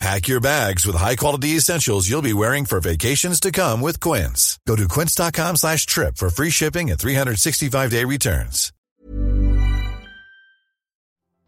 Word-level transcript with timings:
Pack 0.00 0.28
your 0.28 0.40
bags 0.40 0.86
with 0.86 0.96
high-quality 0.96 1.56
essentials 1.56 2.08
you'll 2.08 2.22
be 2.22 2.32
wearing 2.32 2.66
for 2.66 2.80
vacations 2.80 3.38
to 3.38 3.50
come 3.50 3.82
with 3.82 3.98
Quince. 4.00 4.58
Go 4.64 4.74
to 4.74 4.86
quince.com 4.86 5.56
slash 5.56 5.84
trip 5.84 6.16
for 6.16 6.30
free 6.30 6.50
shipping 6.50 6.90
and 6.90 6.98
365-day 6.98 8.06
returns. 8.06 8.72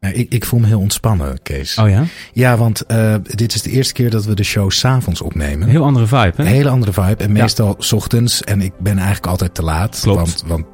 Ik, 0.01 0.33
ik 0.33 0.45
voel 0.45 0.60
me 0.60 0.66
heel 0.66 0.80
ontspannen, 0.80 1.43
Kees. 1.43 1.79
Oh 1.79 1.88
ja? 1.88 2.04
Ja, 2.32 2.57
want 2.57 2.82
uh, 2.88 3.15
dit 3.23 3.54
is 3.54 3.63
de 3.63 3.71
eerste 3.71 3.93
keer 3.93 4.10
dat 4.10 4.24
we 4.24 4.35
de 4.35 4.43
show 4.43 4.71
s'avonds 4.71 5.21
opnemen. 5.21 5.63
Een 5.63 5.69
heel 5.69 5.85
andere 5.85 6.07
vibe, 6.07 6.32
hè? 6.37 6.43
Een 6.43 6.46
hele 6.46 6.69
andere 6.69 6.93
vibe. 6.93 7.23
En 7.23 7.32
meestal 7.32 7.74
s 7.79 7.93
ochtends. 7.93 8.43
En 8.43 8.60
ik 8.60 8.73
ben 8.79 8.96
eigenlijk 8.96 9.26
altijd 9.26 9.54
te 9.54 9.63
laat. 9.63 9.98
Klopt. 10.02 10.19
Want, 10.19 10.45
want 10.46 10.65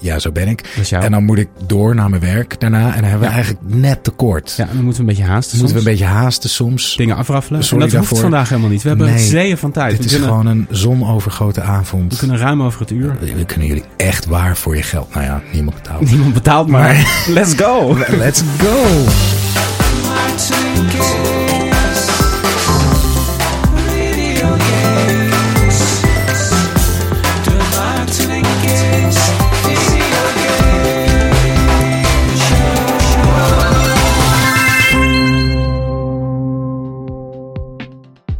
ja, 0.00 0.18
zo 0.18 0.32
ben 0.32 0.48
ik. 0.48 0.64
En 0.90 1.10
dan 1.10 1.24
moet 1.24 1.38
ik 1.38 1.48
door 1.66 1.94
naar 1.94 2.08
mijn 2.10 2.22
werk 2.22 2.60
daarna. 2.60 2.86
En 2.94 3.00
dan 3.00 3.10
hebben 3.10 3.28
we 3.28 3.34
eigenlijk 3.34 3.62
net 3.74 4.04
tekort. 4.04 4.54
Ja, 4.56 4.64
dan 4.74 4.84
moeten 4.84 4.92
we 5.04 5.10
een 5.10 5.16
beetje 5.16 5.30
haasten 5.32 5.58
Moeten 5.58 5.76
we 5.76 5.82
soms. 5.82 5.92
een 6.00 6.06
beetje 6.06 6.18
haasten 6.20 6.50
soms. 6.50 6.96
Dingen 6.96 7.16
afraffelen. 7.16 7.64
Sorry 7.64 7.84
en 7.84 7.88
dat 7.90 7.98
hoeft 7.98 8.10
daarvoor. 8.10 8.30
vandaag 8.30 8.48
helemaal 8.48 8.70
niet. 8.70 8.82
We 8.82 8.88
hebben 8.88 9.06
Nee. 9.06 9.18
zeeën 9.18 9.58
van 9.58 9.70
tijd. 9.72 9.90
Dit 9.90 9.98
we 9.98 10.04
is 10.04 10.10
kunnen, 10.10 10.28
gewoon 10.28 10.46
een 10.46 10.66
zonovergoten 10.70 11.64
avond. 11.64 12.12
we 12.12 12.18
kunnen 12.18 12.38
ruim 12.38 12.62
over 12.62 12.80
het 12.80 12.90
uur. 12.90 13.16
We, 13.20 13.34
we 13.34 13.44
kunnen 13.44 13.66
jullie 13.66 13.84
echt 13.96 14.26
waar 14.26 14.56
voor 14.56 14.76
je 14.76 14.82
geld. 14.82 15.14
Nou 15.14 15.24
ja, 15.26 15.42
niemand 15.52 15.76
betaalt. 15.76 16.10
Niemand 16.10 16.34
betaalt 16.34 16.68
maar. 16.68 17.06
Let's 17.28 17.54
go! 17.54 17.96
Let's 18.24 18.42
go! 18.58 18.84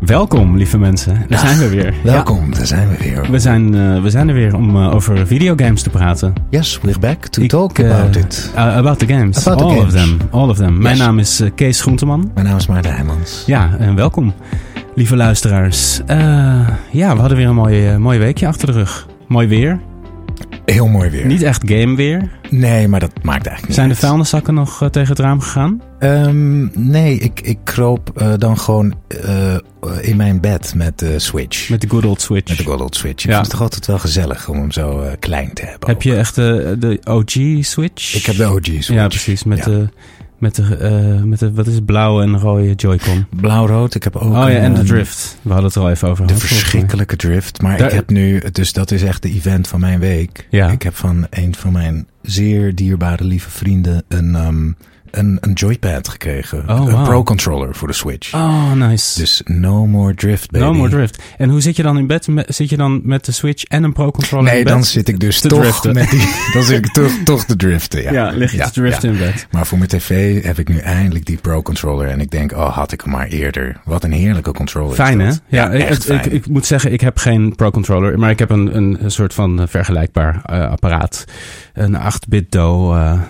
Welkom, 0.08 0.56
lieve 0.56 0.78
mensen. 0.78 1.24
Daar 1.28 1.38
zijn 1.38 1.58
we 1.58 1.68
weer. 1.68 1.94
Welkom, 2.14 2.54
daar 2.54 2.66
zijn 2.66 2.88
we 2.88 2.96
weer. 2.98 3.30
We, 3.30 3.38
zijn, 3.38 3.74
eh, 3.74 4.02
we 4.02 4.10
zijn 4.10 4.28
er 4.28 4.34
weer 4.34 4.56
om 4.56 4.76
eh, 4.76 4.94
over 4.94 5.26
videogames 5.26 5.82
te 5.82 5.90
praten. 5.90 6.32
Yes, 6.50 6.80
we're 6.82 6.98
back 6.98 7.26
to 7.26 7.42
Ik, 7.42 7.48
talk 7.48 7.78
eh, 7.78 7.90
about 7.90 8.16
it. 8.16 8.52
about 8.54 8.98
the 8.98 9.06
games. 9.06 9.46
About 9.46 9.58
the 9.58 9.64
all 9.64 9.84
of 9.84 9.90
them. 9.90 10.18
All 10.30 10.48
of 10.48 10.56
them. 10.56 10.78
Mijn 10.82 10.98
naam 10.98 11.18
is 11.18 11.42
Kees 11.54 11.80
Groenteman. 11.80 12.30
Mijn 12.34 12.46
naam 12.46 12.56
is 12.56 12.66
Maarten 12.66 12.92
Heijmans. 12.92 13.42
Ja, 13.46 13.76
en 13.78 13.94
welkom, 13.94 14.34
lieve 14.94 15.16
luisteraars. 15.16 16.00
Ja, 16.90 17.14
we 17.14 17.20
hadden 17.20 17.36
weer 17.36 17.46
een 17.46 17.54
mooi, 17.54 17.98
mooi 17.98 18.18
weekje 18.18 18.46
achter 18.46 18.66
de 18.66 18.72
rug. 18.72 19.06
Mooi 19.26 19.48
weer. 19.48 19.80
Heel 20.64 20.86
mooi 20.86 21.10
weer. 21.10 21.26
Niet 21.26 21.42
echt 21.42 21.62
game 21.70 21.96
weer. 21.96 22.30
Nee, 22.50 22.88
maar 22.88 23.00
dat 23.00 23.12
maakt 23.22 23.46
eigenlijk 23.46 23.66
niet 23.66 23.74
Zijn 23.74 23.88
de 23.88 23.94
vuilniszakken 23.94 24.54
nog 24.54 24.88
tegen 24.90 25.08
het 25.08 25.18
raam 25.18 25.40
gegaan? 25.40 25.82
Ehm, 25.98 26.88
nee, 26.90 27.18
ik, 27.18 27.40
ik 27.40 27.58
kroop 27.64 28.36
dan 28.38 28.58
gewoon 28.58 28.94
in 30.02 30.16
mijn 30.16 30.40
bed 30.40 30.72
met 30.74 30.98
de 30.98 31.18
Switch. 31.18 31.68
Met 31.68 31.80
de 31.80 31.88
good 31.88 32.04
old 32.04 32.20
Switch. 32.20 32.48
Met 32.48 32.58
de 32.58 32.64
Good 32.64 32.80
Old 32.80 32.96
Switch. 32.96 33.24
Ik 33.24 33.30
Ja. 33.30 33.32
vind 33.32 33.40
het 33.42 33.50
toch 33.50 33.60
altijd 33.60 33.86
wel 33.86 33.98
gezellig 33.98 34.48
om 34.48 34.58
hem 34.58 34.70
zo 34.72 35.00
eh, 35.00 35.12
klein 35.18 35.52
te 35.52 35.62
hebben. 35.62 35.88
Heb 35.88 35.96
ook. 35.96 36.02
je 36.02 36.16
echt 36.16 36.34
de, 36.34 36.76
de 36.78 37.00
OG 37.04 37.64
Switch? 37.64 38.14
Ik 38.14 38.26
heb 38.26 38.36
de 38.36 38.46
OG 38.50 38.64
Switch. 38.64 38.88
Ja, 38.88 39.06
precies. 39.08 39.44
Met, 39.44 39.58
Ja. 39.58 39.64
De, 39.64 39.88
met, 40.38 40.54
de, 40.54 40.76
eh, 40.76 41.22
met 41.22 41.38
de, 41.38 41.52
wat 41.52 41.66
is 41.66 41.74
het, 41.74 41.84
blauwe 41.86 42.22
en 42.22 42.38
rode 42.38 42.74
Joy-Con. 42.74 43.26
Blauw-rood. 43.30 43.94
Ik 43.94 44.02
heb 44.04 44.16
ook 44.16 44.22
Oh 44.22 44.30
ja, 44.32 44.48
en 44.48 44.74
de 44.74 44.82
drift. 44.82 45.38
We 45.42 45.48
hadden 45.48 45.66
het 45.66 45.74
er 45.76 45.82
al 45.82 45.90
even 45.90 46.08
over 46.08 46.26
De 46.26 46.34
gehad, 46.34 46.48
verschrikkelijke 46.48 47.16
drift. 47.16 47.62
Maar 47.62 47.78
Daar- 47.78 47.86
ik 47.88 47.94
heb 47.94 48.10
nu, 48.10 48.42
dus 48.52 48.72
dat 48.72 48.90
is 48.90 49.02
echt 49.02 49.22
de 49.22 49.30
event 49.30 49.68
van 49.68 49.80
mijn 49.80 49.98
week. 49.98 50.46
Ja. 50.50 50.70
Ik 50.70 50.82
heb 50.82 50.94
van 50.96 51.26
een 51.30 51.54
van 51.54 51.72
mijn 51.72 52.06
zeer 52.22 52.74
dierbare 52.74 53.24
lieve 53.24 53.50
vrienden 53.50 54.04
een, 54.08 54.34
ehm, 54.34 54.72
een, 55.10 55.38
een 55.40 55.52
joypad 55.52 56.08
gekregen. 56.08 56.58
Oh, 56.68 56.76
een 56.76 56.92
wauw. 56.92 57.04
Pro 57.04 57.22
Controller 57.22 57.74
voor 57.74 57.88
de 57.88 57.94
Switch. 57.94 58.34
Oh, 58.34 58.72
nice. 58.72 59.20
Dus 59.20 59.42
no 59.44 59.86
more 59.86 60.14
drift, 60.14 60.50
baby. 60.50 60.64
no 60.64 60.72
more 60.72 60.88
drift. 60.88 61.22
En 61.38 61.48
hoe 61.50 61.60
zit 61.60 61.76
je 61.76 61.82
dan 61.82 61.98
in 61.98 62.06
bed? 62.06 62.28
Zit 62.46 62.70
je 62.70 62.76
dan 62.76 63.00
met 63.04 63.24
de 63.24 63.32
Switch 63.32 63.64
en 63.64 63.82
een 63.82 63.92
Pro 63.92 64.10
Controller 64.10 64.44
Nee, 64.50 64.58
in 64.58 64.64
bed? 64.64 64.72
dan 64.72 64.84
zit 64.84 65.08
ik 65.08 65.20
dus 65.20 65.40
te 65.40 65.48
toch 65.48 65.60
driften. 65.60 65.94
met 65.94 66.10
die, 66.10 66.28
dan 66.54 66.62
zit 66.62 66.78
ik 66.86 66.92
toch, 66.92 67.12
toch 67.24 67.44
te 67.44 67.56
driften. 67.56 68.02
Ja, 68.02 68.12
Ja, 68.12 68.30
lig 68.30 68.52
je 68.52 68.58
te 68.58 68.70
driften 68.70 69.12
ja. 69.12 69.18
in 69.18 69.30
bed. 69.32 69.46
Maar 69.50 69.66
voor 69.66 69.78
mijn 69.78 69.90
tv 69.90 70.42
heb 70.44 70.58
ik 70.58 70.68
nu 70.68 70.78
eindelijk 70.78 71.26
die 71.26 71.36
Pro 71.36 71.62
Controller. 71.62 72.08
En 72.08 72.20
ik 72.20 72.30
denk, 72.30 72.52
oh, 72.52 72.74
had 72.76 72.92
ik 72.92 73.00
hem 73.00 73.10
maar 73.12 73.26
eerder. 73.26 73.80
Wat 73.84 74.04
een 74.04 74.12
heerlijke 74.12 74.52
controller. 74.52 74.90
is 74.90 74.96
Fijn, 74.96 75.20
hè? 75.20 75.32
Ja, 75.48 75.70
ik, 75.70 75.82
echt 75.82 76.10
ik, 76.10 76.20
fijn. 76.20 76.32
ik 76.32 76.48
moet 76.48 76.66
zeggen, 76.66 76.92
ik 76.92 77.00
heb 77.00 77.18
geen 77.18 77.54
Pro 77.56 77.70
Controller, 77.70 78.18
maar 78.18 78.30
ik 78.30 78.38
heb 78.38 78.50
een, 78.50 78.76
een, 78.76 78.98
soort 79.10 79.34
van 79.34 79.60
eh, 79.60 79.66
vergelijkbaar 79.66 80.40
eh, 80.44 80.70
apparaat. 80.70 81.24
Een 81.72 81.96
8-bit 81.96 82.50
Do 82.50 82.94
eh, 82.94 83.20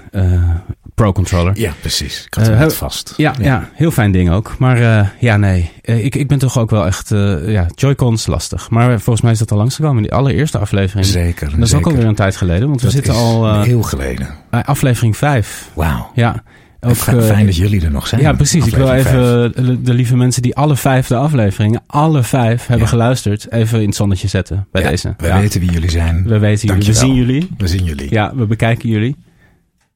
Pro 0.98 1.12
Controller. 1.12 1.52
ja, 1.58 1.72
precies. 1.80 2.24
Ik 2.26 2.34
had 2.34 2.44
Eh, 2.44 2.50
hem 2.50 2.58
net 2.58 2.74
vast. 2.74 3.14
Ja, 3.16 3.34
ja. 3.40 3.68
heel 3.74 3.90
fijn 3.90 4.12
ding 4.12 4.30
ook. 4.30 4.54
Maar 4.58 4.76
eh, 4.98 5.06
ja, 5.18 5.36
nee. 5.36 5.70
Eh, 5.82 6.04
ik, 6.04 6.14
ik 6.14 6.28
ben 6.28 6.38
toch 6.38 6.58
ook 6.58 6.70
wel 6.70 6.86
echt... 6.86 7.08
ja, 7.46 7.66
Joy-Cons 7.74 8.26
lastig. 8.26 8.70
Maar 8.70 8.86
volgens 9.00 9.20
mij 9.20 9.32
is 9.32 9.38
dat 9.38 9.50
al 9.52 9.58
langsgekomen 9.58 9.96
in 9.96 10.02
die 10.02 10.12
allereerste 10.12 10.58
aflevering. 10.58 11.06
Zeker. 11.06 11.50
Dat 11.50 11.68
is 11.68 11.74
ook 11.74 11.86
alweer 11.86 12.04
een 12.04 12.14
tijd 12.14 12.36
geleden, 12.36 12.68
want 12.68 12.82
we 12.82 12.90
zitten 12.90 13.14
al 13.14 13.62
heel 13.62 13.82
geleden. 13.82 14.28
aflevering 14.50 15.16
5. 15.16 15.68
Wauw. 15.74 16.10
Ja, 16.14 16.42
ook, 16.80 16.94
fi- 16.96 17.20
Fijn 17.20 17.46
dat 17.46 17.56
jullie 17.56 17.84
er 17.84 17.90
nog 17.90 18.06
zijn. 18.06 18.20
Ja, 18.20 18.32
precies. 18.32 18.66
Ik 18.66 18.74
wil 18.74 18.92
even 18.92 19.10
vijf. 19.10 19.52
de, 19.66 19.82
de 19.82 19.94
lieve 19.94 20.16
mensen 20.16 20.42
die 20.42 20.56
alle 20.56 20.76
vijfde 20.76 21.16
afleveringen, 21.16 21.82
alle 21.86 22.22
vijf 22.22 22.66
hebben 22.66 22.84
Ja. 22.86 22.90
geluisterd, 22.92 23.52
even 23.52 23.80
in 23.80 23.86
het 23.86 23.96
zonnetje 23.96 24.28
zetten 24.28 24.66
bij 24.72 24.82
Ja, 24.82 24.88
deze. 24.88 25.14
We 25.16 25.26
Ja. 25.26 25.40
weten 25.40 25.60
wie 25.60 25.70
jullie 25.70 25.90
zijn. 25.90 26.24
We 26.26 26.38
weten 26.38 26.68
jullie. 26.68 26.86
We 26.86 26.92
zien 26.92 27.14
jullie. 27.14 27.48
We 27.58 27.68
zien 27.68 27.84
jullie. 27.84 28.06
Ja, 28.10 28.32
we 28.34 28.46
bekijken 28.46 28.88
jullie. 28.88 29.16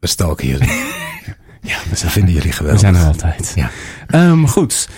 We 0.03 0.09
stalken 0.09 0.47
jullie. 0.47 0.69
Ja, 1.65 1.79
we 1.85 1.91
We 1.91 1.97
zijn, 1.97 2.11
vinden 2.11 2.33
jullie 2.35 2.49
we 2.51 2.57
geweldig. 2.57 2.81
zijn 2.81 2.95
er 2.95 3.05
altijd. 3.07 3.53
Ja. 3.55 3.71
Ehm, 4.07 4.45
goed. 4.45 4.89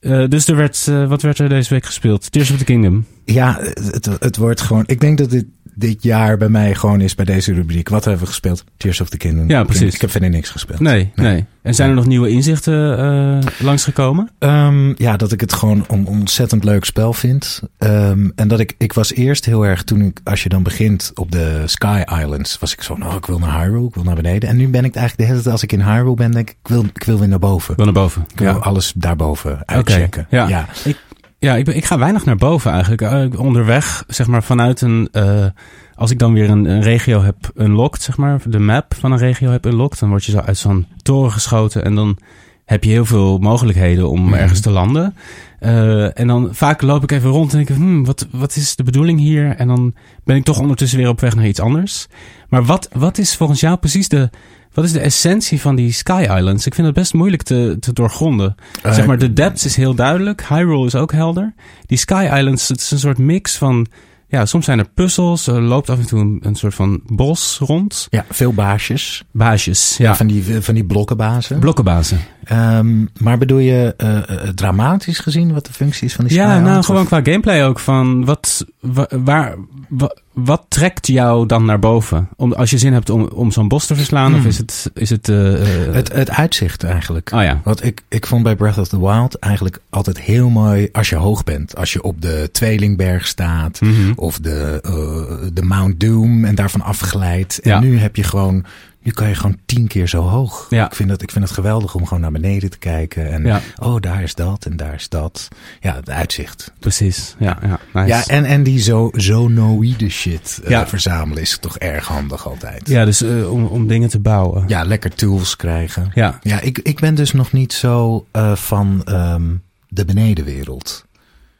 Eh, 0.00 0.24
dus 0.28 0.48
er 0.48 0.56
werd, 0.56 0.86
eh, 0.88 1.08
wat 1.08 1.22
werd 1.22 1.38
er 1.38 1.48
deze 1.48 1.68
week 1.74 1.84
gespeeld? 1.86 2.32
Tears 2.32 2.50
of 2.50 2.58
the 2.58 2.64
Kingdom. 2.64 3.06
Ja, 3.24 3.58
het, 3.60 4.08
het 4.18 4.36
wordt 4.36 4.60
gewoon... 4.60 4.84
Ik 4.86 5.00
denk 5.00 5.18
dat 5.18 5.30
dit, 5.30 5.44
dit 5.74 6.02
jaar 6.02 6.36
bij 6.36 6.48
mij 6.48 6.74
gewoon 6.74 7.00
is 7.00 7.14
bij 7.14 7.24
deze 7.24 7.52
rubriek. 7.52 7.88
Wat 7.88 8.04
hebben 8.04 8.22
we 8.22 8.28
gespeeld? 8.28 8.64
Tears 8.76 9.00
of 9.00 9.08
the 9.08 9.16
Kingdom. 9.16 9.48
Ja, 9.48 9.64
precies. 9.64 9.94
Ik 9.94 10.00
heb 10.00 10.10
verder 10.10 10.30
niks 10.30 10.50
gespeeld. 10.50 10.80
Nee, 10.80 11.12
nee. 11.14 11.44
En 11.62 11.74
zijn 11.74 11.88
er 11.88 11.94
nog 11.94 12.06
nieuwe 12.06 12.28
inzichten 12.28 12.98
eh, 12.98 13.50
langsgekomen? 13.58 14.30
Ehm, 14.38 14.92
ja, 14.96 15.16
dat 15.16 15.32
ik 15.32 15.40
het 15.40 15.52
gewoon 15.52 15.84
een 15.88 16.06
ontzettend 16.06 16.64
leuk 16.64 16.84
spel 16.84 17.12
vind. 17.12 17.62
Ehm, 17.78 18.30
en 18.34 18.48
dat 18.48 18.60
ik, 18.60 18.74
ik 18.78 18.92
was 18.92 19.12
eerst 19.12 19.44
heel 19.44 19.66
erg, 19.66 19.82
toen 19.82 20.00
ik, 20.00 20.20
als 20.24 20.42
je 20.42 20.48
dan 20.48 20.62
begint 20.62 21.10
op 21.14 21.30
de 21.30 21.62
Sky 21.66 22.02
Islands, 22.20 22.58
was 22.58 22.72
ik 22.72 22.82
zo, 22.82 22.96
nou, 22.96 23.16
ik 23.16 23.26
wil 23.26 23.38
naar 23.38 23.60
Hyrule, 23.60 23.86
ik 23.86 23.94
wil 23.94 24.04
naar 24.04 24.14
beneden. 24.14 24.48
En 24.48 24.56
nu 24.56 24.68
ben 24.68 24.84
ik 24.84 24.94
eigenlijk 24.94 25.16
de 25.16 25.24
hele 25.24 25.42
tijd, 25.42 25.52
als 25.52 25.62
ik 25.62 25.72
in 25.72 25.82
Hyrule 25.82 26.14
ben, 26.14 26.30
denk 26.30 26.50
ik, 26.50 26.56
ik 26.62 26.68
wil, 26.68 26.84
ik 26.94 27.04
wil 27.04 27.18
weer 27.18 27.28
naar 27.28 27.38
boven. 27.38 27.76
Wel 27.76 27.84
naar 27.84 27.94
boven. 27.94 28.24
Ik 28.32 28.38
wil 28.38 28.62
alles 28.62 28.92
daarboven 28.96 29.62
uitchecken. 29.66 30.26
ja. 30.30 30.48
ja. 30.48 30.68
Ik, 30.84 30.96
ja, 31.42 31.56
ik, 31.56 31.64
ben, 31.64 31.76
ik 31.76 31.84
ga 31.84 31.98
weinig 31.98 32.24
naar 32.24 32.36
boven 32.36 32.70
eigenlijk. 32.70 33.02
Eh, 33.02 33.40
onderweg, 33.40 34.04
zeg 34.06 34.26
maar, 34.26 34.42
vanuit 34.42 34.80
een... 34.80 35.08
eh, 35.12 35.46
als 35.94 36.10
ik 36.10 36.18
dan 36.18 36.32
weer 36.32 36.50
een, 36.50 36.64
een 36.64 36.82
regio 36.82 37.22
heb 37.22 37.36
unlocked, 37.56 38.02
zeg 38.02 38.16
maar, 38.16 38.40
de 38.44 38.58
map 38.58 38.94
van 38.94 39.12
een 39.12 39.18
regio 39.18 39.50
heb 39.50 39.66
unlocked, 39.66 39.98
dan 40.00 40.08
word 40.08 40.24
je 40.24 40.32
zo 40.32 40.38
uit 40.38 40.58
zo'n 40.58 40.86
toren 41.02 41.32
geschoten 41.32 41.84
en 41.84 41.94
dan 41.94 42.18
heb 42.64 42.84
je 42.84 42.90
heel 42.90 43.04
veel 43.04 43.38
mogelijkheden 43.38 44.08
om 44.10 44.24
Mhm. 44.24 44.34
ergens 44.34 44.60
te 44.60 44.70
landen. 44.70 45.14
Eh, 45.62 46.18
en 46.18 46.26
dan 46.26 46.48
vaak 46.52 46.82
loop 46.82 47.02
ik 47.02 47.12
even 47.12 47.30
rond 47.30 47.50
en 47.50 47.56
denk 47.56 47.68
ik, 47.68 47.76
hmm, 47.76 48.04
wat, 48.04 48.26
wat 48.30 48.56
is 48.56 48.76
de 48.76 48.82
bedoeling 48.82 49.18
hier? 49.18 49.56
En 49.56 49.68
dan 49.68 49.94
ben 50.24 50.36
ik 50.36 50.44
toch 50.44 50.58
ondertussen 50.58 50.98
weer 50.98 51.08
op 51.08 51.20
weg 51.20 51.34
naar 51.34 51.46
iets 51.46 51.60
anders. 51.60 52.06
Maar 52.48 52.64
wat, 52.64 52.88
wat 52.92 53.18
is 53.18 53.36
volgens 53.36 53.60
jou 53.60 53.76
precies 53.76 54.08
de... 54.08 54.30
Wat 54.72 54.84
is 54.84 54.92
de 54.92 55.00
essentie 55.00 55.60
van 55.60 55.74
die 55.74 55.92
Sky 55.92 56.26
Islands? 56.36 56.66
Ik 56.66 56.74
vind 56.74 56.86
het 56.86 56.96
best 56.96 57.14
moeilijk 57.14 57.42
te, 57.42 57.76
te 57.80 57.92
doorgronden. 57.92 58.54
Eh, 58.82 58.92
zeg 58.92 59.06
maar, 59.06 59.18
de 59.18 59.32
depths 59.32 59.64
is 59.64 59.76
heel 59.76 59.94
duidelijk. 59.94 60.44
Hyrule 60.48 60.86
is 60.86 60.94
ook 60.94 61.12
helder. 61.12 61.54
Die 61.86 61.98
Sky 61.98 62.28
Islands, 62.32 62.68
het 62.68 62.80
is 62.80 62.90
een 62.90 62.98
soort 62.98 63.18
mix 63.18 63.56
van 63.56 63.86
ja, 64.32 64.46
soms 64.46 64.64
zijn 64.64 64.78
er 64.78 64.88
puzzels. 64.94 65.46
Er 65.46 65.60
loopt 65.60 65.90
af 65.90 65.98
en 65.98 66.06
toe 66.06 66.20
een, 66.20 66.38
een 66.42 66.54
soort 66.54 66.74
van 66.74 67.00
bos 67.06 67.58
rond. 67.60 68.06
Ja, 68.10 68.24
veel 68.30 68.52
baasjes. 68.52 69.24
Baasjes, 69.32 69.96
Ja. 69.96 70.08
ja. 70.08 70.16
van, 70.16 70.26
die, 70.26 70.44
van 70.62 70.74
die 70.74 70.84
blokkenbazen. 70.84 71.58
Blokkenbazen. 71.58 72.18
Ehm, 72.44 73.04
maar 73.18 73.38
bedoel 73.38 73.58
je 73.58 73.94
eh, 73.96 74.16
eh, 74.18 74.48
dramatisch 74.54 75.18
gezien 75.18 75.52
wat 75.52 75.66
de 75.66 75.72
functie 75.72 76.06
is 76.06 76.14
van 76.14 76.24
die 76.24 76.34
Ja, 76.36 76.60
nou 76.60 76.82
gewoon 76.84 77.00
of- 77.00 77.06
qua 77.06 77.20
gameplay 77.22 77.64
ook. 77.66 77.78
Van 77.78 78.24
wat, 78.24 78.64
wa- 78.80 79.08
waar, 79.24 79.54
wa- 79.88 80.16
wat 80.32 80.64
trekt 80.68 81.06
jou 81.06 81.46
dan 81.46 81.64
naar 81.64 81.78
boven? 81.78 82.28
Om, 82.36 82.52
als 82.52 82.70
je 82.70 82.78
zin 82.78 82.92
hebt 82.92 83.10
om, 83.10 83.24
om 83.34 83.50
zo'n 83.50 83.68
bos 83.68 83.86
te 83.86 83.94
verslaan, 83.94 84.34
of 84.34 84.44
is 84.44 84.58
het... 84.58 84.90
Is 84.94 85.10
het, 85.10 85.28
eh, 85.28 85.86
eh, 85.86 85.94
Het, 85.94 86.12
het 86.12 86.30
uitzicht 86.30 86.84
eigenlijk. 86.84 87.30
oh 87.34 87.42
ja, 87.42 87.60
Want 87.64 87.84
ik, 87.84 88.02
ik 88.08 88.26
vond 88.26 88.42
bij 88.42 88.56
Breath 88.56 88.78
of 88.78 88.88
the 88.88 89.00
Wild 89.00 89.38
eigenlijk 89.38 89.78
altijd 89.90 90.20
heel 90.20 90.48
mooi 90.48 90.88
als 90.92 91.08
je 91.08 91.16
hoog 91.16 91.44
bent. 91.44 91.76
Als 91.76 91.92
je 91.92 92.02
op 92.02 92.22
de 92.22 92.48
Tweelingberg 92.52 93.26
staat 93.26 93.80
Mhm. 93.80 94.12
of 94.16 94.38
de, 94.38 94.80
eh, 94.82 95.48
de 95.52 95.62
Mount 95.62 96.00
Doom 96.00 96.44
en 96.44 96.54
daarvan 96.54 96.82
afglijdt. 96.82 97.60
Ja. 97.62 97.76
En 97.76 97.82
nu 97.82 97.98
heb 97.98 98.16
je 98.16 98.22
gewoon, 98.22 98.64
nu 99.02 99.12
kan 99.12 99.28
je 99.28 99.34
gewoon 99.34 99.58
tien 99.66 99.86
keer 99.86 100.08
zo 100.08 100.22
hoog. 100.22 100.66
Ja. 100.70 100.86
Ik, 100.86 100.94
vind 100.94 101.10
het, 101.10 101.22
ik 101.22 101.30
vind 101.30 101.44
het 101.44 101.52
geweldig 101.54 101.94
om 101.94 102.04
gewoon 102.06 102.22
naar 102.22 102.32
beneden 102.32 102.70
te 102.70 102.78
kijken. 102.78 103.30
En 103.32 103.44
Ja. 103.44 103.60
oh, 103.78 104.00
daar 104.00 104.22
is 104.22 104.34
dat 104.34 104.64
en 104.66 104.76
daar 104.76 104.94
is 104.94 105.08
dat. 105.08 105.48
Ja, 105.80 105.94
het 105.94 106.10
uitzicht. 106.10 106.72
precies. 106.78 107.34
Ja, 107.38 107.58
ja, 107.62 107.78
nice. 107.92 108.06
Ja, 108.08 108.26
en, 108.26 108.44
en 108.44 108.62
die 108.62 108.78
zo, 108.78 109.10
zonoïde 109.12 110.08
shit 110.08 110.60
eh, 110.64 110.70
Ja. 110.70 110.86
verzamelen 110.86 111.42
is 111.42 111.58
toch 111.58 111.78
erg 111.78 112.06
handig 112.06 112.46
altijd. 112.46 112.88
Ja, 112.88 113.04
dus 113.04 113.22
eh, 113.22 113.52
om, 113.52 113.64
om 113.64 113.86
dingen 113.86 114.08
te 114.08 114.18
bouwen. 114.18 114.64
Ja, 114.66 114.82
lekker 114.84 115.14
tools 115.14 115.56
krijgen. 115.56 116.10
Ja. 116.14 116.38
Ja, 116.42 116.60
ik, 116.60 116.78
ik 116.78 117.00
ben 117.00 117.14
dus 117.14 117.32
nog 117.32 117.52
niet 117.52 117.72
zo 117.72 118.26
eh, 118.30 118.54
van 118.56 119.02
ehm, 119.04 119.54
de 119.88 120.04
benedenwereld. 120.04 121.04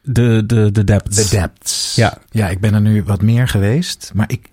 De, 0.02 0.42
de, 0.46 0.70
de 0.72 0.84
depths. 0.84 1.16
De 1.30 1.36
depths. 1.36 1.94
Ja. 1.94 2.18
ja, 2.30 2.48
ik 2.48 2.60
ben 2.60 2.74
er 2.74 2.80
nu 2.80 3.02
wat 3.02 3.22
meer 3.22 3.48
geweest. 3.48 4.10
Maar 4.14 4.30
ik, 4.30 4.48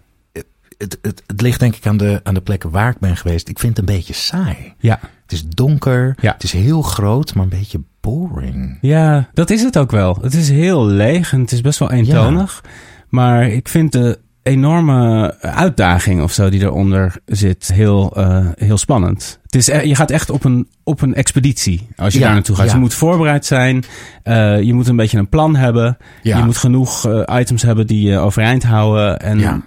het, 0.80 0.98
het, 1.02 1.24
het 1.28 1.42
ligt 1.42 1.60
denk 1.60 1.76
ik 1.76 1.88
aan 1.88 1.98
de, 1.98 2.20
aan 2.24 2.34
de 2.34 2.42
plekken 2.42 2.70
waar 2.70 2.90
ik 2.90 3.00
ben 3.00 3.18
geweest. 3.18 3.50
Ik 3.50 3.60
vind 3.60 3.78
het 3.78 3.90
een 3.90 3.96
beetje 3.96 4.14
saai. 4.14 4.74
Ja. 4.80 5.00
Het 5.22 5.32
is 5.32 5.46
donker. 5.48 6.16
Ja. 6.22 6.34
Het 6.34 6.44
is 6.44 6.52
heel 6.52 6.82
groot, 6.82 7.34
maar 7.34 7.44
een 7.44 7.50
beetje 7.50 7.82
boring. 8.02 8.78
Ja, 8.82 9.30
dat 9.34 9.50
is 9.50 9.62
het 9.64 9.78
ook 9.78 9.92
wel. 9.92 10.18
Het 10.22 10.34
is 10.34 10.50
heel 10.50 10.86
leeg 10.86 11.34
en 11.34 11.40
het 11.42 11.52
is 11.52 11.62
best 11.62 11.80
wel 11.80 11.92
eentonig. 11.92 12.64
Maar 13.10 13.48
ik 13.48 13.68
vind 13.70 13.92
de 13.92 14.20
enorme 14.44 15.36
uitdaging 15.42 16.22
of 16.22 16.32
zo 16.32 16.50
die 16.50 16.62
eronder 16.62 17.16
zit 17.26 17.68
heel, 17.74 18.16
eh, 18.16 18.46
heel 18.56 18.78
spannend. 18.78 19.40
Het 19.44 19.56
is, 19.56 19.68
e- 19.68 19.82
je 19.88 19.96
gaat 19.96 20.12
echt 20.12 20.30
op 20.30 20.44
een, 20.44 20.68
op 20.84 21.02
een 21.02 21.14
expeditie 21.14 21.88
als 21.96 22.14
je 22.14 22.20
Ja, 22.20 22.26
daar 22.26 22.34
naartoe 22.34 22.56
gaat. 22.56 22.66
ja. 22.68 22.74
Je 22.74 22.80
moet 22.80 22.94
voorbereid 22.94 23.46
zijn. 23.46 23.84
eh, 24.24 24.62
je 24.62 24.74
moet 24.74 24.88
een 24.88 24.96
beetje 24.96 25.18
een 25.18 25.30
plan 25.30 25.56
hebben. 25.56 25.98
Ja. 26.24 26.38
Je 26.38 26.44
moet 26.44 26.58
genoeg 26.58 27.06
eh, 27.08 27.40
items 27.40 27.62
hebben 27.62 27.88
die 27.88 28.08
je 28.10 28.18
overeind 28.18 28.64
houden. 28.64 29.20
En 29.20 29.40
Ja. 29.40 29.62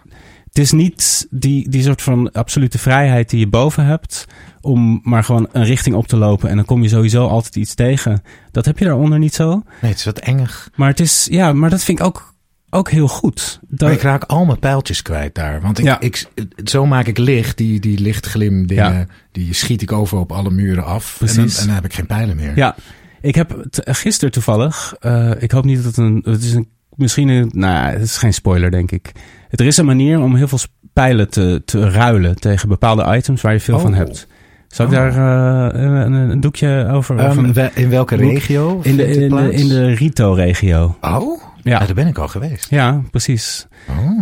Het 0.53 0.59
is 0.63 0.73
niet 0.73 1.27
die, 1.31 1.69
die 1.69 1.83
soort 1.83 2.03
van 2.03 2.33
absolute 2.33 2.79
vrijheid 2.79 3.31
die 3.31 3.39
je 3.39 3.47
boven 3.47 3.85
hebt. 3.85 4.27
Om 4.61 5.01
maar 5.03 5.25
gewoon 5.25 5.49
een 5.53 5.65
richting 5.65 5.95
op 5.97 6.07
te 6.07 6.17
lopen. 6.17 6.49
En 6.49 6.57
dan 6.57 6.65
kom 6.65 6.83
je 6.83 6.89
sowieso 6.89 7.27
altijd 7.27 7.57
iets 7.57 7.75
tegen. 7.75 8.23
Dat 8.51 8.65
heb 8.65 8.79
je 8.79 8.85
daaronder 8.85 9.19
niet 9.19 9.35
zo. 9.35 9.49
Nee, 9.81 9.91
het 9.91 9.99
is 9.99 10.05
wat 10.05 10.19
engig. 10.19 10.71
Maar 10.75 10.89
het 10.89 11.01
is, 11.01 11.27
ja, 11.31 11.53
maar 11.53 11.71
dat 11.71 11.85
vind 11.85 11.99
ik 11.99 12.05
ook, 12.05 12.35
ook 12.71 12.91
heel 12.91 13.09
goed. 13.09 13.61
Dat, 13.69 13.81
Maar 13.89 13.93
ik 13.93 14.03
raak 14.03 14.25
al 14.25 14.45
mijn 14.45 14.59
pijltjes 14.59 15.03
kwijt 15.03 15.35
daar. 15.35 15.61
Want 15.61 15.79
ik, 15.79 15.85
Ja. 15.85 16.01
ik, 16.01 16.25
zo 16.65 16.87
maak 16.87 17.07
ik 17.07 17.19
licht. 17.19 17.57
Die, 17.57 17.81
die 17.81 17.99
lichtglim 17.99 18.67
dingen, 18.67 18.93
Ja. 18.95 19.07
die 19.33 19.53
schiet 19.55 19.83
ik 19.83 19.93
over 19.93 20.19
op 20.19 20.33
alle 20.33 20.51
muren 20.51 20.85
af. 20.85 21.21
En 21.21 21.27
dan, 21.27 21.35
Precies. 21.37 21.59
en 21.61 21.67
dan 21.67 21.75
heb 21.75 21.85
ik 21.85 21.95
geen 21.95 22.07
pijlen 22.07 22.37
meer. 22.37 22.57
Ja, 22.57 22.77
ik 23.21 23.35
heb 23.35 23.65
gisteren 23.73 24.33
toevallig, 24.33 24.95
eh, 25.01 25.31
ik 25.39 25.51
hoop 25.51 25.65
niet 25.65 25.77
dat 25.77 25.85
het 25.85 25.97
een, 25.97 26.23
het 26.25 26.43
is 26.45 26.53
een, 26.55 26.69
misschien 26.95 27.29
een, 27.29 27.51
nou 27.55 27.93
het 27.93 28.03
is 28.03 28.17
geen 28.17 28.35
spoiler 28.35 28.71
denk 28.71 28.91
ik. 28.91 29.13
Er 29.53 29.67
is 29.67 29.77
een 29.77 29.85
manier 29.87 30.21
om 30.21 30.35
heel 30.35 30.49
veel 30.49 30.59
pijlen 30.93 31.31
te, 31.31 31.63
te 31.65 31.91
ruilen 31.91 32.37
tegen 32.37 32.69
bepaalde 32.69 33.17
items 33.17 33.41
waar 33.43 33.53
je 33.53 33.61
veel 33.61 33.79
van 33.79 33.91
Oh. 33.91 33.97
hebt. 33.97 34.27
Zal 34.69 34.87
ik 34.87 34.93
Oh. 34.93 34.99
daar 34.99 35.73
eh, 35.75 35.81
een, 35.83 36.13
een 36.13 36.41
doekje 36.41 36.89
over? 36.93 37.29
of 37.29 37.37
een- 37.37 37.53
we- 37.53 37.71
in 37.75 37.91
welke 37.91 38.17
regio? 38.17 38.81
in, 38.83 38.97
de, 38.97 39.07
in, 39.07 39.29
de, 39.35 39.53
in 39.53 39.69
de 39.69 39.87
Rito-regio. 39.95 40.97
Oh, 41.01 41.43
Ja. 41.63 41.79
daar 41.79 41.95
ben 41.95 42.07
ik 42.07 42.19
al 42.19 42.29
geweest. 42.29 42.71
Ja, 42.71 43.03
precies. 43.11 43.67
Oh. 43.89 44.21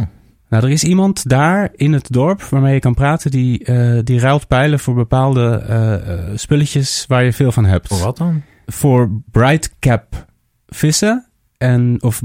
Nou, 0.49 0.65
er 0.65 0.71
is 0.71 0.85
iemand 0.85 1.29
daar 1.29 1.69
in 1.75 1.93
het 1.93 2.13
dorp 2.13 2.43
waarmee 2.43 2.75
je 2.75 2.81
kan 2.81 2.95
praten. 2.95 3.31
Die, 3.31 3.65
eh, 3.65 3.99
die 4.05 4.19
ruilt 4.21 4.47
pijlen 4.49 4.79
voor 4.79 4.95
bepaalde 4.95 5.51
eh, 5.57 6.21
spulletjes 6.35 7.05
waar 7.09 7.25
je 7.25 7.33
veel 7.33 7.53
van 7.53 7.65
hebt. 7.65 7.89
Voor 7.89 7.99
wat 7.99 8.17
dan? 8.17 8.43
Voor 8.67 9.11
bright 9.31 9.75
cap 9.79 10.27
vissen. 10.67 11.27
En, 11.59 11.97
of 12.03 12.23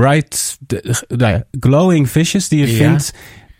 bright, 0.00 0.56
de- 0.66 1.04
nou 1.08 1.32
ja, 1.32 1.44
glowing 1.60 2.10
visjes 2.10 2.48
die 2.48 2.60
je 2.60 2.66
Ja. 2.72 2.76
vindt 2.76 3.14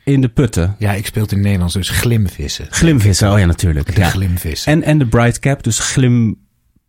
in 0.04 0.20
de 0.20 0.28
putten. 0.28 0.74
Ja, 0.78 0.92
ik 0.92 1.06
speel 1.06 1.22
het 1.22 1.30
in 1.30 1.36
het 1.36 1.44
Nederlands 1.46 1.74
dus 1.74 1.88
glimvissen. 1.88 2.66
Glimvissen, 2.70 3.32
oh 3.32 3.38
ja, 3.38 3.46
natuurlijk. 3.46 3.94
De 3.94 4.00
Ja. 4.00 4.08
glimvissen. 4.08 4.72
En, 4.72 4.82
en 4.82 4.98
de 4.98 5.06
bright 5.06 5.38
cap, 5.38 5.62
dus 5.62 5.78
glim 5.78 6.36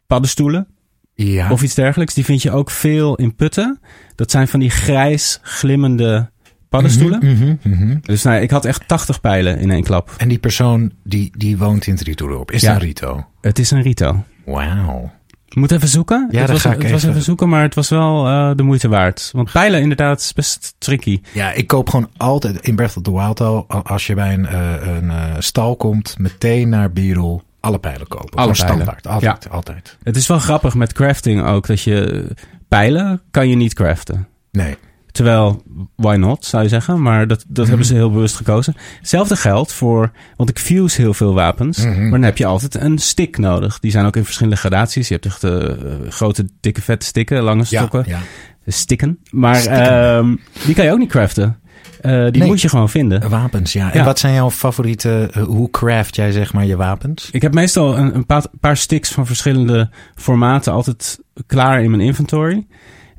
paddenstoelen. 0.07 0.67
ja. 1.13 1.51
Of 1.51 1.61
iets 1.61 1.73
dergelijks. 1.75 2.13
Die 2.13 2.25
vind 2.25 2.41
je 2.41 2.51
ook 2.51 2.69
veel 2.71 3.15
in 3.15 3.35
putten. 3.35 3.79
Dat 4.15 4.31
zijn 4.31 4.47
van 4.47 4.59
die 4.59 4.69
grijs 4.69 5.39
glimmende 5.41 6.29
paddenstoelen. 6.69 7.19
Mhm, 7.25 7.55
mhm, 7.63 7.83
mhm. 7.87 7.97
Dus 8.01 8.23
nou, 8.23 8.41
ik 8.41 8.51
had 8.51 8.65
echt 8.65 8.87
80 8.87 9.21
pijlen 9.21 9.59
in 9.59 9.71
één 9.71 9.83
klap. 9.83 10.13
En 10.17 10.27
die 10.27 10.39
persoon 10.39 10.91
die, 11.03 11.31
die 11.37 11.57
woont 11.57 11.87
in 11.87 11.93
het 11.93 12.01
Rito-dorp. 12.01 12.51
Is 12.51 12.61
Ja. 12.61 12.73
dat 12.73 12.81
Rito? 12.81 13.27
Het 13.41 13.59
is 13.59 13.71
een 13.71 13.81
Rito. 13.81 14.23
Wauw. 14.45 15.11
Moet 15.53 15.71
even 15.71 15.87
zoeken. 15.87 16.27
Ja, 16.31 16.37
het 16.37 16.47
dat 16.47 16.49
was, 16.55 16.61
ga 16.61 16.71
ik 16.73 16.81
het 16.81 16.91
was 16.91 17.03
even- 17.03 17.21
zoeken, 17.21 17.49
maar 17.49 17.61
het 17.61 17.75
was 17.75 17.89
wel 17.89 18.27
eh, 18.27 18.51
de 18.55 18.63
moeite 18.63 18.87
waard. 18.87 19.29
Want 19.33 19.51
pijlen 19.51 19.81
inderdaad 19.81 20.19
is 20.19 20.33
best 20.33 20.75
tricky. 20.77 21.21
Ja, 21.33 21.51
ik 21.51 21.67
koop 21.67 21.89
gewoon 21.89 22.09
altijd 22.17 22.59
in 22.67 22.75
Breath 22.75 22.97
of 22.97 23.03
the 23.03 23.11
Wild 23.13 23.41
al, 23.41 23.67
als 23.67 24.07
je 24.07 24.13
bij 24.13 24.33
een, 24.33 24.45
eh, 24.45 24.71
een 24.97 25.09
eh, 25.09 25.23
stal 25.39 25.75
komt, 25.75 26.15
meteen 26.17 26.69
naar 26.69 26.91
Birel 26.91 27.43
alle 27.59 27.79
pijlen 27.79 28.07
kopen. 28.07 28.37
Alle 28.39 28.51
pijlen. 28.51 28.55
standaard. 28.55 29.07
Altijd, 29.07 29.49
altijd. 29.49 29.97
Het 30.03 30.15
is 30.15 30.27
wel 30.27 30.39
grappig 30.39 30.75
met 30.75 30.93
crafting 30.93 31.43
ook, 31.45 31.67
dat 31.67 31.81
je 31.81 32.27
pijlen 32.67 33.21
kan 33.31 33.47
je 33.49 33.55
niet 33.55 33.73
craften. 33.73 34.27
Nee. 34.51 34.77
Terwijl, 35.19 35.63
why 35.95 36.15
not, 36.15 36.45
zou 36.45 36.63
je 36.63 36.69
zeggen. 36.69 37.01
Maar 37.01 37.27
dat, 37.27 37.39
dat 37.47 37.57
Mhm. 37.57 37.67
hebben 37.67 37.85
ze 37.85 37.93
heel 37.93 38.11
bewust 38.11 38.35
gekozen. 38.35 38.75
Hetzelfde 38.99 39.35
geldt 39.35 39.73
voor, 39.73 40.11
want 40.35 40.49
ik 40.49 40.59
fuse 40.59 41.01
heel 41.01 41.13
veel 41.13 41.33
wapens. 41.33 41.77
Mhm. 41.77 42.01
Maar 42.01 42.09
dan 42.09 42.21
heb 42.21 42.37
je 42.37 42.45
altijd 42.45 42.75
een 42.75 42.97
stick 42.97 43.37
nodig. 43.37 43.79
Die 43.79 43.91
zijn 43.91 44.05
ook 44.05 44.15
in 44.15 44.23
verschillende 44.23 44.57
gradaties. 44.57 45.07
Je 45.07 45.13
hebt 45.13 45.25
echt 45.25 45.43
eh, 45.43 45.63
grote, 46.09 46.49
dikke, 46.59 46.81
vette 46.81 47.05
stikken, 47.05 47.41
lange 47.43 47.63
stokken. 47.65 48.03
ja. 48.07 48.19
Stikken. 48.67 49.19
Maar 49.31 49.65
ehm, 49.65 50.35
die 50.65 50.75
kan 50.75 50.85
je 50.85 50.91
ook 50.91 50.97
niet 50.99 51.09
craften. 51.09 51.59
Eh, 52.01 52.23
die 52.23 52.31
Nee. 52.39 52.47
moet 52.47 52.61
je 52.61 52.69
gewoon 52.69 52.89
vinden. 52.89 53.29
Wapens, 53.29 53.73
ja. 53.73 53.93
En 53.93 54.05
wat 54.05 54.19
zijn 54.19 54.33
jouw 54.33 54.51
favoriete, 54.51 55.29
eh, 55.33 55.43
hoe 55.43 55.69
craft 55.69 56.15
jij 56.15 56.31
zeg 56.31 56.53
maar 56.53 56.65
je 56.65 56.75
wapens? 56.75 57.29
Ik 57.31 57.41
heb 57.41 57.53
meestal 57.53 57.97
een, 57.97 58.15
een 58.15 58.25
paar, 58.25 58.43
paar 58.59 58.77
sticks 58.77 59.09
van 59.11 59.25
verschillende 59.25 59.89
formaten 60.15 60.73
altijd 60.73 61.19
klaar 61.47 61.83
in 61.83 61.89
mijn 61.89 62.01
inventory. 62.01 62.67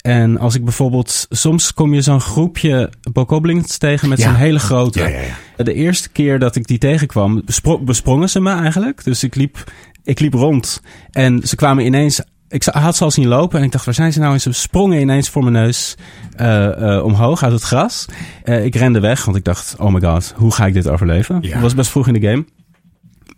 En 0.00 0.38
als 0.38 0.54
ik 0.54 0.64
bijvoorbeeld... 0.64 1.26
Soms 1.30 1.74
kom 1.74 1.94
je 1.94 2.00
zo'n 2.00 2.20
groepje 2.20 2.90
bokoblins 3.12 3.78
tegen 3.78 4.08
met 4.08 4.18
Ja. 4.18 4.24
zo'n 4.24 4.34
hele 4.34 4.58
grote. 4.58 4.98
Ja, 5.00 5.06
ja, 5.08 5.20
ja. 5.56 5.64
De 5.64 5.74
eerste 5.74 6.08
keer 6.08 6.38
dat 6.38 6.56
ik 6.56 6.66
die 6.66 6.78
tegenkwam, 6.78 7.42
bespro- 7.44 7.78
besprongen 7.80 8.28
ze 8.30 8.40
me 8.40 8.50
eigenlijk. 8.52 9.04
Dus 9.04 9.24
ik 9.24 9.34
liep, 9.34 9.72
ik 10.04 10.20
liep 10.20 10.34
rond 10.34 10.82
en 11.10 11.40
ze 11.44 11.56
kwamen 11.56 11.84
ineens... 11.84 12.20
Ik 12.48 12.64
had 12.64 12.96
ze 12.96 13.04
al 13.04 13.10
zien 13.10 13.26
lopen 13.26 13.58
en 13.58 13.64
ik 13.64 13.72
dacht, 13.72 13.84
waar 13.84 13.94
zijn 13.94 14.12
ze 14.12 14.18
nou? 14.20 14.32
En 14.32 14.40
ze 14.40 14.52
sprongen 14.52 15.00
ineens 15.00 15.28
voor 15.28 15.42
mijn 15.42 15.54
neus 15.64 15.94
eh, 16.36 16.96
eh, 16.96 17.04
omhoog 17.04 17.42
uit 17.42 17.52
het 17.52 17.62
gras. 17.62 18.06
Eh, 18.44 18.64
ik 18.64 18.74
rende 18.74 19.00
weg, 19.00 19.24
want 19.24 19.36
ik 19.36 19.44
dacht, 19.44 19.74
oh 19.78 19.92
my 19.92 20.00
god, 20.00 20.34
hoe 20.36 20.52
ga 20.52 20.66
ik 20.66 20.72
dit 20.74 20.88
overleven? 20.88 21.38
Ja. 21.40 21.52
Het 21.52 21.60
was 21.62 21.74
best 21.74 21.90
vroeg 21.90 22.06
in 22.06 22.12
de 22.20 22.28
game. 22.28 22.44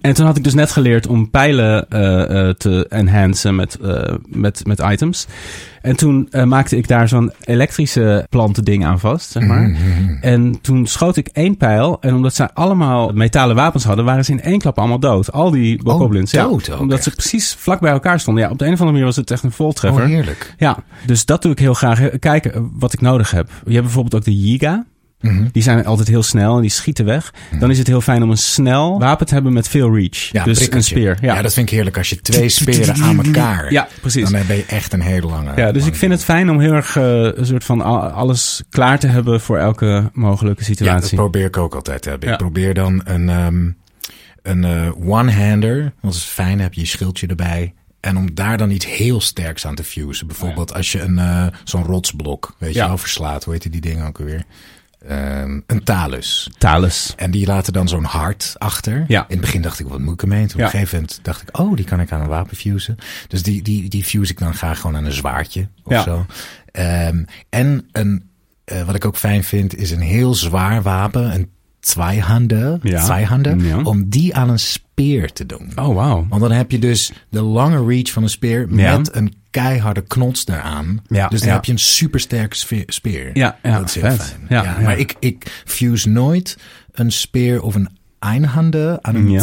En 0.01 0.15
toen 0.15 0.27
had 0.27 0.37
ik 0.37 0.45
dus 0.45 0.55
net 0.55 0.71
geleerd 0.71 1.07
om 1.07 1.31
pijlen 1.31 1.87
te 2.59 2.87
enhancen 2.89 3.55
met, 3.55 3.79
met, 4.27 4.67
met 4.67 4.81
items. 4.81 5.27
En 5.83 5.97
toen 5.97 6.27
eh, 6.31 6.45
maakte 6.45 6.77
ik 6.77 6.89
daar 6.89 7.09
zo'n 7.09 7.33
elektrische 7.45 8.27
plantending 8.31 8.85
aan 8.85 9.01
vast, 9.01 9.31
zeg 9.31 9.47
maar. 9.47 9.69
Mhm. 9.69 10.17
En 10.21 10.61
toen 10.61 10.87
schoot 10.87 11.17
ik 11.17 11.29
één 11.33 11.57
pijl. 11.57 11.97
En 12.01 12.15
omdat 12.15 12.35
zij 12.35 12.51
allemaal 12.55 13.11
metalen 13.13 13.57
wapens 13.57 13.85
hadden, 13.85 14.05
waren 14.05 14.25
ze 14.25 14.33
in 14.33 14.43
één 14.43 14.59
klap 14.59 14.79
allemaal 14.79 14.99
dood. 14.99 15.33
Al 15.33 15.51
die 15.51 15.83
bokoblins. 15.83 16.31
ja, 16.31 16.43
dood 16.43 16.71
ook 16.71 16.81
omdat 16.81 17.03
ze 17.03 17.11
precies 17.11 17.55
vlak 17.59 17.81
bij 17.81 17.93
elkaar 17.93 18.21
stonden. 18.21 18.45
Ja, 18.45 18.51
op 18.51 18.59
de 18.59 18.65
een 18.65 18.73
of 18.73 18.79
andere 18.79 18.93
manier 18.93 19.07
was 19.07 19.17
het 19.17 19.31
echt 19.31 19.43
een 19.43 19.53
voltreffer. 19.53 20.03
Oh, 20.03 20.09
heerlijk. 20.09 20.55
ja, 20.59 20.77
dus 21.07 21.25
dat 21.25 21.43
doe 21.43 21.53
ik 21.53 21.59
heel 21.59 21.75
graag. 21.75 22.01
Eh, 22.01 22.19
Kijken 22.19 22.55
eh, 22.55 22.61
wat 22.73 22.93
ik 22.93 23.01
nodig 23.01 23.31
heb. 23.31 23.51
Je 23.65 23.73
hebt 23.73 23.85
bijvoorbeeld 23.85 24.15
ook 24.15 24.25
de 24.25 24.41
Yiga. 24.41 24.85
Mhm. 25.23 25.47
Die 25.53 25.63
zijn 25.63 25.85
altijd 25.87 26.09
heel 26.09 26.23
snel 26.23 26.55
en 26.57 26.61
die 26.61 26.71
schieten 26.71 27.05
weg. 27.05 27.33
Dan 27.59 27.71
is 27.71 27.79
het 27.79 27.87
heel 27.87 28.01
fijn 28.01 28.23
om 28.23 28.31
een 28.31 28.37
snel 28.37 28.99
wapen 28.99 29.27
te 29.27 29.35
hebben 29.35 29.53
met 29.53 29.69
veel 29.69 29.95
reach. 29.95 30.19
Ja, 30.33 30.45
dus 30.45 30.53
een 30.53 30.55
prikkertje. 30.69 30.95
speer. 30.95 31.19
Ja, 31.21 31.35
Ja. 31.35 31.43
dat 31.43 31.53
vind 31.55 31.67
ik 31.69 31.75
heerlijk. 31.75 31.97
Als 31.97 32.09
je 32.11 32.21
twee 32.21 32.49
speren 32.49 33.03
aan 33.03 33.25
elkaar. 33.25 33.73
Ja, 33.73 33.89
precies. 34.01 34.31
Dan 34.31 34.47
ben 34.47 34.57
je 34.57 34.65
echt 34.67 34.93
een 34.93 35.01
hele 35.01 35.27
lange. 35.27 35.53
Ja, 35.57 35.73
dus 35.73 35.87
ik 35.87 35.95
vind 35.95 36.13
het 36.13 36.25
fijn 36.25 36.51
om 36.51 36.61
heel 36.61 36.73
erg 36.73 36.97
eh, 36.97 37.21
een 37.35 37.47
soort 37.47 37.65
van 37.65 37.81
alles 38.15 38.63
klaar 38.71 38.99
te 38.99 39.07
hebben 39.07 39.41
voor 39.41 39.59
elke 39.59 40.11
mogelijke 40.13 40.63
Ja, 40.63 40.69
dat 40.69 40.77
situatie. 40.79 41.17
probeer 41.17 41.47
ik 41.47 41.57
ook 41.57 41.75
altijd 41.75 42.03
te 42.03 42.09
hebben. 42.09 42.29
Ja. 42.29 42.35
Ik 42.35 42.41
probeer 42.41 42.75
dan 42.75 43.01
een, 43.05 43.29
ehm, 43.29 43.71
een 44.43 44.65
eh, 44.65 45.09
one-hander. 45.11 45.79
Want 45.81 45.93
dat 46.01 46.15
is 46.15 46.23
fijn, 46.23 46.61
heb 46.61 46.75
je 46.75 46.81
je 46.81 46.87
schildje 46.87 47.27
erbij. 47.27 47.75
En 48.01 48.17
om 48.17 48.35
daar 48.35 48.59
dan 48.59 48.71
iets 48.71 48.87
heel 48.87 49.21
sterks 49.21 49.67
aan 49.67 49.75
te 49.75 49.85
fusen. 49.85 50.27
Bijvoorbeeld 50.27 50.75
als 50.75 50.93
je 50.93 51.01
een, 51.01 51.19
eh, 51.19 51.47
zo'n 51.65 51.85
rotsblok, 51.85 52.55
weet 52.59 52.75
je 52.75 52.81
wel, 52.87 52.99
verslaat. 52.99 53.45
Hoe 53.45 53.53
heet 53.53 53.73
die 53.73 53.81
dingen 53.81 54.07
ook 54.07 54.19
alweer? 54.19 54.45
Ehm, 55.09 55.61
een 55.67 55.83
talus. 55.85 56.51
Talus. 56.59 57.13
En 57.17 57.31
die 57.31 57.47
laten 57.47 57.73
dan 57.73 57.89
zo'n 57.89 58.05
hart 58.05 58.55
achter. 58.59 59.05
Ja. 59.09 59.21
In 59.21 59.27
het 59.29 59.41
begin 59.41 59.63
dacht 59.63 59.81
ik, 59.81 59.87
wat 59.87 59.99
moet 60.01 60.15
ik 60.15 60.23
ermee? 60.23 60.47
Toen 60.47 60.61
Ja. 60.61 60.67
op 60.67 60.73
een 60.73 60.79
gegeven 60.79 60.99
moment 61.01 61.19
dacht 61.23 61.43
ik, 61.43 61.59
oh, 61.59 61.77
die 61.77 61.85
kan 61.85 62.01
ik 62.01 62.13
aan 62.13 62.21
een 62.21 62.29
wapen 62.29 62.57
fusen. 62.57 62.97
Dus 63.29 63.43
die, 63.43 63.63
die, 63.63 63.89
die 63.89 64.05
fuse 64.05 64.33
ik 64.33 64.39
dan 64.39 64.55
graag 64.55 64.81
gewoon 64.81 64.97
aan 64.97 65.05
een 65.05 65.13
zwaardje 65.13 65.69
of 65.85 65.93
Ja. 65.93 66.03
zo. 66.03 66.27
Ehm, 66.73 67.25
en 67.51 67.89
een, 67.93 68.31
eh, 68.65 68.83
wat 68.83 68.95
ik 68.95 69.05
ook 69.05 69.17
fijn 69.17 69.45
vind, 69.45 69.77
is 69.77 69.91
een 69.91 70.01
heel 70.01 70.35
zwaar 70.35 70.83
wapen. 70.83 71.35
Een 71.35 71.51
zweihanden, 71.81 72.81
Ja. 72.83 73.83
om 73.83 74.09
die 74.09 74.35
aan 74.37 74.49
een 74.51 74.59
speer 74.59 75.33
te 75.33 75.47
doen. 75.47 75.73
Oh, 75.77 75.95
wauw. 75.95 76.27
Want 76.29 76.43
dan 76.43 76.51
heb 76.53 76.71
je 76.71 76.79
dus 76.79 77.13
de 77.31 77.41
lange 77.43 77.87
reach 77.87 78.11
van 78.11 78.23
een 78.23 78.29
speer 78.29 78.69
met 78.69 79.15
een 79.15 79.35
keiharde 79.53 80.01
knots 80.01 80.47
eraan. 80.47 81.03
Ja, 81.07 81.29
dus 81.29 81.39
dan 81.41 81.49
ja. 81.49 81.55
heb 81.55 81.65
je 81.65 81.73
een 81.73 81.79
supersterke 81.79 82.57
sfe- 82.57 82.83
speer. 82.87 83.31
Ja, 83.33 83.59
ja, 83.63 83.79
dat 83.79 83.89
is 83.89 83.95
heel 83.95 84.11
vet. 84.11 84.23
fijn. 84.23 84.47
Ja. 84.49 84.77
Maar 84.83 84.99
ik, 84.99 85.15
ik 85.21 85.63
fuse 85.65 86.09
nooit 86.09 86.59
een 86.93 87.13
speer 87.13 87.63
of 87.63 87.75
een 87.75 87.89
einhande 88.19 88.99
aan 89.01 89.15
een 89.15 89.31
Ja. 89.31 89.41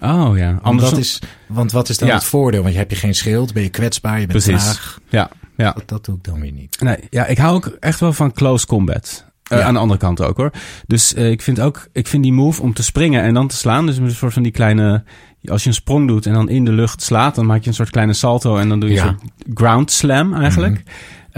Oh 0.00 0.36
ja. 0.38 0.50
Want, 0.50 0.62
Anders 0.62 0.90
dat 0.90 0.98
is, 0.98 1.18
want 1.46 1.72
wat 1.72 1.88
is 1.88 1.98
dan 1.98 2.08
het 2.08 2.24
voordeel? 2.24 2.60
Want 2.60 2.72
je 2.72 2.78
hebt 2.78 2.90
je 2.90 2.96
geen 2.96 3.14
schild, 3.14 3.52
ben 3.52 3.62
je 3.62 3.68
kwetsbaar, 3.68 4.20
je 4.20 4.26
bent 4.26 4.44
Precies. 4.44 4.62
traag. 4.64 4.98
Ja, 5.08 5.30
ja. 5.56 5.72
Dat, 5.72 5.88
dat 5.88 6.04
doe 6.04 6.16
ik 6.16 6.24
dan 6.24 6.40
weer 6.40 6.52
niet. 6.52 6.80
Nee, 6.80 6.96
ja, 7.10 7.26
ik 7.26 7.38
hou 7.38 7.54
ook 7.54 7.66
echt 7.80 8.00
wel 8.00 8.12
van 8.12 8.32
close 8.32 8.66
combat. 8.66 9.26
Eh, 9.42 9.58
Ja. 9.58 9.64
Aan 9.64 9.74
de 9.74 9.80
andere 9.80 10.00
kant 10.00 10.20
ook 10.22 10.36
hoor. 10.36 10.50
Dus 10.86 11.14
eh, 11.14 11.30
ik 11.30 11.42
vind 11.42 11.60
ook, 11.60 11.88
ik 11.92 12.06
vind 12.06 12.22
die 12.22 12.32
move 12.32 12.62
om 12.62 12.74
te 12.74 12.82
springen 12.82 13.22
en 13.22 13.34
dan 13.34 13.48
te 13.48 13.56
slaan. 13.56 13.86
Dus 13.86 13.96
een 13.96 14.10
soort 14.10 14.32
van 14.32 14.42
die 14.42 14.52
kleine, 14.52 15.04
als 15.50 15.62
je 15.62 15.68
een 15.68 15.74
sprong 15.74 16.08
doet 16.08 16.26
en 16.26 16.32
dan 16.32 16.48
in 16.48 16.64
de 16.64 16.72
lucht 16.72 17.02
slaat, 17.02 17.34
dan 17.34 17.46
maak 17.46 17.62
je 17.62 17.68
een 17.68 17.74
soort 17.74 17.90
kleine 17.90 18.12
salto 18.12 18.56
en 18.56 18.68
dan 18.68 18.80
doe 18.80 18.88
je 18.88 18.94
Ja. 18.94 19.06
een 19.06 19.16
soort 19.18 19.58
ground 19.58 19.90
slam 19.90 20.34
eigenlijk. 20.34 20.82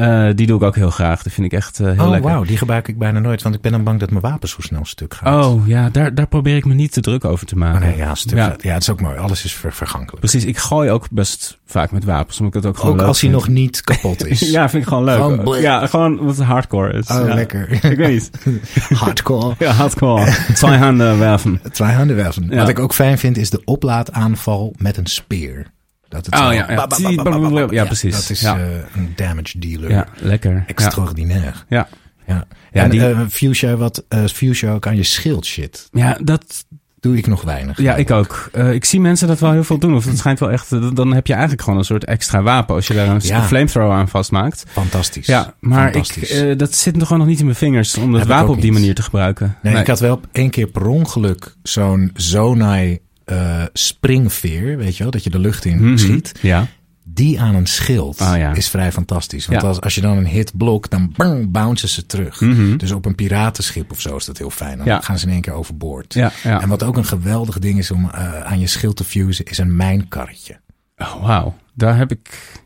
Eh, 0.00 0.26
die 0.34 0.46
doe 0.46 0.56
ik 0.56 0.62
ook 0.62 0.74
heel 0.74 0.90
graag. 0.90 1.22
Dat 1.22 1.32
vind 1.32 1.46
ik 1.46 1.52
echt 1.52 1.80
eh, 1.80 1.86
heel 1.86 2.04
oh, 2.04 2.10
lekker. 2.10 2.30
wauw, 2.30 2.44
die 2.44 2.56
gebruik 2.56 2.88
ik 2.88 2.98
bijna 2.98 3.18
nooit, 3.18 3.42
want 3.42 3.54
ik 3.54 3.60
ben 3.60 3.72
dan 3.72 3.84
bang 3.84 4.00
dat 4.00 4.10
mijn 4.10 4.22
wapen 4.22 4.48
zo 4.48 4.56
snel 4.60 4.84
stuk 4.84 5.14
gaat. 5.14 5.44
Oh 5.44 5.66
ja, 5.68 5.88
daar, 5.90 6.14
daar 6.14 6.26
probeer 6.26 6.56
ik 6.56 6.64
me 6.64 6.74
niet 6.74 6.92
te 6.92 7.00
druk 7.00 7.24
over 7.24 7.46
te 7.46 7.54
Oh, 7.54 7.60
maken. 7.60 7.80
nee, 7.80 7.96
ja, 7.96 8.14
stuk 8.14 8.38
Ja. 8.38 8.56
ja, 8.58 8.72
het 8.72 8.82
is 8.82 8.90
ook 8.90 9.00
mooi. 9.00 9.16
Alles 9.16 9.44
is 9.44 9.54
ver- 9.54 9.72
vergankelijk. 9.72 10.18
Precies, 10.18 10.44
ik 10.44 10.58
gooi 10.58 10.90
ook 10.90 11.06
best 11.10 11.58
vaak 11.66 11.90
met 11.90 12.04
wapens, 12.04 12.38
omdat 12.40 12.54
ik 12.54 12.62
het 12.62 12.72
ook 12.72 12.78
gewoon 12.78 13.00
Ook 13.00 13.06
als 13.06 13.20
hij 13.20 13.30
nog 13.30 13.48
niet 13.48 13.80
kapot 13.80 14.26
is. 14.26 14.40
Ja, 14.50 14.68
vind 14.68 14.82
ik 14.82 14.88
gewoon 14.88 15.04
leuk. 15.04 15.16
Gewoon 15.16 15.60
ja, 15.60 15.86
gewoon 15.86 16.24
wat 16.24 16.38
hardcore 16.38 16.92
is. 16.92 17.06
Oh, 17.06 17.26
Ja. 17.28 17.34
lekker. 17.34 17.70
Ik 17.90 17.96
weet 17.96 18.30
niet. 18.44 18.58
Hardcore. 18.98 19.54
Ja, 19.58 19.72
hardcore. 19.72 20.32
Twee 20.54 20.76
handen 20.76 21.18
werven. 21.18 21.60
Twee 21.72 21.90
handen 21.92 22.16
werven. 22.16 22.56
Wat 22.56 22.68
ik 22.68 22.78
ook 22.78 22.94
fijn 22.94 23.18
vind 23.18 23.36
is 23.36 23.50
de 23.50 23.62
oplaadaanval 23.64 24.74
met 24.78 24.96
een 24.96 25.06
speer. 25.06 25.66
Dat 26.10 26.26
het 26.26 26.34
Oh, 26.34 26.40
ja, 26.40 26.52
ja. 26.52 27.66
Ja, 27.70 27.84
precies. 27.84 28.14
Dat 28.14 28.30
is 28.30 28.40
Ja. 28.40 28.58
eh, 28.58 28.64
een 28.96 29.12
damage 29.16 29.58
dealer. 29.58 29.90
Ja, 29.90 30.06
lekker. 30.16 30.64
Extraordinair. 30.66 31.64
Ja. 31.68 31.88
Ja. 32.26 32.44
Ja, 32.72 32.82
en 32.82 32.90
die- 32.90 33.06
eh, 33.06 33.20
fuse 33.30 33.76
wat 33.76 34.04
eh 34.08 34.24
fuse 34.24 34.66
je 34.66 34.72
ook 34.72 34.86
aan 34.86 34.96
je 34.96 35.02
schild 35.02 35.46
shit. 35.46 35.88
Ja, 35.92 36.18
dat, 36.22 36.64
Doe 37.00 37.16
ik 37.16 37.26
nog 37.26 37.42
weinig. 37.42 37.80
ja, 37.80 37.94
ik 37.96 38.10
ook. 38.10 38.48
Eh, 38.52 38.72
ik 38.72 38.84
zie 38.84 39.00
mensen 39.00 39.28
dat 39.28 39.38
wel 39.40 39.52
heel 39.52 39.64
veel 39.64 39.78
doen. 39.78 39.94
Of 39.94 40.04
het 40.04 40.18
schijnt 40.18 40.38
wel 40.38 40.50
echt... 40.50 40.72
eh, 40.72 40.88
Dan 40.92 41.12
heb 41.14 41.26
je 41.26 41.32
eigenlijk 41.32 41.62
gewoon 41.62 41.78
een 41.78 41.84
soort 41.84 42.04
extra 42.04 42.42
wapen 42.42 42.74
als 42.74 42.86
je 42.86 42.94
daar 42.94 43.08
een 43.08 43.20
Ja. 43.22 43.42
flamethrower 43.42 43.92
aan 43.96 44.08
vastmaakt. 44.08 44.64
Fantastisch. 44.68 45.26
Ja, 45.26 45.54
maar 45.60 45.86
ik, 45.86 45.92
Fantastisch. 45.92 46.30
eh, 46.30 46.58
dat 46.58 46.74
zit 46.74 46.94
nog 46.96 47.02
gewoon 47.06 47.18
nog 47.18 47.28
niet 47.28 47.38
in 47.38 47.44
mijn 47.44 47.56
vingers 47.56 47.96
om 47.96 48.10
dat 48.10 48.20
Heb 48.20 48.22
ik 48.22 48.34
wapen 48.34 48.48
op 48.50 48.60
die 48.60 48.70
niet. 48.70 48.78
manier 48.80 48.94
te 48.94 49.02
gebruiken. 49.02 49.56
nee, 49.62 49.76
ik 49.76 49.86
had 49.86 50.00
wel 50.00 50.20
één 50.32 50.50
keer 50.50 50.66
per 50.66 50.86
ongeluk 50.86 51.54
zo'n 51.62 52.10
Zonai 52.14 52.98
eh, 53.30 53.62
springveer, 53.72 54.76
weet 54.76 54.96
je 54.96 55.02
wel, 55.02 55.12
dat 55.12 55.24
je 55.24 55.30
de 55.30 55.38
lucht 55.38 55.64
in 55.64 55.84
Mhm. 55.84 55.96
schiet. 55.96 56.32
Ja. 56.42 56.66
Die 57.04 57.40
aan 57.40 57.54
een 57.54 57.66
schild 57.66 58.20
Ah, 58.20 58.36
ja. 58.38 58.54
is 58.54 58.68
vrij 58.68 58.92
fantastisch. 58.92 59.46
Want 59.46 59.62
Ja. 59.62 59.68
als, 59.68 59.80
als 59.80 59.94
je 59.94 60.00
dan 60.00 60.16
een 60.16 60.26
hit 60.26 60.56
blokt, 60.56 60.90
dan 60.90 61.12
bang, 61.16 61.50
bouncen 61.50 61.88
ze 61.88 62.06
terug. 62.06 62.40
Mhm. 62.40 62.76
Dus 62.76 62.92
op 62.92 63.06
een 63.06 63.14
piratenschip 63.14 63.90
of 63.90 64.00
zo 64.00 64.16
is 64.16 64.24
dat 64.24 64.38
heel 64.38 64.50
fijn. 64.50 64.76
Dan 64.78 64.86
Ja. 64.86 65.00
gaan 65.00 65.18
ze 65.18 65.26
in 65.26 65.32
één 65.32 65.40
keer 65.40 65.52
overboord. 65.52 66.16
En 66.42 66.68
wat 66.68 66.82
ook 66.82 66.96
een 66.96 67.04
geweldig 67.04 67.58
ding 67.58 67.78
is 67.78 67.90
om 67.90 68.10
eh, 68.10 68.40
aan 68.40 68.60
je 68.60 68.66
schild 68.66 68.96
te 68.96 69.04
fusen, 69.04 69.44
is 69.44 69.58
een 69.58 69.76
mijnkarretje. 69.76 70.60
Oh, 70.96 71.26
wauw. 71.26 71.56
Daar 71.74 71.96
heb 71.96 72.10
ik... 72.10 72.58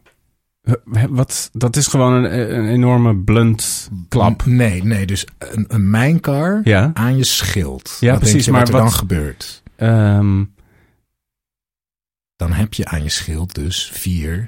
eh, 0.62 1.04
Wat, 1.08 1.50
dat 1.52 1.76
is 1.76 1.86
gewoon 1.86 2.12
een, 2.12 2.56
een 2.56 2.68
enorme 2.68 3.16
blunt 3.16 3.88
klap. 4.08 4.46
Nee, 4.46 4.84
nee, 4.84 5.06
dus 5.06 5.26
een, 5.38 5.64
een 5.68 5.90
mijnkar 5.90 6.60
Ja. 6.64 6.90
aan 6.94 7.16
je 7.16 7.24
schild. 7.24 7.96
Ja, 8.00 8.10
wat 8.10 8.18
precies, 8.20 8.48
maar 8.48 8.58
wat 8.60 8.68
er 8.68 8.74
wat- 8.74 8.82
dan 8.82 8.92
gebeurt? 8.92 9.62
Ehm, 9.76 10.44
Dan 12.44 12.52
heb 12.52 12.74
je 12.74 12.84
aan 12.84 13.02
je 13.02 13.08
schild 13.08 13.54
dus 13.54 13.90
vier 13.92 14.46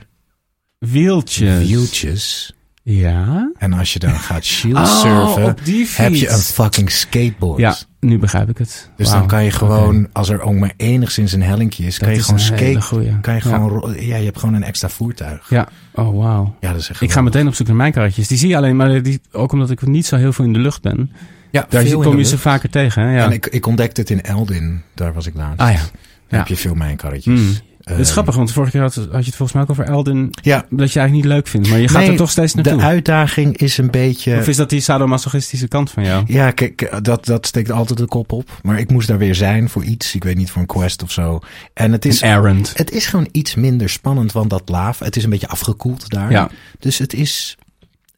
wieltjes. 0.78 1.66
wieltjes. 1.68 2.52
Ja. 2.82 3.52
En 3.58 3.72
als 3.72 3.92
je 3.92 3.98
dan 3.98 4.14
gaat 4.18 4.44
shield 4.44 4.76
Oh, 4.86 5.00
surfen, 5.00 5.56
heb 6.04 6.14
je 6.14 6.28
een 6.28 6.38
fucking 6.38 6.90
skateboard. 6.90 7.60
Ja, 7.60 7.76
nu 8.00 8.18
begrijp 8.18 8.48
ik 8.48 8.58
het. 8.58 8.90
Dus 8.96 9.10
dan 9.10 9.26
kan 9.26 9.44
je 9.44 9.50
gewoon, 9.50 10.08
als 10.12 10.28
er 10.28 10.40
ook 10.40 10.54
maar 10.54 10.72
enigszins 10.76 11.32
een 11.32 11.42
hellinkje 11.42 11.84
is, 11.84 11.98
kan 11.98 12.10
je 12.10 12.16
is 12.18 12.24
gewoon 12.24 12.40
een 12.40 12.52
hele 12.52 12.70
skate. 12.80 12.86
goeie. 12.86 13.20
Kan 13.20 13.34
je 13.34 13.40
Ja. 13.44 13.54
gewoon, 13.54 13.94
ja, 14.00 14.16
je 14.16 14.24
hebt 14.24 14.38
gewoon 14.38 14.54
een 14.54 14.62
extra 14.64 14.88
voertuig. 14.88 15.50
Ja, 15.50 15.68
oh 15.94 16.18
wauw. 16.18 16.56
Ja, 16.60 16.72
dat 16.72 16.80
is 16.80 16.88
echt 16.90 17.00
Ik 17.00 17.12
ga 17.12 17.20
meteen 17.20 17.46
op 17.46 17.54
zoek 17.54 17.66
naar 17.66 17.76
mijn 17.76 17.92
karretjes. 17.92 18.28
Die 18.28 18.38
zie 18.38 18.48
je 18.48 18.56
alleen, 18.56 18.76
maar 18.76 19.02
die, 19.02 19.20
ook 19.32 19.52
omdat 19.52 19.70
ik 19.70 19.86
niet 19.86 20.06
zo 20.06 20.16
heel 20.16 20.32
veel 20.32 20.44
in 20.44 20.52
de 20.52 20.58
lucht 20.58 20.82
ben. 20.82 21.12
Ja, 21.50 21.66
Daar 21.68 21.84
kom 21.90 22.18
je 22.18 22.24
ze 22.24 22.38
vaker 22.38 22.70
tegen, 22.70 23.02
hè? 23.02 23.16
Ja. 23.16 23.24
En 23.24 23.32
ik, 23.32 23.46
ik 23.46 23.66
ontdekte 23.66 24.00
het 24.00 24.10
in 24.10 24.22
Eldin, 24.22 24.82
daar 24.94 25.12
was 25.12 25.26
ik 25.26 25.34
laatst. 25.34 25.60
ah 25.60 25.72
ja. 25.72 25.80
Heb 26.28 26.46
je 26.46 26.56
veel 26.56 26.74
mijnkarretjes. 26.74 27.40
Mm. 27.40 27.54
Het 27.90 27.98
is 27.98 28.10
grappig, 28.10 28.34
want 28.34 28.52
vorige 28.52 28.72
keer 28.72 28.80
had, 28.80 28.94
had 28.94 29.06
je 29.06 29.10
het 29.16 29.24
volgens 29.24 29.52
mij 29.52 29.62
ook 29.62 29.70
over 29.70 29.84
Elden. 29.84 30.28
Ja, 30.42 30.66
Dat 30.70 30.92
je 30.92 30.98
eigenlijk 30.98 31.12
niet 31.12 31.24
leuk 31.24 31.46
vindt, 31.46 31.68
maar 31.68 31.78
je 31.78 31.88
gaat 31.88 32.00
Nee, 32.02 32.10
er 32.10 32.16
toch 32.16 32.30
steeds 32.30 32.52
de 32.52 32.62
naartoe. 32.62 32.82
uitdaging 32.82 33.56
is 33.56 33.78
een 33.78 33.90
beetje... 33.90 34.36
Of 34.38 34.48
is 34.48 34.56
dat 34.56 34.70
die 34.70 34.80
sadomasochistische 34.80 35.68
kant 35.68 35.90
van 35.90 36.04
jou? 36.04 36.24
Ja, 36.26 36.50
kijk, 36.50 37.04
dat, 37.04 37.24
dat 37.24 37.46
steekt 37.46 37.70
altijd 37.70 37.98
de 37.98 38.06
kop 38.06 38.32
op. 38.32 38.58
Maar 38.62 38.78
ik 38.78 38.90
moest 38.90 39.08
daar 39.08 39.18
weer 39.18 39.34
zijn 39.34 39.68
voor 39.68 39.84
iets. 39.84 40.14
Ik 40.14 40.24
weet 40.24 40.36
niet, 40.36 40.50
voor 40.50 40.60
een 40.60 40.66
quest 40.66 41.02
of 41.02 41.10
zo. 41.10 41.38
En 41.74 41.92
het 41.92 42.04
is, 42.04 42.20
Een 42.20 42.28
errand. 42.28 42.72
het 42.76 42.90
is 42.90 43.06
gewoon 43.06 43.28
iets 43.32 43.54
minder 43.54 43.88
spannend, 43.88 44.32
want 44.32 44.50
dat 44.50 44.68
laaf, 44.68 44.98
het 44.98 45.16
is 45.16 45.24
een 45.24 45.30
beetje 45.30 45.48
afgekoeld 45.48 46.08
daar. 46.10 46.30
Ja. 46.30 46.50
Dus 46.78 46.98
het 46.98 47.14
is, 47.14 47.56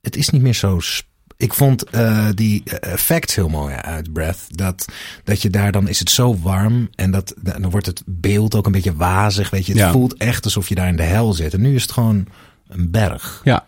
het 0.02 0.16
is 0.16 0.28
niet 0.28 0.42
meer 0.42 0.54
zo... 0.54 0.78
sp- 0.80 1.06
Ik 1.38 1.54
vond 1.54 1.84
eh, 1.84 2.28
die 2.34 2.62
eh, 2.64 2.92
effects 2.92 3.34
heel 3.34 3.48
mooi 3.48 3.74
uit 3.74 4.12
Breath. 4.12 4.46
Dat, 4.48 4.84
dat 5.24 5.42
je 5.42 5.50
daar 5.50 5.72
dan 5.72 5.88
is 5.88 5.98
het 5.98 6.10
zo 6.10 6.38
warm 6.38 6.88
en 6.94 7.10
dat, 7.10 7.34
dan 7.42 7.70
wordt 7.70 7.86
het 7.86 8.02
beeld 8.06 8.54
ook 8.54 8.66
een 8.66 8.72
beetje 8.72 8.94
wazig. 8.96 9.50
Weet 9.50 9.66
je, 9.66 9.72
het 9.72 9.80
Ja. 9.80 9.90
voelt 9.90 10.16
echt 10.16 10.44
alsof 10.44 10.68
je 10.68 10.74
daar 10.74 10.88
in 10.88 10.96
de 10.96 11.02
hel 11.02 11.32
zit. 11.32 11.54
En 11.54 11.60
nu 11.60 11.74
is 11.74 11.82
het 11.82 11.92
gewoon 11.92 12.26
een 12.68 12.90
berg. 12.90 13.40
Ja, 13.44 13.66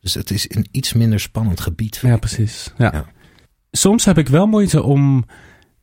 Dus 0.00 0.14
het 0.14 0.30
is 0.30 0.46
een 0.54 0.66
iets 0.70 0.92
minder 0.92 1.20
spannend 1.20 1.60
gebied. 1.60 1.98
ja 2.02 2.16
precies. 2.16 2.72
Ja. 2.78 2.90
Ja. 2.92 3.04
Soms 3.70 4.04
heb 4.04 4.18
ik 4.18 4.28
wel 4.28 4.46
moeite 4.46 4.82
om, 4.82 5.24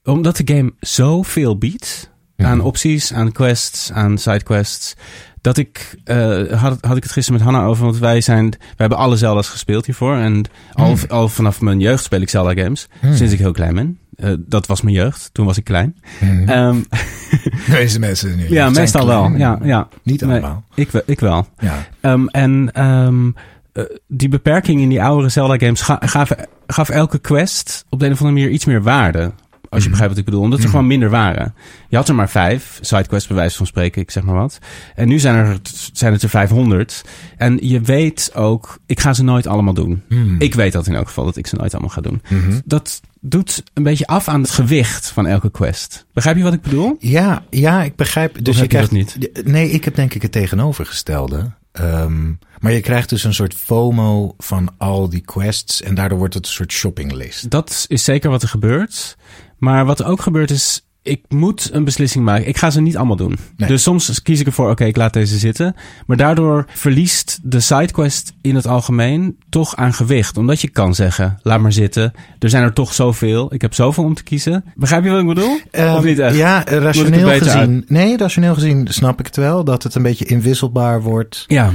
omdat 0.04 0.38
de 0.38 0.54
game 0.56 0.74
zoveel 0.80 1.58
biedt 1.58 2.12
aan 2.38 2.58
Mhm. 2.58 2.66
opties, 2.66 3.14
aan 3.14 3.32
quests, 3.32 3.92
aan 3.92 4.18
sidequests. 4.18 4.94
Dat 5.42 5.58
ik, 5.58 5.96
eh, 6.04 6.52
had, 6.62 6.78
had 6.82 6.98
ik 6.98 7.04
het 7.04 7.12
gisteren 7.12 7.40
met 7.42 7.50
Hanna 7.50 7.66
over, 7.68 7.84
want 7.86 7.98
wij 7.98 8.22
zijn, 8.22 8.50
wij 8.50 8.60
hebben 8.76 8.98
alle 8.98 9.16
Zelda's 9.16 9.50
gespeeld 9.50 9.86
hiervoor. 9.86 10.16
En 10.16 10.46
al, 10.74 10.86
Hmm. 10.86 10.98
al 11.08 11.30
vanaf 11.30 11.62
mijn 11.62 11.80
jeugd 11.80 12.04
speel 12.04 12.22
ik 12.22 12.30
Zelda 12.30 12.62
games, 12.62 12.88
Hmm. 13.00 13.16
sinds 13.16 13.34
ik 13.34 13.40
heel 13.40 13.52
klein 13.52 13.76
ben. 13.76 13.98
Eh, 14.16 14.34
dat 14.38 14.68
was 14.68 14.82
mijn 14.82 14.96
jeugd, 14.96 15.30
toen 15.34 15.46
was 15.46 15.58
ik 15.58 15.64
klein. 15.64 15.96
Mhm. 16.20 16.50
Ehm, 16.50 16.78
Deze 17.72 18.00
mensen 18.00 18.36
nu. 18.38 18.50
ja, 18.60 18.70
meestal 18.70 19.08
wel. 19.08 19.32
Ja, 19.36 19.60
ja. 19.64 19.88
Niet 20.04 20.22
Nee, 20.22 20.32
allemaal. 20.32 20.64
ik, 20.76 20.92
wel- 20.92 21.02
ik 21.06 21.20
wel. 21.20 21.48
Ja. 21.60 21.88
Ehm, 22.02 22.28
en 22.28 22.70
ehm, 22.74 23.32
eh, 23.74 23.84
die 24.08 24.30
beperking 24.30 24.82
in 24.82 24.90
die 24.90 25.04
oudere 25.04 25.30
Zelda-games 25.30 25.82
ga, 25.82 25.98
gaf, 26.06 26.32
gaf 26.68 26.90
elke 26.90 27.20
quest 27.20 27.86
op 27.90 28.00
de 28.00 28.06
een 28.06 28.12
of 28.12 28.20
andere 28.22 28.40
manier 28.40 28.54
iets 28.54 28.66
meer 28.66 28.82
waarde. 28.84 29.32
Als 29.70 29.84
je 29.84 29.90
Mhm. 29.90 29.90
begrijpt 29.90 30.10
wat 30.10 30.18
ik 30.18 30.26
bedoel. 30.26 30.42
Omdat 30.42 30.58
er 30.60 30.64
Mhm. 30.64 30.74
gewoon 30.74 30.88
minder 30.88 31.10
waren. 31.10 31.54
Je 31.90 31.96
had 31.96 32.10
er 32.10 32.16
maar 32.16 32.30
vijf, 32.30 32.80
sidequests 32.82 33.28
bij 33.28 33.38
wijze 33.38 33.58
van 33.58 33.66
spreken, 33.66 34.02
ik 34.02 34.12
zeg 34.12 34.24
maar 34.24 34.36
wat. 34.36 34.58
En 34.96 35.08
nu 35.08 35.20
zijn, 35.20 35.36
er, 35.36 35.58
zijn 35.94 36.14
het 36.14 36.24
er 36.24 36.30
500. 36.30 37.02
En 37.38 37.58
je 37.62 37.82
weet 37.82 38.32
ook, 38.36 38.80
ik 38.86 39.00
ga 39.00 39.14
ze 39.14 39.24
nooit 39.24 39.48
allemaal 39.48 39.74
doen. 39.74 40.04
Hmm. 40.10 40.36
Ik 40.40 40.54
weet 40.56 40.72
dat 40.72 40.88
in 40.88 40.96
elk 40.96 41.08
geval, 41.08 41.26
dat 41.26 41.38
ik 41.38 41.48
ze 41.48 41.56
nooit 41.56 41.72
allemaal 41.74 41.90
ga 41.92 42.02
doen. 42.02 42.22
Mhm. 42.30 42.60
Dat 42.66 43.02
doet 43.22 43.64
een 43.74 43.84
beetje 43.84 44.08
af 44.08 44.28
aan 44.28 44.42
het 44.42 44.52
gewicht 44.52 45.08
van 45.10 45.28
elke 45.28 45.52
quest. 45.52 46.06
Begrijp 46.14 46.38
je 46.38 46.44
wat 46.44 46.54
ik 46.54 46.62
bedoel? 46.62 46.96
Ja, 47.00 47.44
ja, 47.50 47.84
ik 47.84 47.96
begrijp. 47.96 48.44
Dus 48.46 48.56
heb 48.56 48.64
je 48.64 48.70
krijgt, 48.70 48.92
niet? 48.92 49.18
Nee, 49.44 49.70
ik 49.70 49.86
heb 49.86 49.96
denk 49.96 50.14
ik 50.14 50.22
het 50.22 50.32
tegenovergestelde. 50.32 51.52
Ehm, 51.72 52.28
maar 52.60 52.72
je 52.72 52.82
krijgt 52.82 53.10
dus 53.10 53.24
een 53.24 53.34
soort 53.34 53.54
FOMO 53.54 54.34
van 54.38 54.70
al 54.78 55.10
die 55.10 55.22
quests. 55.22 55.82
En 55.82 55.96
daardoor 55.96 56.18
wordt 56.18 56.34
het 56.34 56.46
een 56.46 56.52
soort 56.52 56.72
shoppinglist. 56.72 57.50
Dat 57.50 57.86
is 57.88 58.04
zeker 58.04 58.30
wat 58.30 58.42
er 58.42 58.48
gebeurt. 58.48 59.18
Maar 59.58 59.86
wat 59.86 60.00
er 60.00 60.06
ook 60.06 60.22
gebeurt 60.22 60.52
is, 60.52 60.88
ik 61.08 61.22
moet 61.30 61.70
een 61.74 61.84
beslissing 61.84 62.26
maken. 62.26 62.48
Ik 62.48 62.58
ga 62.58 62.70
ze 62.70 62.82
niet 62.82 62.98
allemaal 62.98 63.16
doen. 63.16 63.38
Nee. 63.58 63.70
Dus 63.70 63.84
soms 63.84 64.22
kies 64.22 64.40
ik 64.40 64.46
ervoor, 64.46 64.70
oké, 64.70 64.86
ik 64.86 64.98
laat 64.98 65.14
deze 65.14 65.38
zitten. 65.38 65.76
Maar 66.06 66.18
daardoor 66.18 66.66
verliest 66.68 67.40
de 67.44 67.60
sidequest 67.60 68.34
in 68.42 68.56
het 68.56 68.68
algemeen 68.68 69.38
toch 69.50 69.76
aan 69.76 69.94
gewicht. 69.94 70.38
Omdat 70.38 70.62
je 70.62 70.70
kan 70.70 70.96
zeggen, 70.96 71.40
laat 71.42 71.60
maar 71.60 71.74
zitten. 71.74 72.14
Er 72.40 72.50
zijn 72.50 72.64
er 72.64 72.74
toch 72.74 72.94
zoveel. 72.94 73.54
Ik 73.54 73.62
heb 73.62 73.74
zoveel 73.74 74.04
om 74.04 74.14
te 74.14 74.24
kiezen. 74.24 74.64
Begrijp 74.76 75.04
je 75.04 75.10
wat 75.10 75.20
ik 75.20 75.28
bedoel? 75.28 75.60
Ehm, 75.72 75.96
of 75.96 76.04
niet 76.04 76.20
echt? 76.20 76.36
Ja, 76.36 76.64
rationeel 76.66 77.28
gezien. 77.28 77.86
Nee, 77.88 78.18
rationeel 78.18 78.54
gezien 78.54 78.88
snap 78.90 79.20
ik 79.20 79.26
het 79.26 79.36
wel. 79.36 79.64
Dat 79.64 79.84
het 79.84 79.96
een 79.96 80.04
beetje 80.04 80.26
inwisselbaar 80.26 81.02
wordt. 81.02 81.44
Ja. 81.48 81.72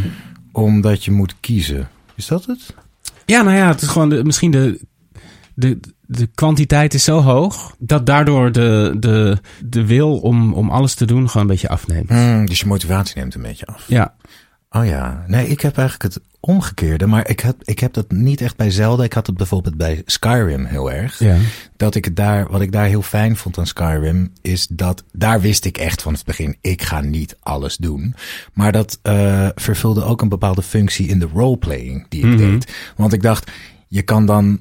Omdat 0.52 1.04
je 1.04 1.10
moet 1.10 1.34
kiezen. 1.40 1.88
Is 2.14 2.26
dat 2.26 2.44
het? 2.44 2.74
Ja, 3.26 3.42
nou 3.42 3.56
ja, 3.56 3.68
het 3.68 3.82
is 3.82 3.88
gewoon 3.88 4.08
de, 4.08 4.24
misschien 4.24 4.50
de, 4.50 4.80
de, 5.54 5.80
de 6.18 6.28
kwantiteit 6.34 6.94
is 6.94 7.04
zo 7.04 7.20
hoog 7.20 7.74
dat 7.78 8.06
daardoor 8.06 8.52
de, 8.52 8.96
de, 8.98 9.38
de 9.64 9.86
wil 9.86 10.18
om, 10.18 10.54
om 10.54 10.70
alles 10.70 10.94
te 10.94 11.04
doen 11.04 11.26
gewoon 11.26 11.42
een 11.42 11.52
beetje 11.52 11.68
afneemt. 11.68 12.08
Hmm, 12.08 12.46
dus 12.46 12.60
je 12.60 12.66
motivatie 12.66 13.18
neemt 13.18 13.34
een 13.34 13.42
beetje 13.42 13.66
af. 13.66 13.84
Ja, 13.86 14.14
Oh 14.74 14.86
ja, 14.86 15.24
nee, 15.26 15.48
ik 15.48 15.60
heb 15.60 15.78
eigenlijk 15.78 16.14
het 16.14 16.22
omgekeerde. 16.40 17.06
Maar 17.06 17.28
ik 17.28 17.40
heb, 17.40 17.56
ik 17.62 17.78
heb 17.78 17.92
dat 17.92 18.10
niet 18.10 18.40
echt 18.40 18.56
bij 18.56 18.70
Zelda. 18.70 19.04
Ik 19.04 19.12
had 19.12 19.26
het 19.26 19.36
bijvoorbeeld 19.36 19.76
bij 19.76 20.02
Skyrim 20.06 20.64
heel 20.64 20.92
erg. 20.92 21.18
ja. 21.18 21.36
Dat 21.76 21.94
ik 21.94 22.04
het 22.04 22.16
daar, 22.16 22.50
wat 22.50 22.60
ik 22.60 22.72
daar 22.72 22.86
heel 22.86 23.02
fijn 23.02 23.36
vond 23.36 23.58
aan 23.58 23.66
Skyrim, 23.66 24.32
is 24.42 24.66
dat 24.66 25.04
daar 25.12 25.40
wist 25.40 25.64
ik 25.64 25.78
echt 25.78 26.02
van 26.02 26.12
het 26.12 26.24
begin, 26.24 26.56
ik 26.60 26.82
ga 26.82 27.00
niet 27.00 27.36
alles 27.40 27.76
doen. 27.76 28.14
Maar 28.52 28.72
dat 28.72 28.98
eh, 29.02 29.48
vervulde 29.54 30.04
ook 30.04 30.22
een 30.22 30.28
bepaalde 30.28 30.62
functie 30.62 31.08
in 31.08 31.18
de 31.18 31.28
roleplaying 31.34 32.06
die 32.08 32.20
ik 32.20 32.26
Mhm. 32.26 32.36
deed. 32.36 32.72
Want 32.96 33.12
ik 33.12 33.22
dacht, 33.22 33.50
je 33.88 34.02
kan 34.02 34.26
dan, 34.26 34.60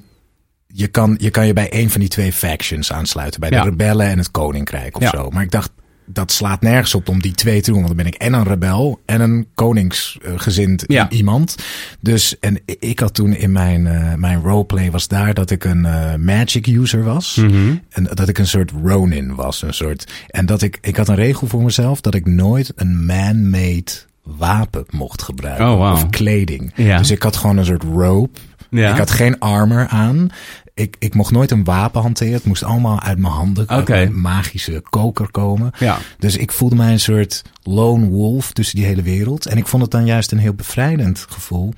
je 0.72 0.86
kan, 0.86 1.14
je 1.18 1.30
kan 1.30 1.46
je 1.46 1.52
bij 1.52 1.68
een 1.70 1.90
van 1.90 2.00
die 2.00 2.08
twee 2.08 2.32
factions 2.32 2.92
aansluiten. 2.92 3.40
Bij 3.40 3.50
Ja. 3.50 3.62
de 3.62 3.68
rebellen 3.70 4.06
en 4.06 4.18
het 4.18 4.30
koninkrijk 4.30 4.96
of 4.96 5.02
Ja. 5.02 5.10
zo. 5.10 5.30
Maar 5.30 5.42
ik 5.42 5.50
dacht, 5.50 5.70
dat 6.06 6.32
slaat 6.32 6.60
nergens 6.60 6.94
op 6.94 7.08
om 7.08 7.20
die 7.22 7.32
twee 7.32 7.60
te 7.60 7.70
doen. 7.70 7.82
Want 7.82 7.86
dan 7.86 7.96
ben 8.04 8.06
ik 8.06 8.14
en 8.14 8.32
een 8.32 8.44
rebel 8.44 9.00
en 9.06 9.20
een 9.20 9.46
koningsgezind 9.54 10.84
Ja. 10.86 11.10
iemand. 11.10 11.56
Dus, 12.00 12.38
en 12.38 12.60
ik 12.64 12.98
had 12.98 13.14
toen 13.14 13.32
in 13.34 13.52
mijn, 13.52 13.86
eh, 13.86 14.14
mijn 14.14 14.40
roleplay 14.42 14.90
was 14.90 15.08
daar 15.08 15.34
dat 15.34 15.50
ik 15.50 15.64
een 15.64 15.84
eh, 15.86 16.14
magic 16.14 16.66
user 16.66 17.02
was. 17.04 17.34
Mhm. 17.36 17.74
En 17.90 18.08
dat 18.14 18.28
ik 18.28 18.38
een 18.38 18.46
soort 18.46 18.70
Ronin 18.84 19.34
was. 19.34 19.62
Een 19.62 19.74
soort, 19.74 20.12
en 20.26 20.46
dat 20.46 20.62
ik, 20.62 20.78
ik 20.80 20.96
had 20.96 21.08
een 21.08 21.14
regel 21.14 21.46
voor 21.46 21.62
mezelf 21.62 22.00
dat 22.00 22.14
ik 22.14 22.26
nooit 22.26 22.72
een 22.76 23.04
man-made 23.06 23.92
wapen 24.22 24.84
mocht 24.90 25.22
gebruiken. 25.22 25.66
Oh. 25.70 25.92
Of 25.92 26.10
kleding. 26.10 26.72
Ja. 26.74 26.98
Dus 26.98 27.10
ik 27.10 27.22
had 27.22 27.36
gewoon 27.36 27.56
een 27.56 27.64
soort 27.64 27.82
rope. 27.82 28.38
Ja. 28.70 28.90
Ik 28.92 28.98
had 28.98 29.10
geen 29.10 29.38
armor 29.38 29.86
aan. 29.86 30.28
Ik, 30.74 30.96
ik 30.98 31.14
mocht 31.14 31.30
nooit 31.30 31.50
een 31.50 31.64
wapen 31.64 32.00
hanteren. 32.02 32.32
Het 32.32 32.44
moest 32.44 32.62
allemaal 32.62 33.00
uit 33.00 33.18
mijn 33.18 33.32
handen. 33.32 33.68
uit 33.68 33.80
Oké. 33.80 33.92
mijn 33.92 34.20
magische 34.20 34.82
koker 34.90 35.30
komen. 35.30 35.70
Ja. 35.78 35.98
Dus 36.18 36.36
ik 36.36 36.52
voelde 36.52 36.74
mij 36.76 36.92
een 36.92 37.00
soort 37.00 37.42
lone 37.62 38.08
wolf 38.08 38.52
tussen 38.52 38.76
die 38.76 38.84
hele 38.86 39.02
wereld. 39.02 39.46
En 39.46 39.56
ik 39.56 39.66
vond 39.66 39.82
het 39.82 39.90
dan 39.90 40.06
juist 40.06 40.32
een 40.32 40.38
heel 40.38 40.54
bevrijdend 40.54 41.26
gevoel. 41.28 41.72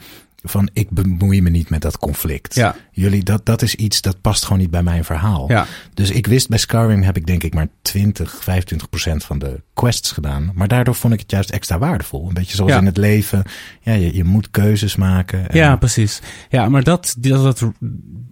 Van 0.47 0.69
ik 0.73 0.91
bemoei 0.91 1.43
me 1.43 1.51
niet 1.51 1.71
met 1.71 1.83
dat 1.83 1.99
conflict. 1.99 2.55
Ja. 2.55 2.75
Jullie, 2.91 3.23
dat, 3.23 3.47
dat 3.47 3.63
is 3.63 3.75
iets 3.75 4.01
dat 4.01 4.21
past 4.21 4.45
gewoon 4.45 4.59
niet 4.59 4.71
bij 4.71 4.83
mijn 4.83 5.05
verhaal. 5.05 5.49
Ja. 5.49 5.67
Dus 5.95 6.11
ik 6.11 6.27
wist 6.27 6.49
bij 6.49 6.59
Skyrim 6.59 7.03
heb 7.03 7.17
ik 7.17 7.27
denk 7.27 7.43
ik 7.43 7.55
maar 7.55 7.69
20, 7.83 8.37
25 8.43 8.89
procent 8.89 9.25
van 9.25 9.39
de 9.39 9.63
quests 9.75 10.11
gedaan. 10.11 10.51
Maar 10.55 10.69
daardoor 10.69 10.95
vond 10.95 11.13
ik 11.15 11.21
het 11.21 11.31
juist 11.31 11.51
extra 11.51 11.79
waardevol. 11.79 12.29
Een 12.29 12.35
beetje 12.35 12.57
zoals 12.57 12.71
Ja. 12.73 12.79
in 12.79 12.87
het 12.87 12.97
leven. 12.97 13.43
Ja, 13.81 13.93
je, 13.93 14.15
je 14.15 14.25
moet 14.25 14.51
keuzes 14.51 14.97
maken. 14.97 15.49
En- 15.51 15.57
Ja, 15.59 15.77
precies. 15.77 16.21
Ja, 16.49 16.69
maar 16.69 16.83
dat, 16.83 17.15
dat, 17.19 17.43
dat, 17.43 17.73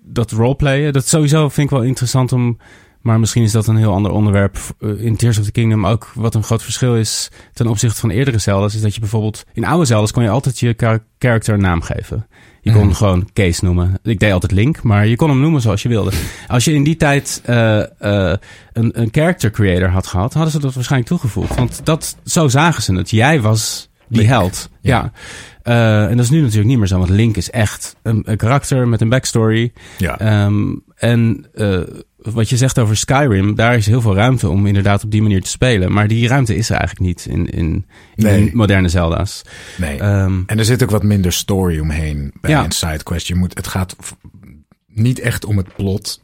dat 0.03 0.31
roleplayen, 0.31 0.93
dat 0.93 1.09
sowieso 1.09 1.49
vind 1.49 1.71
ik 1.71 1.77
wel 1.77 1.85
interessant 1.87 2.33
om... 2.33 2.59
Maar 3.03 3.21
misschien 3.21 3.43
is 3.43 3.53
dat 3.53 3.67
een 3.67 3.77
heel 3.77 3.93
ander 3.93 4.13
onderwerp 4.13 4.57
eh, 4.81 5.05
in 5.05 5.17
Tears 5.17 5.39
of 5.39 5.45
the 5.45 5.53
Kingdom. 5.53 5.87
Ook 5.87 6.11
wat 6.15 6.35
een 6.35 6.43
groot 6.43 6.63
verschil 6.63 6.97
is 6.97 7.29
ten 7.53 7.67
opzichte 7.67 8.01
van 8.01 8.11
eerdere 8.11 8.39
Zelda's... 8.39 8.75
is 8.75 8.81
dat 8.81 8.95
je 8.95 9.01
bijvoorbeeld... 9.01 9.45
In 9.53 9.65
oude 9.65 9.85
Zelda's 9.85 10.13
kon 10.13 10.23
je 10.23 10.29
altijd 10.29 10.59
je 10.59 10.75
char- 10.77 11.05
character 11.19 11.55
een 11.55 11.61
naam 11.61 11.83
geven. 11.83 12.27
Je 12.61 12.73
kon 12.73 12.87
Mhm. 12.87 12.95
gewoon 12.95 13.29
Kees 13.33 13.61
noemen. 13.61 13.99
Ik 14.03 14.19
deed 14.19 14.33
altijd 14.33 14.53
Link, 14.53 14.83
maar 14.83 15.07
je 15.07 15.17
kon 15.17 15.29
hem 15.29 15.41
noemen 15.41 15.61
zoals 15.61 15.83
je 15.83 15.89
wilde. 15.89 16.11
Als 16.47 16.65
je 16.65 16.73
in 16.73 16.85
die 16.85 16.97
tijd 16.97 17.41
eh, 17.45 17.81
eh, 17.81 18.37
een, 18.73 19.01
een 19.01 19.09
character 19.11 19.51
creator 19.51 19.89
had 19.89 20.07
gehad... 20.07 20.33
hadden 20.33 20.53
ze 20.53 20.59
dat 20.61 20.75
waarschijnlijk 20.75 21.11
toegevoegd. 21.11 21.55
Want 21.55 21.81
dat, 21.85 22.17
zo 22.25 22.49
zagen 22.49 22.83
ze 22.83 22.95
het. 22.95 23.11
Jij 23.11 23.41
was 23.41 23.91
die 24.09 24.19
Link. 24.19 24.31
held. 24.31 24.69
Ja. 24.81 25.13
ja. 25.63 26.09
En 26.09 26.17
dat 26.17 26.25
is 26.25 26.31
nu 26.31 26.41
natuurlijk 26.41 26.69
niet 26.69 26.79
meer 26.79 26.87
zo, 26.87 26.99
want 26.99 27.11
Link 27.11 27.37
is 27.37 27.51
echt 27.51 27.97
een, 28.03 28.23
een 28.25 28.37
karakter 28.37 28.89
met 28.89 29.01
een 29.01 29.09
backstory. 29.09 29.73
Ja. 29.99 30.19
Ehm, 30.19 30.75
en 30.97 31.47
wat 32.23 32.49
je 32.49 32.57
zegt 32.57 32.79
over 32.79 32.97
Skyrim, 32.97 33.55
daar 33.55 33.77
is 33.77 33.87
heel 33.87 34.01
veel 34.01 34.15
ruimte 34.15 34.49
om 34.49 34.67
inderdaad 34.67 35.05
op 35.05 35.11
die 35.11 35.23
manier 35.23 35.43
te 35.43 35.49
spelen. 35.51 35.93
Maar 35.93 36.09
die 36.09 36.29
ruimte 36.29 36.57
is 36.57 36.71
er 36.71 36.77
eigenlijk 36.77 37.07
niet 37.07 37.27
in, 37.27 37.47
in, 37.51 37.87
in 38.17 38.25
Nee. 38.25 38.51
moderne 38.55 38.89
Zelda's. 38.89 39.43
nee. 39.79 39.99
Ehm, 39.99 40.41
En 40.47 40.59
er 40.59 40.65
zit 40.65 40.83
ook 40.83 40.91
wat 40.91 41.03
minder 41.03 41.33
story 41.33 41.79
omheen 41.79 42.33
bij 42.41 42.51
Ja. 42.51 42.65
een 42.65 42.71
sidequest. 42.71 43.27
Je 43.27 43.35
moet, 43.35 43.57
het 43.57 43.67
gaat 43.67 43.97
niet 44.87 45.19
echt 45.19 45.45
om 45.45 45.57
het 45.57 45.75
plot. 45.77 46.21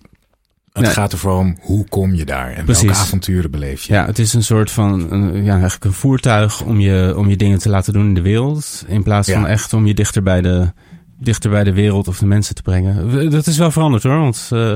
Het 0.73 0.83
Nee. 0.83 0.93
gaat 0.93 1.13
er 1.13 1.19
vooral 1.19 1.39
om 1.39 1.57
hoe 1.61 1.89
kom 1.89 2.15
je 2.15 2.25
daar 2.25 2.51
en 2.53 2.65
Precies. 2.65 2.83
welke 2.85 2.99
avonturen 2.99 3.51
beleef 3.51 3.83
je. 3.83 3.93
ja, 3.93 4.07
het 4.07 4.19
is 4.19 4.35
een 4.35 4.43
soort 4.43 4.71
van, 4.71 5.13
een, 5.13 5.45
ja, 5.45 5.53
eigenlijk 5.53 5.85
een 5.85 5.93
voertuig 5.93 6.63
om 6.63 6.81
je, 6.81 7.15
om 7.17 7.29
je 7.29 7.37
dingen 7.37 7.59
te 7.59 7.69
laten 7.69 7.93
doen 7.93 8.07
in 8.07 8.15
de 8.15 8.21
wereld. 8.23 8.85
In 8.89 9.03
plaats 9.03 9.31
van 9.31 9.41
Ja. 9.41 9.47
echt 9.49 9.73
om 9.73 9.87
je 9.87 9.95
dichter 9.95 10.23
bij 10.23 10.41
de, 10.41 10.73
dichter 11.21 11.51
bij 11.51 11.65
de 11.65 11.73
wereld 11.73 12.09
of 12.09 12.19
de 12.19 12.27
mensen 12.27 12.55
te 12.55 12.63
brengen. 12.63 13.31
Dat 13.31 13.47
is 13.47 13.59
wel 13.59 13.71
veranderd 13.71 14.03
hoor, 14.03 14.19
want... 14.19 14.49
eh, 14.53 14.75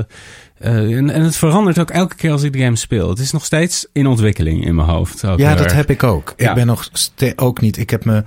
eh, 0.57 0.97
en, 0.97 1.09
en 1.09 1.21
het 1.21 1.35
verandert 1.35 1.79
ook 1.79 1.89
elke 1.89 2.15
keer 2.15 2.31
als 2.31 2.43
ik 2.43 2.53
de 2.53 2.59
game 2.59 2.75
speel. 2.75 3.09
Het 3.09 3.19
is 3.19 3.31
nog 3.31 3.45
steeds 3.45 3.87
in 3.91 4.07
ontwikkeling 4.07 4.65
in 4.65 4.75
mijn 4.75 4.87
hoofd. 4.87 5.21
Ja, 5.21 5.35
dat 5.35 5.59
erg. 5.59 5.73
heb 5.73 5.89
ik 5.89 6.03
ook. 6.03 6.33
Ja. 6.37 6.49
Ik 6.49 6.55
ben 6.55 6.67
nog 6.67 6.89
ook 7.35 7.61
niet. 7.61 7.77
Ik 7.77 7.89
heb 7.89 8.05
me. 8.05 8.23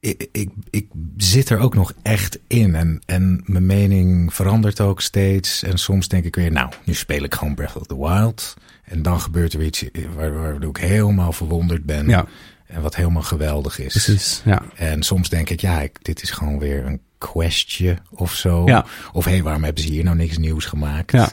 Ik, 0.00 0.28
ik, 0.32 0.50
ik 0.70 0.86
zit 1.16 1.48
er 1.50 1.58
ook 1.58 1.74
nog 1.74 1.92
echt 2.02 2.38
in. 2.46 2.74
En, 2.74 3.02
en 3.06 3.42
mijn 3.44 3.66
mening 3.66 4.34
verandert 4.34 4.80
ook 4.80 5.00
steeds. 5.00 5.62
En 5.62 5.78
soms 5.78 6.08
denk 6.08 6.24
ik 6.24 6.34
weer, 6.36 6.52
nou, 6.52 6.70
nu 6.84 6.94
speel 6.94 7.22
ik 7.22 7.34
gewoon 7.34 7.54
Breath 7.54 7.76
of 7.76 7.86
the 7.86 7.98
Wild. 7.98 8.54
En 8.84 9.02
dan 9.02 9.20
gebeurt 9.20 9.52
er 9.52 9.62
iets 9.62 9.84
waar- 10.16 10.34
waardoor 10.34 10.70
ik 10.70 10.76
helemaal 10.76 11.32
verwonderd 11.32 11.84
ben. 11.84 12.08
Ja, 12.08 12.26
En 12.66 12.82
wat 12.82 12.96
helemaal 12.96 13.22
geweldig 13.22 13.78
is. 13.78 13.92
precies. 13.92 14.42
Ja. 14.44 14.62
En 14.76 15.02
soms 15.02 15.28
denk 15.28 15.50
ik, 15.50 15.60
ja, 15.60 15.80
ik, 15.80 15.98
dit 16.04 16.22
is 16.22 16.30
gewoon 16.30 16.58
weer 16.58 16.86
een 16.86 17.00
questje 17.32 17.96
of 18.10 18.32
zo. 18.34 18.62
Ja. 18.66 18.84
Of 19.12 19.24
hé, 19.24 19.30
hey, 19.30 19.42
waarom 19.42 19.64
hebben 19.64 19.82
ze 19.82 19.88
hier 19.90 20.04
nou 20.04 20.16
niks 20.16 20.38
nieuws 20.38 20.64
gemaakt? 20.64 21.12
Ja. 21.12 21.30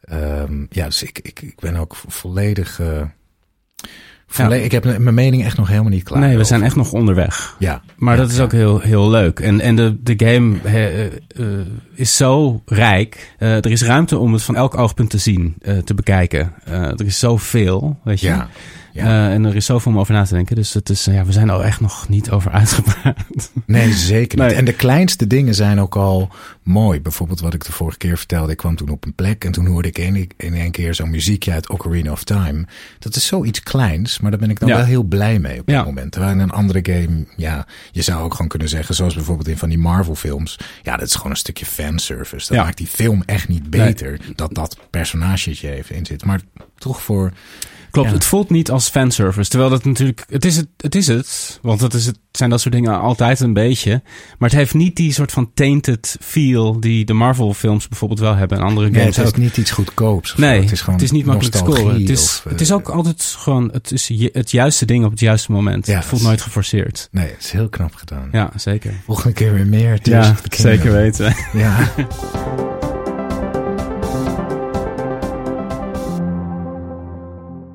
Ehm, 0.00 0.64
ja, 0.70 0.84
dus 0.84 1.02
ik, 1.02 1.18
ik, 1.22 1.40
ik 1.42 1.60
ben 1.60 1.76
ook 1.76 1.94
vo- 1.96 2.08
volledig... 2.10 2.80
eh, 2.80 3.02
volle- 4.26 4.62
Ik 4.64 4.72
heb 4.72 4.84
mijn 4.98 5.14
mening 5.14 5.44
echt 5.44 5.56
nog 5.56 5.68
helemaal 5.68 5.90
niet 5.90 6.02
klaar. 6.02 6.20
Nee, 6.20 6.36
we 6.36 6.44
zijn 6.44 6.62
echt 6.62 6.76
nog 6.76 6.92
onderweg. 6.92 7.56
Ja. 7.58 7.82
Maar 7.96 8.14
Ja, 8.16 8.20
dat 8.22 8.30
is 8.30 8.40
ook 8.40 8.52
heel, 8.52 8.80
heel 8.80 9.10
leuk. 9.10 9.40
En, 9.40 9.60
en 9.60 9.76
de, 9.76 10.02
de 10.02 10.14
game 10.26 10.58
eh, 10.64 11.04
eh, 11.06 11.12
is 11.94 12.16
zo 12.16 12.62
rijk. 12.66 13.34
Er 13.38 13.70
is 13.70 13.82
ruimte 13.82 14.18
om 14.18 14.32
het 14.32 14.42
van 14.42 14.56
elk 14.56 14.78
oogpunt 14.78 15.10
te 15.10 15.18
zien, 15.18 15.56
te 15.84 15.94
bekijken. 15.94 16.52
Er 16.64 17.04
is 17.06 17.18
zoveel, 17.18 17.98
weet 18.04 18.20
je. 18.20 18.26
Ja. 18.26 18.48
Ja. 18.96 19.26
Eh, 19.28 19.34
en 19.34 19.44
er 19.44 19.56
is 19.56 19.64
zoveel 19.66 19.92
om 19.92 19.98
over 19.98 20.14
na 20.14 20.24
te 20.24 20.34
denken. 20.34 20.56
Dus 20.56 20.72
het 20.74 20.90
is, 20.90 21.06
eh, 21.06 21.14
ja, 21.14 21.24
we 21.24 21.32
zijn 21.32 21.48
er 21.48 21.60
echt 21.60 21.80
nog 21.80 22.08
niet 22.08 22.30
over 22.30 22.50
uitgepraat. 22.50 23.16
Nee, 23.66 23.92
zeker 23.92 24.38
niet. 24.38 24.46
Nee. 24.48 24.56
En 24.56 24.64
de 24.64 24.72
kleinste 24.72 25.26
dingen 25.26 25.54
zijn 25.54 25.80
ook 25.80 25.96
al 25.96 26.30
mooi. 26.62 27.00
Bijvoorbeeld 27.00 27.40
wat 27.40 27.54
ik 27.54 27.64
de 27.64 27.72
vorige 27.72 27.98
keer 27.98 28.16
vertelde. 28.16 28.50
Ik 28.52 28.56
kwam 28.56 28.76
toen 28.76 28.88
op 28.88 29.04
een 29.04 29.14
plek 29.14 29.44
en 29.44 29.52
toen 29.52 29.66
hoorde 29.66 29.88
ik 29.88 29.98
in, 29.98 30.28
in 30.36 30.54
één 30.54 30.70
keer 30.70 30.94
zo'n 30.94 31.10
muziekje 31.10 31.52
uit 31.52 31.68
Ocarina 31.70 32.10
of 32.12 32.24
Time. 32.24 32.66
Dat 32.98 33.16
is 33.16 33.26
zoiets 33.26 33.62
kleins, 33.62 34.20
maar 34.20 34.30
daar 34.30 34.40
ben 34.40 34.50
ik 34.50 34.58
dan 34.60 34.68
Ja. 34.68 34.76
wel 34.76 34.84
heel 34.84 35.02
blij 35.02 35.38
mee 35.38 35.60
op 35.60 35.68
Ja. 35.68 35.84
moment. 35.84 36.12
Terwijl 36.12 36.32
in 36.32 36.38
een 36.40 36.50
andere 36.50 36.78
game, 36.82 37.26
ja, 37.36 37.66
je 37.92 38.02
zou 38.02 38.22
ook 38.24 38.32
gewoon 38.32 38.48
kunnen 38.48 38.68
zeggen, 38.68 38.94
zoals 38.94 39.14
bijvoorbeeld 39.14 39.48
in 39.48 39.58
van 39.58 39.68
die 39.68 39.78
Marvel 39.78 40.14
films. 40.14 40.58
Ja, 40.82 40.96
dat 40.96 41.08
is 41.08 41.14
gewoon 41.14 41.30
een 41.30 41.36
stukje 41.36 41.66
fanservice. 41.66 42.54
Dat 42.54 42.64
maakt 42.64 42.76
die 42.78 42.86
film 42.86 43.22
echt 43.26 43.48
niet 43.48 43.70
beter. 43.70 44.20
Dat 44.34 44.54
dat 44.54 44.76
personagetje 44.90 45.70
even 45.70 45.94
in 45.96 46.06
zit. 46.06 46.24
Maar 46.24 46.40
toch 46.78 47.02
voor, 47.02 47.32
Klopt, 47.96 48.10
Ja. 48.10 48.14
het 48.16 48.24
voelt 48.24 48.50
niet 48.50 48.70
als 48.70 48.88
fanservice. 48.88 49.50
Terwijl 49.50 49.70
dat 49.70 49.84
natuurlijk, 49.84 50.24
het 50.28 50.44
is 50.44 50.56
het, 50.56 50.66
het 50.76 50.94
is 50.94 51.06
het. 51.06 51.58
Want 51.62 51.80
dat 51.80 51.94
is 51.94 52.06
het, 52.06 52.18
zijn 52.32 52.50
dat 52.50 52.60
soort 52.60 52.74
dingen 52.74 53.00
altijd 53.00 53.40
een 53.40 53.52
beetje. 53.52 54.02
Maar 54.38 54.48
het 54.48 54.58
heeft 54.58 54.74
niet 54.74 54.96
die 54.96 55.12
soort 55.12 55.32
van 55.32 55.50
tainted 55.54 56.16
feel 56.20 56.80
die 56.80 57.04
de 57.04 57.12
Marvel 57.12 57.54
films 57.54 57.88
bijvoorbeeld 57.88 58.20
wel 58.20 58.34
hebben. 58.34 58.58
En 58.58 58.64
andere 58.64 58.90
nee, 58.90 59.00
games 59.00 59.16
het 59.16 59.24
is 59.26 59.30
ook. 59.32 59.36
niet 59.38 59.56
iets 59.56 59.70
goedkoops. 59.70 60.34
Nee, 60.36 60.60
het 60.60 60.72
is 60.72 60.80
gewoon 60.80 61.00
niet 61.12 61.26
makkelijk 61.26 61.54
te 61.54 61.58
scoren. 61.58 62.00
Het 62.00 62.10
is, 62.10 62.22
of, 62.22 62.44
het 62.48 62.60
is 62.60 62.68
eh, 62.70 62.74
ook 62.76 62.88
altijd 62.88 63.34
gewoon 63.38 63.70
het, 63.72 63.92
is 63.92 64.08
het 64.32 64.50
juiste 64.50 64.84
ding 64.84 65.04
op 65.04 65.10
het 65.10 65.20
juiste 65.20 65.52
moment. 65.52 65.86
Ja, 65.86 65.96
het 65.96 66.04
voelt 66.04 66.20
is- 66.20 66.26
nooit 66.26 66.40
geforceerd. 66.40 67.08
Nee, 67.10 67.28
het 67.30 67.44
is 67.44 67.50
heel 67.50 67.68
knap 67.68 67.94
gedaan. 67.94 68.28
Ja, 68.32 68.50
zeker. 68.56 68.92
Volgende 69.04 69.32
keer 69.34 69.52
weer 69.54 69.66
meer. 69.66 70.00
The 70.00 70.34
Kingdom. 70.48 70.92
weten. 70.92 71.36
Ja. 71.52 71.92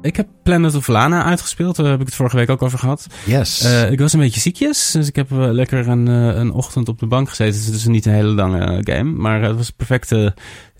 Ik 0.01 0.15
heb 0.15 0.27
Planet 0.43 0.75
of 0.75 0.87
Lana 0.87 1.23
uitgespeeld. 1.23 1.75
Daar 1.75 1.85
heb 1.85 1.99
ik 1.99 2.05
het 2.05 2.15
vorige 2.15 2.35
week 2.35 2.49
ook 2.49 2.61
over 2.61 2.79
gehad. 2.79 3.07
Yes. 3.25 3.63
Eh, 3.63 3.91
ik 3.91 3.99
was 3.99 4.13
een 4.13 4.19
beetje 4.19 4.39
ziekjes, 4.39 4.91
dus 4.91 5.07
ik 5.07 5.15
heb 5.15 5.31
eh, 5.31 5.37
lekker 5.37 5.87
een, 5.87 6.07
eh, 6.07 6.35
een 6.39 6.51
ochtend 6.51 6.89
op 6.89 6.99
de 6.99 7.05
bank 7.05 7.29
gezeten. 7.29 7.53
Het 7.53 7.63
is 7.63 7.71
dus 7.71 7.85
niet 7.85 8.05
een 8.05 8.13
hele 8.13 8.33
lange 8.33 8.81
game, 8.83 9.11
maar 9.11 9.41
het 9.41 9.55
was 9.55 9.67
een 9.67 9.73
perfecte 9.75 10.33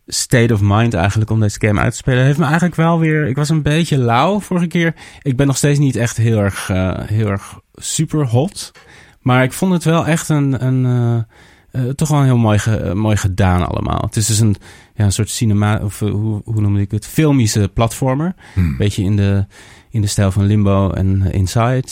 state 0.08 0.54
of 0.54 0.60
mind 0.62 0.94
eigenlijk 0.94 1.30
om 1.30 1.40
deze 1.40 1.60
game 1.60 1.80
uit 1.80 1.92
te 1.92 1.98
spelen. 1.98 2.24
Heeft 2.24 2.38
me 2.38 2.44
eigenlijk 2.44 2.76
wel 2.76 3.00
weer. 3.00 3.28
Ik 3.28 3.36
was 3.36 3.50
een 3.50 3.62
beetje 3.62 3.98
lauw 3.98 4.40
vorige 4.40 4.68
keer. 4.68 4.94
Ik 5.22 5.36
ben 5.36 5.48
nog 5.48 5.58
steeds 5.58 5.80
niet 5.80 5.96
echt 5.96 6.18
heel 6.18 6.38
erg, 6.38 6.68
heel 7.06 7.28
erg 7.28 7.60
super 7.74 8.28
hot. 8.28 8.72
Maar 9.20 9.44
ik 9.44 9.54
vond 9.54 9.74
het 9.74 9.84
wel 9.84 10.08
echt 10.08 10.30
een. 10.30 10.66
een 10.66 11.26
uh, 11.72 11.86
uh, 11.86 11.90
toch 11.90 12.10
wel 12.10 12.24
heel 12.24 12.38
mooi, 12.38 12.60
ge, 12.60 12.92
mooi 12.96 13.18
gedaan 13.18 13.68
allemaal. 13.68 14.02
Het 14.02 14.16
is 14.16 14.26
dus 14.26 14.40
een, 14.40 14.56
ja, 14.96 15.06
een 15.06 15.12
soort 15.12 15.30
cinema. 15.30 15.80
Of 15.84 16.00
hoe, 16.00 16.42
hoe 16.46 16.62
noem 16.62 16.78
ik 16.78 16.92
het? 16.92 17.08
Filmische 17.08 17.70
platformer. 17.74 18.36
Hmm. 18.54 18.78
Beetje 18.78 19.04
in 19.04 19.16
de, 19.16 19.46
in 19.90 20.02
de 20.02 20.08
stijl 20.08 20.32
van 20.32 20.46
Limbo 20.46 20.90
en 20.90 21.32
Inside. 21.32 21.88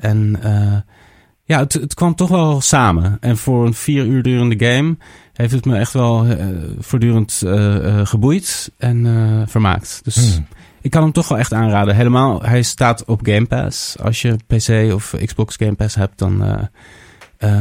en 0.00 0.40
ja, 1.46 1.58
het, 1.58 1.72
het 1.72 1.94
kwam 1.94 2.14
toch 2.14 2.28
wel 2.28 2.60
samen. 2.60 3.16
En 3.20 3.36
voor 3.36 3.66
een 3.66 3.74
vier 3.74 4.04
uur 4.04 4.22
durende 4.22 4.66
game 4.66 4.96
heeft 5.32 5.52
het 5.52 5.64
me 5.64 5.78
echt 5.78 5.92
wel 5.92 6.26
uh, 6.26 6.34
voortdurend 6.78 7.42
uh, 7.44 7.74
uh, 7.74 8.06
geboeid 8.06 8.72
en 8.78 9.44
vermaakt. 9.48 10.00
Dus 10.02 10.16
hmm. 10.16 10.46
ik 10.80 10.90
kan 10.90 11.02
hem 11.02 11.12
toch 11.12 11.28
wel 11.28 11.38
echt 11.38 11.52
aanraden. 11.52 11.96
Helemaal, 11.96 12.42
hij 12.42 12.62
staat 12.62 13.04
op 13.04 13.20
Game 13.26 13.46
Pass. 13.46 13.98
Als 13.98 14.22
je 14.22 14.36
PC 14.46 14.94
of 14.94 15.14
Xbox 15.24 15.56
Game 15.56 15.74
Pass 15.74 15.94
hebt, 15.94 16.18
dan 16.18 16.68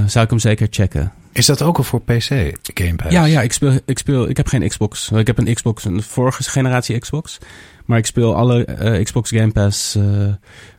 zou 0.06 0.24
ik 0.24 0.30
hem 0.30 0.40
zeker 0.40 0.68
checken. 0.70 1.12
Is 1.36 1.46
dat 1.46 1.62
ook 1.62 1.78
al 1.78 1.84
voor 1.84 2.02
PC, 2.02 2.54
Game? 2.74 2.96
Ja, 3.10 3.26
ja 3.26 3.42
ik, 3.42 3.54
speel, 3.54 3.80
ik, 3.86 3.98
speel, 3.98 4.30
ik 4.30 4.38
heb 4.38 4.48
geen 4.48 4.68
Xbox. 4.68 5.12
Ik 5.12 5.28
heb 5.28 5.38
een 5.38 5.54
Xbox, 5.54 5.86
een 5.86 6.04
vorige 6.04 6.44
generatie 6.44 7.00
Xbox. 7.00 7.38
Maar 7.86 7.98
ik 7.98 8.06
speel 8.06 8.36
alle 8.36 8.68
uh, 8.82 9.04
Xbox 9.04 9.30
Game 9.30 9.52
Pass 9.52 9.96
uh, 9.96 10.04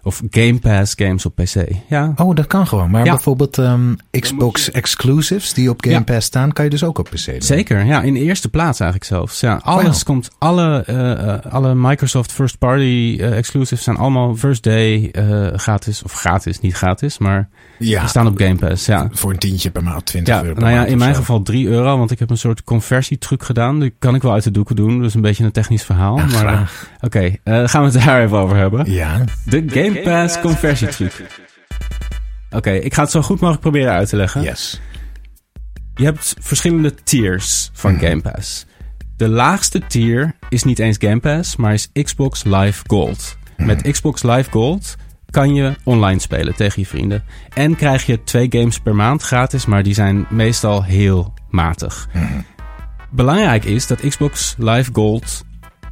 of 0.03 0.23
Game 0.31 0.59
Pass 0.59 0.95
games 0.97 1.27
op 1.27 1.35
PC. 1.35 1.66
Ja. 1.88 2.12
Oh, 2.16 2.35
dat 2.35 2.47
kan 2.47 2.66
gewoon. 2.66 2.90
Maar 2.90 3.05
ja. 3.05 3.11
bijvoorbeeld 3.11 3.57
um, 3.57 3.97
Xbox 4.11 4.71
exclusives 4.71 5.53
die 5.53 5.71
op 5.71 5.85
Game 5.85 5.97
ja. 5.97 6.03
Pass 6.03 6.27
staan, 6.27 6.53
kan 6.53 6.64
je 6.64 6.71
dus 6.71 6.85
ook 6.85 6.99
op 6.99 7.05
PC 7.05 7.27
doen. 7.27 7.42
Zeker, 7.42 7.85
ja. 7.85 8.03
In 8.03 8.14
de 8.14 8.21
eerste 8.21 8.49
plaats 8.49 8.81
eigenlijk 8.81 9.11
zelfs. 9.11 9.40
Ja, 9.40 9.61
alles 9.62 9.95
wow. 9.97 10.03
komt, 10.03 10.31
alle, 10.38 10.85
uh, 10.90 11.53
alle 11.53 11.75
Microsoft 11.75 12.33
first 12.33 12.59
party 12.59 13.19
exclusives 13.21 13.83
zijn 13.83 13.97
allemaal 13.97 14.37
first 14.37 14.62
day 14.62 15.11
gratis. 15.57 16.03
Of 16.03 16.12
gratis, 16.12 16.61
niet 16.61 16.75
gratis, 16.75 17.19
maar 17.19 17.49
ja. 17.79 18.01
die 18.01 18.09
staan 18.09 18.27
op 18.27 18.38
Game 18.38 18.55
Pass. 18.55 18.87
Ja. 18.87 19.09
Voor 19.12 19.31
een 19.31 19.38
tientje 19.38 19.71
per 19.71 19.83
maand, 19.83 20.07
20 20.07 20.35
ja, 20.35 20.40
euro 20.40 20.55
per 20.55 20.62
nou 20.62 20.75
ja, 20.75 20.85
in 20.85 20.99
mijn 20.99 21.14
zo. 21.14 21.21
geval 21.21 21.42
3 21.42 21.69
euro, 21.69 21.99
want 21.99 22.11
ik 22.11 22.19
heb 22.19 22.31
een 22.31 22.38
soort 22.38 22.64
conversietruc 22.64 23.42
gedaan. 23.42 23.81
Die 23.81 23.95
kan 23.99 24.14
ik 24.14 24.23
wel 24.23 24.33
uit 24.33 24.45
de 24.45 24.51
doeken 24.51 24.77
doen. 24.77 25.03
Dus 25.03 25.14
een 25.14 25.21
beetje 25.21 25.45
een 25.45 25.53
technisch 25.53 25.85
verhaal. 25.85 26.19
Ja, 26.19 26.27
maar 26.27 26.71
Oké, 27.01 27.07
okay, 27.07 27.41
uh, 27.63 27.69
gaan 27.69 27.85
we 27.85 27.91
het 27.99 28.01
daar 28.07 28.23
even 28.23 28.39
over 28.39 28.57
hebben. 28.57 28.93
Ja. 28.93 29.25
De 29.45 29.65
Game 29.67 30.01
Pass 30.03 30.41
conversietruc. 30.41 31.13
Oké, 32.47 32.57
okay, 32.57 32.77
ik 32.79 32.95
ga 32.95 33.03
het 33.03 33.11
zo 33.11 33.23
goed 33.23 33.41
mogelijk 33.41 33.61
proberen 33.63 33.93
uit 33.93 34.09
te 34.09 34.17
leggen. 34.17 34.43
Yes. 34.43 34.81
Je 35.95 36.05
hebt 36.05 36.35
verschillende 36.41 36.95
tiers 36.95 37.71
van 37.73 37.93
Mhm. 37.93 38.05
Game 38.07 38.21
Pass. 38.21 38.67
De 39.17 39.29
laagste 39.29 39.81
tier 39.87 40.35
is 40.49 40.65
niet 40.65 40.79
eens 40.79 40.97
Game 41.01 41.21
Pass, 41.21 41.57
maar 41.57 41.73
is 41.73 41.91
Xbox 42.03 42.45
Live 42.45 42.83
Gold. 42.87 43.37
Mhm. 43.57 43.67
Met 43.67 43.91
Xbox 43.91 44.23
Live 44.23 44.51
Gold 44.51 44.97
kan 45.31 45.55
je 45.55 45.75
online 45.85 46.21
spelen 46.21 46.55
tegen 46.55 46.81
je 46.83 46.87
vrienden. 46.89 47.25
En 47.55 47.77
krijg 47.77 48.07
je 48.07 48.25
twee 48.25 48.47
games 48.51 48.79
per 48.81 48.95
maand 48.95 49.23
gratis, 49.23 49.67
maar 49.67 49.83
die 49.83 49.95
zijn 49.95 50.27
meestal 50.31 50.83
heel 50.85 51.35
matig. 51.51 52.09
Mhm. 52.13 52.25
Belangrijk 53.11 53.65
is 53.65 53.87
dat 53.87 54.01
Xbox 54.09 54.55
Live 54.59 54.91
Gold 54.93 55.45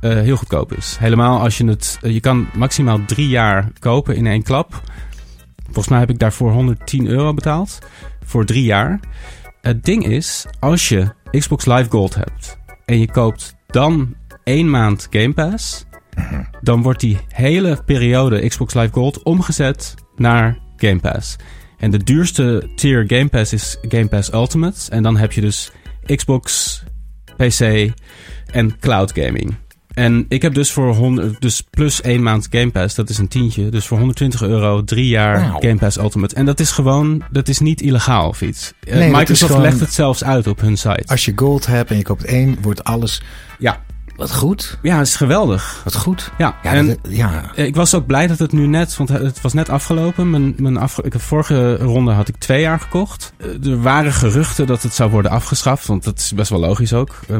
uh, 0.04 0.12
heel 0.12 0.36
goedkoop 0.36 0.72
is. 0.72 0.96
Helemaal 0.98 1.40
als 1.40 1.58
je 1.58 1.66
het... 1.66 1.98
Uh, 2.02 2.12
je 2.12 2.20
kan 2.20 2.48
maximaal 2.56 3.04
drie 3.04 3.28
jaar 3.28 3.70
kopen 3.78 4.16
in 4.16 4.26
één 4.26 4.42
klap. 4.42 4.82
Volgens 5.64 5.88
mij 5.88 5.98
heb 5.98 6.10
ik 6.10 6.18
daarvoor 6.18 6.52
110 6.52 7.06
euro 7.06 7.34
betaald. 7.34 7.78
Voor 8.24 8.44
drie 8.44 8.64
jaar. 8.64 9.00
Het 9.60 9.84
ding 9.84 10.06
is, 10.06 10.46
als 10.60 10.88
je 10.88 11.06
Xbox 11.30 11.64
Live 11.66 11.90
Gold 11.90 12.14
hebt... 12.14 12.58
en 12.84 12.98
je 12.98 13.10
koopt 13.10 13.54
dan 13.66 14.14
één 14.44 14.70
maand 14.70 15.06
Game 15.10 15.32
Pass... 15.32 15.84
dan 16.60 16.82
wordt 16.82 17.00
die 17.00 17.18
hele 17.28 17.82
periode 17.84 18.48
Xbox 18.48 18.74
Live 18.74 18.92
Gold 18.92 19.22
omgezet 19.22 19.94
naar 20.16 20.58
Game 20.76 21.00
Pass. 21.00 21.36
En 21.78 21.90
de 21.90 22.04
duurste 22.04 22.68
tier 22.74 23.04
Game 23.06 23.28
Pass 23.28 23.52
is 23.52 23.76
Game 23.88 24.08
Pass 24.08 24.32
Ultimate. 24.32 24.90
En 24.90 25.02
dan 25.02 25.16
heb 25.16 25.32
je 25.32 25.40
dus 25.40 25.72
Xbox, 26.06 26.82
PC 27.36 27.90
en 28.46 28.78
cloud 28.78 29.12
gaming. 29.12 29.54
En 29.94 30.24
ik 30.28 30.42
heb 30.42 30.54
dus 30.54 30.70
voor 30.70 30.94
100, 30.94 31.40
dus 31.40 31.62
plus 31.70 32.00
één 32.00 32.22
maand 32.22 32.46
Game 32.50 32.70
Pass, 32.70 32.94
dat 32.94 33.08
is 33.08 33.18
een 33.18 33.28
tientje. 33.28 33.68
Dus 33.68 33.86
voor 33.86 33.98
120 33.98 34.42
euro 34.42 34.84
drie 34.84 35.08
jaar 35.08 35.50
Wow. 35.50 35.62
Game 35.62 35.76
Pass 35.76 35.98
Ultimate. 35.98 36.34
En 36.34 36.44
dat 36.44 36.60
is 36.60 36.70
gewoon, 36.70 37.22
dat 37.30 37.48
is 37.48 37.58
niet 37.58 37.80
illegaal 37.80 38.28
of 38.28 38.42
iets. 38.42 38.72
Eh, 38.80 38.94
Nee, 38.96 39.10
Microsoft 39.10 39.50
gewoon- 39.52 39.66
legt 39.66 39.80
het 39.80 39.92
zelfs 39.92 40.24
uit 40.24 40.46
op 40.46 40.60
hun 40.60 40.76
site. 40.76 41.02
Als 41.06 41.24
je 41.24 41.32
gold 41.36 41.66
hebt 41.66 41.90
en 41.90 41.96
je 41.96 42.02
koopt 42.02 42.24
één, 42.24 42.58
wordt 42.62 42.84
alles... 42.84 43.22
Ja, 43.58 43.82
Wat 44.16 44.34
goed. 44.34 44.78
ja, 44.82 44.98
het 44.98 45.06
is 45.06 45.16
geweldig. 45.16 45.80
Wat 45.84 45.96
goed. 45.96 46.30
Ja, 46.38 46.56
Ja, 46.62 46.72
en 46.72 46.86
dat- 46.86 46.98
ja. 47.08 47.50
eh, 47.54 47.64
ik 47.64 47.74
was 47.76 47.94
ook 47.94 48.06
blij 48.06 48.26
dat 48.26 48.38
het 48.38 48.52
nu 48.52 48.66
net, 48.66 48.96
want 48.96 49.08
het 49.08 49.40
was 49.40 49.52
net 49.52 49.68
afgelopen. 49.68 50.30
Mijn, 50.30 50.54
mijn 50.58 50.76
afge, 50.76 51.02
ik 51.02 51.12
heb 51.12 51.22
vorige 51.22 51.76
ronde 51.76 52.12
had 52.12 52.28
ik 52.28 52.36
twee 52.36 52.60
jaar 52.60 52.80
gekocht. 52.80 53.32
Eh, 53.36 53.66
Er 53.70 53.82
waren 53.82 54.12
geruchten 54.12 54.66
dat 54.66 54.82
het 54.82 54.94
zou 54.94 55.10
worden 55.10 55.30
afgeschaft, 55.30 55.86
want 55.86 56.04
dat 56.04 56.18
is 56.18 56.32
best 56.34 56.50
wel 56.50 56.60
logisch 56.60 56.92
ook. 56.92 57.20
Eh, 57.28 57.36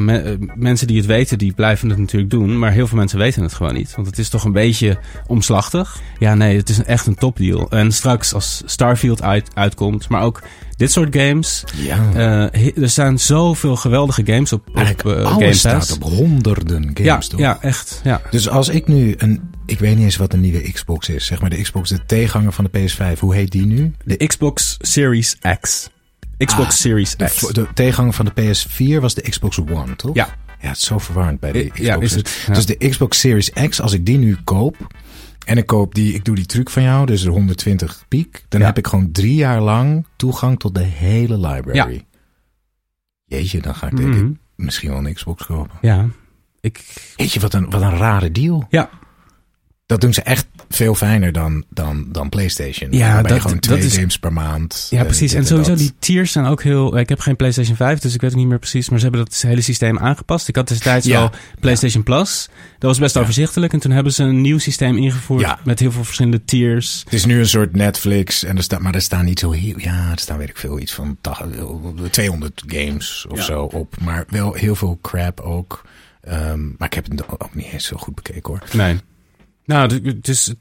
mensen 0.55 0.87
die 0.87 0.97
het 0.97 1.07
weten, 1.07 1.39
die 1.39 1.53
blijven 1.53 1.89
het 1.89 1.99
natuurlijk 1.99 2.31
doen. 2.31 2.59
Maar 2.59 2.71
heel 2.73 2.87
veel 2.87 2.99
mensen 2.99 3.19
weten 3.19 3.43
het 3.43 3.55
gewoon 3.55 3.75
niet, 3.75 3.93
want 3.95 4.07
het 4.07 4.19
is 4.19 4.29
toch 4.29 4.45
een 4.45 4.53
beetje 4.53 4.99
omslachtig. 5.27 5.99
Ja, 6.19 6.35
nee, 6.35 6.57
het 6.57 6.69
is 6.69 6.83
echt 6.85 7.07
een 7.07 7.15
topdeal. 7.15 7.71
En 7.71 7.93
straks 7.93 8.35
als 8.35 8.63
Starfield 8.67 9.23
uit, 9.23 9.51
uitkomt, 9.55 10.09
maar 10.09 10.23
ook 10.23 10.43
dit 10.77 10.93
soort 10.93 11.17
games. 11.17 11.65
ja. 11.77 12.11
eh, 12.53 12.77
er 12.83 12.91
staan 12.91 13.19
zoveel 13.19 13.77
geweldige 13.77 14.23
games 14.27 14.53
op, 14.53 14.69
op 14.69 14.77
Eigenlijk 14.77 15.19
eh, 15.19 15.25
alles 15.25 15.39
Game 15.43 15.53
staat 15.55 15.79
Pass. 15.79 15.93
op 15.93 16.03
honderden 16.03 16.91
ja, 16.95 17.11
games, 17.11 17.29
toch? 17.29 17.41
ja, 17.41 17.59
echt. 17.61 18.01
Ja. 18.05 18.21
Dus 18.31 18.49
als 18.49 18.69
ik 18.69 18.87
nu 18.87 19.15
een... 19.19 19.51
Ik 19.67 19.79
weet 19.79 19.95
niet 19.95 20.05
eens 20.05 20.17
wat 20.17 20.33
een 20.33 20.41
nieuwe 20.41 20.73
Xbox 20.73 21.09
is. 21.09 21.27
Zeg 21.27 21.41
maar 21.41 21.51
de 21.51 21.61
Xbox, 21.63 21.89
de 21.89 22.05
tegenhanger 22.07 22.53
van 22.53 22.69
de 22.73 22.79
PS5. 22.89 23.19
Hoe 23.19 23.35
heet 23.35 23.51
die 23.51 23.67
nu? 23.67 23.93
De 24.05 24.17
Xbox 24.27 24.77
Series 24.81 25.37
X. 25.61 25.91
Xbox 26.39 26.69
Ah, 26.69 26.75
Series 26.75 27.17
De, 27.17 27.25
X. 27.25 27.41
de 27.53 27.67
tegenhanger 27.75 28.13
van 28.13 28.31
de 28.35 28.55
PS4 28.55 29.01
was 29.01 29.15
de 29.15 29.23
Xbox 29.31 29.59
One, 29.59 29.97
toch? 29.97 30.15
Ja. 30.15 30.29
Ja, 30.61 30.71
het 30.71 30.79
is 30.79 30.85
zo 30.85 30.99
verwarrend 30.99 31.41
bij 31.41 31.53
de 31.53 31.63
Xbox. 31.65 31.79
ja, 31.81 32.01
is 32.01 32.15
het, 32.15 32.45
ja. 32.47 32.53
Dus 32.55 32.67
de 32.67 32.89
Xbox 32.89 33.19
Series 33.21 33.51
X, 33.69 33.81
als 33.81 33.93
ik 33.93 34.07
die 34.07 34.19
nu 34.19 34.37
koop... 34.45 34.77
En 35.45 35.57
ik 35.57 35.67
koop 35.67 35.95
die, 35.95 36.15
ik 36.15 36.25
doe 36.25 36.35
die 36.35 36.47
truc 36.47 36.71
van 36.71 36.83
jou, 36.83 37.07
dus 37.07 37.23
de 37.23 37.31
120 37.31 38.05
piek. 38.09 38.45
Dan 38.49 38.61
Ja. 38.61 38.67
heb 38.67 38.79
ik 38.79 38.87
gewoon 38.87 39.11
drie 39.13 39.35
jaar 39.35 39.61
lang 39.61 40.07
toegang 40.17 40.59
tot 40.59 40.75
de 40.75 40.83
hele 40.83 41.39
library. 41.49 42.05
Jeetje, 43.25 43.61
dan 43.61 43.75
ga 43.75 43.87
ik 43.87 43.97
denk 43.97 44.09
Mhm. 44.15 44.27
ik 44.27 44.37
misschien 44.57 44.91
wel 44.91 45.07
een 45.07 45.15
Xbox 45.15 45.47
kopen. 45.47 45.79
Ja. 45.81 46.07
Ik, 46.61 46.85
Jeetje, 47.17 47.41
wat 47.41 47.55
een, 47.55 47.71
wat 47.71 47.83
een 47.83 47.97
rare 47.97 48.31
deal. 48.33 48.67
ja, 48.71 48.91
Dat 49.87 50.01
doen 50.01 50.15
ze 50.15 50.23
echt 50.23 50.47
veel 50.69 50.95
fijner 50.95 51.33
dan, 51.33 51.65
dan, 51.71 52.07
dan 52.13 52.29
PlayStation. 52.29 52.93
Ja, 52.93 53.23
dat- 53.23 53.41
gewoon 53.41 53.53
dat 53.53 53.63
twee 53.63 53.79
is- 53.79 53.95
games 53.97 54.19
per 54.19 54.33
maand. 54.33 54.87
ja, 54.91 54.99
eh, 54.99 55.05
precies. 55.05 55.33
En 55.33 55.47
sowieso 55.47 55.71
dat. 55.71 55.79
die 55.79 55.93
tiers 55.99 56.33
zijn 56.33 56.45
ook 56.45 56.63
heel... 56.63 56.99
Ik 56.99 57.09
heb 57.09 57.21
geen 57.21 57.37
PlayStation 57.37 57.77
5, 57.77 57.99
dus 57.99 58.15
ik 58.15 58.21
weet 58.21 58.31
het 58.31 58.39
niet 58.39 58.49
meer 58.49 58.59
precies. 58.59 58.89
Maar 58.89 58.99
ze 58.99 59.05
hebben 59.05 59.25
dat 59.25 59.41
hele 59.47 59.61
systeem 59.61 59.99
aangepast. 59.99 60.49
Ik 60.49 60.57
had 60.57 60.69
destijds 60.69 61.07
Ja. 61.07 61.19
wel 61.19 61.31
PlayStation 61.61 62.03
Plus. 62.03 62.49
Dat 62.79 62.91
was 62.91 62.99
best 62.99 63.15
Ja. 63.15 63.21
overzichtelijk. 63.21 63.73
En 63.73 63.79
toen 63.79 63.91
hebben 63.91 64.13
ze 64.13 64.23
een 64.23 64.41
nieuw 64.41 64.59
systeem 64.59 64.97
ingevoerd 64.97 65.65
met 65.65 65.79
heel 65.81 65.93
veel 65.93 66.05
verschillende 66.05 66.45
tiers. 66.45 67.01
Het 67.05 67.13
is 67.13 67.25
nu 67.25 67.39
een 67.39 67.49
soort 67.49 67.77
Netflix, 67.77 68.45
en 68.45 68.57
er 68.57 68.63
staat, 68.63 68.81
maar 68.81 68.95
er 68.95 69.03
staan 69.03 69.25
niet 69.25 69.39
zo 69.39 69.51
heel, 69.51 69.79
ja, 69.79 70.11
er 70.11 70.19
staan 70.19 70.39
weet 70.39 70.49
ik 70.49 70.59
veel, 70.59 70.79
iets 70.79 70.93
van 70.93 71.17
tach- 71.21 71.47
200 72.11 72.63
games 72.67 73.27
of 73.29 73.43
zo 73.43 73.63
op. 73.63 73.95
Maar 74.01 74.25
wel 74.29 74.53
heel 74.53 74.75
veel 74.75 74.99
crap 75.03 75.41
ook. 75.41 75.83
Ehm, 76.21 76.61
maar 76.79 76.89
ik 76.89 76.95
heb 76.95 77.11
het 77.11 77.29
ook 77.29 77.55
niet 77.55 77.67
eens 77.73 77.87
zo 77.87 77.97
goed 77.97 78.15
bekeken 78.15 78.51
hoor. 78.53 78.63
Nee. 78.73 79.01
Nou, 79.65 80.01
het 80.05 80.29
is, 80.29 80.55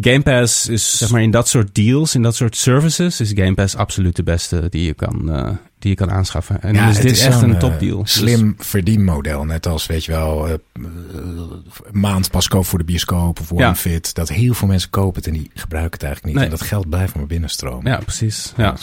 Game 0.00 0.22
Pass 0.22 0.68
is 0.68 0.98
zeg 0.98 1.10
maar 1.10 1.22
in 1.22 1.30
dat 1.30 1.48
soort 1.48 1.74
deals, 1.74 2.14
in 2.14 2.22
dat 2.22 2.36
soort 2.36 2.56
services, 2.56 3.20
is 3.20 3.30
Game 3.34 3.54
Pass 3.54 3.76
absoluut 3.76 4.16
de 4.16 4.22
beste 4.22 4.66
die 4.70 4.84
je 4.84 4.94
kan, 4.94 5.32
eh, 5.32 5.50
die 5.78 5.90
je 5.90 5.96
kan 5.96 6.10
aanschaffen. 6.10 6.62
En 6.62 6.74
is 6.74 6.96
het 6.96 7.06
dit 7.06 7.20
echt 7.20 7.38
zo'n, 7.38 7.42
een 7.48 7.54
eh, 7.54 7.60
topdeal. 7.60 8.02
Dus- 8.02 8.12
Slim 8.12 8.54
verdienmodel. 8.58 9.44
Net 9.44 9.66
als, 9.66 9.86
weet 9.86 10.04
je 10.04 10.12
wel, 10.12 10.48
eh, 10.48 10.54
maand 11.90 12.30
pas 12.30 12.48
koop 12.48 12.66
voor 12.66 12.78
de 12.78 12.84
bioscoop 12.84 13.40
of 13.40 13.50
Ja. 13.56 13.66
OneFit. 13.66 14.14
Dat 14.14 14.28
heel 14.28 14.54
veel 14.54 14.68
mensen 14.68 14.90
kopen 14.90 15.16
het 15.16 15.26
en 15.26 15.32
die 15.32 15.50
gebruiken 15.54 15.92
het 15.92 16.02
eigenlijk 16.02 16.34
niet. 16.34 16.44
Nee. 16.44 16.52
En 16.52 16.58
dat 16.58 16.68
geld 16.68 16.88
blijft 16.88 17.14
maar 17.14 17.26
binnenstromen. 17.26 17.92
Ja, 17.92 17.98
precies. 17.98 18.52
Ja. 18.56 18.76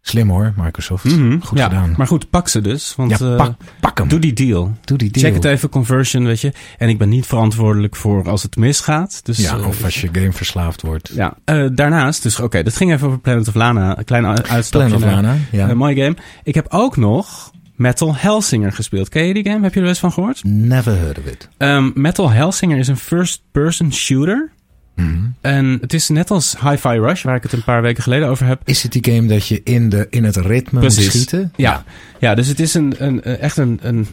Slim 0.00 0.28
hoor, 0.30 0.52
Microsoft. 0.56 1.04
Mhm, 1.04 1.38
Goed 1.40 1.58
ja. 1.58 1.64
gedaan. 1.68 1.94
Maar 1.96 2.06
goed, 2.06 2.30
pak 2.30 2.48
ze 2.48 2.60
dus. 2.60 2.94
Want 2.96 3.18
ja, 3.18 3.30
eh, 3.30 3.36
pak, 3.36 3.54
pak 3.80 3.98
hem. 3.98 4.08
doe 4.08 4.18
die 4.18 4.32
deal. 4.32 4.76
Doe 4.84 4.98
die 4.98 5.10
deal. 5.10 5.24
Check 5.26 5.34
het 5.34 5.44
even, 5.44 5.68
conversion, 5.68 6.24
weet 6.24 6.40
je. 6.40 6.52
En 6.78 6.88
ik 6.88 6.98
ben 6.98 7.08
niet 7.08 7.26
verantwoordelijk 7.26 7.96
voor 7.96 8.28
als 8.28 8.42
het 8.42 8.56
misgaat. 8.56 9.20
Dus, 9.24 9.36
Ja, 9.38 9.56
eh, 9.56 9.66
of 9.66 9.84
als 9.84 10.00
je 10.00 10.08
game 10.12 10.32
verslaafd 10.32 10.82
wordt. 10.82 11.10
ja. 11.14 11.36
Eh, 11.44 11.64
daarnaast, 11.72 12.22
dus 12.22 12.40
oké, 12.40 12.62
dat 12.62 12.76
ging 12.76 12.92
even 12.92 13.06
over 13.06 13.18
Planet 13.18 13.48
of 13.48 13.54
Lana. 13.54 13.98
Een 13.98 14.04
klein 14.04 14.24
u- 14.24 14.26
uitstapje. 14.26 14.88
Plan 14.88 14.92
of 15.08 15.14
Lana, 15.14 15.36
ja. 15.52 15.68
Een 15.68 15.76
mooie 15.76 16.02
game. 16.02 16.16
Ik 16.42 16.54
heb 16.54 16.66
ook 16.68 16.96
nog 16.96 17.50
Metal 17.76 18.14
Hellsinger 18.16 18.72
gespeeld. 18.72 19.08
Ken 19.08 19.24
je 19.26 19.34
die 19.34 19.44
game? 19.44 19.62
Heb 19.62 19.70
je 19.70 19.76
er 19.76 19.80
wel 19.80 19.88
eens 19.90 19.98
van 19.98 20.12
gehoord? 20.12 20.44
Never 20.44 20.96
heard 20.98 21.18
of 21.18 21.24
it. 21.24 21.48
Ehm, 21.56 21.90
Metal 21.94 22.30
Hellsinger 22.30 22.78
is 22.78 22.88
een 22.88 22.96
first-person 22.96 23.92
shooter. 23.92 24.50
Mhm. 24.98 25.24
En 25.40 25.78
het 25.80 25.92
is 25.94 26.08
net 26.08 26.30
als 26.30 26.56
Hi-Fi 26.60 26.98
Rush, 26.98 27.22
waar 27.22 27.36
ik 27.36 27.42
het 27.42 27.52
een 27.52 27.64
paar 27.64 27.82
weken 27.82 28.02
geleden 28.02 28.28
over 28.28 28.46
heb. 28.46 28.60
Is 28.64 28.82
het 28.82 28.92
die 28.92 29.14
game 29.14 29.26
dat 29.26 29.46
je 29.46 29.60
in, 29.64 29.88
de, 29.88 30.06
in 30.10 30.24
het 30.24 30.36
ritme 30.36 30.80
moet 30.80 30.94
Precies. 30.94 31.12
schieten? 31.12 31.52
Ja, 31.56 31.84
ja 32.18 32.34
dus 32.34 32.46
het 32.46 32.60
is 32.60 32.74
een, 32.74 32.94
een, 32.98 33.22
eh, 33.22 33.40
echt 33.40 33.56
een, 33.56 33.78
een 33.82 34.06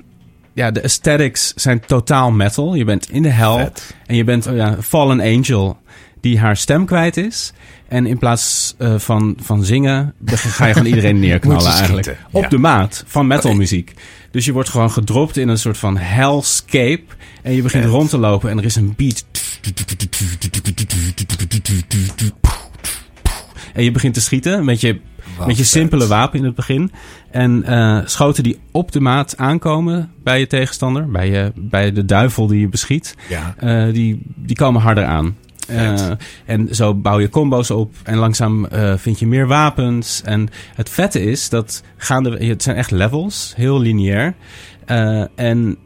ja, 0.53 0.71
de 0.71 0.83
aesthetics 0.83 1.53
zijn 1.55 1.79
totaal 1.79 2.31
metal. 2.31 2.75
Je 2.75 2.85
bent 2.85 3.09
in 3.09 3.21
de 3.21 3.29
hel 3.29 3.57
Vet. 3.57 3.95
en 4.05 4.15
je 4.15 4.23
bent 4.23 4.47
oh 4.47 4.55
ja, 4.55 4.77
Fallen 4.81 5.19
Angel 5.19 5.77
die 6.21 6.39
haar 6.39 6.57
stem 6.57 6.85
kwijt 6.85 7.17
is. 7.17 7.53
En 7.87 8.05
in 8.05 8.17
plaats 8.17 8.75
eh, 8.77 8.95
van, 8.97 9.37
van 9.41 9.63
zingen 9.63 10.13
ga 10.25 10.65
je 10.65 10.73
gewoon 10.73 10.87
iedereen 10.87 11.19
neerknallen 11.27 11.63
Moet 11.63 11.73
eigenlijk. 11.73 12.17
Op 12.31 12.49
de 12.49 12.57
maat 12.57 13.03
van 13.07 13.27
metalmuziek. 13.27 13.93
Dus 14.31 14.45
je 14.45 14.53
wordt 14.53 14.69
gewoon 14.69 14.91
gedropt 14.91 15.37
in 15.37 15.47
een 15.47 15.57
soort 15.57 15.77
van 15.77 15.97
hellscape. 15.97 17.03
En 17.41 17.53
je 17.53 17.61
begint 17.61 17.83
Vet. 17.83 17.93
rond 17.93 18.09
te 18.09 18.17
lopen 18.17 18.49
en 18.49 18.57
er 18.57 18.65
is 18.65 18.75
een 18.75 18.93
beat. 18.95 19.25
En 23.73 23.83
je 23.83 23.91
begint 23.91 24.13
te 24.13 24.21
schieten 24.21 24.65
met 24.65 24.81
je, 24.81 24.99
Wat 25.37 25.47
met 25.47 25.57
je 25.57 25.61
vet. 25.63 25.71
simpele 25.71 26.07
wapen 26.07 26.39
in 26.39 26.45
het 26.45 26.55
begin. 26.55 26.91
En 27.31 27.63
eh, 27.63 27.99
schoten 28.05 28.43
die 28.43 28.59
op 28.71 28.91
de 28.91 28.99
maat 28.99 29.37
aankomen 29.37 30.11
bij 30.23 30.39
je 30.39 30.47
tegenstander, 30.47 31.09
bij, 31.11 31.29
je, 31.29 31.51
bij 31.55 31.91
de 31.91 32.05
duivel 32.05 32.47
die 32.47 32.59
je 32.59 32.67
beschiet, 32.69 33.15
Ja. 33.29 33.55
eh, 33.57 33.93
die, 33.93 34.21
die 34.35 34.55
komen 34.55 34.81
harder 34.81 35.05
aan. 35.05 35.35
Eh, 35.67 36.11
en 36.45 36.75
zo 36.75 36.93
bouw 36.93 37.19
je 37.19 37.29
combo's 37.29 37.69
op 37.69 37.93
en 38.03 38.17
langzaam 38.17 38.67
vind 38.97 39.19
je 39.19 39.27
meer 39.27 39.47
wapens. 39.47 40.21
En 40.21 40.49
het 40.75 40.89
vette 40.89 41.21
is 41.23 41.49
dat 41.49 41.83
gaande, 41.97 42.45
het 42.45 42.63
zijn 42.63 42.75
echt 42.75 42.91
levels, 42.91 43.53
heel 43.55 43.79
lineair. 43.79 44.33
Eh, 44.85 45.23
en 45.35 45.77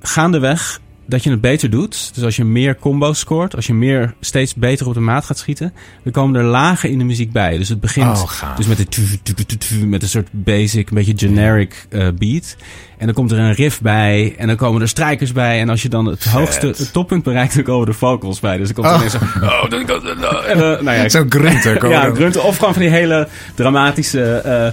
gaandeweg 0.00 0.80
dat 1.06 1.24
je 1.24 1.30
het 1.30 1.40
beter 1.40 1.70
doet. 1.70 2.14
Dus 2.14 2.24
als 2.24 2.36
je 2.36 2.44
meer 2.44 2.76
combo's 2.76 3.18
scoort, 3.18 3.56
als 3.56 3.66
je 3.66 3.74
meer 3.74 4.14
steeds 4.20 4.54
beter 4.54 4.86
op 4.86 4.94
de 4.94 5.00
maat 5.00 5.24
gaat 5.24 5.38
schieten, 5.38 5.72
dan 6.02 6.12
komen 6.12 6.40
er 6.40 6.46
lagen 6.46 6.90
in 6.90 6.98
de 6.98 7.04
muziek 7.04 7.32
bij. 7.32 7.58
Dus 7.58 7.68
het 7.68 7.80
begint 7.80 8.06
Oh, 8.06 8.56
dus 8.56 8.66
met, 8.66 8.76
de 8.76 9.86
met 9.86 10.02
een 10.02 10.08
soort 10.08 10.28
basic, 10.30 10.88
een 10.88 10.94
beetje 10.94 11.12
generic 11.16 11.86
eh, 11.90 12.08
beat. 12.18 12.56
En 12.98 13.06
dan 13.06 13.14
komt 13.14 13.32
er 13.32 13.38
een 13.38 13.52
riff 13.52 13.80
bij 13.80 14.34
en 14.38 14.46
dan 14.46 14.56
komen 14.56 14.80
er 14.82 14.88
strijkers 14.88 15.32
bij. 15.32 15.60
En 15.60 15.68
als 15.68 15.82
je 15.82 15.88
dan 15.88 16.06
het 16.06 16.24
hoogste, 16.24 16.66
het 16.66 16.92
toppunt 16.92 17.22
bereikt, 17.22 17.54
dan 17.54 17.62
komen 17.64 17.88
er 17.88 17.94
vocals 17.94 18.40
bij. 18.40 18.56
Dus 18.56 18.72
dan 18.72 18.74
komt 18.74 18.86
er 18.86 18.92
Oh. 18.92 18.98
ineens 18.98 19.12
zo... 19.12 19.44
Oh, 19.46 19.70
dan 19.70 19.86
en, 20.50 20.56
eh, 20.56 20.82
nou 20.82 20.96
ja, 20.96 21.08
Zo'n 21.08 21.26
grunter. 21.28 21.88
ja, 21.90 22.10
grunten. 22.14 22.44
Of 22.44 22.56
gewoon 22.56 22.72
van 22.72 22.82
die 22.82 22.90
hele 22.90 23.28
dramatische... 23.54 24.22
eh, 24.22 24.66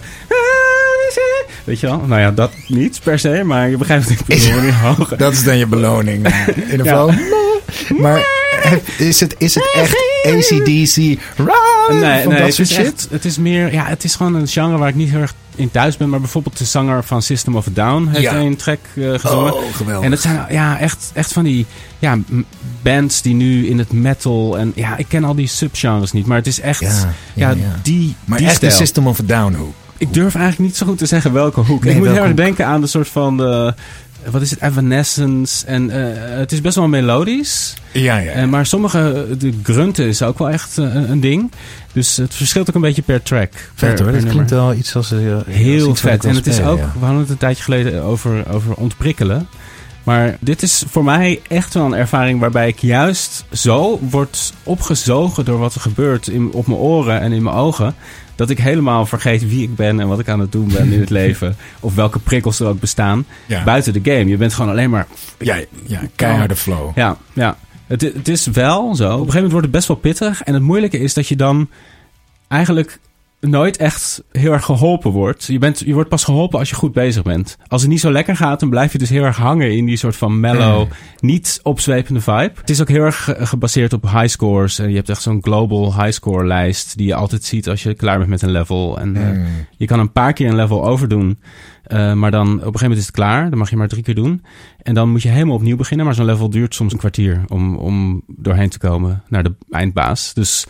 weet 1.64 1.80
je 1.80 1.88
wel? 1.88 2.02
Nou 2.08 2.22
ja, 2.22 2.32
dat 2.32 2.52
niet 2.68 3.00
per 3.04 3.20
se, 3.20 3.42
maar 3.46 3.70
je 3.70 3.78
begrijpt 3.78 4.04
wat 4.10 4.20
ik 4.20 4.26
bedoel. 4.26 4.62
Die 4.62 4.74
hoge... 4.74 5.16
Dat 5.24 5.34
is 5.34 5.44
dan 5.44 5.58
je 5.58 5.68
beloning. 5.68 6.26
eh, 6.26 6.48
In 6.48 6.72
ieder 6.72 6.86
Ja. 6.86 6.92
geval. 6.92 7.14
Maar 7.98 8.26
is 8.98 9.20
het, 9.20 9.36
is 9.38 9.56
het 9.56 9.72
echt 9.76 9.96
ACDC? 10.26 10.96
Nee, 10.96 11.18
nee 12.00 12.24
dat 12.24 12.38
het 12.40 12.54
soort 12.54 12.70
is 12.70 12.74
shit? 12.74 12.86
echt, 12.86 13.08
het 13.12 13.26
is 13.26 13.38
meer, 13.38 13.74
ja, 13.74 13.86
het 13.86 14.04
is 14.04 14.16
gewoon 14.16 14.36
een 14.36 14.48
genre 14.48 14.78
waar 14.78 14.90
ik 14.90 14.96
niet 14.96 15.10
heel 15.10 15.20
erg 15.20 15.34
in 15.56 15.72
thuis 15.72 15.98
ben. 15.98 16.10
Maar 16.10 16.20
bijvoorbeeld 16.20 16.58
de 16.58 16.66
zanger 16.66 17.04
van 17.04 17.22
System 17.22 17.56
of 17.56 17.68
a 17.68 17.72
Down 17.74 18.08
heeft 18.08 18.22
Ja. 18.24 18.36
een 18.36 18.56
track 18.56 18.80
eh, 18.96 19.14
gezongen. 19.20 19.54
Oh, 19.54 19.76
geweldig. 19.76 20.04
En 20.06 20.10
dat 20.12 20.22
zijn 20.22 20.46
ja, 20.50 20.80
echt, 20.80 21.12
echt 21.14 21.34
van 21.34 21.44
die 21.44 21.66
ja, 22.00 22.18
bands 22.82 23.22
die 23.22 23.34
nu 23.34 23.68
in 23.68 23.78
het 23.78 23.92
metal 23.92 24.58
en 24.58 24.72
ja, 24.76 24.98
ik 24.98 25.06
ken 25.08 25.24
al 25.24 25.36
die 25.36 25.48
subgenres 25.48 26.12
niet, 26.12 26.26
maar 26.26 26.38
het 26.38 26.48
is 26.48 26.60
echt, 26.60 26.80
Ja, 26.82 26.90
ja, 27.34 27.50
ja, 27.50 27.56
ja. 27.56 27.80
die, 27.84 28.16
Maar 28.26 28.38
die 28.38 28.48
echt 28.48 28.62
de. 28.62 28.70
System 28.70 29.08
of 29.08 29.20
a 29.20 29.24
Down 29.26 29.54
hoek. 29.54 29.74
Ik 29.98 30.14
durf 30.14 30.36
eigenlijk 30.36 30.70
niet 30.70 30.78
zo 30.78 30.86
goed 30.86 30.98
te 30.98 31.06
zeggen 31.06 31.34
welke 31.34 31.60
hoek. 31.60 31.84
Nee, 31.84 31.94
ik 31.94 32.00
moet 32.00 32.08
heel 32.08 32.24
erg 32.24 32.34
denken 32.34 32.66
aan 32.66 32.82
de 32.82 32.88
soort 32.88 33.08
van 33.08 33.38
de, 33.38 33.74
wat 34.32 34.42
is 34.42 34.50
het, 34.52 34.62
Evanescence 34.62 35.66
en 35.66 35.90
eh, 35.90 36.38
het 36.38 36.52
is 36.52 36.62
best 36.62 36.76
wel 36.76 36.88
melodisch. 36.88 37.74
Ja, 37.92 38.18
ja. 38.18 38.32
Eh, 38.32 38.48
maar 38.48 38.66
sommige, 38.66 39.28
de 39.38 39.54
grunten 39.64 40.06
is 40.06 40.22
ook 40.22 40.38
wel 40.38 40.50
echt 40.50 40.78
eh, 40.78 41.10
een 41.10 41.20
ding. 41.20 41.52
Dus 41.94 42.18
het 42.18 42.36
verschilt 42.36 42.70
ook 42.70 42.76
een 42.76 42.82
beetje 42.82 43.02
per 43.02 43.24
track. 43.24 43.52
Vet 43.76 44.00
hoor, 44.00 44.12
nummer. 44.12 44.30
klinkt 44.32 44.50
wel 44.50 44.74
iets 44.74 44.96
als... 44.96 45.12
eh, 45.12 45.36
als 45.36 45.44
Heel 45.46 45.96
vet. 45.96 46.26
En 46.26 46.36
het 46.36 46.48
is 46.48 46.62
ook, 46.62 46.78
ja. 46.78 46.92
we 47.00 47.06
hadden 47.06 47.20
het 47.22 47.30
een 47.30 47.38
tijdje 47.38 47.64
geleden 47.64 48.04
over, 48.04 48.44
over 48.54 48.74
ontprikkelen. 48.74 49.48
Maar 50.04 50.38
dit 50.40 50.62
is 50.62 50.84
voor 50.90 51.04
mij 51.04 51.42
echt 51.48 51.74
wel 51.74 51.86
een 51.86 51.94
ervaring 51.94 52.40
waarbij 52.40 52.68
ik 52.68 52.80
juist 52.80 53.46
zo 53.52 54.00
word 54.10 54.54
opgezogen 54.64 55.46
door 55.46 55.60
wat 55.60 55.76
er 55.76 55.82
gebeurt 55.82 56.28
in, 56.28 56.52
op 56.52 56.68
mijn 56.68 56.80
oren 56.80 57.20
en 57.20 57.32
in 57.32 57.44
mijn 57.44 57.56
ogen. 57.56 57.96
Dat 58.36 58.50
ik 58.50 58.58
helemaal 58.60 59.06
vergeet 59.06 59.48
wie 59.50 59.64
ik 59.64 59.76
ben 59.76 60.00
en 60.00 60.08
wat 60.08 60.20
ik 60.20 60.28
aan 60.30 60.40
het 60.40 60.52
doen 60.52 60.68
ben 60.68 60.92
in 60.92 61.00
het 61.00 61.10
leven. 61.22 61.56
Of 61.80 61.96
welke 61.96 62.20
prikkels 62.20 62.60
er 62.60 62.68
ook 62.68 62.80
bestaan. 62.80 63.26
Ja. 63.46 63.64
Buiten 63.64 63.94
de 63.94 64.12
game. 64.12 64.26
Je 64.30 64.38
bent 64.38 64.54
gewoon 64.54 64.72
alleen 64.72 64.90
maar 64.90 65.08
Ja, 65.40 65.60
ja, 65.86 66.02
keiharde 66.16 66.56
flow. 66.56 66.92
ja, 66.98 67.18
ja. 67.34 67.58
Het, 67.88 68.02
het 68.02 68.28
is 68.28 68.46
wel 68.48 68.96
zo. 68.96 69.04
Op 69.06 69.12
een 69.12 69.18
gegeven 69.18 69.34
moment 69.36 69.52
wordt 69.52 69.66
het 69.66 69.76
best 69.76 69.88
wel 69.88 69.98
pittig. 69.98 70.42
En 70.42 70.54
het 70.54 70.64
moeilijke 70.64 71.00
is 71.00 71.14
dat 71.14 71.28
je 71.28 71.36
dan 71.36 71.70
eigenlijk 72.48 73.00
nooit 73.50 73.78
echt 73.78 74.24
heel 74.32 74.52
erg 74.52 74.66
geholpen 74.66 75.12
wordt. 75.12 75.46
Je, 75.46 75.60
bent, 75.60 75.80
je 75.80 75.94
wordt 75.94 76.10
pas 76.10 76.24
geholpen 76.24 76.60
als 76.60 76.70
je 76.70 76.76
goed 76.76 76.94
bezig 76.94 77.24
bent. 77.24 77.58
Als 77.68 77.82
het 77.82 77.90
niet 77.92 78.00
zo 78.00 78.12
lekker 78.12 78.36
gaat, 78.36 78.60
dan 78.60 78.70
blijf 78.70 78.92
je 78.92 78.98
dus 78.98 79.10
heel 79.10 79.24
erg 79.24 79.38
hangen 79.38 79.72
in 79.76 79.86
die 79.86 79.98
soort 79.98 80.16
van 80.16 80.40
mellow, 80.40 80.88
niet 81.20 81.60
opzwepende 81.64 82.22
vibe. 82.22 82.52
Het 82.56 82.70
is 82.70 82.82
ook 82.82 82.90
heel 82.90 83.04
erg 83.04 83.24
ge- 83.24 83.46
gebaseerd 83.46 83.94
op 83.94 84.04
high 84.10 84.28
scores. 84.28 84.80
En 84.80 84.90
je 84.90 84.96
hebt 84.96 85.10
echt 85.10 85.22
zo'n 85.22 85.44
global 85.44 85.94
high 85.96 86.12
score 86.12 86.46
lijst 86.48 86.98
die 86.98 87.08
je 87.08 87.16
altijd 87.16 87.44
ziet 87.44 87.70
als 87.70 87.84
je 87.84 87.94
klaar 87.94 88.18
bent 88.18 88.30
met 88.30 88.42
een 88.42 88.52
level. 88.52 89.00
En 89.00 89.16
eh, 89.16 89.32
Mm. 89.32 89.46
je 89.78 89.86
kan 89.86 90.00
een 90.00 90.12
paar 90.12 90.34
keer 90.34 90.48
een 90.50 90.56
level 90.56 90.86
overdoen. 90.86 91.40
eh, 91.84 92.14
maar 92.14 92.32
dan 92.32 92.48
op 92.48 92.54
een 92.54 92.58
gegeven 92.60 92.82
moment 92.82 93.00
is 93.00 93.06
het 93.06 93.16
klaar. 93.16 93.50
Dan 93.50 93.60
mag 93.60 93.70
je 93.70 93.76
maar 93.76 93.88
drie 93.88 94.04
keer 94.04 94.16
doen. 94.16 94.44
En 94.82 94.94
dan 94.94 95.10
moet 95.10 95.22
je 95.22 95.30
helemaal 95.30 95.56
opnieuw 95.56 95.76
beginnen. 95.78 96.06
Maar 96.06 96.16
zo'n 96.16 96.26
level 96.26 96.50
duurt 96.50 96.76
soms 96.76 96.92
een 96.94 97.00
kwartier 97.00 97.44
om, 97.48 97.76
om 97.78 98.22
doorheen 98.28 98.70
te 98.70 98.78
komen 98.80 99.24
naar 99.30 99.44
de 99.44 99.54
eindbaas. 99.70 100.34
Dus 100.34 100.66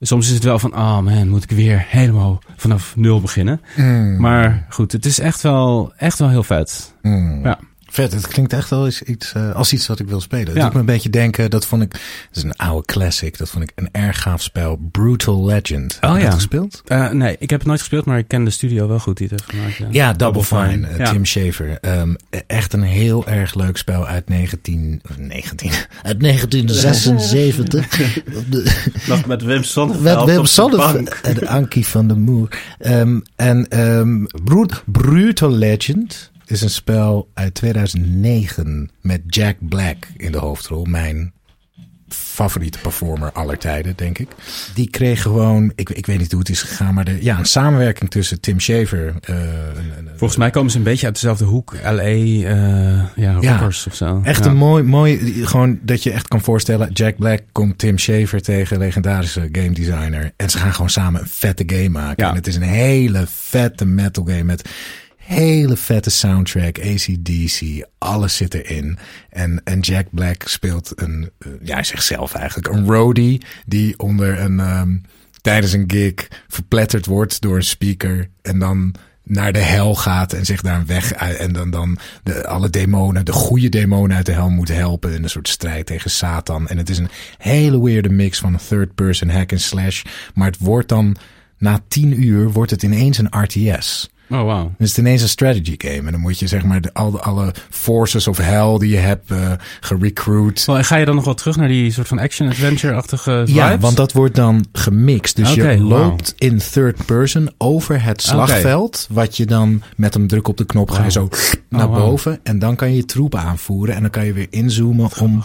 soms 0.00 0.28
is 0.28 0.34
het 0.34 0.44
wel 0.44 0.58
van, 0.58 0.74
oh 0.74 0.98
man, 0.98 1.28
moet 1.28 1.42
ik 1.42 1.50
weer 1.50 1.84
helemaal 1.88 2.42
vanaf 2.56 2.96
nul 2.96 3.20
beginnen. 3.20 3.60
Mm. 3.76 4.20
Maar 4.20 4.66
goed, 4.68 4.92
het 4.92 5.04
is 5.04 5.18
echt 5.18 5.42
wel, 5.42 5.92
echt 5.96 6.18
wel 6.18 6.28
heel 6.28 6.42
vet. 6.42 6.94
Mm. 7.02 7.44
Ja. 7.44 7.58
Vet, 7.98 8.12
het 8.12 8.26
klinkt 8.28 8.52
echt 8.52 8.70
wel 8.70 8.84
eens 8.84 9.02
iets, 9.02 9.32
eh, 9.32 9.54
als 9.54 9.72
iets 9.72 9.86
wat 9.86 9.98
ik 10.00 10.08
wil 10.08 10.20
spelen. 10.20 10.46
Het 10.46 10.56
Ja. 10.56 10.62
doet 10.64 10.72
me 10.72 10.78
een 10.80 10.86
beetje 10.86 11.10
denken, 11.10 11.50
dat 11.50 11.66
vond 11.66 11.82
ik, 11.82 11.90
dat 11.90 12.00
is 12.36 12.42
een 12.42 12.56
oude 12.56 12.86
classic, 12.86 13.38
dat 13.38 13.50
vond 13.50 13.64
ik 13.64 13.72
een 13.74 13.88
erg 13.92 14.22
gaaf 14.22 14.42
spel, 14.42 14.76
Brutal 14.92 15.44
Legend. 15.44 15.96
Heb 16.00 16.10
Oh, 16.10 16.16
je 16.16 16.22
ja. 16.22 16.24
dat 16.24 16.34
gespeeld? 16.34 16.82
Eh, 16.86 17.10
nee, 17.10 17.36
ik 17.38 17.50
heb 17.50 17.58
het 17.58 17.68
nooit 17.68 17.80
gespeeld, 17.80 18.04
maar 18.04 18.18
ik 18.18 18.28
ken 18.28 18.44
de 18.44 18.50
studio 18.50 18.88
wel 18.88 18.98
goed 18.98 19.16
die 19.16 19.28
het 19.30 19.40
heeft 19.40 19.50
gemaakt. 19.52 19.76
Ja, 19.78 19.86
Ja, 19.90 20.12
Double 20.12 20.44
Fine, 20.44 20.86
eh. 20.86 21.10
Tim 21.10 21.24
Schafer. 21.24 21.78
Ehm, 21.80 22.14
echt 22.46 22.72
een 22.72 22.82
heel 22.82 23.26
erg 23.26 23.54
leuk 23.54 23.76
spel 23.76 24.06
uit 24.06 24.28
19... 24.28 25.02
19 25.18 25.70
uit 26.02 26.20
1976. 26.20 27.98
Nog 29.08 29.26
met 29.26 29.42
Wim 29.42 29.62
Sonneveld 29.62 30.04
Met 30.16 30.24
Wim 30.24 30.38
op 30.38 30.44
de 30.44 30.50
Sonneveld 30.50 31.20
en 31.22 31.46
Ankie 31.46 31.86
van 31.86 32.08
der 32.08 32.18
Moer. 32.18 32.48
Ehm, 32.78 33.20
en 33.36 33.68
ehm, 33.68 34.24
Brut- 34.44 34.82
Brutal 34.86 35.50
Legend 35.52 36.30
is 36.50 36.60
een 36.62 36.70
spel 36.70 37.28
uit 37.34 37.54
2009 37.54 38.90
met 39.00 39.20
Jack 39.26 39.56
Black 39.60 39.96
in 40.16 40.32
de 40.32 40.38
hoofdrol. 40.38 40.84
Mijn 40.84 41.32
favoriete 42.08 42.78
performer 42.78 43.32
aller 43.32 43.58
tijden, 43.58 43.92
denk 43.96 44.18
ik. 44.18 44.28
Die 44.74 44.90
kreeg 44.90 45.22
gewoon, 45.22 45.72
ik, 45.74 45.90
ik 45.90 46.06
weet 46.06 46.18
niet 46.18 46.30
hoe 46.30 46.40
het 46.40 46.48
is 46.48 46.62
gegaan, 46.62 46.94
maar 46.94 47.04
de, 47.04 47.22
ja, 47.24 47.38
een 47.38 47.44
samenwerking 47.44 48.10
tussen 48.10 48.40
Tim 48.40 48.60
Schafer. 48.60 49.14
eh, 49.20 49.36
Volgens 50.16 50.38
mij 50.38 50.50
komen 50.50 50.70
ze 50.70 50.76
een 50.78 50.82
beetje 50.82 51.06
uit 51.06 51.14
dezelfde 51.14 51.44
hoek. 51.44 51.74
L.A., 51.82 52.00
eh, 52.02 53.04
ja, 53.16 53.32
rockers 53.32 53.86
of 53.86 53.94
zo. 53.94 54.20
Echt 54.24 54.44
Ja. 54.44 54.50
een 54.50 54.56
mooi, 54.56 54.82
mooi, 54.82 55.18
gewoon 55.46 55.78
dat 55.82 56.02
je 56.02 56.10
echt 56.10 56.28
kan 56.28 56.40
voorstellen. 56.40 56.92
Jack 56.92 57.16
Black 57.16 57.40
komt 57.52 57.78
Tim 57.78 57.98
Schafer 57.98 58.42
tegen, 58.42 58.78
legendarische 58.78 59.48
game 59.52 59.70
designer. 59.72 60.32
En 60.36 60.50
ze 60.50 60.58
gaan 60.58 60.72
gewoon 60.74 60.90
samen 60.90 61.20
een 61.20 61.26
vette 61.28 61.62
game 61.66 61.88
maken. 61.88 62.24
Ja. 62.24 62.30
En 62.30 62.36
het 62.36 62.46
is 62.46 62.56
een 62.56 62.62
hele 62.62 63.24
vette 63.26 63.84
metal 63.84 64.24
game 64.24 64.42
met 64.44 64.68
hele 65.28 65.76
vette 65.76 66.10
soundtrack, 66.10 66.78
ACDC, 66.78 67.86
alles 67.98 68.36
zit 68.36 68.54
erin. 68.54 68.98
En, 69.30 69.60
en 69.64 69.80
Jack 69.80 70.06
Black 70.10 70.42
speelt 70.46 70.92
een, 70.94 71.30
eh, 71.38 71.48
ja, 71.62 71.74
hij 71.74 71.84
zegt 71.84 72.04
zelf 72.04 72.34
eigenlijk, 72.34 72.68
een 72.68 72.86
roadie 72.86 73.42
die 73.66 73.98
onder 73.98 74.40
een, 74.40 74.60
ehm, 74.60 74.96
tijdens 75.40 75.72
een 75.72 75.84
gig 75.86 76.28
verpletterd 76.48 77.06
wordt 77.06 77.40
door 77.40 77.56
een 77.56 77.62
speaker. 77.62 78.28
En 78.42 78.58
dan 78.58 78.94
naar 79.22 79.52
de 79.52 79.58
hel 79.58 79.94
gaat 79.94 80.32
en 80.32 80.44
zich 80.44 80.60
daar 80.60 80.86
weg. 80.86 81.12
En 81.12 81.52
dan, 81.52 81.70
dan 81.70 81.98
de, 82.22 82.46
alle 82.46 82.70
demonen, 82.70 83.24
de 83.24 83.32
goede 83.32 83.68
demonen 83.68 84.16
uit 84.16 84.26
de 84.26 84.32
hel 84.32 84.50
moet 84.50 84.68
helpen. 84.68 85.14
In 85.14 85.22
een 85.22 85.30
soort 85.30 85.48
strijd 85.48 85.86
tegen 85.86 86.10
Satan. 86.10 86.68
En 86.68 86.78
het 86.78 86.90
is 86.90 86.98
een 86.98 87.10
hele 87.38 87.82
weirde 87.82 88.08
mix 88.08 88.38
van 88.38 88.52
een 88.52 88.60
third 88.68 88.94
person 88.94 89.30
hack 89.30 89.50
and 89.52 89.60
slash. 89.60 90.02
Maar 90.34 90.46
het 90.46 90.58
wordt 90.58 90.88
dan, 90.88 91.16
na 91.58 91.80
tien 91.88 92.22
uur, 92.22 92.50
wordt 92.50 92.70
het 92.70 92.82
ineens 92.82 93.18
een 93.18 93.42
RTS. 93.42 94.08
Oh, 94.30 94.40
wow. 94.42 94.48
Dan 94.48 94.74
is 94.78 94.88
het 94.88 94.98
ineens 94.98 95.22
een 95.22 95.28
strategy 95.28 95.74
game. 95.78 96.06
En 96.06 96.10
dan 96.12 96.20
moet 96.20 96.38
je 96.38 96.46
zeg 96.46 96.64
maar 96.64 96.80
de, 96.80 96.92
al, 96.94 97.20
alle 97.20 97.54
forces 97.70 98.28
of 98.28 98.36
hell 98.36 98.78
die 98.78 98.88
je 98.90 98.96
hebt 98.96 99.30
eh 99.30 99.52
gerecruit. 99.80 100.64
En 100.68 100.84
ga 100.84 100.96
je 100.96 101.04
dan 101.04 101.14
nog 101.14 101.24
wel 101.24 101.34
terug 101.34 101.56
naar 101.56 101.68
die 101.68 101.90
soort 101.92 102.08
van 102.08 102.18
action-adventure-achtige 102.18 103.30
vibes? 103.46 103.54
Ja, 103.54 103.78
want 103.78 103.96
dat 103.96 104.12
wordt 104.12 104.34
dan 104.34 104.66
gemixt. 104.72 105.36
Dus 105.36 105.54
je 105.54 105.78
loopt 105.78 106.34
in 106.38 106.58
third 106.72 107.06
person 107.06 107.50
over 107.58 108.02
het 108.02 108.22
slagveld. 108.22 109.06
Wat 109.10 109.36
je 109.36 109.46
dan 109.46 109.82
met 109.96 110.14
een 110.14 110.26
druk 110.26 110.48
op 110.48 110.56
de 110.56 110.64
knop 110.66 110.90
ga 110.90 111.04
je 111.04 111.10
zo 111.10 111.28
naar 111.68 111.84
Oh, 111.86 111.90
wauw. 111.92 112.06
boven. 112.08 112.40
En 112.42 112.58
dan 112.58 112.76
kan 112.76 112.90
je 112.90 112.96
je 112.96 113.04
troepen 113.04 113.40
aanvoeren. 113.40 113.94
En 113.94 114.00
dan 114.02 114.10
kan 114.10 114.24
je 114.26 114.32
weer 114.32 114.46
inzoomen 114.50 115.10
om 115.20 115.42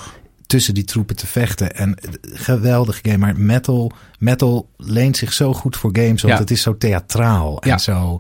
tussen 0.48 0.74
die 0.74 0.84
troepen 0.84 1.16
te 1.16 1.28
vechten. 1.28 1.76
En 1.76 1.96
eh, 2.00 2.10
geweldig 2.34 3.00
game. 3.02 3.18
Maar 3.18 3.34
metal, 3.38 3.92
metal 4.20 4.68
leent 4.78 5.18
zich 5.18 5.34
zo 5.34 5.54
goed 5.54 5.78
voor 5.78 5.90
games. 5.94 6.22
Want 6.22 6.34
Ja. 6.34 6.40
het 6.40 6.52
is 6.52 6.62
zo 6.62 6.78
theatraal. 6.78 7.62
En 7.62 7.70
Ja. 7.70 7.78
zo... 7.78 8.20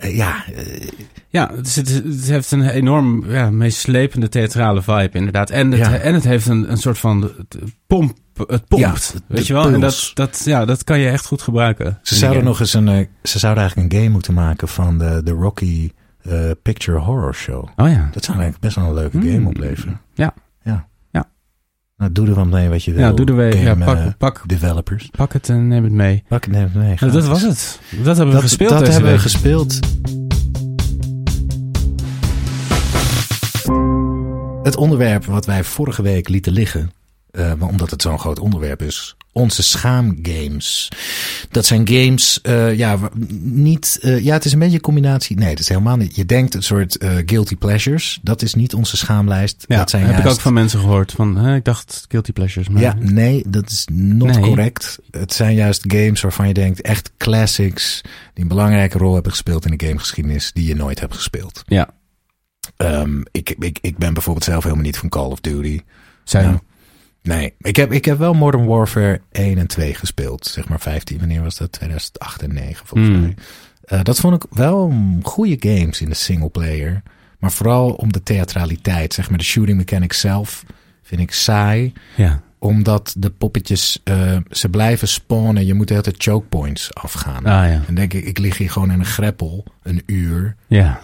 eh, 0.00 0.16
ja, 0.16 0.44
eh, 0.54 0.88
Ja, 1.28 1.50
het, 1.56 1.74
het, 1.74 1.88
het 1.88 2.26
heeft 2.28 2.50
een 2.50 2.68
enorm 2.68 3.30
ja, 3.30 3.50
meeslepende 3.50 4.28
theatrale 4.28 4.82
vibe 4.82 5.10
inderdaad. 5.12 5.50
En 5.50 5.70
het, 5.70 5.80
Ja. 5.80 5.94
en 5.98 6.14
het 6.14 6.24
heeft 6.24 6.46
een, 6.46 6.70
een 6.70 6.76
soort 6.76 6.98
van 6.98 7.22
het 7.22 7.56
pomp. 7.86 8.16
Het 8.46 8.66
pompt, 8.68 8.84
Ja, 8.84 8.92
het- 8.92 9.22
weet 9.26 9.46
je 9.46 9.52
wel? 9.52 9.68
En 9.72 9.80
dat, 9.80 10.10
dat, 10.14 10.42
ja, 10.44 10.64
dat 10.64 10.84
kan 10.84 10.98
je 10.98 11.08
echt 11.08 11.26
goed 11.26 11.42
gebruiken. 11.42 11.98
ze 12.02 12.14
zouden 12.14 12.44
nog 12.44 12.60
eens 12.60 12.74
een, 12.74 12.88
eh, 12.88 13.06
ze 13.22 13.38
zouden 13.38 13.62
eigenlijk 13.62 13.92
een 13.92 13.98
game 13.98 14.12
moeten 14.12 14.34
maken 14.34 14.68
van 14.68 14.98
de, 14.98 15.20
de 15.24 15.30
Rocky 15.32 15.90
Picture 16.62 16.98
Horror 16.98 17.34
Show. 17.34 17.68
Oh 17.76 17.88
ja. 17.88 18.08
Dat 18.12 18.24
zou 18.24 18.38
eigenlijk 18.38 18.58
best 18.60 18.76
wel 18.76 18.84
een 18.86 18.94
leuke 18.94 19.18
Hmm. 19.18 19.30
game 19.32 19.48
opleveren. 19.48 20.00
Ja. 20.14 20.34
Nou, 22.00 22.12
doe 22.12 22.28
er 22.28 22.34
wat 22.34 22.46
mee 22.46 22.68
wat 22.68 22.84
je 22.84 22.92
wil. 22.92 23.00
Ja, 23.00 23.12
doe 23.12 23.26
er 23.26 23.34
mee. 23.34 23.56
Ja, 23.56 23.74
pak, 23.74 23.96
eh, 23.96 24.06
pak, 24.18 24.42
developers. 24.46 25.08
pak 25.16 25.32
het 25.32 25.48
en 25.48 25.68
neem 25.68 25.84
het 25.84 25.92
mee. 25.92 26.24
Pak 26.28 26.44
het 26.44 26.52
neem 26.52 26.62
het 26.62 26.74
mee. 26.74 26.96
Nou, 27.00 27.12
dat 27.12 27.26
was 27.26 27.42
het. 27.42 27.80
Dat 27.90 28.16
hebben 28.16 28.26
we 28.26 28.32
Dat, 28.32 28.42
gespeeld 28.42 28.70
dat 28.70 28.88
hebben 28.88 29.12
we 29.12 29.18
gespeeld. 29.18 29.78
Het 34.62 34.76
onderwerp 34.76 35.24
wat 35.24 35.46
wij 35.46 35.64
vorige 35.64 36.02
week 36.02 36.28
lieten 36.28 36.52
liggen, 36.52 36.92
eh, 37.30 37.54
maar 37.54 37.68
omdat 37.68 37.90
het 37.90 38.02
zo'n 38.02 38.18
groot 38.18 38.38
onderwerp 38.38 38.82
is, 38.82 39.16
onze 39.32 39.62
schaamgames. 39.62 40.88
Dat 41.50 41.66
zijn 41.66 41.88
games, 41.88 42.40
eh, 42.42 42.76
ja, 42.76 42.98
niet, 43.42 43.98
eh, 44.02 44.20
ja, 44.24 44.32
het 44.34 44.44
is 44.44 44.52
een 44.52 44.58
beetje 44.58 44.74
een 44.74 44.80
combinatie. 44.80 45.36
Nee, 45.38 45.48
dat 45.50 45.58
is 45.58 45.68
helemaal 45.68 45.96
niet. 45.96 46.16
Je 46.16 46.24
denkt 46.26 46.54
een 46.54 46.62
soort 46.62 46.96
eh, 46.98 47.10
guilty 47.26 47.56
pleasures. 47.56 48.18
Dat 48.22 48.42
is 48.42 48.54
niet 48.54 48.74
onze 48.74 48.96
schaamlijst. 48.96 49.64
Ja, 49.68 49.76
dat 49.76 49.90
zijn 49.90 50.02
heb 50.06 50.16
ik 50.16 50.22
juist- 50.22 50.36
ook 50.36 50.42
van 50.42 50.52
mensen 50.52 50.80
gehoord. 50.80 51.12
Van, 51.12 51.36
hè, 51.36 51.54
ik 51.54 51.64
dacht 51.64 52.04
guilty 52.08 52.32
pleasures. 52.32 52.68
Maar 52.68 52.82
ja, 52.82 52.94
nee, 52.98 53.44
dat 53.48 53.70
is 53.70 53.86
not 53.92 54.28
Nee. 54.30 54.40
correct. 54.40 54.98
Het 55.10 55.32
zijn 55.32 55.54
juist 55.54 55.82
games 55.92 56.20
waarvan 56.20 56.48
je 56.48 56.54
denkt, 56.54 56.80
echt 56.80 57.10
classics, 57.18 58.00
die 58.34 58.42
een 58.42 58.48
belangrijke 58.48 58.98
rol 58.98 59.14
hebben 59.14 59.32
gespeeld 59.32 59.64
in 59.70 59.76
de 59.76 59.86
gamegeschiedenis, 59.86 60.50
die 60.52 60.66
je 60.66 60.74
nooit 60.74 61.00
hebt 61.00 61.14
gespeeld. 61.14 61.62
ja. 61.66 61.88
Ehm, 62.76 63.20
ik, 63.30 63.54
ik, 63.58 63.78
ik 63.80 63.98
ben 63.98 64.12
bijvoorbeeld 64.14 64.44
zelf 64.44 64.62
helemaal 64.62 64.84
niet 64.84 64.96
van 64.98 65.08
Call 65.08 65.30
of 65.30 65.40
Duty. 65.40 65.80
Zijn. 66.24 66.60
Nee, 67.22 67.54
ik 67.58 67.76
heb, 67.76 67.92
ik 67.92 68.04
heb 68.04 68.18
wel 68.18 68.34
Modern 68.34 68.66
Warfare 68.66 69.20
1 69.30 69.58
en 69.58 69.66
2 69.66 69.94
gespeeld. 69.94 70.46
Zeg 70.46 70.68
maar 70.68 70.80
15, 70.80 71.18
wanneer 71.18 71.42
was 71.42 71.56
dat? 71.56 71.72
2008 71.72 72.42
en 72.42 72.54
9 72.54 72.86
volgens 72.86 73.10
Hmm. 73.10 73.20
mij. 73.20 73.34
Eh, 73.84 74.02
dat 74.02 74.18
vond 74.20 74.44
ik 74.44 74.50
wel 74.50 74.94
goede 75.22 75.56
games 75.70 76.00
in 76.00 76.08
de 76.08 76.14
singleplayer. 76.14 77.02
Maar 77.38 77.52
vooral 77.52 77.90
om 77.92 78.12
de 78.12 78.22
theatraliteit. 78.22 79.14
Zeg 79.14 79.28
maar 79.28 79.38
de 79.38 79.44
shooting 79.44 79.76
mechanics 79.78 80.20
zelf 80.20 80.64
vind 81.02 81.20
ik 81.20 81.32
saai 81.32 81.92
ja. 82.16 82.40
omdat 82.58 83.14
de 83.18 83.30
poppetjes, 83.30 84.00
eh, 84.04 84.36
ze 84.50 84.68
blijven 84.68 85.08
spawnen. 85.08 85.66
Je 85.66 85.74
moet 85.74 85.86
de 85.88 85.92
hele 85.94 86.04
tijd 86.04 86.22
choke 86.22 86.46
points 86.46 86.94
afgaan. 86.94 87.44
Ah 87.46 87.68
ja. 87.70 87.82
En 87.86 87.94
denk 87.94 88.12
ik, 88.14 88.24
ik 88.24 88.38
lig 88.38 88.56
hier 88.58 88.70
gewoon 88.70 88.90
in 88.90 88.98
een 88.98 89.04
greppel 89.04 89.64
een 89.82 90.02
uur 90.06 90.56
Ja. 90.66 91.00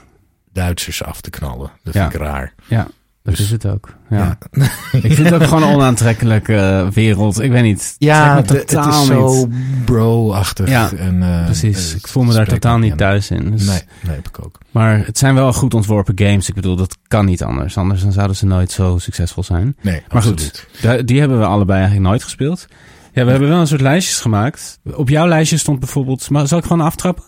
Duitsers 0.53 1.03
af 1.03 1.21
te 1.21 1.31
knallen. 1.31 1.71
Dat 1.83 1.95
Ja. 1.95 2.01
vind 2.03 2.15
ik 2.15 2.21
raar. 2.21 2.55
Ja. 2.67 2.89
Dat 3.27 3.37
Dus- 3.37 3.45
is 3.45 3.51
het 3.51 3.67
ook. 3.67 3.89
Ja. 4.11 4.17
Ja, 4.17 4.39
Ik 5.03 5.13
vind 5.13 5.29
het 5.29 5.33
ook 5.35 5.43
gewoon 5.49 5.63
een 5.63 5.75
onaantrekkelijke 5.75 6.55
eh, 6.57 6.89
wereld. 6.89 7.41
Ik 7.41 7.51
weet 7.51 7.63
niet. 7.63 7.95
ja 7.99 8.37
Het 8.37 8.49
de- 8.49 8.65
is 8.89 9.07
zo 9.07 9.49
bro-achtig. 9.85 10.69
Ja, 10.69 10.91
en, 10.93 11.23
eh, 11.23 11.45
Precies. 11.45 11.95
Ik 11.95 12.09
voel 12.09 12.23
me 12.25 12.33
daar 12.33 12.47
totaal 12.47 12.79
niet 12.79 12.97
thuis 12.99 13.31
in. 13.31 13.51
Dus- 13.51 13.67
Nee, 13.67 13.81
nee, 14.03 14.15
heb 14.15 14.29
ik 14.29 14.45
ook. 14.45 14.59
Maar 14.71 15.07
het 15.07 15.19
zijn 15.19 15.35
wel 15.35 15.53
goed 15.53 15.75
ontworpen 15.75 16.19
games. 16.19 16.49
Ik 16.49 16.55
bedoel, 16.55 16.77
dat 16.77 16.97
kan 17.09 17.25
niet 17.25 17.43
anders. 17.43 17.77
Anders 17.77 18.03
dan 18.03 18.13
zouden 18.13 18.37
ze 18.37 18.47
nooit 18.47 18.71
zo 18.71 18.99
succesvol 18.99 19.43
zijn. 19.43 19.77
Nee, 19.81 19.95
Maar 20.09 20.17
absoluut. 20.17 20.67
goed, 20.81 21.07
die 21.09 21.21
hebben 21.21 21.39
we 21.39 21.45
allebei 21.45 21.79
eigenlijk 21.79 22.09
nooit 22.09 22.23
gespeeld. 22.23 22.67
Ja, 23.13 23.25
we 23.25 23.31
hebben 23.31 23.49
wel 23.49 23.61
een 23.61 23.67
soort 23.67 23.81
lijstjes 23.81 24.21
gemaakt. 24.21 24.79
Op 24.95 25.09
jouw 25.09 25.27
lijstje 25.29 25.57
stond 25.57 25.79
bijvoorbeeld... 25.81 26.31
Maar 26.31 26.47
zal 26.49 26.59
ik 26.59 26.65
gewoon 26.65 26.87
aftrappen? 26.87 27.25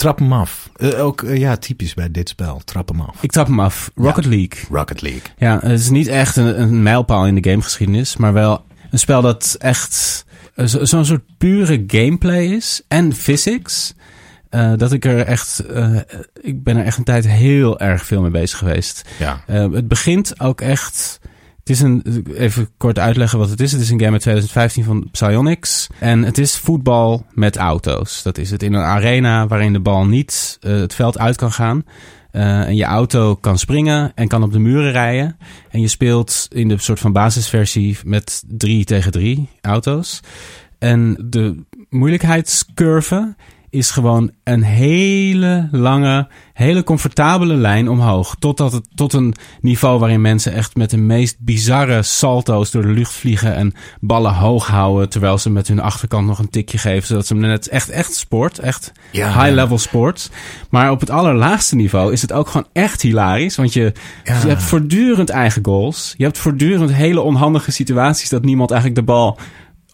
Trap 0.00 0.18
hem 0.18 0.32
af. 0.32 0.70
Eh, 0.76 1.04
ook, 1.04 1.22
eh, 1.22 1.36
ja, 1.36 1.56
typisch 1.56 1.94
bij 1.94 2.10
dit 2.10 2.28
spel. 2.28 2.60
Trap 2.64 2.88
hem 2.88 3.00
af. 3.00 3.16
Ik 3.22 3.30
trap 3.30 3.46
hem 3.46 3.60
af. 3.60 3.90
Rocket 3.94 4.24
League. 4.24 4.58
Rocket 4.70 5.02
League. 5.02 5.22
Ja, 5.38 5.58
het 5.62 5.80
is 5.80 5.90
niet 5.90 6.06
echt 6.06 6.36
een, 6.36 6.60
een 6.60 6.82
mijlpaal 6.82 7.26
in 7.26 7.34
de 7.40 7.50
gamegeschiedenis, 7.50 8.16
maar 8.16 8.32
wel 8.32 8.64
een 8.90 8.98
spel 8.98 9.22
dat 9.22 9.56
echt 9.58 10.24
eh, 10.54 10.66
zo- 10.66 10.84
zo'n 10.84 11.04
soort 11.04 11.22
pure 11.38 11.84
gameplay 11.86 12.44
is 12.44 12.82
en 12.88 13.12
physics. 13.12 13.94
dat 14.76 14.92
ik 14.92 15.04
er 15.04 15.20
echt, 15.20 15.64
ik 16.40 16.62
ben 16.64 16.76
er 16.76 16.84
echt 16.84 16.98
een 16.98 17.04
tijd 17.04 17.26
heel 17.26 17.78
erg 17.80 18.06
veel 18.06 18.20
mee 18.22 18.30
bezig 18.30 18.58
geweest. 18.58 19.04
Ja. 19.18 19.40
Het 19.46 19.88
begint 19.88 20.40
ook 20.40 20.60
echt. 20.60 21.20
Is 21.70 21.80
een, 21.80 22.24
even 22.34 22.68
kort 22.76 22.98
uitleggen 22.98 23.38
wat 23.38 23.50
het 23.50 23.60
is. 23.60 23.72
Het 23.72 23.80
is 23.80 23.90
een 23.90 24.00
game 24.00 24.12
uit 24.12 24.20
2015 24.20 24.84
van 24.84 25.08
Psyonix. 25.10 25.86
En 25.98 26.22
het 26.22 26.38
is 26.38 26.56
voetbal 26.56 27.26
met 27.32 27.56
auto's. 27.56 28.22
Dat 28.22 28.38
is 28.38 28.50
het 28.50 28.62
in 28.62 28.72
een 28.72 28.82
arena 28.82 29.46
waarin 29.46 29.72
de 29.72 29.80
bal 29.80 30.06
niet 30.06 30.58
eh, 30.60 30.72
het 30.72 30.94
veld 30.94 31.18
uit 31.18 31.36
kan 31.36 31.52
gaan. 31.52 31.84
Eh, 32.30 32.60
en 32.60 32.76
je 32.76 32.84
auto 32.84 33.34
kan 33.34 33.58
springen 33.58 34.12
en 34.14 34.28
kan 34.28 34.42
op 34.42 34.52
de 34.52 34.58
muren 34.58 34.92
rijden. 34.92 35.36
En 35.70 35.80
je 35.80 35.88
speelt 35.88 36.46
in 36.50 36.68
de 36.68 36.78
soort 36.78 37.00
van 37.00 37.12
basisversie 37.12 37.98
met 38.04 38.42
drie 38.48 38.84
tegen 38.84 39.12
drie 39.12 39.48
auto's. 39.60 40.20
En 40.78 41.26
de 41.28 41.64
moeilijkheidscurve 41.88 43.34
is 43.70 43.90
gewoon 43.90 44.30
een 44.44 44.62
hele 44.62 45.68
lange, 45.70 46.28
hele 46.52 46.84
comfortabele 46.84 47.54
lijn 47.54 47.88
omhoog. 47.88 48.34
Totdat 48.38 48.72
het 48.72 48.88
tot 48.94 49.12
een 49.12 49.34
niveau 49.60 49.98
waarin 49.98 50.20
mensen 50.20 50.52
echt 50.52 50.76
met 50.76 50.90
de 50.90 50.96
meest 50.96 51.36
bizarre 51.38 52.02
salto's 52.02 52.70
door 52.70 52.82
de 52.82 52.88
lucht 52.88 53.12
vliegen 53.12 53.54
en 53.54 53.74
ballen 54.00 54.34
hoog 54.34 54.66
houden. 54.66 55.08
Terwijl 55.08 55.38
ze 55.38 55.50
met 55.50 55.68
hun 55.68 55.80
achterkant 55.80 56.26
nog 56.26 56.38
een 56.38 56.50
tikje 56.50 56.78
geven. 56.78 57.06
Zodat 57.06 57.26
ze 57.26 57.34
net 57.34 57.68
echt, 57.68 57.88
echt 57.88 58.14
sport. 58.14 58.58
Echt 58.58 58.92
Ja, 59.12 59.42
high 59.42 59.54
level 59.54 59.78
sport. 59.78 60.30
Maar 60.70 60.90
op 60.90 61.00
het 61.00 61.10
allerlaagste 61.10 61.76
niveau 61.76 62.12
is 62.12 62.22
het 62.22 62.32
ook 62.32 62.48
gewoon 62.48 62.66
echt 62.72 63.02
hilarisch. 63.02 63.56
Want 63.56 63.72
je, 63.72 63.92
Ja. 64.24 64.40
je 64.40 64.48
hebt 64.48 64.62
voortdurend 64.62 65.28
eigen 65.30 65.64
goals. 65.64 66.14
Je 66.16 66.24
hebt 66.24 66.38
voortdurend 66.38 66.92
hele 66.92 67.20
onhandige 67.20 67.70
situaties 67.70 68.28
dat 68.28 68.44
niemand 68.44 68.70
eigenlijk 68.70 69.00
de 69.00 69.12
bal 69.12 69.38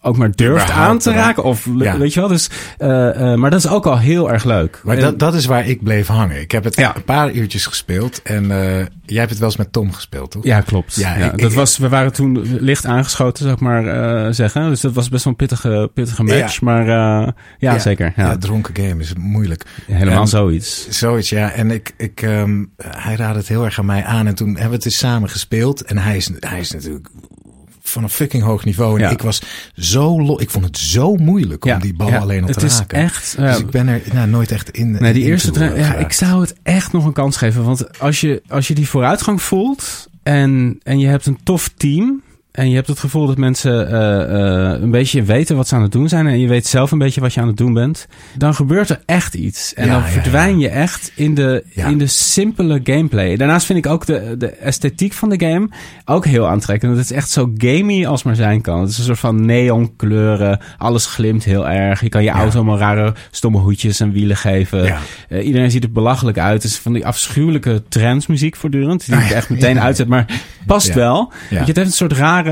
ook 0.01 0.17
maar 0.17 0.31
durft 0.31 0.71
aan 0.71 0.97
te 0.97 1.11
raken. 1.11 1.43
Of 1.43 1.67
Ja. 1.77 1.97
weet 1.97 2.13
je 2.13 2.19
wel. 2.19 2.29
Dus, 2.29 2.49
eh, 2.77 3.31
eh, 3.31 3.37
maar 3.39 3.49
dat 3.49 3.59
is 3.59 3.67
ook 3.67 3.85
al 3.85 3.97
heel 3.99 4.31
erg 4.31 4.43
leuk. 4.43 4.81
Maar 4.83 4.95
En- 4.95 5.01
dat, 5.01 5.19
dat 5.19 5.33
is 5.33 5.45
waar 5.45 5.67
ik 5.67 5.83
bleef 5.83 6.07
hangen. 6.07 6.41
Ik 6.41 6.51
heb 6.51 6.63
het 6.63 6.75
Ja. 6.75 6.95
een 6.95 7.03
paar 7.03 7.31
uurtjes 7.31 7.65
gespeeld. 7.65 8.21
En 8.21 8.51
eh, 8.51 8.85
jij 9.05 9.17
hebt 9.19 9.29
het 9.29 9.39
wel 9.39 9.47
eens 9.47 9.57
met 9.57 9.71
Tom 9.71 9.93
gespeeld, 9.93 10.31
toch? 10.31 10.43
Ja, 10.43 10.61
klopt. 10.61 10.95
Ja, 10.95 11.17
Ja, 11.17 11.25
ik- 11.31 11.39
dat 11.41 11.51
ik- 11.51 11.57
was, 11.57 11.77
we 11.77 11.89
waren 11.89 12.13
toen 12.13 12.41
licht 12.59 12.85
aangeschoten, 12.85 13.43
zou 13.43 13.55
ik 13.55 13.61
maar 13.61 14.33
zeggen. 14.33 14.69
Dus 14.69 14.81
dat 14.81 14.93
was 14.93 15.09
best 15.09 15.23
wel 15.23 15.33
een 15.33 15.39
pittige, 15.39 15.91
pittige 15.93 16.23
match. 16.23 16.61
Maar 16.61 16.85
ja, 17.57 17.79
zeker. 17.79 18.13
Ja. 18.15 18.37
Dronken 18.37 18.75
game 18.85 19.01
is 19.01 19.13
moeilijk. 19.17 19.63
Helemaal 19.91 20.21
En- 20.21 20.27
zoiets. 20.27 20.89
Zoiets, 20.89 21.29
ja. 21.29 21.51
En 21.51 21.71
ik, 21.71 21.93
ik, 21.97 22.21
ehm, 22.21 22.63
hij 22.77 23.15
raadde 23.15 23.37
het 23.39 23.47
heel 23.47 23.65
erg 23.65 23.79
aan 23.79 23.85
mij 23.85 24.03
aan. 24.03 24.27
En 24.27 24.35
toen 24.35 24.47
hebben 24.47 24.69
we 24.69 24.75
het 24.75 24.85
eens 24.85 24.97
samen 24.97 25.29
gespeeld. 25.29 25.81
En 25.83 25.97
hij 25.97 26.15
is, 26.17 26.31
hij 26.39 26.59
is 26.59 26.71
natuurlijk 26.71 27.09
van 27.89 28.03
een 28.03 28.09
fucking 28.09 28.43
hoog 28.43 28.65
niveau. 28.65 28.95
En 28.95 29.01
Ja. 29.01 29.09
ik 29.09 29.21
was 29.21 29.41
zo 29.75 30.21
lo 30.21 30.39
Ik 30.39 30.49
vond 30.49 30.65
het 30.65 30.77
zo 30.77 31.15
moeilijk 31.15 31.65
om 31.65 31.79
die 31.79 31.93
bal 31.93 32.09
ja, 32.09 32.17
alleen 32.17 32.41
op 32.41 32.47
het 32.47 32.59
te 32.59 32.65
is 32.65 32.77
raken. 32.77 32.97
echt... 32.97 33.37
dus 33.37 33.59
ik 33.59 33.69
ben 33.69 33.87
er 33.87 34.01
nou, 34.13 34.27
nooit 34.27 34.51
echt 34.51 34.69
in. 34.69 34.91
Nee, 34.91 35.13
die 35.13 35.23
in 35.23 35.29
eerste 35.29 35.59
ja, 35.75 35.93
ik 35.95 36.11
zou 36.11 36.41
het 36.41 36.55
echt 36.63 36.91
nog 36.91 37.05
een 37.05 37.13
kans 37.13 37.37
geven. 37.37 37.63
Want 37.63 37.99
als 37.99 38.21
je, 38.21 38.41
als 38.47 38.67
je 38.67 38.75
die 38.75 38.89
vooruitgang 38.89 39.41
voelt 39.41 40.09
en, 40.23 40.79
en 40.83 40.99
je 40.99 41.07
hebt 41.07 41.25
een 41.25 41.39
tof 41.43 41.69
team. 41.77 42.21
En 42.57 42.69
je 42.69 42.75
hebt 42.75 42.87
het 42.87 42.99
gevoel 42.99 43.27
dat 43.27 43.37
mensen 43.37 43.89
eh, 43.89 44.73
eh, 44.73 44.81
een 44.81 44.91
beetje 44.91 45.23
weten 45.23 45.55
wat 45.55 45.67
ze 45.67 45.75
aan 45.75 45.81
het 45.81 45.91
doen 45.91 46.09
zijn. 46.09 46.27
En 46.27 46.39
je 46.39 46.47
weet 46.47 46.67
zelf 46.67 46.91
een 46.91 46.97
beetje 46.97 47.21
wat 47.21 47.33
je 47.33 47.41
aan 47.41 47.47
het 47.47 47.57
doen 47.57 47.73
bent. 47.73 48.07
Dan 48.37 48.55
gebeurt 48.55 48.89
er 48.89 49.01
echt 49.05 49.33
iets. 49.33 49.73
En 49.73 49.85
Ja, 49.85 49.91
dan 49.91 50.03
verdwijn 50.09 50.59
ja. 50.59 50.67
je 50.67 50.69
echt 50.69 51.11
in 51.15 51.33
de, 51.33 51.63
in 51.73 51.97
de 51.97 52.07
simpele 52.07 52.79
gameplay. 52.83 53.35
Daarnaast 53.35 53.65
vind 53.65 53.85
ik 53.85 53.91
ook 53.91 54.05
de, 54.05 54.35
de 54.37 54.49
esthetiek 54.49 55.13
van 55.13 55.29
de 55.29 55.45
game 55.45 55.69
ook 56.05 56.25
heel 56.25 56.47
aantrekkend. 56.47 56.97
Het 56.97 57.05
is 57.05 57.11
echt 57.11 57.29
zo 57.29 57.51
gamey 57.57 58.07
als 58.07 58.23
maar 58.23 58.35
zijn 58.35 58.61
kan. 58.61 58.79
Het 58.79 58.89
is 58.89 58.97
een 58.97 59.03
soort 59.03 59.19
van 59.19 59.45
neonkleuren. 59.45 60.59
Alles 60.77 61.05
glimt 61.05 61.43
heel 61.43 61.67
erg. 61.67 62.01
Je 62.01 62.09
kan 62.09 62.23
je 62.23 62.29
auto 62.29 62.63
maar 62.63 62.77
rare 62.77 63.13
stomme 63.31 63.57
hoedjes 63.57 63.99
en 63.99 64.11
wielen 64.11 64.37
geven. 64.37 64.97
Eh, 65.29 65.45
iedereen 65.45 65.71
ziet 65.71 65.83
er 65.83 65.91
belachelijk 65.91 66.37
uit. 66.37 66.63
Het 66.63 66.71
is 66.71 66.77
van 66.77 66.93
die 66.93 67.05
afschuwelijke 67.05 67.83
transmuziek 67.89 68.55
voortdurend. 68.55 69.05
Die 69.05 69.15
ik 69.25 69.29
echt 69.29 69.49
meteen 69.49 69.79
uitzet. 69.79 70.07
Maar 70.07 70.25
past 70.65 70.93
wel. 70.93 71.15
Want 71.15 71.31
je, 71.49 71.57
het 71.57 71.75
heeft 71.75 71.77
een 71.77 71.91
soort 71.91 72.13
rare, 72.13 72.46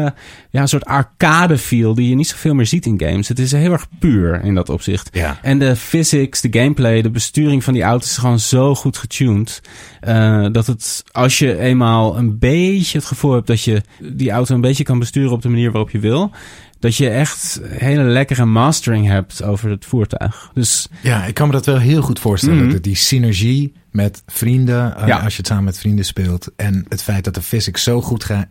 ja, 0.50 0.62
een 0.62 0.68
soort 0.68 0.86
arcade 0.86 1.58
feel 1.58 1.94
die 1.94 2.10
je 2.10 2.16
niet 2.16 2.28
zoveel 2.28 2.54
meer 2.54 2.66
ziet 2.66 2.86
in 2.86 3.02
games. 3.06 3.28
Het 3.28 3.40
is 3.40 3.52
heel 3.52 3.72
erg 3.72 3.88
puur 4.00 4.44
in 4.44 4.56
dat 4.56 4.70
opzicht. 4.70 5.10
Ja. 5.12 5.40
En 5.42 5.60
de 5.60 5.76
physics, 5.76 6.42
de 6.42 6.60
gameplay, 6.60 7.02
de 7.02 7.10
besturing 7.10 7.64
van 7.64 7.74
die 7.74 7.84
auto's 7.84 8.10
is 8.10 8.18
gewoon 8.18 8.40
zo 8.40 8.76
goed 8.76 8.98
getuned. 8.98 9.62
eh, 10.02 10.46
dat 10.52 10.68
het, 10.68 11.04
als 11.12 11.40
je 11.40 11.58
eenmaal 11.60 12.18
een 12.18 12.40
beetje 12.40 12.98
het 12.98 13.08
gevoel 13.08 13.32
hebt 13.34 13.48
dat 13.48 13.62
je 13.64 13.82
die 14.00 14.32
auto 14.32 14.56
een 14.56 14.62
beetje 14.62 14.84
kan 14.84 15.00
besturen 15.00 15.32
op 15.32 15.42
de 15.42 15.50
manier 15.50 15.72
waarop 15.72 15.90
je 15.90 16.00
wil. 16.00 16.32
Dat 16.80 16.96
je 16.96 17.10
echt 17.10 17.62
hele 17.68 18.04
lekkere 18.04 18.46
mastering 18.46 19.08
hebt 19.08 19.44
over 19.44 19.70
het 19.70 19.86
voertuig. 19.86 20.52
Dus 20.54 20.88
Ja, 21.02 21.26
ik 21.26 21.34
kan 21.34 21.48
me 21.48 21.54
dat 21.54 21.66
wel 21.66 21.78
heel 21.78 22.02
goed 22.02 22.20
voorstellen. 22.20 22.70
Dat 22.72 22.84
die 22.84 22.96
synergie 22.96 23.74
met 23.96 24.24
vrienden, 24.26 24.98
eh, 24.98 25.08
Ja. 25.08 25.18
als 25.20 25.32
je 25.34 25.38
het 25.38 25.48
samen 25.48 25.64
met 25.64 25.78
vrienden 25.78 26.06
speelt. 26.06 26.52
En 26.56 26.86
het 26.90 27.04
feit 27.04 27.24
dat 27.24 27.34
de 27.34 27.42
physics 27.42 27.84
zo 27.84 28.02
goed, 28.02 28.24
ga- 28.24 28.48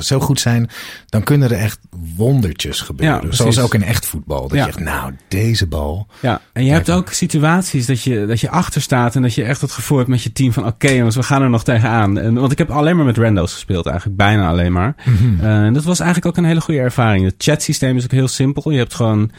zo 0.00 0.20
goed 0.20 0.40
zijn, 0.40 0.68
dan 1.06 1.22
kunnen 1.22 1.50
er 1.50 1.56
echt 1.56 1.78
wondertjes 2.16 2.80
gebeuren. 2.80 3.34
Zoals 3.34 3.58
ook 3.58 3.74
in 3.74 3.82
echt 3.82 4.06
voetbal. 4.06 4.42
Dat 4.48 4.56
Ja. 4.58 4.62
je 4.62 4.68
echt, 4.68 4.80
nou, 4.80 5.12
deze 5.28 5.66
bal. 5.66 6.06
Ja, 6.20 6.40
en 6.52 6.64
je 6.64 6.70
hebt 6.72 6.90
ook 6.90 7.10
situaties 7.12 7.86
dat 7.86 8.02
je, 8.02 8.26
dat 8.26 8.40
je 8.40 8.50
achter 8.50 8.80
staat 8.82 9.14
en 9.16 9.22
dat 9.22 9.34
je 9.34 9.44
echt 9.44 9.60
het 9.60 9.72
gevoel 9.72 9.98
hebt 9.98 10.10
met 10.10 10.22
je 10.22 10.32
team 10.32 10.52
van 10.52 10.66
oké 10.66 10.88
jongens, 10.90 11.16
we 11.16 11.22
gaan 11.22 11.42
er 11.42 11.50
nog 11.50 11.64
tegenaan. 11.64 12.18
En, 12.18 12.34
want 12.34 12.52
ik 12.52 12.58
heb 12.58 12.70
alleen 12.70 12.96
maar 12.96 13.04
met 13.04 13.18
randos 13.18 13.52
gespeeld 13.52 13.86
eigenlijk, 13.86 14.16
bijna 14.16 14.48
alleen 14.48 14.72
maar. 14.72 14.94
Mhm. 15.04 15.44
Eh, 15.44 15.64
en 15.64 15.72
dat 15.72 15.84
was 15.84 16.00
eigenlijk 16.00 16.28
ook 16.30 16.36
een 16.44 16.48
hele 16.48 16.60
goede 16.60 16.80
ervaring. 16.80 17.24
Het 17.24 17.34
chatsysteem 17.38 17.96
is 17.96 18.04
ook 18.04 18.10
heel 18.10 18.28
simpel. 18.28 18.70
Je 18.70 18.78
hebt 18.78 18.94
gewoon 18.94 19.30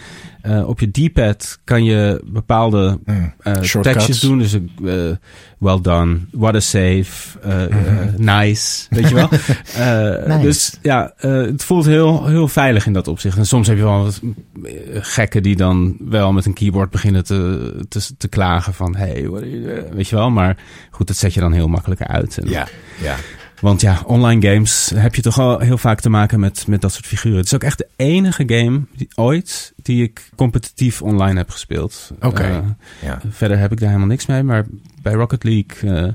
eh, 0.41 0.67
op 0.67 0.79
je 0.79 0.91
D-pad 0.91 1.59
kan 1.63 1.83
je 1.83 2.21
bepaalde 2.25 2.99
Mm. 3.05 3.33
eh 3.43 3.53
tekstjes 3.81 4.19
doen. 4.19 4.37
Dus 4.39 4.53
eh 4.53 4.59
well 5.59 5.81
done, 5.81 6.17
what 6.31 6.55
a 6.55 6.59
save, 6.59 7.05
Mhm. 7.69 8.23
nice, 8.37 8.85
weet 8.89 9.09
je 9.09 9.15
wel. 9.15 9.29
Nice. 10.27 10.39
Dus 10.41 10.77
ja, 10.81 11.13
het 11.17 11.63
voelt 11.63 11.85
heel, 11.85 12.25
heel 12.25 12.47
veilig 12.47 12.85
in 12.85 12.93
dat 12.93 13.07
opzicht. 13.07 13.37
En 13.37 13.45
soms 13.45 13.67
heb 13.67 13.77
je 13.77 13.83
wel 13.83 14.03
wat 14.03 14.21
gekken 14.93 15.43
die 15.43 15.55
dan 15.55 15.97
wel 15.99 16.33
met 16.33 16.45
een 16.45 16.53
keyboard 16.53 16.89
beginnen 16.89 17.23
te, 17.23 17.85
te, 17.89 18.17
te 18.17 18.27
klagen 18.27 18.73
van 18.73 18.95
hey, 18.95 19.27
what 19.29 19.41
weet 19.93 20.07
je 20.07 20.15
wel. 20.15 20.29
Maar 20.29 20.57
goed, 20.91 21.07
dat 21.07 21.15
zet 21.17 21.33
je 21.33 21.39
dan 21.39 21.51
heel 21.51 21.67
makkelijk 21.67 22.01
uit. 22.01 22.37
En, 22.37 22.49
Ja, 22.49 22.67
ja. 23.01 23.15
Want 23.61 23.81
ja, 23.81 24.01
online 24.05 24.47
games 24.53 24.91
heb 24.95 25.15
je 25.15 25.21
toch 25.21 25.39
al 25.39 25.59
heel 25.59 25.77
vaak 25.77 25.99
te 26.01 26.09
maken 26.09 26.39
met, 26.39 26.67
met 26.67 26.81
dat 26.81 26.93
soort 26.93 27.05
figuren. 27.05 27.37
Het 27.37 27.45
is 27.45 27.53
ook 27.53 27.63
echt 27.63 27.77
de 27.77 27.87
enige 27.95 28.43
game 28.47 28.81
die, 28.95 29.07
ooit 29.15 29.73
die 29.81 30.03
ik 30.03 30.29
competitief 30.35 31.01
online 31.01 31.37
heb 31.37 31.49
gespeeld. 31.49 32.11
Oké. 32.21 32.43
Eh, 32.43 32.57
ja. 33.03 33.19
verder 33.29 33.57
heb 33.59 33.71
ik 33.71 33.77
daar 33.79 33.87
helemaal 33.87 34.09
niks 34.09 34.25
mee. 34.25 34.43
Maar 34.43 34.65
bij 35.01 35.13
Rocket 35.13 35.43
League, 35.43 35.95
eh, 36.05 36.13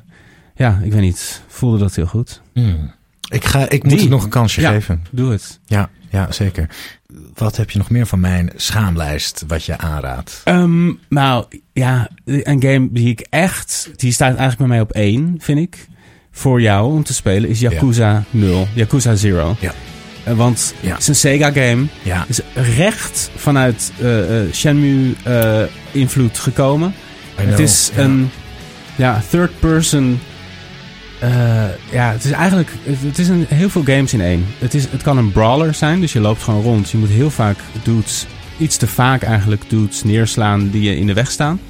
ja, 0.55 0.81
ik 0.83 0.93
weet 0.93 1.01
niet, 1.01 1.43
voelde 1.47 1.79
dat 1.79 1.95
heel 1.95 2.07
goed. 2.07 2.41
Mm. 2.55 2.93
Ik, 3.29 3.45
ga, 3.45 3.69
ik 3.69 3.83
moet 3.83 3.93
Die. 3.93 4.01
het 4.01 4.11
nog 4.11 4.23
een 4.25 4.29
kansje 4.31 4.61
Ja. 4.61 4.71
geven. 4.71 5.05
Doe 5.11 5.31
het. 5.33 5.61
Ja, 5.67 5.91
ja, 6.09 6.33
zeker. 6.33 6.69
Wat 7.35 7.57
heb 7.57 7.71
je 7.71 7.79
nog 7.79 7.91
meer 7.91 8.07
van 8.07 8.21
mijn 8.21 8.51
schaamlijst 8.57 9.45
wat 9.47 9.65
je 9.65 9.79
aanraadt? 9.79 10.41
Ehm, 10.45 10.93
nou, 11.09 11.45
ja, 11.73 12.09
een 12.25 12.63
game 12.63 12.89
die 12.93 13.09
ik 13.09 13.27
echt... 13.31 13.91
Die 13.97 14.13
staat 14.13 14.29
eigenlijk 14.29 14.59
bij 14.59 14.67
mij 14.69 14.81
op 14.81 14.91
één, 14.93 15.35
vind 15.39 15.59
ik. 15.59 15.87
Voor 16.33 16.61
jou 16.61 16.93
om 16.93 17.03
te 17.03 17.15
spelen 17.15 17.51
is 17.51 17.61
Yakuza 17.61 18.25
0. 18.31 18.69
Yakuza 18.75 19.15
0. 19.23 19.57
Ja. 19.61 19.73
Eh, 20.25 20.35
want 20.35 20.75
Ja. 20.81 20.91
het 20.91 21.01
is 21.01 21.09
een 21.09 21.15
Sega-game. 21.15 21.85
Ja, 22.03 22.25
is 22.29 22.41
recht 22.77 23.31
vanuit 23.37 23.93
eh 24.01 24.41
eh 24.41 24.53
Shenmue-invloed 24.53 26.39
gekomen. 26.39 26.95
Het 27.35 27.59
is 27.59 27.91
een 27.97 28.31
ja, 28.97 29.23
third-person... 29.31 30.21
eh, 31.21 31.65
ja, 31.91 32.13
het 32.13 32.25
is 32.25 32.31
eigenlijk... 32.31 32.71
Het, 32.83 32.97
het 33.03 33.19
is 33.19 33.29
een, 33.29 33.47
heel 33.49 33.71
veel 33.71 33.83
games 33.85 34.13
in 34.13 34.21
één. 34.21 34.47
Het, 34.59 34.75
is, 34.75 34.87
het 34.91 35.03
kan 35.03 35.19
een 35.19 35.33
brawler 35.33 35.75
zijn, 35.75 36.01
dus 36.01 36.13
je 36.13 36.21
loopt 36.21 36.43
gewoon 36.43 36.63
rond. 36.63 36.91
Je 36.91 36.99
moet 36.99 37.09
heel 37.09 37.31
vaak 37.31 37.57
dudes... 37.83 38.27
Iets 38.59 38.77
te 38.77 38.87
vaak 38.87 39.23
eigenlijk 39.23 39.63
dudes 39.69 40.03
neerslaan 40.05 40.71
die 40.71 40.83
je 40.83 40.97
in 40.97 41.07
de 41.07 41.13
weg 41.13 41.31
staan. 41.31 41.61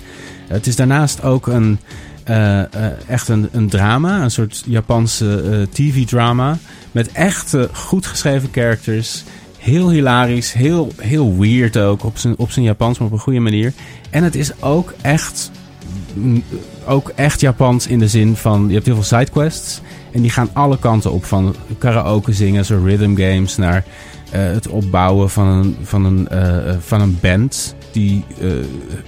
Het 0.49 0.67
is 0.67 0.77
daarnaast 0.77 1.23
ook 1.23 1.47
een... 1.47 1.79
eh, 2.25 2.61
eh, 2.61 2.69
echt 3.07 3.29
een, 3.29 3.49
een 3.53 3.69
drama, 3.69 4.23
een 4.23 4.31
soort 4.31 4.63
Japanse 4.67 5.43
eh, 5.43 5.75
TV-drama. 5.75 6.59
Met 6.93 7.13
echt 7.13 7.57
goed 7.73 8.07
geschreven 8.07 8.49
characters. 8.53 9.25
Heel 9.59 9.91
hilarisch, 9.91 10.53
heel, 10.53 10.93
heel 10.97 11.39
weird 11.39 11.77
ook. 11.77 12.05
Op 12.05 12.19
zijn, 12.19 12.35
op 12.39 12.51
zijn 12.51 12.65
Japans, 12.65 12.99
maar 12.99 13.07
op 13.07 13.13
een 13.13 13.19
goede 13.19 13.41
manier. 13.41 13.73
En 14.11 14.25
het 14.25 14.35
is 14.35 14.63
ook 14.63 14.95
echt, 15.01 15.51
mm, 16.15 16.45
ook 16.87 17.13
echt 17.15 17.41
Japans 17.41 17.87
in 17.87 17.99
de 17.99 18.09
zin 18.09 18.37
van... 18.37 18.67
Je 18.69 18.75
hebt 18.75 18.87
heel 18.87 18.95
veel 18.95 19.19
sidequests. 19.19 19.81
En 20.13 20.21
die 20.21 20.31
gaan 20.31 20.51
alle 20.53 20.79
kanten 20.79 21.13
op. 21.13 21.25
Van 21.25 21.55
karaoke 21.79 22.33
zingen, 22.33 22.65
zo 22.65 22.81
rhythm 22.85 23.17
games... 23.17 23.57
naar 23.57 23.85
het 24.31 24.69
opbouwen 24.69 25.31
van 25.31 25.47
een, 25.47 25.77
van 25.83 26.05
een, 26.05 26.29
van 26.81 27.01
een 27.01 27.19
band... 27.21 27.75
die 27.93 28.25
eh, 28.41 28.49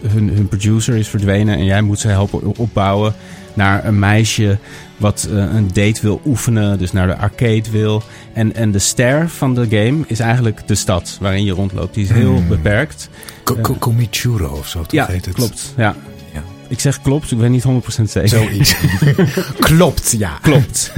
hun, 0.09 0.29
hun 0.29 0.49
producer 0.49 0.97
is 0.97 1.09
verdwenen... 1.09 1.57
en 1.57 1.65
jij 1.65 1.83
moet 1.83 2.01
ze 2.01 2.09
helpen 2.09 2.57
opbouwen... 2.57 3.15
naar 3.55 3.85
een 3.85 3.99
meisje 3.99 4.59
wat 4.97 5.29
eh, 5.31 5.37
een 5.37 5.69
date 5.73 6.01
wil 6.03 6.21
oefenen... 6.27 6.79
dus 6.79 6.93
naar 6.93 7.07
de 7.07 7.17
arcade 7.17 7.71
wil... 7.71 8.03
En, 8.33 8.55
en 8.55 8.71
de 8.71 8.79
ster 8.79 9.29
van 9.29 9.55
de 9.55 9.67
game 9.71 10.05
is 10.07 10.21
eigenlijk 10.21 10.69
de 10.69 10.75
stad 10.75 11.19
waarin 11.21 11.45
je 11.45 11.53
rondloopt. 11.53 11.95
Die 11.95 12.05
is 12.05 12.11
heel 12.11 12.37
Hmm. 12.37 12.49
beperkt. 12.49 13.09
Ko- 13.45 13.55
ko- 13.61 13.75
Komichuro 13.75 14.49
of 14.49 14.69
zo, 14.69 14.81
toch 14.81 14.91
Ja, 14.93 15.07
heet 15.07 15.25
het? 15.25 15.35
klopt. 15.35 15.73
Ja. 15.77 15.95
Ja. 16.33 16.43
Ik 16.69 16.81
zeg 16.81 17.03
klopt, 17.03 17.31
ik 17.31 17.39
weet 17.39 17.51
niet 17.51 17.65
100% 17.65 18.03
zeker. 18.11 18.29
Zoiets. 18.29 18.75
klopt, 19.59 20.15
ja. 20.19 20.39
Klopt. 20.43 20.93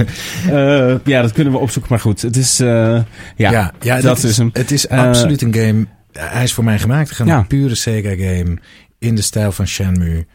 Eh, 0.49 0.95
ja, 1.03 1.21
dat 1.21 1.31
kunnen 1.31 1.53
we 1.53 1.59
opzoeken, 1.59 1.91
maar 1.91 2.01
goed. 2.01 2.21
Het 2.21 2.35
is, 2.37 2.59
eh, 2.59 2.67
ja, 2.67 3.51
Ja, 3.51 3.73
ja, 3.81 4.01
dat 4.01 4.23
is 4.23 4.37
hem. 4.37 4.49
Het 4.53 4.71
is 4.71 4.87
Eh, 4.87 4.99
absoluut 5.07 5.41
een 5.41 5.53
game. 5.53 5.85
Hij 6.11 6.43
is 6.43 6.53
voor 6.53 6.63
mij 6.63 6.79
gemaakt. 6.79 7.11
Gewoon 7.11 7.31
Ja. 7.31 7.37
een 7.39 7.47
pure 7.47 7.75
Sega 7.75 8.09
game. 8.09 8.57
In 8.99 9.15
de 9.15 9.21
stijl 9.21 9.51
van 9.51 9.67
Shenmue. 9.67 10.25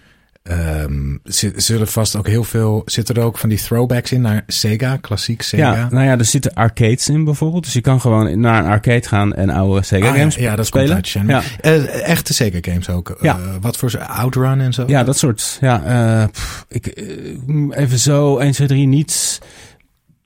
Zi- 1.25 1.53
zullen 1.57 1.87
vast 1.89 2.17
ook 2.17 2.27
heel 2.27 2.45
veel. 2.45 2.83
Zitten 2.85 3.15
er 3.15 3.23
ook 3.23 3.39
van 3.39 3.49
die 3.49 3.59
throwbacks 3.59 4.13
in 4.13 4.21
naar 4.21 4.43
Sega, 4.47 4.97
klassiek 4.97 5.43
Sega? 5.43 5.75
Ja, 5.75 5.89
nou 5.91 6.05
ja, 6.05 6.19
er 6.19 6.25
zitten 6.25 6.55
arcades 6.55 7.09
in 7.09 7.25
bijvoorbeeld. 7.25 7.65
Dus 7.65 7.73
je 7.73 7.81
kan 7.81 8.01
gewoon 8.01 8.41
naar 8.41 8.65
een 8.65 8.71
arcade 8.71 9.09
gaan 9.09 9.35
en 9.35 9.51
oude 9.51 9.83
Sega 9.85 10.07
Ah, 10.09 10.13
ja, 10.15 10.19
games 10.19 10.35
ja, 10.35 10.57
dat 10.57 10.67
spelen. 10.67 10.85
komt 10.87 10.97
uit 10.97 11.07
Shenmue. 11.07 11.35
Ja. 11.37 11.43
Eh, 11.61 12.09
echte 12.09 12.35
Sega 12.35 12.59
games 12.61 12.89
ook. 12.89 13.17
Ja. 13.21 13.37
Eh, 13.39 13.45
wat 13.61 13.77
voor 13.77 13.99
Outrun 13.99 14.61
en 14.61 14.73
zo? 14.73 14.85
Ja, 14.87 15.05
dat 15.05 15.19
soort. 15.19 15.59
Ja, 15.61 15.83
eh, 16.23 16.29
pff, 16.29 16.65
ik, 16.69 16.87
even 17.71 17.99
zo, 17.99 18.39
1, 18.39 18.53
2, 18.53 18.67
3, 18.69 18.87
niets. 18.87 19.39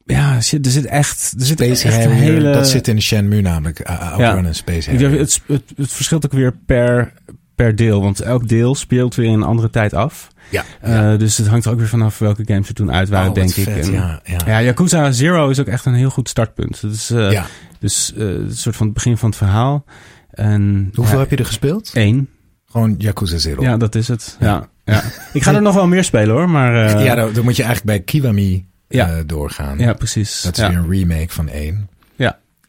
Ja, 0.08 0.40
shit, 0.40 0.66
er 0.66 0.72
zit 0.72 0.84
echt, 0.86 1.34
er 1.38 1.46
zit 1.46 1.58
Space 1.58 1.86
echt 1.88 2.04
een 2.04 2.10
Harrier, 2.12 2.32
hele... 2.32 2.52
dat 2.52 2.68
zit 2.68 2.88
in 2.88 2.96
de 2.96 3.02
Shenmue 3.02 3.40
namelijk. 3.42 3.90
Uh, 3.90 4.14
Ja. 4.18 4.36
en 4.36 4.54
Space 4.54 4.90
Harrier. 4.90 5.18
het, 5.18 5.40
het, 5.46 5.62
het 5.76 5.92
verschilt 5.92 6.24
ook 6.24 6.32
weer 6.32 6.52
per, 6.66 7.12
per 7.54 7.76
deel. 7.76 8.00
Want 8.00 8.20
elk 8.20 8.48
deel 8.48 8.74
speelt 8.74 9.14
weer 9.14 9.26
in 9.26 9.32
een 9.32 9.42
andere 9.42 9.70
tijd 9.70 9.94
af. 9.94 10.28
ja, 10.50 10.64
Eh, 10.80 11.18
dus 11.18 11.36
het 11.36 11.46
hangt 11.46 11.64
er 11.64 11.70
ook 11.72 11.78
weer 11.78 11.88
vanaf 11.88 12.18
welke 12.18 12.42
games 12.46 12.68
er 12.68 12.74
toen 12.74 12.92
uit 12.92 13.08
waren, 13.08 13.28
Oh, 13.28 13.34
denk 13.34 13.54
ik. 13.54 13.64
vet, 13.64 13.86
En- 13.86 13.92
ja, 13.92 14.20
ja. 14.24 14.38
ja, 14.46 14.60
Yakuza 14.62 15.10
Zero 15.12 15.48
is 15.48 15.60
ook 15.60 15.66
echt 15.66 15.84
een 15.84 15.94
heel 15.94 16.10
goed 16.10 16.28
startpunt. 16.28 16.80
Dat 16.80 16.92
is 16.92 17.10
eh, 17.10 17.32
Ja. 17.32 17.46
dus 17.78 18.12
eh, 18.16 18.26
het 18.26 18.58
soort 18.58 18.76
van 18.76 18.86
het 18.86 18.94
begin 18.94 19.16
van 19.16 19.28
het 19.28 19.38
verhaal. 19.38 19.84
En, 20.30 20.90
Hoeveel 20.94 21.14
ja, 21.14 21.20
heb 21.20 21.30
je 21.30 21.36
er 21.36 21.46
gespeeld? 21.46 21.90
Één. 21.94 22.28
Gewoon 22.70 22.94
Yakuza 22.98 23.38
Zero. 23.38 23.62
Ja, 23.62 23.76
dat 23.76 23.94
is 23.94 24.08
het. 24.08 24.36
Ja. 24.40 24.68
Ja. 24.84 25.02
Ik 25.32 25.42
ga 25.42 25.54
er 25.54 25.62
nog 25.62 25.74
wel 25.74 25.86
meer 25.86 26.04
spelen 26.04 26.34
hoor, 26.34 26.50
maar... 26.50 27.02
ja, 27.04 27.14
dan, 27.14 27.32
dan 27.32 27.44
moet 27.44 27.56
je 27.56 27.62
eigenlijk 27.62 27.96
bij 27.98 28.04
Kiwami 28.20 28.66
Ja. 28.88 29.08
eh, 29.16 29.22
doorgaan. 29.26 29.78
ja, 29.78 29.92
precies. 29.92 30.42
Dat 30.42 30.58
is 30.58 30.68
weer 30.68 30.76
een 30.76 30.90
remake 30.90 31.32
van 31.32 31.48
één. 31.48 31.88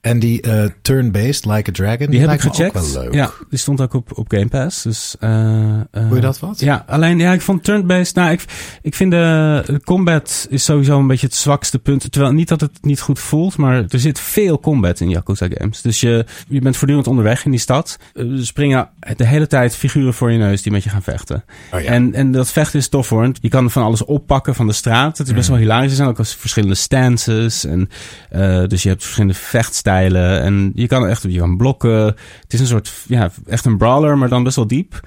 En 0.07 0.19
die 0.19 0.41
eh, 0.41 0.65
turn-based, 0.81 1.45
Like 1.45 1.69
a 1.69 1.73
Dragon, 1.73 2.07
Die 2.09 2.19
heb 2.19 2.31
ik 2.31 2.41
gecheckt. 2.41 2.77
ook 2.77 2.83
wel 2.83 3.03
leuk. 3.03 3.13
Ja, 3.13 3.31
die 3.49 3.59
stond 3.59 3.81
ook 3.81 3.93
op, 3.93 4.17
op 4.17 4.31
Game 4.31 4.47
Pass. 4.47 4.83
Dus, 4.83 5.15
eh, 5.19 5.79
eh, 5.79 5.85
Vond 5.91 6.13
je 6.13 6.21
dat 6.21 6.39
wat? 6.39 6.59
Ja, 6.59 6.83
alleen 6.87 7.19
ja, 7.19 7.33
ik 7.33 7.41
vond 7.41 7.63
turn-based. 7.63 8.15
Nou, 8.15 8.31
ik, 8.31 8.45
ik 8.81 8.95
vind 8.95 9.11
de, 9.11 9.63
de 9.65 9.81
combat 9.81 10.47
is 10.49 10.63
sowieso 10.63 10.99
een 10.99 11.07
beetje 11.07 11.25
het 11.25 11.35
zwakste 11.35 11.79
punt. 11.79 12.11
Terwijl 12.11 12.33
niet 12.33 12.47
dat 12.47 12.61
het 12.61 12.71
niet 12.81 12.99
goed 13.01 13.19
voelt, 13.19 13.57
maar 13.57 13.85
er 13.89 13.99
zit 13.99 14.19
veel 14.19 14.59
combat 14.59 14.99
in 14.99 15.09
Yakuza 15.09 15.47
games. 15.49 15.81
Dus 15.81 15.99
je, 15.99 16.25
je 16.47 16.61
bent 16.61 16.77
voortdurend 16.77 17.07
onderweg 17.07 17.45
in 17.45 17.51
die 17.51 17.59
stad. 17.59 17.97
Er 18.13 18.45
springen 18.45 18.89
de 19.15 19.25
hele 19.25 19.47
tijd 19.47 19.75
figuren 19.75 20.13
voor 20.13 20.31
je 20.31 20.37
neus 20.37 20.61
die 20.61 20.71
met 20.71 20.83
je 20.83 20.89
gaan 20.89 21.03
vechten. 21.03 21.43
Oh 21.71 21.81
ja. 21.81 21.87
En, 21.91 22.13
en 22.13 22.31
dat 22.31 22.51
vechten 22.51 22.79
is 22.79 22.87
tof 22.87 23.09
hoor. 23.09 23.31
Je 23.41 23.49
kan 23.49 23.71
van 23.71 23.83
alles 23.83 24.05
oppakken 24.05 24.55
van 24.55 24.67
de 24.67 24.73
straat. 24.73 25.17
Het 25.17 25.27
is 25.27 25.33
best 25.33 25.49
wel 25.49 25.57
hilarisch. 25.57 25.89
Er 25.89 25.95
zijn 25.95 26.09
ook 26.09 26.19
verschillende 26.21 26.75
stances. 26.75 27.65
En, 27.65 27.89
dus 28.67 28.83
je 28.83 28.89
hebt 28.89 29.03
verschillende 29.03 29.37
vechtstijlen. 29.37 29.95
En 30.05 30.71
je 30.75 30.87
kan 30.87 31.07
echt 31.07 31.21
je 31.21 31.39
kan 31.39 31.57
blokken. 31.57 32.05
Het 32.41 32.53
is 32.53 32.59
een 32.59 32.65
soort, 32.65 32.93
ja, 33.07 33.31
echt 33.45 33.65
een 33.65 33.77
brawler, 33.77 34.17
maar 34.17 34.29
dan 34.29 34.43
best 34.43 34.55
wel 34.55 34.67
diep. 34.67 34.99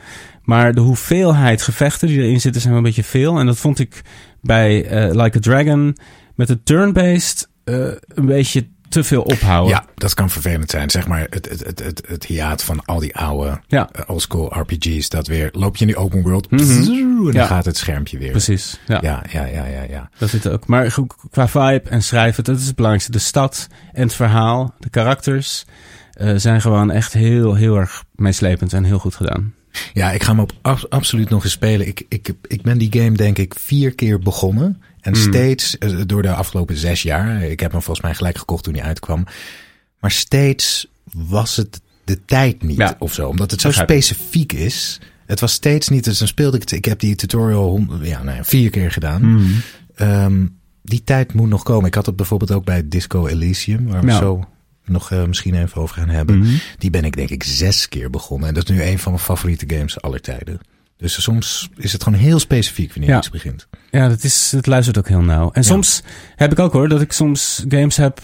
Maar 0.43 0.74
de 0.74 0.80
hoeveelheid 0.80 1.62
gevechten 1.62 2.09
die 2.09 2.22
erin 2.22 2.41
zitten 2.41 2.61
zijn 2.61 2.74
wel 2.74 2.82
een 2.82 2.88
beetje 2.88 3.05
veel. 3.05 3.38
En 3.38 3.47
dat 3.47 3.59
vond 3.59 3.78
ik 3.78 4.03
bij 4.41 4.86
eh, 4.86 5.14
Like 5.22 5.36
a 5.36 5.41
Dragon 5.41 5.97
met 6.34 6.49
de 6.49 6.62
turn-based 6.62 7.49
eh, 7.64 7.88
een 8.09 8.26
beetje 8.26 8.68
te 8.91 9.05
veel 9.05 9.22
ophouden. 9.22 9.74
Ja, 9.74 9.84
dat 9.95 10.14
kan 10.14 10.30
vervelend 10.30 10.70
zijn. 10.70 10.91
Zeg 10.91 11.07
maar 11.07 11.26
het, 11.30 11.49
het, 11.49 11.64
het, 11.66 11.78
het, 11.84 12.03
het 12.07 12.24
hiaat 12.24 12.62
van 12.62 12.84
al 12.84 12.99
die 12.99 13.16
oude 13.16 13.61
Ja. 13.66 13.88
eh, 13.93 14.03
oldschool 14.07 14.53
RPG's. 14.59 15.09
Dat 15.09 15.26
weer, 15.26 15.49
loop 15.53 15.76
je 15.76 15.80
in 15.80 15.86
die 15.86 15.97
open 15.97 16.22
world 16.22 16.51
Mhm. 16.51 16.62
en 16.70 16.84
dan 17.24 17.32
Ja. 17.32 17.47
gaat 17.47 17.64
het 17.64 17.76
schermpje 17.76 18.18
weer. 18.18 18.30
Precies. 18.30 18.80
Ja. 18.86 18.99
Ja, 19.03 19.24
ja, 19.32 19.45
ja, 19.45 19.64
ja, 19.66 19.82
ja. 19.82 20.11
Dat 20.18 20.28
zit 20.30 20.45
er 20.45 20.53
ook. 20.53 20.66
Maar 20.66 20.95
qua 21.30 21.49
vibe 21.49 21.82
en 21.91 22.03
schrijven, 22.03 22.45
dat 22.45 22.59
is 22.59 22.66
het 22.66 22.74
belangrijkste. 22.74 23.12
De 23.12 23.24
stad 23.24 23.66
en 23.93 24.03
het 24.03 24.14
verhaal, 24.14 24.74
de 24.78 24.91
karakters, 24.91 25.64
eh, 26.12 26.32
zijn 26.36 26.61
gewoon 26.61 26.91
echt 26.91 27.12
heel, 27.12 27.55
heel 27.55 27.76
erg 27.76 28.05
meeslepend 28.14 28.72
en 28.72 28.84
heel 28.84 28.99
goed 28.99 29.14
gedaan. 29.14 29.55
Ja, 29.93 30.11
ik 30.12 30.22
ga 30.22 30.30
hem 30.30 30.41
op 30.41 30.53
ab- 30.62 30.86
absoluut 30.88 31.28
nog 31.30 31.43
eens 31.45 31.53
spelen. 31.53 31.86
Ik, 31.86 32.03
ik, 32.09 32.32
ik 32.47 32.62
ben 32.62 32.78
die 32.78 32.93
game 33.03 33.16
denk 33.16 33.38
ik 33.38 33.55
vier 33.59 33.95
keer 33.95 34.18
begonnen. 34.18 34.82
En 35.01 35.12
Mm. 35.12 35.18
steeds, 35.18 35.78
eh, 35.78 35.98
door 36.07 36.22
de 36.22 36.32
afgelopen 36.32 36.76
zes 36.76 37.03
jaar, 37.03 37.42
ik 37.42 37.61
heb 37.61 37.72
hem 37.72 37.82
volgens 37.82 38.07
mij 38.07 38.14
gelijk 38.14 38.38
gekocht 38.38 38.64
toen 38.64 38.74
hij 38.74 38.82
uitkwam. 38.82 39.26
Maar 40.01 40.11
steeds 40.11 40.86
was 41.14 41.57
het 41.57 41.80
de 42.05 42.24
tijd 42.24 42.62
niet 42.62 42.76
Ja. 42.76 42.96
of 42.98 43.12
zo. 43.14 43.28
Omdat 43.28 43.51
het 43.51 43.61
zo 43.61 43.70
specifiek 43.72 44.53
is. 44.53 45.01
Het 45.26 45.40
was 45.40 45.53
steeds 45.53 45.88
niet, 45.88 46.05
dus 46.05 46.18
dan 46.18 46.28
speelde 46.28 46.57
ik 46.57 46.62
het. 46.62 46.72
Ik 46.72 46.84
heb 46.84 47.01
die 47.01 47.14
tutorial 47.14 47.86
ja, 48.03 48.22
nou 48.22 48.36
ja, 48.36 48.44
vier 48.44 48.70
keer 48.70 48.90
gedaan. 48.92 49.22
Hmm. 49.22 49.62
Ehm, 49.94 50.46
die 50.82 51.05
tijd 51.05 51.32
moet 51.32 51.48
nog 51.48 51.62
komen. 51.62 51.86
Ik 51.86 51.94
had 51.94 52.07
het 52.07 52.16
bijvoorbeeld 52.16 52.53
ook 52.53 52.64
bij 52.64 52.88
Disco 52.88 53.26
Elysium, 53.26 53.86
waar 53.86 54.05
we 54.05 54.12
zo 54.12 54.48
nog 54.84 55.11
eh, 55.11 55.24
misschien 55.24 55.55
even 55.55 55.80
over 55.82 55.96
gaan 55.96 56.09
hebben. 56.09 56.38
Mhm. 56.38 56.55
Die 56.78 56.90
ben 56.90 57.05
ik 57.05 57.16
denk 57.16 57.30
ik 57.30 57.42
zes 57.42 57.88
keer 57.88 58.11
begonnen. 58.11 58.48
En 58.48 58.55
dat 58.55 58.68
is 58.70 58.76
nu 58.76 58.82
een 58.82 58.98
van 58.98 59.12
mijn 59.12 59.24
favoriete 59.24 59.74
games 59.76 60.01
aller 60.01 60.20
tijden. 60.20 60.61
Dus 61.01 61.22
soms 61.22 61.68
is 61.76 61.92
het 61.92 62.03
gewoon 62.03 62.18
heel 62.18 62.38
specifiek 62.38 62.90
wanneer 62.94 63.11
Ja. 63.11 63.18
iets 63.18 63.30
begint. 63.30 63.68
Ja, 63.90 64.09
dat 64.09 64.22
is, 64.24 64.53
het 64.53 64.66
luistert 64.66 64.98
ook 64.98 65.09
heel 65.09 65.22
nauw. 65.22 65.51
En 65.53 65.62
Ja. 65.62 65.68
soms 65.68 66.03
heb 66.36 66.53
ik 66.53 66.59
ook 66.59 66.72
hoor, 66.72 66.88
dat 66.88 67.01
ik 67.01 67.12
soms 67.12 67.64
games 67.68 67.96
heb, 67.96 68.20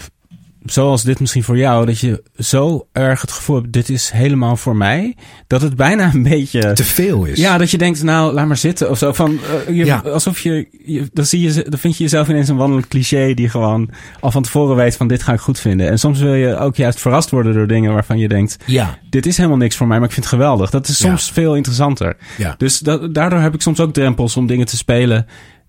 zoals 0.71 1.03
dit 1.03 1.19
misschien 1.19 1.43
voor 1.43 1.57
jou, 1.57 1.85
dat 1.85 1.99
je 1.99 2.23
zo 2.37 2.87
erg 2.91 3.21
het 3.21 3.31
gevoel 3.31 3.55
hebt, 3.55 3.71
dit 3.73 3.89
is 3.89 4.09
helemaal 4.09 4.55
voor 4.57 4.75
mij, 4.75 5.15
dat 5.47 5.61
het 5.61 5.75
bijna 5.75 6.11
een 6.13 6.23
beetje... 6.23 6.73
Te 6.73 6.83
veel 6.83 7.25
is. 7.25 7.37
Ja, 7.39 7.57
dat 7.57 7.71
je 7.71 7.77
denkt, 7.77 8.03
nou, 8.03 8.33
laat 8.33 8.47
maar 8.47 8.57
zitten 8.57 8.89
of 8.89 8.97
zo. 8.97 9.13
Van, 9.13 9.39
eh, 9.67 9.75
je, 9.75 9.85
Ja. 9.85 9.97
Alsof 9.97 10.39
je, 10.39 10.67
je 10.85 11.09
dan, 11.13 11.25
zie 11.25 11.41
je, 11.41 11.65
dan 11.69 11.79
vind 11.79 11.97
je 11.97 12.03
jezelf 12.03 12.27
ineens 12.29 12.47
een 12.49 12.55
wandelend 12.57 12.87
cliché 12.87 13.33
die 13.33 13.49
gewoon 13.49 13.89
al 14.19 14.31
van 14.31 14.43
tevoren 14.43 14.75
weet 14.75 14.95
van 14.95 15.07
dit 15.07 15.23
ga 15.23 15.33
ik 15.33 15.39
goed 15.39 15.59
vinden. 15.59 15.89
En 15.89 15.99
soms 15.99 16.19
wil 16.19 16.33
je 16.33 16.57
ook 16.57 16.75
juist 16.75 16.99
verrast 16.99 17.29
worden 17.29 17.53
door 17.53 17.67
dingen 17.67 17.93
waarvan 17.93 18.17
je 18.17 18.27
denkt, 18.27 18.57
Ja. 18.65 18.97
dit 19.09 19.25
is 19.25 19.37
helemaal 19.37 19.57
niks 19.57 19.75
voor 19.75 19.87
mij, 19.87 19.97
maar 19.97 20.07
ik 20.07 20.13
vind 20.13 20.25
het 20.25 20.33
geweldig. 20.33 20.69
Dat 20.69 20.87
is 20.87 20.97
Ja. 20.99 21.07
soms 21.07 21.31
veel 21.31 21.55
interessanter. 21.55 22.17
Ja. 22.37 22.55
Dus 22.57 22.79
da- 22.79 23.07
daardoor 23.07 23.39
heb 23.39 23.53
ik 23.53 23.61
soms 23.61 23.79
ook 23.79 23.93
drempels 23.93 24.37
om 24.37 24.47
dingen 24.47 24.65
te 24.65 24.77
spelen 24.77 25.25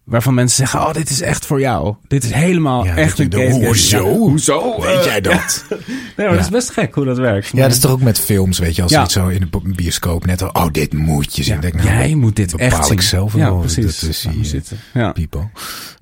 waarvan 0.08 0.34
mensen 0.34 0.56
zeggen, 0.56 0.80
oh, 0.88 0.92
dit 0.94 1.10
is 1.10 1.20
echt 1.20 1.46
voor 1.46 1.60
jou. 1.60 1.94
Dit 2.08 2.24
is 2.24 2.32
helemaal 2.32 2.84
Ja, 2.84 2.96
echt 2.96 3.18
een 3.18 3.30
je 3.30 3.36
game. 3.50 3.66
hoezo? 3.66 3.96
Ja, 4.04 4.16
hoezo? 4.16 4.80
Weet 4.80 4.94
Eh, 4.98 5.04
jij 5.04 5.20
dat? 5.20 5.64
Nee, 6.16 6.26
maar 6.26 6.36
dat 6.36 6.44
is 6.44 6.50
best 6.52 6.70
gek 6.70 6.94
hoe 6.94 7.04
dat 7.04 7.18
werkt. 7.18 7.48
Ja, 7.52 7.62
dat 7.62 7.70
is 7.72 7.78
toch 7.78 7.90
ook 7.90 8.00
met 8.00 8.18
films, 8.20 8.58
weet 8.58 8.76
je, 8.76 8.82
als 8.82 8.90
Ja. 8.90 9.02
iets 9.04 9.12
zo 9.12 9.28
in 9.28 9.48
de 9.52 9.60
bioscoop 9.74 10.26
net 10.26 10.42
al, 10.42 10.48
oh, 10.64 10.72
dit 10.72 10.92
moet 10.92 11.36
je 11.36 11.42
zien. 11.42 11.54
Ja, 11.54 11.60
Denk, 11.60 11.74
nou, 11.74 11.86
jij 11.88 12.14
moet 12.14 12.36
dit 12.36 12.50
bepaal 12.50 12.66
echt 12.68 12.90
ik 12.90 13.00
zelf 13.00 13.34
Ja, 13.34 13.50
precies. 13.50 14.00
Dat 14.00 14.10
is 14.10 14.24
maar 14.24 14.34
zitten. 14.44 14.76
Ja. 14.94 15.12
people. 15.12 15.48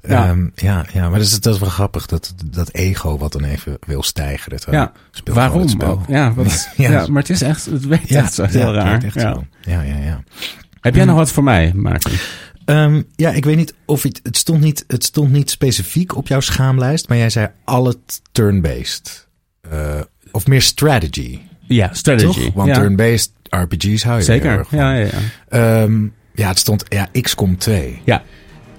Ja. 0.02 0.24
Ja, 0.24 0.34
ja, 0.54 0.84
ja 0.92 1.09
maar 1.09 1.18
dat 1.18 1.28
is, 1.28 1.40
dat 1.40 1.54
is 1.54 1.61
wel 1.61 1.68
grappig, 1.68 2.07
dat, 2.07 2.34
dat 2.44 2.72
ego 2.72 3.18
wat 3.18 3.32
dan 3.32 3.44
even 3.44 3.78
wil 3.86 4.02
stijgen. 4.02 4.50
Dat 4.50 4.66
Ja, 4.70 4.92
speelt 5.11 5.36
waarom 5.36 5.61
het 5.61 5.70
spel. 5.70 5.90
ook? 5.90 6.00
Ja, 6.09 6.34
wat, 6.34 6.68
Ja. 6.76 6.90
ja. 6.90 7.07
maar 7.07 7.22
het 7.22 7.30
is 7.30 7.42
echt, 7.42 7.64
het 7.64 7.86
werkt 7.86 8.09
Ja, 8.09 8.22
echt 8.22 8.34
zo 8.34 8.42
ja, 8.42 8.48
heel 8.48 8.66
het 8.66 8.76
raar. 8.76 9.04
ja. 9.14 9.20
zo. 9.20 9.44
Ja, 9.61 9.80
ja, 9.82 9.96
ja. 10.04 10.22
Heb 10.80 10.94
jij 10.94 11.04
nog 11.04 11.16
wat 11.16 11.32
voor 11.32 11.44
mij, 11.44 11.72
Maarten? 11.74 12.12
Ehm, 12.67 13.03
ja, 13.17 13.31
ik 13.31 13.45
weet 13.45 13.57
niet 13.57 13.75
of 13.85 14.03
het, 14.03 14.21
het, 14.23 14.37
stond 14.37 14.61
niet, 14.61 14.85
het 14.87 15.05
stond 15.05 15.33
niet 15.33 15.51
specifiek 15.51 16.17
op 16.17 16.29
jouw 16.29 16.41
schaamlijst, 16.41 17.09
maar 17.09 17.19
jij 17.19 17.31
zei 17.31 17.49
al 17.64 17.87
het 17.87 18.21
turn-based. 18.33 19.29
Eh, 19.71 20.01
of 20.31 20.47
meer 20.47 20.62
strategy, 20.62 21.39
Ja, 21.61 21.95
strategy. 21.95 22.45
toch? 22.45 22.55
Want 22.55 22.69
ja. 22.69 22.75
turn-based 22.75 23.31
RPG's 23.43 24.03
hou 24.03 24.19
je 24.19 24.25
Zeker. 24.25 24.67
Ja, 24.71 24.95
ja, 24.95 25.07
ja. 25.07 25.19
Ehm, 25.83 26.07
ja, 26.35 26.49
het 26.49 26.59
stond 26.59 26.85
ja, 26.89 27.09
XCOM 27.21 27.57
2. 27.57 28.01
Ja. 28.05 28.23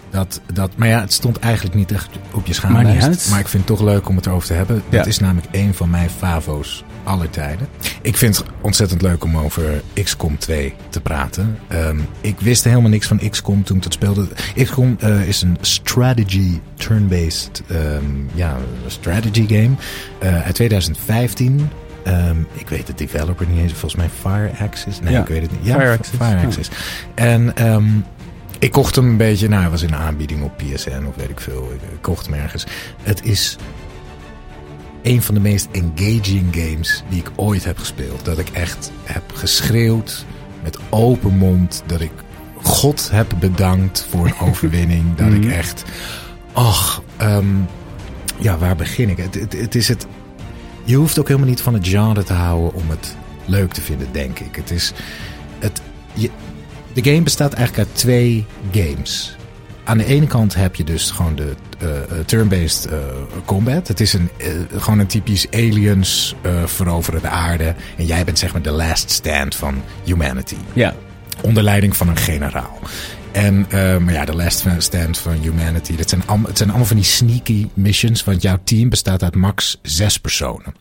Dat, 0.09 0.41
dat, 0.53 0.71
maar 0.75 0.87
ja, 0.87 0.99
het 1.01 1.13
stond 1.13 1.39
eigenlijk 1.39 1.75
niet 1.75 1.91
echt 1.91 2.09
op 2.33 2.45
je 2.45 2.53
schaamlijst. 2.53 2.93
niet 2.93 3.03
uit. 3.03 3.27
Maar 3.29 3.39
ik 3.39 3.47
vind 3.47 3.67
het 3.67 3.77
toch 3.77 3.87
leuk 3.87 4.09
om 4.09 4.15
het 4.15 4.25
erover 4.25 4.47
te 4.47 4.53
hebben. 4.53 4.83
Ja. 4.89 4.97
Dat 4.97 5.07
is 5.07 5.19
namelijk 5.19 5.47
een 5.51 5.73
van 5.73 5.89
mijn 5.89 6.09
favo's 6.09 6.83
aller 7.07 7.29
tijden. 7.29 7.67
Ik 8.01 8.17
vind 8.17 8.37
het 8.37 8.45
ontzettend 8.61 9.01
leuk 9.01 9.23
om 9.23 9.37
over 9.37 9.81
XCOM 10.03 10.37
2 10.37 10.73
te 10.89 11.01
praten. 11.01 11.57
Ehm, 11.67 11.99
ik 12.21 12.39
wist 12.39 12.63
helemaal 12.63 12.89
niks 12.89 13.07
van 13.07 13.29
XCOM 13.29 13.63
toen 13.63 13.77
ik 13.77 13.83
dat 13.83 13.93
speelde. 13.93 14.27
XCOM 14.63 14.97
eh, 14.99 15.27
is 15.27 15.41
een 15.41 15.57
strategy 15.61 16.59
turn-based 16.75 17.63
ehm, 17.67 18.03
ja, 18.33 18.57
strategy 18.87 19.47
game 19.47 19.75
eh, 20.19 20.45
uit 20.45 20.55
2015. 20.55 21.69
Ehm, 22.03 22.37
ik 22.53 22.69
weet 22.69 22.87
de 22.87 22.93
developer 22.95 23.47
niet 23.47 23.59
eens. 23.59 23.71
Volgens 23.73 23.95
mij 23.95 24.09
Fireaxis. 24.09 24.99
Nee, 24.99 25.13
Ja, 25.13 25.21
ik 25.21 25.27
weet 25.27 25.41
het 25.41 25.51
niet. 25.51 25.65
Ja, 25.65 25.73
Fireaxis, 25.73 26.17
Fireaxis. 26.19 26.69
En 27.15 27.53
ik 28.59 28.71
kocht 28.71 28.95
hem 28.95 29.05
een 29.05 29.17
beetje, 29.17 29.47
nou, 29.47 29.61
hij 29.61 29.71
was 29.71 29.81
in 29.81 29.93
een 29.93 29.99
aanbieding 29.99 30.43
op 30.43 30.57
PSN 30.57 31.05
of 31.07 31.15
weet 31.15 31.29
ik 31.29 31.39
veel. 31.39 31.71
Ik, 31.73 31.81
ik 31.91 32.01
kocht 32.01 32.25
hem 32.25 32.35
ergens. 32.35 32.65
Het 33.03 33.25
is 33.25 33.57
een 35.07 35.21
van 35.21 35.33
de 35.35 35.41
meest 35.41 35.67
engaging 35.71 36.45
games 36.55 37.03
die 37.09 37.19
ik 37.19 37.31
ooit 37.35 37.63
heb 37.63 37.77
gespeeld. 37.77 38.25
Dat 38.25 38.37
ik 38.37 38.49
echt 38.49 38.91
heb 39.03 39.21
geschreeuwd 39.33 40.25
met 40.63 40.77
open 40.89 41.37
mond. 41.37 41.83
Dat 41.85 42.01
ik 42.01 42.11
God 42.61 43.09
heb 43.11 43.33
bedankt 43.39 44.07
voor 44.09 44.25
een 44.25 44.37
overwinning. 44.49 45.15
dat 45.15 45.27
ik 45.33 45.43
Mhm. 45.43 45.49
echt, 45.49 45.83
ach, 46.53 47.01
ehm, 47.17 47.45
ja, 48.39 48.57
waar 48.57 48.75
begin 48.75 49.09
ik? 49.09 49.17
Het, 49.17 49.33
het, 49.35 49.53
het 49.53 49.75
is 49.75 49.87
het. 49.87 50.05
Je 50.83 50.95
hoeft 50.95 51.19
ook 51.19 51.27
helemaal 51.27 51.49
niet 51.49 51.61
van 51.61 51.73
het 51.73 51.87
genre 51.87 52.23
te 52.23 52.33
houden 52.33 52.73
om 52.73 52.89
het 52.89 53.15
leuk 53.45 53.71
te 53.73 53.81
vinden, 53.81 54.07
denk 54.11 54.39
ik. 54.39 54.55
Het 54.55 54.71
is 54.71 54.93
het. 55.59 55.81
Je, 56.13 56.29
de 56.93 57.03
game 57.03 57.21
bestaat 57.21 57.53
eigenlijk 57.53 57.87
uit 57.87 57.97
twee 57.97 58.45
games. 58.71 59.36
Aan 59.87 59.97
de 59.97 60.05
ene 60.05 60.27
kant 60.27 60.55
heb 60.55 60.75
je 60.75 60.83
dus 60.83 61.11
gewoon 61.11 61.35
de 61.35 61.53
eh, 61.79 61.87
turn-based 62.25 62.85
eh, 62.85 62.97
combat. 63.45 63.87
Het 63.87 63.99
is 63.99 64.13
een, 64.13 64.29
eh, 64.37 64.47
gewoon 64.77 64.99
een 64.99 65.07
typisch 65.07 65.47
aliens 65.51 66.35
veroveren 66.65 67.21
de 67.21 67.27
aarde. 67.27 67.75
En 67.97 68.05
jij 68.05 68.23
bent 68.23 68.39
zeg 68.39 68.53
maar 68.53 68.61
de 68.61 68.71
last 68.71 69.09
stand 69.09 69.55
van 69.55 69.81
humanity. 70.03 70.55
Ja. 70.73 70.95
Onder 71.41 71.63
leiding 71.63 71.95
van 71.95 72.07
een 72.07 72.17
generaal. 72.17 72.79
En 73.37 73.65
eh, 73.69 73.97
maar 73.97 74.13
ja, 74.13 74.25
de 74.25 74.35
last 74.35 74.65
stand 74.77 75.17
van 75.17 75.33
humanity. 75.33 75.95
Dat 75.95 76.09
zijn, 76.09 76.23
allemaal, 76.25 76.47
het 76.47 76.57
zijn 76.57 76.69
allemaal 76.69 76.87
van 76.87 76.95
die 76.95 77.05
sneaky 77.05 77.67
missions. 77.73 78.23
Want 78.23 78.41
jouw 78.41 78.57
team 78.63 78.89
bestaat 78.89 79.23
uit 79.23 79.35
max 79.35 79.79
zes 79.81 80.19
personen. 80.19 80.73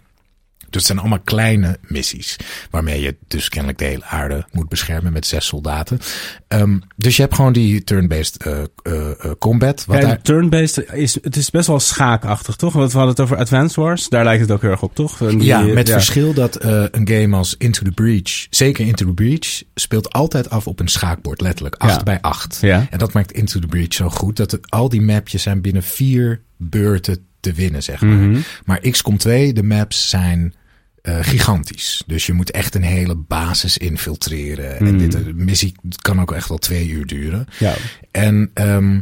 Dus 0.77 0.89
het 0.89 0.97
zijn 0.97 0.99
allemaal 1.07 1.25
kleine 1.25 1.79
missies. 1.83 2.37
Waarmee 2.71 3.01
je 3.01 3.17
dus 3.29 3.49
kennelijk 3.49 3.79
de 3.79 3.85
hele 3.85 4.05
aarde 4.05 4.47
moet 4.53 4.69
beschermen 4.69 5.13
met 5.13 5.27
zes 5.27 5.47
soldaten. 5.47 5.99
Ehm, 6.49 6.79
dus 6.97 7.17
je 7.17 7.23
hebt 7.23 7.35
gewoon 7.35 7.53
die 7.53 7.85
turn-based 7.85 8.37
eh, 8.37 8.59
eh, 8.83 9.11
eh, 9.11 9.31
combat. 9.39 9.85
Wat 9.85 9.97
Ja, 9.97 10.07
daar, 10.07 10.23
turn-based 10.23 10.93
is, 10.93 11.19
het 11.23 11.37
is 11.37 11.51
best 11.51 11.67
wel 11.67 11.81
schaakachtig, 11.81 12.57
toch? 12.57 12.73
Want 12.73 12.93
we 12.93 12.99
hadden 12.99 13.15
het 13.17 13.25
over 13.25 13.37
Advance 13.37 13.81
Wars. 13.81 14.09
Daar 14.09 14.25
lijkt 14.25 14.41
het 14.41 14.51
ook 14.51 14.63
heel 14.63 14.71
erg 14.71 14.83
op, 14.83 14.95
toch? 14.95 15.17
Die- 15.19 15.43
ja, 15.43 15.61
met 15.61 15.91
verschil 15.91 16.35
dat 16.35 16.65
een 16.65 17.09
game 17.09 17.37
als 17.37 17.55
Into 17.59 17.83
the 17.85 17.91
Breach, 17.91 18.47
zeker 18.51 18.87
Into 18.87 19.07
the 19.07 19.13
Breach, 19.13 19.63
speelt 19.75 20.13
altijd 20.13 20.51
af 20.51 20.67
op 20.67 20.81
een 20.81 20.89
schaakbord, 20.89 21.41
letterlijk. 21.41 21.75
8 21.75 21.97
Ja. 21.97 22.03
bij 22.03 22.21
8. 22.21 22.59
Ja. 22.61 22.87
En 22.91 22.99
dat 22.99 23.13
maakt 23.13 23.33
Into 23.33 23.61
the 23.61 23.67
Breach 23.67 23.95
zo 23.95 24.11
goed 24.11 24.37
dat 24.37 24.51
het, 24.51 24.71
al 24.71 24.89
die 24.89 25.03
mapjes 25.03 25.43
zijn 25.43 25.61
binnen 25.61 25.83
vier 25.83 26.43
beurten 26.57 27.27
te 27.41 27.53
winnen, 27.53 27.83
zeg 27.83 28.01
maar. 28.01 28.17
Mhm. 28.17 28.41
Maar 28.65 28.81
XCOM 28.81 29.17
2, 29.17 29.53
de 29.53 29.63
maps 29.63 30.09
zijn 30.09 30.55
eh, 31.07 31.19
gigantisch. 31.21 32.03
Dus 32.07 32.27
je 32.27 32.33
moet 32.33 32.51
echt 32.51 32.75
een 32.75 32.83
hele 32.83 33.15
basis 33.15 33.79
infiltreren. 33.79 34.77
En 34.79 34.85
Mhm. 34.85 34.99
dit, 34.99 35.13
de 35.13 35.33
missie 35.35 35.75
kan 36.03 36.21
ook 36.21 36.33
echt 36.33 36.49
wel 36.49 36.59
twee 36.59 36.89
uur 36.89 37.07
duren. 37.07 37.47
Ja. 37.59 37.75
En 38.11 38.51
ehm, 38.55 39.01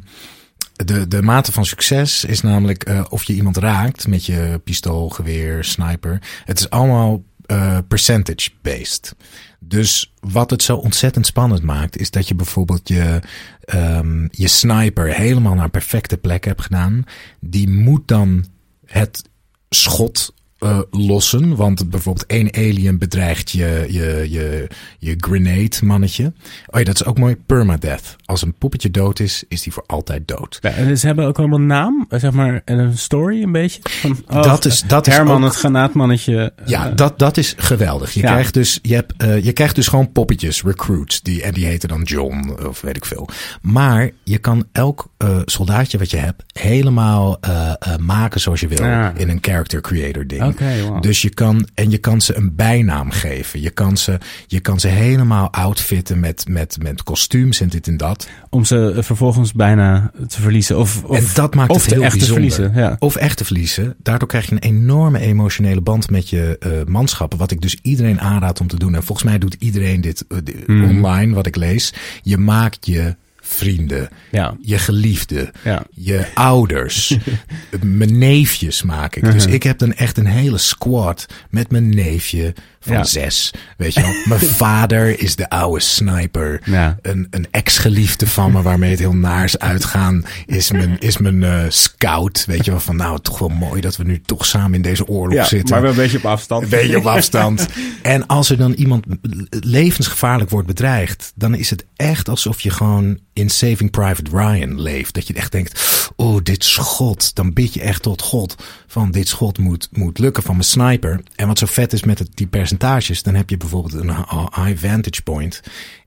de, 0.85 1.09
de 1.09 1.23
mate 1.23 1.53
van 1.53 1.65
succes 1.67 2.25
is 2.25 2.41
namelijk 2.41 2.83
eh, 2.85 3.05
of 3.09 3.23
je 3.25 3.35
iemand 3.35 3.57
raakt 3.57 4.07
met 4.07 4.27
je 4.27 4.61
pistool, 4.65 5.09
geweer, 5.09 5.65
sniper. 5.65 6.23
Het 6.45 6.59
is 6.59 6.71
allemaal 6.71 7.23
eh, 7.47 7.79
percentage-based. 7.89 9.15
Dus 9.61 10.15
wat 10.21 10.51
het 10.51 10.63
zo 10.63 10.77
ontzettend 10.77 11.27
spannend 11.27 11.63
maakt, 11.63 11.97
is 11.99 12.11
dat 12.11 12.29
je 12.29 12.35
bijvoorbeeld 12.35 12.89
je, 12.89 13.21
ehm, 13.65 14.27
je 14.31 14.49
sniper 14.49 15.15
helemaal 15.15 15.55
naar 15.55 15.71
perfecte 15.71 16.17
plek 16.17 16.45
hebt 16.45 16.63
gedaan. 16.63 17.05
Die 17.41 17.69
moet 17.69 18.09
dan 18.09 18.45
het 18.87 19.23
schot 19.69 20.35
eh, 20.65 20.79
lossen. 20.91 21.57
Want 21.57 21.91
bijvoorbeeld 21.91 22.27
één 22.27 22.55
alien 22.55 22.99
bedreigt 22.99 23.51
je, 23.51 23.87
je, 23.89 24.27
je, 24.31 24.67
je 24.99 25.15
grenade 25.19 25.71
mannetje. 25.85 26.33
Oh 26.67 26.79
ja, 26.79 26.85
dat 26.85 26.95
is 26.95 27.05
ook 27.05 27.19
mooi. 27.19 27.37
Permadeath. 27.47 28.17
Als 28.25 28.43
een 28.43 28.55
poppetje 28.59 28.91
dood 28.91 29.21
is, 29.21 29.45
is 29.49 29.63
die 29.63 29.73
voor 29.73 29.85
altijd 29.87 30.29
dood. 30.29 30.59
Ja, 30.61 30.71
en 30.71 30.99
ze 30.99 31.07
hebben 31.07 31.27
ook 31.27 31.39
allemaal 31.39 31.59
een 31.59 31.67
naam, 31.67 32.07
zeg 32.09 32.31
maar, 32.33 32.63
en 32.65 32.79
een 32.79 32.99
story 32.99 33.43
een 33.43 33.53
beetje. 33.53 33.81
Van, 33.83 34.17
oh, 34.29 34.43
Dat 34.43 34.65
is- 34.65 34.83
dat 34.87 35.07
is 35.07 35.15
Herman, 35.15 35.37
ook- 35.37 35.49
het 35.49 35.57
granaatmannetje. 35.57 36.53
Ja, 36.67 36.91
eh, 36.91 36.97
dat, 36.97 37.19
dat 37.19 37.37
is 37.37 37.55
geweldig. 37.57 38.13
Je, 38.15 38.21
Ja. 38.21 38.31
krijgt 38.31 38.55
dus, 38.55 38.79
je, 38.83 38.95
hebt, 38.95 39.13
eh, 39.17 39.45
je 39.45 39.53
krijgt 39.53 39.75
dus 39.75 39.87
gewoon 39.89 40.13
poppetjes, 40.13 40.63
recruits. 40.63 41.23
Die, 41.23 41.43
en 41.43 41.53
die 41.55 41.67
heten 41.67 41.89
dan 41.89 42.03
John 42.03 42.57
of 42.67 42.81
weet 42.81 42.97
ik 42.97 43.05
veel. 43.05 43.29
Maar 43.63 44.11
je 44.25 44.39
kan 44.39 44.67
elk 44.73 45.13
eh, 45.17 45.39
soldaatje 45.45 45.99
wat 45.99 46.11
je 46.11 46.17
hebt 46.17 46.43
helemaal 46.53 47.39
eh, 47.41 47.71
eh, 47.79 47.97
maken 47.99 48.41
zoals 48.41 48.61
je 48.61 48.69
wil. 48.69 48.85
Ja. 48.85 49.13
In 49.17 49.29
een 49.29 49.39
character 49.41 49.81
creator 49.81 50.27
ding. 50.27 50.43
Wow. 50.59 51.03
Dus 51.03 51.23
je 51.23 51.31
kan, 51.31 51.67
en 51.75 51.91
je 51.91 51.99
kan 51.99 52.21
ze 52.21 52.37
een 52.37 52.55
bijnaam 52.55 53.11
geven. 53.11 53.61
Je 53.61 53.71
kan 53.71 53.97
ze, 53.97 54.19
je 54.47 54.61
kan 54.61 54.81
ze 54.81 54.89
helemaal 54.89 55.51
outfitten 55.53 56.21
met, 56.21 56.45
met, 56.49 56.77
met 56.83 57.03
kostuums 57.03 57.61
en 57.61 57.69
dit 57.69 57.89
en 57.89 57.97
dat. 57.97 58.29
Om 58.51 58.65
ze 58.65 58.93
eh, 58.97 59.03
vervolgens 59.03 59.53
bijna 59.53 60.11
te 60.29 60.41
verliezen. 60.41 60.79
Of, 60.79 61.05
of, 61.05 61.17
en 61.19 61.25
dat 61.35 61.55
maakt 61.55 61.71
of 61.71 61.83
het 61.85 61.93
heel 61.95 62.03
echt 62.03 62.13
te 62.13 62.19
bijzonder. 62.19 62.51
verliezen. 62.51 62.81
Ja. 62.83 62.97
Of 62.99 63.17
echt 63.17 63.37
te 63.37 63.45
verliezen. 63.45 63.95
Daardoor 64.03 64.29
krijg 64.29 64.47
je 64.47 64.53
een 64.53 64.59
enorme 64.59 65.19
emotionele 65.19 65.81
band 65.81 66.11
met 66.11 66.29
je 66.31 66.57
eh, 66.61 66.71
manschappen. 66.87 67.39
Wat 67.39 67.51
ik 67.51 67.61
dus 67.61 67.79
iedereen 67.83 68.21
aanraad 68.21 68.61
om 68.61 68.67
te 68.67 68.79
doen. 68.79 68.95
En 68.95 69.03
volgens 69.05 69.29
mij 69.29 69.39
doet 69.39 69.57
iedereen 69.59 70.01
dit 70.01 70.25
eh, 70.29 70.39
Mhm. 70.67 70.85
online, 70.89 71.35
wat 71.35 71.47
ik 71.47 71.57
lees. 71.57 71.95
Je 72.23 72.37
maakt 72.39 72.87
je 72.87 73.17
vrienden, 73.47 74.09
Ja. 74.31 74.57
je 74.61 74.79
geliefden, 74.79 75.51
Ja. 75.65 75.85
je 75.91 76.27
ouders, 76.35 77.17
mijn 77.83 78.19
neefjes 78.19 78.83
maak 78.83 79.17
ik. 79.17 79.25
Dus 79.33 79.45
Mhm. 79.45 79.55
ik 79.55 79.63
heb 79.63 79.79
dan 79.79 79.93
echt 79.95 80.19
een 80.19 80.27
hele 80.27 80.59
squad 80.59 81.27
met 81.51 81.71
mijn 81.71 81.89
neefje, 81.89 82.55
van 82.85 82.97
Ja. 82.97 83.05
zes. 83.05 83.51
Weet 83.77 83.95
je 83.95 84.01
wel, 84.01 84.15
mijn 84.25 84.51
vader 84.65 85.21
is 85.21 85.37
de 85.37 85.49
oude 85.51 85.81
sniper. 85.81 86.61
Ja. 86.65 86.99
Een, 87.03 87.27
een 87.31 87.47
ex-geliefde 87.51 88.27
van 88.27 88.53
me 88.53 88.63
waarmee 88.63 88.91
het 88.91 88.99
heel 88.99 89.15
naars 89.15 89.59
uitgaan 89.59 90.25
is 90.47 90.71
mijn, 90.71 90.99
is 90.99 91.19
mijn 91.19 91.43
eh, 91.43 91.63
scout. 91.69 92.45
Weet 92.47 92.65
je 92.65 92.71
wel, 92.71 92.81
van 92.81 92.97
nou, 92.97 93.19
toch 93.21 93.39
wel 93.39 93.49
mooi 93.49 93.81
dat 93.81 93.97
we 93.97 94.05
nu 94.05 94.21
toch 94.21 94.47
samen 94.47 94.75
in 94.75 94.83
deze 94.83 95.07
oorlog 95.09 95.47
zitten. 95.47 95.71
maar 95.71 95.81
wel 95.83 95.91
een 95.91 95.97
beetje 95.97 96.19
op 96.19 96.27
afstand. 96.27 96.63
Een 96.63 96.69
beetje 96.69 96.99
op 96.99 97.07
afstand. 97.07 97.67
En 98.03 98.27
als 98.27 98.51
er 98.51 98.57
dan 98.57 98.73
iemand 98.73 99.05
levensgevaarlijk 99.51 100.51
wordt 100.51 100.67
bedreigd, 100.67 101.33
dan 101.35 101.55
is 101.55 101.71
het 101.71 101.85
echt 101.97 102.29
alsof 102.29 102.61
je 102.61 102.71
gewoon 102.71 103.19
in 103.33 103.51
Saving 103.51 103.91
Private 103.91 104.31
Ryan 104.31 104.81
leeft. 104.81 105.15
Dat 105.15 105.27
je 105.27 105.35
echt 105.35 105.53
denkt, 105.53 105.81
oh, 106.17 106.39
dit 106.43 106.65
schot. 106.65 107.35
Dan 107.35 107.53
bid 107.53 107.75
je 107.75 107.81
echt 107.81 108.03
tot 108.03 108.23
God 108.23 108.55
van 108.87 109.11
dit 109.11 109.29
schot 109.29 109.59
moet, 109.59 109.89
moet 109.93 110.19
lukken 110.19 110.43
van 110.43 110.55
mijn 110.55 110.65
sniper. 110.67 111.21
En 111.37 111.47
wat 111.47 111.59
zo 111.59 111.67
vet 111.67 111.93
is 111.93 112.05
met 112.05 112.19
het, 112.19 112.29
die 112.35 112.47
percentages, 112.77 113.23
dan 113.23 113.35
heb 113.35 113.51
je 113.51 113.57
bijvoorbeeld 113.57 113.95
een 113.95 114.11
hi- 114.15 114.63
high 114.65 114.87
vantage 114.87 115.23
point. 115.23 115.61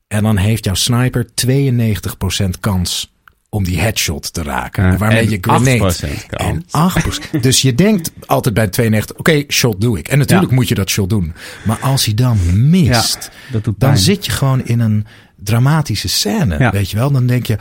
En 0.08 0.24
dan 0.24 0.38
heeft 0.38 0.66
jouw 0.66 0.74
sniper 0.74 1.28
92% 1.46 2.60
kans 2.60 3.12
om 3.50 3.64
die 3.64 3.80
headshot 3.80 4.34
te 4.34 4.44
raken. 4.44 4.84
Ja, 4.84 4.98
waarmee 4.98 5.30
je 5.30 5.38
grenade. 5.42 5.78
8% 5.80 6.26
kans. 6.28 6.64
En 6.72 7.36
8%. 7.38 7.40
dus 7.42 7.62
je 7.62 7.76
denkt 7.76 8.12
altijd 8.26 8.56
bij 8.56 8.68
92, 8.68 9.18
oké, 9.18 9.44
shot 9.48 9.82
doe 9.82 9.98
ik. 10.00 10.08
En 10.08 10.18
natuurlijk 10.18 10.50
Ja. 10.50 10.56
moet 10.56 10.68
je 10.68 10.76
dat 10.76 10.90
shot 10.90 11.10
doen. 11.10 11.34
Maar 11.66 11.78
als 11.80 12.06
hij 12.06 12.14
dan 12.14 12.70
mist, 12.70 13.32
Ja, 13.52 13.60
dan 13.62 13.76
pijn. 13.78 13.98
zit 13.98 14.26
je 14.26 14.32
gewoon 14.32 14.66
in 14.66 14.80
een 14.80 15.06
dramatische 15.44 16.08
scène. 16.10 16.72
Weet 16.72 16.90
je 16.92 16.98
wel? 16.98 17.12
Dan 17.12 17.28
denk 17.28 17.46
je. 17.46 17.58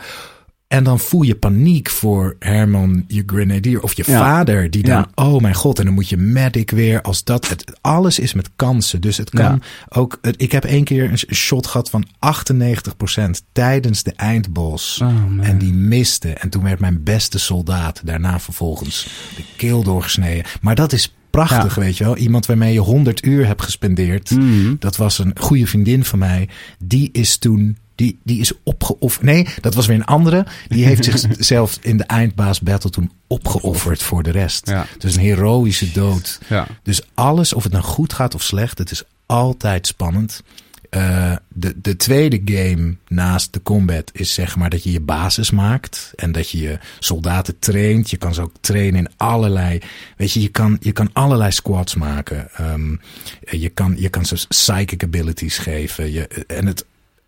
En 0.67 0.83
dan 0.83 0.99
voel 0.99 1.21
je 1.21 1.35
paniek 1.35 1.89
voor 1.89 2.35
Herman, 2.39 3.03
je 3.07 3.23
grenadier 3.25 3.81
of 3.81 3.93
je 3.93 4.03
Ja. 4.07 4.17
vader. 4.19 4.69
Die 4.71 4.83
dan, 4.83 4.95
Ja. 4.95 5.07
oh 5.25 5.41
mijn 5.41 5.53
god, 5.55 5.79
en 5.79 5.85
dan 5.85 5.93
moet 5.93 6.09
je 6.09 6.17
medic 6.17 6.71
weer. 6.71 7.01
Als 7.01 7.23
dat, 7.23 7.49
het, 7.49 7.77
alles 7.81 8.19
is 8.19 8.33
met 8.33 8.49
kansen. 8.55 9.01
Dus 9.01 9.17
het 9.17 9.29
kan 9.29 9.61
ook. 9.89 10.19
Ik 10.37 10.51
heb 10.51 10.63
één 10.65 10.83
keer 10.83 11.11
een 11.11 11.35
shot 11.35 11.67
gehad 11.67 11.89
van 11.89 12.05
98% 12.19 13.43
tijdens 13.51 14.03
de 14.03 14.11
eindbos. 14.15 14.99
Oh, 15.01 15.13
en 15.41 15.57
die 15.57 15.73
miste. 15.73 16.29
En 16.33 16.49
toen 16.49 16.63
werd 16.63 16.79
mijn 16.79 17.03
beste 17.03 17.39
soldaat 17.39 18.01
daarna 18.05 18.39
vervolgens 18.39 19.07
de 19.35 19.43
keel 19.57 19.83
doorgesneden. 19.83 20.45
Maar 20.61 20.75
dat 20.75 20.93
is 20.93 21.15
prachtig, 21.29 21.75
Ja. 21.75 21.81
weet 21.81 21.97
je 21.97 22.03
wel. 22.03 22.17
Iemand 22.17 22.45
waarmee 22.45 22.73
je 22.73 22.79
100 22.79 23.25
uur 23.25 23.45
hebt 23.45 23.61
gespendeerd. 23.63 24.31
Mhm. 24.31 24.75
Dat 24.79 24.95
was 24.97 25.19
een 25.19 25.33
goede 25.39 25.67
vriendin 25.67 26.03
van 26.05 26.19
mij. 26.19 26.49
Die 26.79 27.09
is 27.11 27.37
toen. 27.37 27.77
Die, 27.97 28.19
die 28.23 28.39
is 28.39 28.51
opgeofferd. 28.63 29.25
Nee, 29.25 29.47
dat 29.61 29.73
was 29.73 29.85
weer 29.85 29.95
een 29.95 30.05
andere. 30.05 30.45
Die 30.67 30.85
heeft 30.85 31.03
zichzelf 31.19 31.77
in 31.81 31.97
de 31.97 32.03
eindbaas 32.03 32.61
battle 32.61 32.89
toen 32.89 33.11
opgeofferd 33.27 34.03
voor 34.03 34.23
de 34.23 34.31
rest. 34.31 34.67
Ja. 34.67 34.85
Dus 34.97 35.15
een 35.15 35.21
heroïsche 35.21 35.91
dood. 35.91 36.39
Ja. 36.47 36.67
Dus 36.83 37.01
alles, 37.13 37.53
of 37.53 37.63
het 37.63 37.71
nou 37.71 37.83
goed 37.83 38.13
gaat 38.13 38.35
of 38.35 38.43
slecht, 38.43 38.77
het 38.77 38.91
is 38.91 39.03
altijd 39.25 39.87
spannend. 39.87 40.43
Eh, 40.89 41.35
de, 41.47 41.81
de 41.81 41.95
tweede 41.95 42.41
game 42.45 42.95
naast 43.07 43.53
de 43.53 43.61
combat 43.61 44.11
is 44.13 44.33
zeg 44.33 44.55
maar 44.55 44.69
dat 44.69 44.83
je 44.83 44.91
je 44.91 45.01
basis 45.01 45.51
maakt. 45.51 46.11
En 46.15 46.31
dat 46.31 46.49
je 46.49 46.57
je 46.59 46.79
soldaten 46.99 47.59
traint. 47.59 48.09
Je 48.09 48.17
kan 48.17 48.33
ze 48.33 48.41
ook 48.41 48.53
trainen 48.61 48.99
in 48.99 49.11
allerlei. 49.17 49.79
Weet 50.17 50.31
je, 50.31 50.41
je 50.41 50.47
kan, 50.47 50.77
je 50.81 50.91
kan 50.91 51.09
allerlei 51.13 51.51
squads 51.51 51.95
maken. 51.95 52.49
Ehm, 52.53 52.95
je, 53.39 53.69
kan, 53.69 53.95
je 53.97 54.09
kan 54.09 54.25
ze 54.25 54.47
psychic 54.47 55.03
abilities 55.03 55.57
geven. 55.57 56.11
Je, 56.11 56.27
en 56.47 56.65
het, 56.65 56.85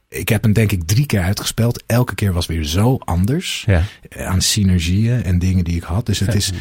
ik 0.10 0.30
heb 0.30 0.44
hem 0.44 0.54
denk 0.54 0.72
ik 0.72 0.84
drie 0.84 1.06
keer 1.06 1.22
uitgespeeld. 1.22 1.84
Elke 1.86 2.16
keer 2.16 2.34
was 2.34 2.46
weer 2.46 2.64
zo 2.64 2.98
anders. 2.98 3.64
Ja. 3.68 3.84
eh, 4.10 4.26
Aan 4.26 4.42
synergieën 4.42 5.24
en 5.24 5.40
dingen 5.40 5.64
die 5.64 5.76
ik 5.76 5.84
had. 5.84 6.06
Dus 6.06 6.20
het 6.20 6.36
is 6.36 6.52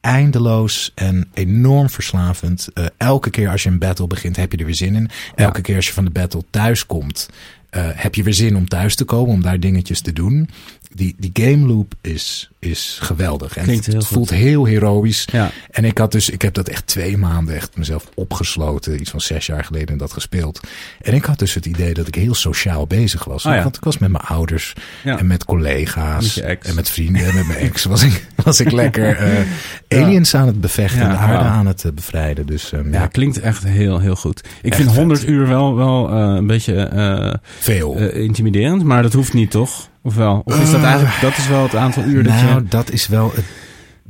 eindeloos 0.00 0.92
en 0.94 1.28
enorm 1.34 1.90
verslavend. 1.90 2.68
Eh, 2.74 2.84
elke 2.96 3.30
keer 3.30 3.48
als 3.50 3.62
je 3.62 3.68
een 3.68 3.78
battle 3.78 4.06
begint, 4.06 4.36
heb 4.36 4.52
je 4.52 4.58
er 4.58 4.64
weer 4.64 4.74
zin 4.74 4.94
in. 4.94 5.10
Elke 5.34 5.60
keer 5.60 5.76
als 5.76 5.86
je 5.86 5.92
van 5.92 6.04
de 6.04 6.10
battle 6.10 6.44
thuis 6.50 6.86
komt, 6.86 7.28
eh, 7.70 7.88
heb 7.94 8.14
je 8.14 8.22
weer 8.22 8.34
zin 8.34 8.56
om 8.56 8.68
thuis 8.68 8.94
te 8.94 9.04
komen, 9.04 9.34
om 9.34 9.42
daar 9.42 9.60
dingetjes 9.60 10.00
te 10.00 10.12
doen. 10.12 10.48
Die, 10.94 11.14
die 11.18 11.30
game 11.32 11.66
loop 11.66 11.94
is, 12.00 12.50
is 12.58 12.98
geweldig. 13.02 13.56
En 13.56 13.64
Klinkt 13.64 13.84
het, 13.84 13.94
heel 13.94 14.02
goed. 14.02 14.12
voelt 14.16 14.30
heel 14.30 14.64
heroïs. 14.64 15.24
Ja. 15.32 15.50
En 15.70 15.84
ik 15.84 15.98
had 15.98 16.12
dus, 16.12 16.30
ik 16.30 16.42
heb 16.42 16.54
dat 16.54 16.68
echt 16.68 16.86
twee 16.86 17.16
maanden 17.16 17.54
echt 17.54 17.76
mezelf 17.76 18.04
opgesloten. 18.14 19.00
Iets 19.00 19.10
van 19.10 19.20
zes 19.20 19.46
jaar 19.46 19.64
geleden 19.64 19.88
en 19.88 19.98
dat 19.98 20.12
gespeeld. 20.12 20.60
En 21.00 21.14
ik 21.14 21.24
had 21.24 21.38
dus 21.38 21.54
het 21.54 21.66
idee 21.66 21.94
dat 21.94 22.06
ik 22.06 22.14
heel 22.14 22.34
sociaal 22.34 22.86
bezig 22.86 23.24
was. 23.24 23.46
Oh 23.46 23.52
ja. 23.54 23.62
Want 23.62 23.76
ik 23.76 23.84
was 23.84 23.98
met 23.98 24.10
mijn 24.10 24.24
ouders 24.24 24.72
Ja. 25.04 25.18
en 25.18 25.26
met 25.26 25.44
collega's. 25.44 26.34
Met. 26.40 26.64
En 26.66 26.74
met 26.74 26.90
vrienden 26.90 27.26
en 27.26 27.34
met 27.34 27.46
mijn 27.46 27.58
ex 27.58 27.84
was 27.84 28.02
ik, 28.02 28.26
was 28.44 28.60
ik 28.60 28.70
lekker 28.72 29.16
eh, 29.16 30.02
aliens 30.02 30.34
aan 30.34 30.46
het 30.46 30.60
bevechten 30.60 31.00
en 31.00 31.08
de 31.10 31.16
aarde 31.16 31.44
aan 31.44 31.66
het 31.66 31.84
eh, 31.84 31.92
bevrijden. 31.92 32.46
Dus 32.46 32.72
ehm, 32.72 32.92
Ja, 32.92 33.06
klinkt 33.06 33.40
echt 33.40 33.62
heel, 33.64 33.98
heel 33.98 34.16
goed. 34.16 34.38
Ik 34.38 34.46
Echt 34.70 34.76
vind 34.76 34.88
vet. 34.88 34.98
100 34.98 35.26
uur 35.28 35.48
wel, 35.48 35.76
wel 35.76 36.08
eh, 36.10 36.16
een 36.36 36.46
beetje 36.46 37.40
veel. 37.58 37.96
intimiderend, 37.98 38.84
maar 38.84 39.02
dat 39.02 39.12
hoeft 39.12 39.32
niet, 39.32 39.50
toch? 39.50 39.88
Of 40.02 40.14
wel? 40.14 40.42
Of 40.44 40.60
is 40.60 40.70
dat 40.70 40.80
Eh, 40.80 40.86
eigenlijk, 40.86 41.20
dat 41.20 41.36
is 41.36 41.48
wel 41.48 41.62
het 41.62 41.76
aantal 41.76 42.02
uur 42.02 42.22
dat 42.22 42.32
nou, 42.32 42.54
je... 42.54 42.64
dat 42.68 42.90
is 42.90 43.06
wel 43.06 43.32
het 43.34 43.44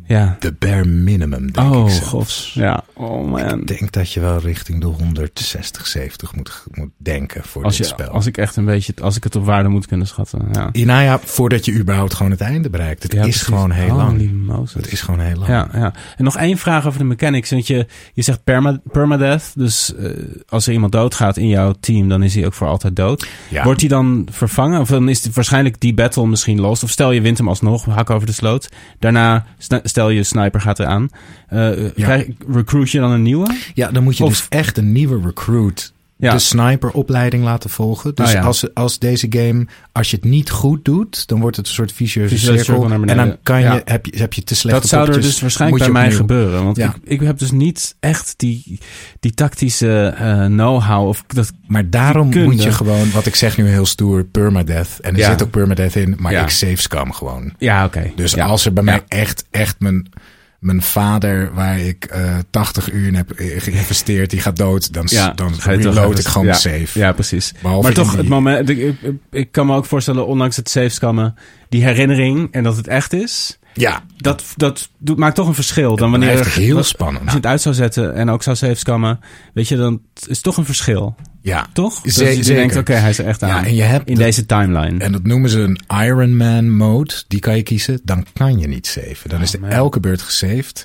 Ja. 0.09 0.37
de 0.41 0.53
bare 0.53 0.85
minimum, 0.85 1.53
denk 1.53 1.75
Oh, 1.75 1.85
ik 1.87 1.91
zelfs. 1.95 2.09
god. 2.09 2.51
Ja. 2.55 2.83
Oh, 2.95 3.31
man. 3.31 3.61
Ik 3.61 3.67
denk 3.67 3.93
dat 3.93 4.13
je 4.13 4.21
wel 4.21 4.39
richting 4.39 4.81
de 4.81 4.87
160, 4.87 5.87
70 5.87 6.35
moet, 6.35 6.65
moet 6.71 6.89
denken 6.97 7.43
voor 7.45 7.65
Als, 7.65 7.77
dit 7.77 7.87
je, 7.87 7.93
spel. 7.93 8.09
als 8.09 8.27
ik 8.27 8.37
echt 8.39 8.57
een 8.57 8.65
beetje, 8.65 8.93
als 9.01 9.17
ik 9.17 9.25
het 9.25 9.37
op 9.37 9.45
waarde 9.45 9.69
moet 9.69 9.87
kunnen 9.87 10.07
schatten. 10.07 10.49
Ja. 10.53 10.69
Ja, 10.73 10.85
nou 10.85 11.03
ja, 11.03 11.19
voordat 11.25 11.65
je 11.65 11.73
überhaupt 11.75 12.15
gewoon 12.15 12.31
het 12.33 12.41
einde 12.41 12.71
bereikt. 12.71 13.03
Het 13.03 13.13
Ja, 13.13 13.19
is 13.19 13.25
precies. 13.25 13.43
gewoon 13.43 13.71
heel 13.71 13.95
lang. 13.97 14.33
Moses. 14.47 14.75
Het 14.75 14.93
is 14.93 15.01
gewoon 15.01 15.21
heel 15.21 15.37
lang. 15.37 15.49
Ja, 15.49 15.69
ja. 15.73 15.95
En 16.17 16.25
nog 16.25 16.37
één 16.37 16.59
vraag 16.59 16.87
over 16.87 16.99
de 16.99 17.05
mechanics. 17.05 17.51
Want 17.51 17.67
je, 17.67 17.87
je 18.15 18.23
zegt 18.23 18.45
perma, 18.45 18.81
permadeath. 18.93 19.53
Dus 19.55 19.95
eh, 19.95 20.11
als 20.49 20.67
er 20.67 20.73
iemand 20.73 20.93
doodgaat 20.93 21.37
in 21.37 21.49
jouw 21.49 21.75
team, 21.81 22.09
dan 22.09 22.23
is 22.23 22.35
hij 22.35 22.47
ook 22.47 22.55
voor 22.55 22.67
altijd 22.69 22.97
dood. 22.97 23.29
Ja. 23.51 23.65
Wordt 23.65 23.81
hij 23.81 23.89
dan 23.89 24.27
vervangen? 24.31 24.81
Of 24.81 24.89
dan 24.89 25.09
is 25.09 25.25
het 25.25 25.35
waarschijnlijk 25.35 25.81
die 25.81 25.95
battle 25.95 26.27
misschien 26.27 26.61
lost. 26.61 26.83
Of 26.83 26.91
stel 26.91 27.11
je 27.13 27.21
wint 27.21 27.39
hem 27.39 27.49
alsnog, 27.49 27.85
hak 27.85 28.11
over 28.11 28.27
de 28.27 28.33
sloot. 28.33 28.69
Daarna 28.99 29.47
stel 29.99 30.11
je 30.11 30.23
sniper 30.23 30.61
gaat 30.61 30.79
eraan. 30.79 31.09
Ja. 31.51 31.91
krijg- 31.95 32.27
recruit 32.53 32.91
je 32.91 32.99
dan 33.01 33.11
een 33.11 33.23
nieuwe? 33.23 33.57
Ja, 33.75 33.91
dan 33.91 34.03
moet 34.03 34.17
je 34.17 34.25
Of- 34.25 34.31
dus 34.31 34.47
echt 34.49 34.79
een 34.79 34.93
nieuwe 34.93 35.21
recruit 35.27 35.93
Ja. 36.21 36.33
de 36.33 36.39
sniperopleiding 36.39 37.45
laten 37.45 37.71
volgen. 37.71 38.15
Dus 38.15 38.33
ja. 38.33 38.41
als, 38.41 38.75
als 38.75 38.99
deze 38.99 39.27
game, 39.31 39.67
als 39.93 40.11
je 40.11 40.17
het 40.17 40.25
niet 40.25 40.51
goed 40.51 40.85
doet, 40.85 41.29
dan 41.29 41.41
wordt 41.41 41.57
het 41.57 41.67
een 41.67 41.73
soort 41.73 41.93
vicieuze 41.93 42.39
cirkel. 42.39 42.91
En 42.91 43.17
dan 43.17 43.37
kan 43.43 43.59
je, 43.59 43.65
Ja. 43.65 43.81
heb, 43.85 44.07
je, 44.07 44.19
heb 44.19 44.33
je 44.33 44.43
te 44.45 44.55
slechte 44.55 44.81
Dat 44.81 44.89
zou 44.89 45.13
er 45.13 45.21
dus 45.21 45.41
waarschijnlijk 45.41 45.83
bij 45.83 45.93
mij 45.93 46.03
opnieuw. 46.03 46.19
gebeuren. 46.19 46.65
Want 46.65 46.79
ik, 46.79 46.91
ik 47.05 47.21
heb 47.21 47.39
dus 47.39 47.51
niet 47.51 47.97
echt 48.01 48.35
die, 48.37 48.79
die 49.21 49.35
tactische 49.35 50.07
eh, 50.19 50.45
know-how. 50.45 51.09
Of 51.09 51.25
dat, 51.27 51.53
Maar 51.67 51.91
daarom 51.91 52.31
kunde. 52.31 52.47
moet 52.47 52.63
je 52.63 52.73
gewoon, 52.73 53.11
wat 53.11 53.27
ik 53.27 53.35
zeg 53.35 53.57
nu 53.57 53.69
heel 53.69 53.87
stoer, 53.87 54.25
permadeath. 54.25 54.99
En 55.01 55.17
er 55.17 55.25
zit 55.25 55.43
ook 55.43 55.51
permadeath 55.51 55.97
in, 55.97 56.15
maar 56.19 56.33
ik 56.33 56.49
save 56.49 56.77
scam 56.77 57.13
gewoon. 57.13 57.53
ja, 57.59 57.85
oké. 57.85 58.11
Dus 58.17 58.37
als 58.39 58.65
er 58.65 58.73
bij 58.73 58.83
mij 58.85 59.03
echt, 59.09 59.45
echt 59.51 59.81
mijn, 59.81 60.11
mijn 60.59 60.83
vader, 60.83 61.55
waar 61.55 61.79
ik 61.79 62.05
eh 62.05 62.37
80 62.51 62.93
uur 62.93 63.07
in 63.07 63.15
heb 63.15 63.33
geïnvesteerd, 63.37 64.31
die 64.31 64.41
gaat 64.41 64.57
dood, 64.57 64.93
dan, 64.93 65.07
Ja, 65.11 65.31
dan 65.31 65.55
ga 65.55 65.71
je 65.73 65.79
toch 65.79 65.95
reload 65.95 66.19
ik 66.19 66.27
gewoon 66.27 66.47
ja, 66.47 66.53
save. 66.53 66.99
Ja, 66.99 67.13
precies. 67.13 67.53
Behalve 67.63 67.83
maar 67.83 67.93
toch, 67.97 68.09
die- 68.11 68.19
het 68.19 68.29
moment. 68.29 68.69
Ik, 68.69 68.95
ik, 69.31 69.53
kan 69.53 69.67
me 69.67 69.75
ook 69.75 69.85
voorstellen, 69.87 70.27
ondanks 70.27 70.57
het 70.57 70.69
safescammen, 70.69 71.35
die 71.69 71.85
herinnering 71.85 72.49
en 72.53 72.63
dat 72.63 72.77
het 72.77 72.87
echt 72.89 73.13
is. 73.13 73.59
Ja, 73.75 74.03
Dat, 74.17 74.45
dat 74.57 74.89
doet, 74.99 75.19
maakt 75.19 75.35
toch 75.35 75.49
een 75.49 75.55
verschil 75.55 75.97
dan 75.97 76.11
wanneer 76.11 76.39
er- 76.39 76.53
heel 76.55 76.77
als 76.77 76.89
spannend. 76.89 77.31
je 77.31 77.37
het 77.37 77.47
uit 77.47 77.61
zou 77.61 77.75
zetten 77.75 78.15
en 78.15 78.31
ook 78.31 78.43
zou 78.43 78.57
safescammen. 78.57 79.21
Weet 79.55 79.69
je, 79.69 79.77
dan 79.77 80.01
is 80.15 80.27
het 80.27 80.43
toch 80.43 80.57
een 80.57 80.65
verschil. 80.65 81.15
Ja, 81.49 81.67
Toch? 81.73 81.95
Ze- 81.95 82.03
dat 82.25 82.37
je 82.37 82.43
zeker. 82.43 82.55
denkt, 82.55 82.77
oké, 82.77 82.93
hij 82.93 83.11
is 83.11 83.19
er 83.19 83.27
echt 83.27 83.43
aan. 83.43 83.49
Ja, 83.49 83.65
en 83.65 83.75
je 83.75 83.83
hebt 83.83 84.09
in 84.09 84.15
de- 84.15 84.21
deze 84.23 84.47
timeline. 84.47 85.05
En 85.05 85.13
dat 85.13 85.23
noemen 85.23 85.51
ze 85.51 85.59
een 85.61 85.79
Iron 86.05 86.37
Man 86.37 86.77
mode. 86.77 87.15
Die 87.29 87.41
kan 87.41 87.57
je 87.57 87.63
kiezen. 87.63 88.01
Dan 88.03 88.27
kan 88.33 88.59
je 88.59 88.67
niet 88.69 88.87
saven. 88.87 89.31
Dan 89.31 89.41
is 89.43 89.49
Oh, 89.49 89.55
er 89.55 89.61
man. 89.61 89.71
elke 89.71 90.01
beurt 90.01 90.23
gesaved. 90.23 90.85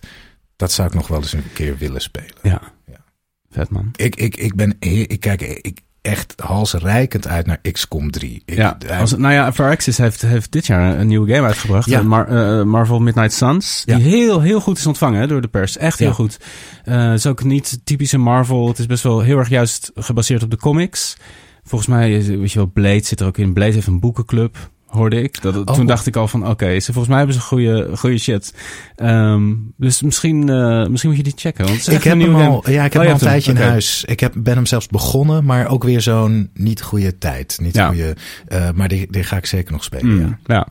Dat 0.56 0.72
zou 0.72 0.88
ik 0.88 0.94
nog 0.94 1.08
wel 1.08 1.18
eens 1.22 1.34
een 1.34 1.44
keer 1.54 1.78
willen 1.78 2.02
spelen. 2.02 2.34
ja. 2.42 2.62
Ja. 2.88 3.04
Vet 3.52 3.70
man. 3.70 3.92
Ik, 3.96 4.16
ik, 4.16 4.36
ik 4.38 4.56
ben 4.56 4.76
ik 4.80 5.20
kijk 5.20 5.42
ik 5.42 5.80
echt 6.04 6.34
halsrijkend 6.44 7.28
uit 7.28 7.46
naar 7.46 7.60
XCOM 7.72 8.12
3. 8.12 8.42
Ik, 8.46 8.56
Ja, 8.56 8.78
als, 9.00 9.18
nou 9.18 9.34
ja, 9.34 9.54
Firaxis 9.54 9.98
heeft, 9.98 10.22
heeft 10.22 10.52
dit 10.52 10.66
jaar 10.66 11.00
een 11.00 11.08
nieuwe 11.08 11.34
game 11.34 11.48
uitgebracht. 11.48 11.90
Ja. 11.90 12.00
eh, 12.00 12.06
Mar- 12.06 12.28
eh, 12.60 12.64
Marvel 12.66 13.00
Midnight 13.00 13.34
Suns. 13.34 13.82
Ja. 13.86 13.96
Die 13.96 14.06
heel, 14.06 14.42
heel 14.42 14.60
goed 14.60 14.78
is 14.78 14.86
ontvangen 14.86 15.20
hè, 15.20 15.28
door 15.28 15.42
de 15.42 15.48
pers. 15.48 15.78
Echt 15.78 16.00
heel 16.00 16.08
Ja. 16.08 16.14
goed. 16.14 16.38
Het 16.84 17.18
is 17.20 17.26
ook 17.26 17.44
niet 17.44 17.80
typische 17.84 18.18
Marvel. 18.18 18.68
Het 18.68 18.80
is 18.80 18.86
best 18.86 19.04
wel 19.04 19.22
heel 19.22 19.38
erg 19.38 19.50
juist 19.50 19.92
gebaseerd 19.96 20.44
op 20.44 20.50
de 20.52 20.58
comics. 20.58 21.18
Volgens 21.64 21.90
mij, 21.90 22.10
weet 22.40 22.52
je 22.52 22.58
wel, 22.60 22.72
Blade 22.74 23.04
zit 23.06 23.20
er 23.20 23.28
ook 23.28 23.38
in. 23.38 23.54
Blade 23.54 23.72
heeft 23.74 23.88
een 23.88 24.00
boekenclub, 24.00 24.56
hoorde 24.94 25.22
ik. 25.22 25.42
Dat, 25.42 25.56
Oh. 25.56 25.76
Toen 25.76 25.86
dacht 25.86 26.08
ik 26.08 26.16
al 26.16 26.28
van, 26.28 26.48
oké, 26.48 26.80
ze 26.80 26.86
volgens 26.86 27.08
mij 27.08 27.18
hebben 27.18 27.36
ze 27.36 27.42
goede, 27.42 27.90
goede 27.98 28.18
shit. 28.18 28.54
Ehm, 28.96 29.54
dus 29.78 30.02
misschien, 30.02 30.50
eh, 30.50 30.88
misschien 30.88 31.10
moet 31.10 31.18
je 31.20 31.24
die 31.24 31.34
checken. 31.36 31.66
Want 31.66 31.92
ik 31.92 32.04
heb 32.04 32.20
hem 32.20 32.36
al, 32.36 32.70
ja, 32.70 32.84
ik 32.86 32.94
heb 32.94 33.02
Oh, 33.02 33.08
al 33.08 33.14
een 33.14 33.20
tijdje 33.20 33.52
hem. 33.54 33.62
in 33.62 33.68
huis. 33.68 34.04
Ik 34.08 34.20
heb, 34.20 34.34
ben 34.38 34.56
hem 34.56 34.66
zelfs 34.66 34.88
begonnen, 34.88 35.46
maar 35.46 35.68
ook 35.68 35.84
weer 35.84 36.02
zo'n 36.02 36.50
niet 36.54 36.82
goede 36.82 37.18
tijd. 37.18 37.58
Niet 37.62 37.76
Ja. 37.76 37.88
goede, 37.88 38.16
eh, 38.48 38.70
maar 38.76 38.88
die, 38.88 39.08
die 39.12 39.24
ga 39.24 39.38
ik 39.38 39.46
zeker 39.46 39.72
nog 39.72 39.84
spelen. 39.84 40.08
Mm, 40.14 40.20
Ja. 40.20 40.38
ja. 40.46 40.68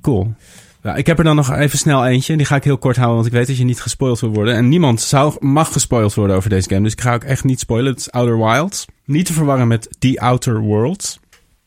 Cool. 0.00 0.34
Ja, 0.82 0.94
ik 0.94 1.06
heb 1.06 1.18
er 1.18 1.24
dan 1.24 1.36
nog 1.36 1.52
even 1.52 1.78
snel 1.78 2.06
eentje. 2.06 2.36
Die 2.36 2.46
ga 2.46 2.56
ik 2.56 2.64
heel 2.64 2.78
kort 2.78 2.96
houden, 2.96 3.16
want 3.16 3.28
ik 3.28 3.32
weet 3.38 3.46
dat 3.46 3.56
je 3.56 3.64
niet 3.64 3.80
gespoild 3.80 4.20
wil 4.20 4.30
worden. 4.30 4.54
En 4.54 4.68
niemand 4.68 5.00
zou, 5.00 5.34
mag 5.38 5.72
gespoild 5.72 6.14
worden 6.14 6.36
over 6.36 6.50
deze 6.50 6.68
game. 6.68 6.82
Dus 6.82 6.92
ik 6.92 7.00
ga 7.00 7.14
ook 7.14 7.24
echt 7.24 7.44
niet 7.44 7.60
spoilen. 7.60 7.90
Het 7.92 8.00
is 8.00 8.10
Outer 8.10 8.38
Wilds. 8.38 8.84
Niet 9.04 9.26
te 9.26 9.32
verwarren 9.32 9.68
met 9.68 9.88
The 9.98 10.20
Outer 10.20 10.60
Worlds. 10.60 11.20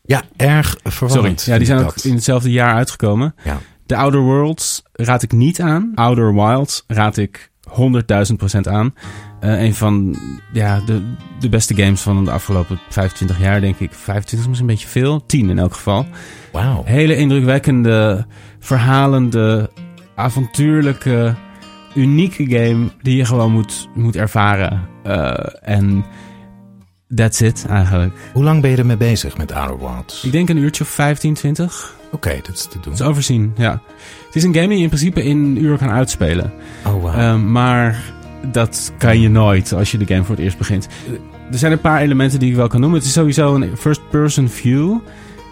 Ja, 0.06 0.22
erg 0.36 0.68
Sorry. 0.68 0.90
verwarrend. 0.90 1.42
Ja, 1.44 1.56
die 1.56 1.66
zijn 1.66 1.78
ook 1.78 1.84
dat. 1.94 2.04
in 2.04 2.14
hetzelfde 2.14 2.50
jaar 2.50 2.74
uitgekomen. 2.74 3.34
Ja. 3.44 3.58
The 3.86 3.96
Outer 3.96 4.20
Worlds 4.20 4.82
raad 4.92 5.22
ik 5.22 5.32
niet 5.32 5.60
aan. 5.60 5.92
Outer 5.94 6.34
Wilds 6.34 6.84
raad 6.86 7.16
ik 7.16 7.50
100.000% 7.68 8.60
aan. 8.68 8.94
Eh, 9.40 9.62
een 9.62 9.74
van 9.74 10.16
ja, 10.52 10.80
de, 10.86 11.02
de 11.40 11.48
beste 11.48 11.74
games 11.74 12.00
van 12.00 12.24
de 12.24 12.30
afgelopen 12.30 12.80
25 12.88 13.38
jaar, 13.40 13.60
denk 13.60 13.78
ik. 13.78 13.92
25 13.92 14.30
is 14.38 14.46
misschien 14.46 14.68
een 14.68 14.74
beetje 14.74 14.88
veel. 14.88 15.26
10 15.26 15.50
in 15.50 15.58
elk 15.58 15.74
geval. 15.74 16.06
Wauw. 16.52 16.82
Hele 16.84 17.16
indrukwekkende, 17.16 18.26
verhalende, 18.58 19.70
avontuurlijke, 20.14 21.34
unieke 21.94 22.44
game 22.46 22.86
die 23.02 23.16
je 23.16 23.24
gewoon 23.24 23.52
moet, 23.52 23.88
moet 23.94 24.16
ervaren. 24.16 24.88
Eh, 25.02 25.34
En 25.62 26.04
that's 27.14 27.40
it 27.40 27.66
eigenlijk. 27.68 28.14
Hoe 28.32 28.44
lang 28.44 28.60
ben 28.60 28.70
je 28.70 28.76
ermee 28.76 28.96
bezig 28.96 29.36
met 29.36 29.52
Outer 29.52 29.78
Wilds? 29.78 30.24
Ik 30.24 30.32
denk 30.32 30.48
een 30.48 30.56
uurtje 30.56 30.84
of 30.84 30.90
15, 30.90 31.34
20. 31.34 31.94
Oké, 32.12 32.38
dat 32.42 32.54
is 32.54 32.62
te 32.62 32.68
doen. 32.80 32.82
Dat 32.82 33.00
is 33.00 33.06
overzien, 33.06 33.52
ja. 33.56 33.80
Het 34.26 34.34
is 34.36 34.42
een 34.42 34.54
game 34.54 34.68
die 34.68 34.76
je 34.76 34.82
in 34.82 34.88
principe 34.88 35.22
in 35.24 35.36
een 35.38 35.62
uur 35.64 35.78
kan 35.78 35.90
uitspelen. 35.90 36.52
Oh, 36.86 37.02
wauw. 37.02 37.14
Ehm, 37.18 37.52
maar 37.52 38.02
dat 38.52 38.92
kan 38.98 39.20
je 39.20 39.28
nooit 39.28 39.72
als 39.72 39.90
je 39.90 39.98
de 39.98 40.06
game 40.06 40.24
voor 40.24 40.34
het 40.34 40.44
eerst 40.44 40.58
begint. 40.58 40.88
Eh, 41.06 41.12
Er 41.52 41.58
zijn 41.58 41.72
een 41.72 41.80
paar 41.80 42.00
elementen 42.00 42.38
die 42.38 42.50
ik 42.50 42.56
wel 42.56 42.68
kan 42.68 42.80
noemen. 42.80 42.98
Het 42.98 43.08
is 43.08 43.14
sowieso 43.14 43.54
een 43.54 43.76
first-person 43.76 44.48
view. 44.48 44.98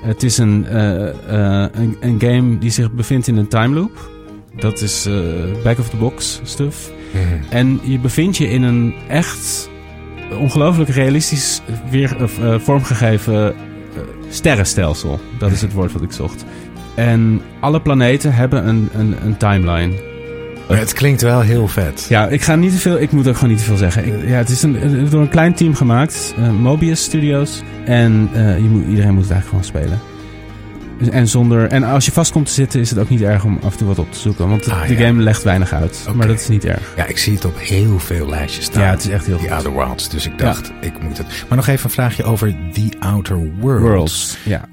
Het 0.03 0.23
is 0.23 0.39
een, 0.39 0.67
eh, 0.67 1.09
eh, 1.09 1.71
een, 1.73 1.97
een 2.01 2.21
game 2.21 2.59
die 2.59 2.71
zich 2.71 2.93
bevindt 2.93 3.27
in 3.27 3.37
een 3.37 3.49
time 3.49 3.75
loop. 3.75 4.11
Dat 4.57 4.81
is 4.81 5.07
eh, 5.07 5.15
back-of-the-box 5.63 6.41
stuff. 6.43 6.91
Mhm. 7.13 7.53
En 7.53 7.81
je 7.83 7.99
bevindt 7.99 8.37
je 8.37 8.49
in 8.51 8.63
een 8.63 8.95
echt 9.09 9.71
ongelooflijk 10.39 10.91
realistisch 10.91 11.61
weer, 11.91 12.17
of, 12.23 12.39
eh, 12.39 12.59
vormgegeven 12.59 13.49
eh, 13.49 13.55
sterrenstelsel. 14.29 15.21
Dat 15.39 15.51
is 15.51 15.61
het 15.61 15.73
woord 15.73 15.93
wat 15.93 16.03
ik 16.03 16.13
zocht. 16.13 16.45
En 16.95 17.41
alle 17.61 17.81
planeten 17.81 18.35
hebben 18.35 18.69
een, 18.69 18.89
een, 18.93 19.17
een 19.25 19.37
timeline. 19.37 20.13
Maar 20.69 20.79
het 20.79 20.93
klinkt 20.93 21.23
wel 21.23 21.41
heel 21.41 21.69
vet. 21.69 22.07
Ja, 22.09 22.29
ik 22.29 22.43
ga 22.43 22.57
niet 22.57 22.73
te 22.73 22.79
veel. 22.79 23.01
Ik 23.01 23.13
moet 23.13 23.29
ook 23.29 23.35
gewoon 23.35 23.51
niet 23.51 23.59
te 23.59 23.65
veel 23.65 23.77
zeggen. 23.77 24.07
Ik, 24.07 24.29
ja, 24.29 24.37
het 24.37 24.49
is 24.49 24.63
een, 24.63 25.09
door 25.11 25.21
een 25.21 25.29
klein 25.29 25.55
team 25.55 25.75
gemaakt, 25.75 26.35
eh, 26.37 26.51
Mobius 26.51 27.03
Studios. 27.03 27.63
En 27.85 28.29
eh, 28.33 28.59
je 28.59 28.69
moet, 28.69 28.87
iedereen 28.89 29.15
moet 29.15 29.23
het 29.23 29.33
eigenlijk 29.33 29.65
gewoon 29.65 29.65
spelen. 29.65 30.14
En, 31.11 31.29
zonder, 31.29 31.69
en 31.69 31.83
als 31.83 32.05
je 32.05 32.13
vast 32.13 32.33
komt 32.33 32.47
te 32.47 32.53
zitten, 32.53 32.81
is 32.81 32.91
het 32.91 32.99
ook 32.99 33.09
niet 33.09 33.21
erg 33.23 33.45
om 33.45 33.59
af 33.63 33.73
en 33.73 33.79
toe 33.79 33.87
wat 33.87 33.99
op 33.99 34.13
te 34.13 34.19
zoeken. 34.19 34.49
Want 34.49 34.65
de, 34.65 34.73
Ah, 34.73 34.87
de 34.87 34.97
ja. 34.97 35.07
game 35.07 35.23
legt 35.23 35.43
weinig 35.43 35.73
uit. 35.73 36.07
Maar 36.15 36.27
dat 36.27 36.41
is 36.41 36.49
niet 36.49 36.65
erg. 36.65 36.93
Ja, 36.97 37.07
ik 37.07 37.19
zie 37.19 37.35
het 37.35 37.45
op 37.45 37.59
heel 37.59 37.99
veel 37.99 38.29
lijstjes 38.29 38.65
staan. 38.65 38.83
Ja, 38.83 38.91
het 38.91 39.01
is 39.05 39.09
echt 39.09 39.27
heel 39.27 39.37
Die 39.39 39.45
goed. 39.49 39.55
Outer 39.57 39.75
Wilds. 39.75 40.09
Dus 40.09 40.27
ik 40.27 40.39
dacht, 40.39 40.73
ik 40.81 41.03
moet 41.03 41.19
het... 41.19 41.27
Maar 41.49 41.57
nog 41.59 41.67
even 41.67 41.85
een 41.85 41.91
vraagje 41.91 42.25
over 42.25 42.57
The 42.73 42.89
Outer 43.01 43.37
Worlds. 43.61 43.83
Worlds. 43.89 44.37
Ja, 44.45 44.65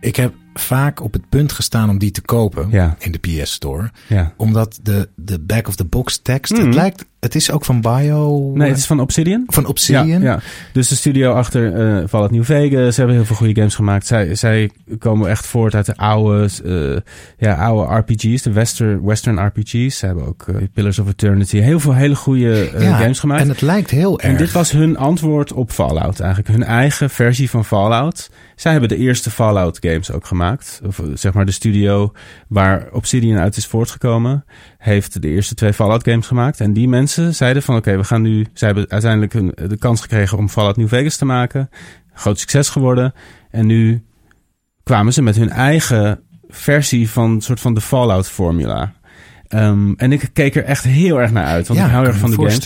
Ik 0.00 0.16
heb 0.16 0.34
vaak 0.54 1.02
op 1.02 1.12
het 1.12 1.28
punt 1.28 1.52
gestaan 1.52 1.88
om 1.90 1.98
die 1.98 2.10
te 2.10 2.20
kopen 2.20 2.68
Ja. 2.70 2.96
in 2.98 3.12
de 3.12 3.18
PS 3.18 3.52
Store. 3.52 3.90
ja. 4.06 4.32
Omdat 4.36 4.78
de, 4.82 5.08
de 5.16 5.38
back-of-the-box 5.40 6.18
tekst, 6.22 6.52
Mhm. 6.52 6.64
het 6.66 6.74
lijkt... 6.74 7.04
Het 7.20 7.34
is 7.34 7.50
ook 7.50 7.64
van 7.64 7.80
Bio... 7.80 8.50
Nee, 8.54 8.68
het 8.68 8.78
is 8.78 8.86
van 8.86 9.00
Obsidian. 9.00 9.44
Van 9.46 9.66
Obsidian? 9.66 10.06
Ja, 10.08 10.18
ja. 10.20 10.40
Dus 10.72 10.88
de 10.88 10.94
studio 10.94 11.32
achter 11.32 11.74
eh 11.74 12.08
Fallout 12.08 12.30
New 12.30 12.44
Vegas. 12.44 12.94
Ze 12.94 13.00
hebben 13.00 13.16
heel 13.16 13.24
veel 13.26 13.36
goede 13.36 13.54
games 13.54 13.74
gemaakt. 13.74 14.06
Zij, 14.06 14.34
zij 14.34 14.70
komen 14.98 15.30
echt 15.30 15.46
voort 15.46 15.74
uit 15.74 15.86
de 15.86 15.96
oude, 15.96 16.48
eh, 16.64 17.48
ja, 17.48 17.54
oude 17.54 17.94
RPG's. 17.94 18.42
De 18.42 18.52
western, 18.52 19.04
western 19.04 19.46
RPG's. 19.46 19.98
Ze 19.98 20.06
hebben 20.06 20.26
ook 20.26 20.44
eh, 20.48 20.56
Pillars 20.74 20.98
of 20.98 21.08
Eternity. 21.08 21.58
Heel 21.58 21.80
veel 21.80 21.94
hele 21.94 22.16
goede 22.16 22.70
eh, 22.70 22.82
Ja, 22.82 22.96
games 22.96 23.18
gemaakt. 23.18 23.42
En 23.42 23.48
het 23.48 23.60
lijkt 23.60 23.90
heel 23.90 24.20
erg. 24.20 24.32
En 24.32 24.38
dit 24.38 24.52
was 24.52 24.70
hun 24.70 24.96
antwoord 24.96 25.52
op 25.52 25.70
Fallout 25.70 26.20
eigenlijk. 26.20 26.50
Hun 26.50 26.64
eigen 26.64 27.10
versie 27.10 27.50
van 27.50 27.64
Fallout. 27.64 28.30
Zij 28.58 28.72
hebben 28.72 28.88
de 28.88 28.96
eerste 28.96 29.30
Fallout 29.30 29.78
games 29.80 30.10
ook 30.10 30.26
gemaakt. 30.26 30.80
Of 30.86 30.98
eh, 30.98 31.04
zeg 31.14 31.32
maar 31.32 31.46
de 31.46 31.52
studio 31.52 32.12
waar 32.48 32.88
Obsidian 32.92 33.38
uit 33.38 33.56
is 33.56 33.66
voortgekomen. 33.66 34.44
Heeft 34.78 35.22
de 35.22 35.28
eerste 35.28 35.54
twee 35.54 35.72
Fallout 35.72 36.04
games 36.08 36.26
gemaakt. 36.26 36.60
En 36.60 36.72
die 36.72 36.88
mensen 36.88 37.34
zeiden 37.34 37.62
van 37.62 37.76
oké, 37.76 37.96
we 37.96 38.04
gaan 38.04 38.22
nu... 38.22 38.46
Zij 38.52 38.68
hebben 38.68 38.90
uiteindelijk 38.90 39.32
hun, 39.32 39.52
de 39.68 39.76
kans 39.76 40.00
gekregen 40.00 40.38
om 40.38 40.48
Fallout 40.48 40.76
New 40.76 40.88
Vegas 40.88 41.16
te 41.16 41.24
maken. 41.24 41.70
Groot 42.12 42.38
succes 42.38 42.68
geworden. 42.68 43.12
En 43.50 43.66
nu 43.66 44.04
kwamen 44.82 45.12
ze 45.12 45.22
met 45.22 45.36
hun 45.36 45.50
eigen 45.50 46.20
versie 46.48 47.10
van 47.10 47.40
soort 47.40 47.60
van 47.60 47.74
de 47.74 47.80
Fallout 47.80 48.28
formula. 48.28 48.92
Ehm, 49.48 49.92
en 49.96 50.12
ik 50.12 50.30
keek 50.32 50.54
er 50.54 50.64
echt 50.64 50.84
heel 50.84 51.20
erg 51.20 51.30
naar 51.32 51.44
uit. 51.44 51.66
Want 51.68 51.80
ja, 51.80 51.86
ik 51.86 51.92
hou 51.92 52.06
erg 52.06 52.16
van 52.16 52.30
de 52.30 52.36
games. 52.36 52.58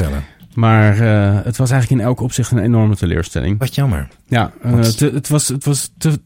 Maar 0.55 0.99
eh, 1.01 1.45
het 1.45 1.57
was 1.57 1.71
eigenlijk 1.71 2.01
in 2.03 2.07
elk 2.09 2.21
opzicht 2.21 2.51
een 2.51 2.59
enorme 2.59 2.97
teleurstelling. 2.97 3.59
Wat 3.59 3.75
jammer. 3.75 4.09
Ja, 4.27 4.53
eh, 4.63 4.81
te- 4.81 5.11
het 5.15 5.29
was, 5.29 5.49
het 5.49 5.65
was 5.65 5.93
te, 5.99 6.21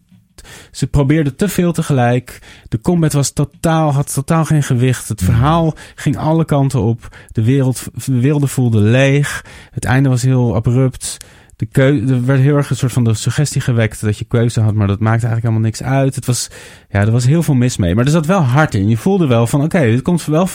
ze 0.70 0.86
probeerden 0.86 1.36
te 1.36 1.48
veel 1.48 1.72
tegelijk. 1.72 2.38
De 2.68 2.80
combat 2.80 3.12
was 3.12 3.30
totaal, 3.32 3.92
had 3.92 4.12
totaal 4.14 4.44
geen 4.44 4.62
gewicht. 4.62 5.08
Het 5.08 5.22
verhaal 5.22 5.74
ging 5.94 6.16
alle 6.16 6.44
kanten 6.44 6.82
op. 6.82 7.16
De 7.32 7.44
wereld, 7.44 7.82
de 8.04 8.20
werelden 8.20 8.48
voelden 8.48 8.82
leeg. 8.82 9.44
Het 9.70 9.84
einde 9.84 10.08
was 10.08 10.22
heel 10.22 10.54
abrupt. 10.54 11.16
De 11.56 11.68
er 11.82 12.24
werd 12.26 12.40
heel 12.40 12.56
erg 12.56 12.70
een 12.70 12.76
soort 12.76 12.92
van 12.92 13.04
de 13.04 13.14
suggestie 13.14 13.60
gewekt 13.60 14.00
dat 14.00 14.18
je 14.18 14.24
keuze 14.24 14.60
had, 14.60 14.74
maar 14.74 14.86
dat 14.86 15.00
maakte 15.00 15.26
eigenlijk 15.26 15.42
helemaal 15.42 15.60
niks 15.62 15.82
uit. 15.82 16.14
Het 16.14 16.26
was, 16.26 16.48
ja, 16.88 17.00
er 17.00 17.10
was 17.10 17.24
heel 17.24 17.42
veel 17.42 17.54
mis 17.54 17.76
mee. 17.76 17.94
Maar 17.94 18.04
er 18.04 18.10
zat 18.10 18.26
wel 18.26 18.40
hard 18.40 18.74
in. 18.74 18.88
Je 18.88 18.96
voelde 18.96 19.26
wel 19.26 19.46
van, 19.46 19.62
oké, 19.62 19.80
dit 19.80 20.02
komt 20.02 20.24
wel, 20.24 20.48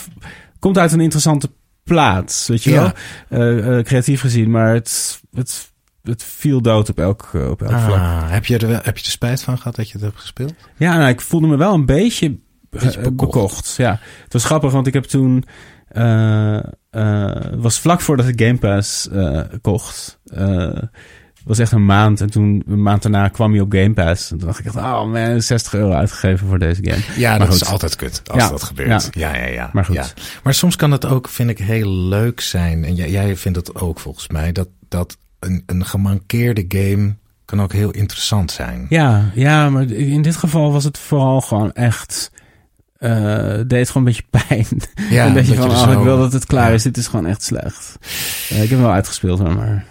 komt 0.59 0.77
uit 0.77 0.91
een 0.91 0.99
interessante 0.99 1.51
plaats, 1.83 2.47
weet 2.47 2.63
je 2.63 2.69
Ja. 2.71 2.93
wel, 3.27 3.39
Eh, 3.39 3.77
eh, 3.77 3.85
creatief 3.85 4.21
gezien. 4.21 4.51
Maar 4.51 4.73
het, 4.73 5.21
het, 5.33 5.70
het 6.03 6.23
viel 6.23 6.61
dood 6.61 6.89
op 6.89 6.99
elk, 6.99 7.29
eh, 7.33 7.49
op 7.49 7.61
elk 7.61 7.79
vlak. 7.79 7.97
Ah, 7.99 8.29
heb, 8.29 8.45
je 8.45 8.57
er 8.57 8.67
wel, 8.67 8.79
heb 8.83 8.97
je 8.97 9.03
er 9.05 9.11
spijt 9.11 9.43
van 9.43 9.57
gehad 9.57 9.75
dat 9.75 9.87
je 9.87 9.93
het 9.93 10.01
hebt 10.01 10.19
gespeeld? 10.19 10.53
Ja, 10.77 10.97
nou, 10.97 11.09
ik 11.09 11.21
voelde 11.21 11.47
me 11.47 11.57
wel 11.57 11.73
een 11.73 11.85
beetje, 11.85 12.37
Beetje 12.69 12.87
eh, 12.89 13.03
bekocht. 13.03 13.31
bekocht. 13.31 13.75
Ja, 13.75 13.99
het 14.23 14.33
was 14.33 14.45
grappig, 14.45 14.71
want 14.71 14.87
ik 14.87 14.93
heb 14.93 15.03
toen... 15.03 15.43
eh 15.87 16.59
was 17.57 17.79
vlak 17.79 18.01
voordat 18.01 18.27
ik 18.27 18.41
Game 18.41 18.57
Pass 18.57 19.09
eh, 19.09 19.41
kocht. 19.61 20.19
Was 21.45 21.59
echt 21.59 21.71
een 21.71 21.85
maand. 21.85 22.21
En 22.21 22.29
toen, 22.29 22.63
een 22.67 22.81
maand 22.81 23.01
daarna, 23.01 23.27
kwam 23.27 23.51
hij 23.51 23.61
op 23.61 23.71
Game 23.73 23.93
Pass. 23.93 24.31
En 24.31 24.37
toen 24.37 24.47
dacht 24.47 24.59
ik 24.59 24.65
echt, 24.65 24.75
oh 24.75 25.11
man, 25.11 25.41
60 25.41 25.73
euro 25.73 25.91
uitgegeven 25.91 26.47
voor 26.47 26.59
deze 26.59 26.81
game. 26.83 27.03
Ja, 27.15 27.29
Maar 27.29 27.39
dat 27.39 27.47
goed. 27.47 27.61
is 27.61 27.67
altijd 27.67 27.95
kut 27.95 28.21
als 28.31 28.43
Ja, 28.43 28.49
dat 28.49 28.63
gebeurt. 28.63 29.07
Ja, 29.11 29.35
ja, 29.35 29.45
ja. 29.47 29.69
Maar 29.73 29.85
goed. 29.85 29.95
Ja. 29.95 30.05
Maar 30.43 30.53
soms 30.53 30.75
kan 30.75 30.91
het 30.91 31.05
ook, 31.05 31.27
vind 31.27 31.49
ik, 31.49 31.57
heel 31.57 31.89
leuk 31.89 32.41
zijn. 32.41 32.83
En 32.85 32.95
jij, 32.95 33.09
jij 33.11 33.35
vindt 33.35 33.57
het 33.57 33.75
ook 33.75 33.99
volgens 33.99 34.27
mij. 34.27 34.51
Dat, 34.51 34.67
dat 34.87 35.17
een, 35.41 35.63
een 35.65 35.85
gemankeerde 35.85 36.65
game 36.67 37.15
kan 37.45 37.61
ook 37.61 37.73
heel 37.73 37.91
interessant 37.91 38.51
zijn. 38.51 38.85
Ja, 38.89 39.29
ja, 39.33 39.69
maar 39.69 39.83
in 39.91 40.21
dit 40.21 40.35
geval 40.35 40.71
was 40.71 40.83
het 40.83 40.97
vooral 40.97 41.41
gewoon 41.41 41.71
echt... 41.73 42.31
eh 42.97 43.59
deed 43.67 43.89
gewoon 43.89 44.07
een 44.07 44.13
beetje 44.13 44.45
pijn. 44.47 44.67
Ja, 45.09 45.25
een 45.27 45.33
beetje 45.33 45.55
dat 45.55 45.61
van, 45.65 45.69
je 45.71 45.77
oh, 45.77 45.83
zo- 45.91 45.97
ik 45.97 46.03
wil 46.03 46.17
dat 46.17 46.33
het 46.33 46.45
klaar 46.45 46.67
ja. 46.67 46.73
is. 46.73 46.83
Dit 46.83 46.97
is 46.97 47.07
gewoon 47.07 47.25
echt 47.25 47.43
slecht. 47.43 47.97
Eh, 48.49 48.55
ik 48.63 48.69
heb 48.69 48.69
hem 48.69 48.81
wel 48.81 48.91
uitgespeeld, 48.91 49.39
hoor, 49.39 49.55
maar... 49.55 49.85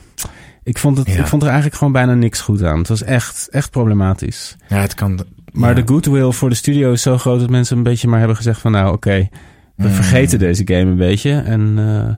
Ik 0.62 0.78
vond, 0.78 0.98
het, 0.98 1.06
Ja. 1.06 1.18
ik 1.20 1.26
vond 1.26 1.42
er 1.42 1.48
eigenlijk 1.48 1.78
gewoon 1.78 1.92
bijna 1.92 2.14
niks 2.14 2.40
goed 2.40 2.62
aan. 2.64 2.78
Het 2.78 2.88
was 2.88 3.02
echt, 3.02 3.48
echt 3.50 3.70
problematisch. 3.70 4.56
Ja, 4.68 4.76
het 4.80 4.94
kan. 4.94 5.20
Maar 5.52 5.74
de 5.74 5.82
goodwill 5.84 6.30
voor 6.32 6.48
de 6.48 6.54
studio 6.54 6.92
is 6.92 7.02
zo 7.02 7.18
groot 7.18 7.40
dat 7.40 7.50
mensen 7.50 7.76
een 7.76 7.82
beetje 7.82 8.08
maar 8.08 8.18
hebben 8.18 8.36
gezegd 8.36 8.60
van... 8.60 8.72
Nou, 8.72 8.92
oké, 8.92 9.28
we 9.76 9.86
Mm. 9.88 9.94
vergeten 9.94 10.38
deze 10.38 10.62
game 10.64 10.80
een 10.90 10.96
beetje. 10.96 11.30
En 11.32 11.74
eh, 11.78 12.14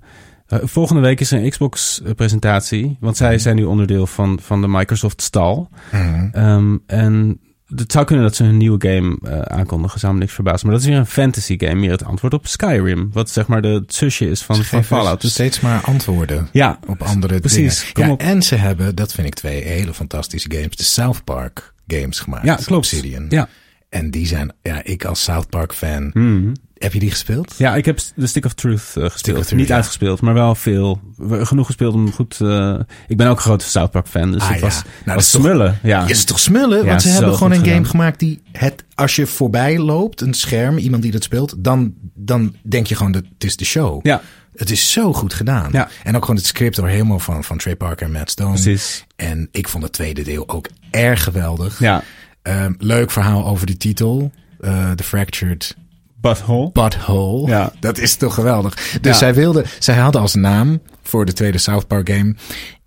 volgende 0.63 1.01
week 1.03 1.21
is 1.21 1.31
er 1.33 1.43
een 1.45 1.51
Xbox-presentatie. 1.51 2.97
Want 3.01 3.17
zij 3.17 3.39
zijn 3.39 3.57
nu 3.57 3.65
onderdeel 3.65 4.07
van, 4.07 4.39
van 4.43 4.61
de 4.61 4.69
Microsoft 4.69 5.23
stal. 5.23 5.69
Mhm. 5.93 6.29
Ehm, 6.33 6.77
en 6.87 7.41
het 7.77 7.93
zou 7.93 8.05
kunnen 8.05 8.25
dat 8.25 8.35
ze 8.37 8.45
een 8.45 8.57
nieuwe 8.57 8.89
game 8.89 9.19
eh, 9.23 9.39
aankondigen. 9.41 10.01
Zou 10.01 10.13
me 10.13 10.19
niks 10.19 10.33
verbazen. 10.33 10.67
Maar 10.67 10.75
dat 10.77 10.85
is 10.85 10.91
weer 10.91 10.99
een 11.01 11.07
fantasy 11.07 11.55
game. 11.59 11.75
Meer 11.75 11.91
het 11.91 12.05
antwoord 12.05 12.35
op 12.35 12.47
Skyrim. 12.47 13.11
Wat 13.13 13.31
zeg 13.31 13.47
maar 13.47 13.63
de 13.63 13.69
het 13.69 13.95
zusje 13.95 14.29
is 14.31 14.43
van, 14.43 14.65
van 14.65 14.85
Fallout. 14.85 15.21
Dus 15.21 15.31
steeds 15.31 15.61
maar 15.61 15.81
antwoorden 15.81 16.49
ja, 16.53 16.79
op 16.87 17.03
andere 17.03 17.41
precies. 17.41 17.79
dingen. 17.79 17.93
Kom 17.93 18.05
Ja, 18.05 18.11
op. 18.11 18.21
en 18.21 18.43
ze 18.43 18.55
hebben, 18.55 18.95
dat 18.95 19.13
vind 19.13 19.27
ik 19.27 19.35
twee 19.35 19.63
hele 19.63 19.95
fantastische 19.95 20.51
games, 20.53 20.77
de 20.77 20.83
South 20.85 21.25
Park 21.25 21.75
games 21.87 22.21
gemaakt. 22.21 22.45
Ja, 22.45 22.55
klopt. 22.55 22.71
Obsidian. 22.93 23.27
Ja. 23.29 23.49
En 23.89 24.11
die 24.11 24.27
zijn, 24.27 24.53
ja, 24.63 24.85
ik 24.85 25.05
als 25.05 25.23
South 25.23 25.49
Park 25.49 25.73
fan, 25.75 26.11
Mhm. 26.15 26.53
Heb 26.83 26.93
je 26.93 26.99
die 26.99 27.11
gespeeld? 27.11 27.55
Ja, 27.59 27.75
ik 27.77 27.85
heb 27.85 27.99
de 28.15 28.27
Stick 28.27 28.45
of 28.45 28.53
Truth 28.53 28.81
eh, 28.81 28.85
gespeeld. 29.11 29.39
of 29.39 29.45
Truth, 29.45 29.53
Niet 29.61 29.69
ja. 29.69 29.75
uitgespeeld, 29.75 30.21
maar 30.21 30.35
wel 30.35 30.55
veel. 30.55 31.01
Genoeg 31.31 31.67
gespeeld 31.67 31.95
om 31.95 32.13
goed... 32.13 32.41
eh, 32.41 32.79
ik 33.09 33.17
ben 33.17 33.27
ook 33.29 33.37
een 33.37 33.43
grote 33.43 33.65
South 33.65 33.91
Park 33.91 34.07
fan, 34.07 34.33
dus 34.33 34.43
Ah, 34.43 34.49
het 34.49 34.59
ja. 34.59 34.65
was, 34.65 34.75
Nou, 34.83 34.87
dat 35.05 35.15
was 35.15 35.31
toch- 35.31 35.41
smullen. 35.41 35.79
Ja. 35.83 36.07
Is 36.09 36.25
toch 36.25 36.39
smullen? 36.41 36.79
Ja, 36.79 36.85
Want 36.85 37.03
ze 37.03 37.09
hebben 37.09 37.35
gewoon 37.35 37.53
een 37.53 37.65
game 37.67 37.85
gemaakt 37.85 38.19
die 38.19 38.43
het, 38.53 38.85
als 38.95 39.17
je 39.17 39.27
voorbij 39.27 39.79
loopt, 39.79 40.21
een 40.21 40.35
scherm, 40.35 40.79
iemand 40.79 41.03
die 41.03 41.13
dat 41.13 41.23
speelt, 41.23 41.55
dan, 41.59 41.95
dan 42.15 42.55
denk 42.63 42.87
je 42.87 42.95
gewoon 42.95 43.13
dat 43.13 43.23
het 43.35 43.45
is 43.45 43.57
de 43.57 43.65
show. 43.65 44.07
ja, 44.07 44.21
Het 44.57 44.71
is 44.71 44.93
zo 44.93 45.13
goed 45.13 45.35
gedaan. 45.35 45.69
Ja. 45.73 45.89
En 46.03 46.17
ook 46.17 46.23
gewoon 46.23 46.37
het 46.37 46.47
script 46.47 46.77
door 46.77 46.89
helemaal 46.89 47.19
van, 47.19 47.45
van 47.45 47.59
Trey 47.59 47.77
Parker 47.77 48.07
en 48.07 48.13
Matt 48.13 48.31
Stone. 48.31 48.51
precies. 48.53 49.05
En 49.17 49.49
ik 49.51 49.69
vond 49.69 49.83
het 49.83 49.93
tweede 49.93 50.23
deel 50.23 50.49
ook 50.49 50.69
erg 50.91 51.23
geweldig. 51.23 51.79
Ja, 51.79 52.03
Ehm, 52.43 52.73
leuk 52.79 53.11
verhaal 53.11 53.47
over 53.47 53.67
de 53.67 53.77
titel. 53.77 54.33
eh 54.61 54.91
The 54.91 55.03
Fractured 55.03 55.77
Butthole. 56.23 56.71
Butthole. 56.73 57.49
Ja. 57.49 57.73
Dat 57.81 57.99
is 57.99 58.17
toch 58.17 58.35
geweldig. 58.35 58.75
Dus 58.75 59.13
Ja. 59.13 59.19
zij 59.19 59.35
wilde, 59.35 59.65
zij 59.79 59.97
hadden 59.97 60.21
als 60.21 60.35
naam 60.35 60.81
voor 61.03 61.25
de 61.25 61.33
tweede 61.33 61.59
South 61.59 61.87
Park 61.87 62.09
game 62.11 62.35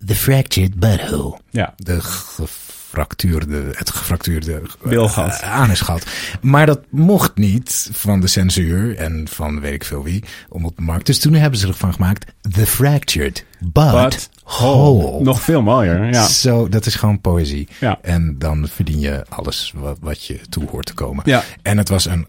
The 0.06 0.14
Fractured 0.14 0.74
Butthole. 0.74 1.38
Ja. 1.50 1.74
De 1.76 2.00
gefractuurde, 2.00 3.62
het 3.74 3.90
gefractuurde 3.90 4.52
eh, 4.54 4.88
Bilgat. 4.88 5.40
eh, 5.40 5.60
anusgat. 5.60 6.06
Maar 6.40 6.66
dat 6.66 6.80
mocht 6.90 7.36
niet 7.36 7.90
van 7.92 8.20
de 8.20 8.26
censuur 8.26 8.96
en 8.96 9.26
van 9.30 9.60
weet 9.60 9.74
ik 9.74 9.84
veel 9.84 10.02
wie 10.02 10.24
om 10.48 10.64
op 10.64 10.76
de 10.76 10.82
markt. 10.82 11.06
Dus 11.06 11.18
toen 11.18 11.32
hebben 11.34 11.58
ze 11.58 11.66
ervan 11.66 11.92
gemaakt 11.92 12.32
The 12.52 12.66
Fractured 12.66 13.44
Butthole. 13.60 15.22
Nog 15.22 15.40
veel 15.42 15.62
mooier. 15.62 16.04
Ja. 16.12 16.26
Zo, 16.28 16.68
dat 16.68 16.86
is 16.86 16.94
gewoon 16.94 17.20
poëzie. 17.20 17.68
Ja. 17.80 17.98
En 18.02 18.34
dan 18.38 18.68
verdien 18.72 19.00
je 19.00 19.24
alles 19.28 19.72
wat, 19.76 19.96
wat 20.00 20.24
je 20.24 20.40
toe 20.48 20.64
hoort 20.70 20.86
te 20.86 20.94
komen. 20.94 21.22
Ja. 21.26 21.42
En 21.62 21.78
het 21.78 21.88
was 21.88 22.04
een, 22.06 22.26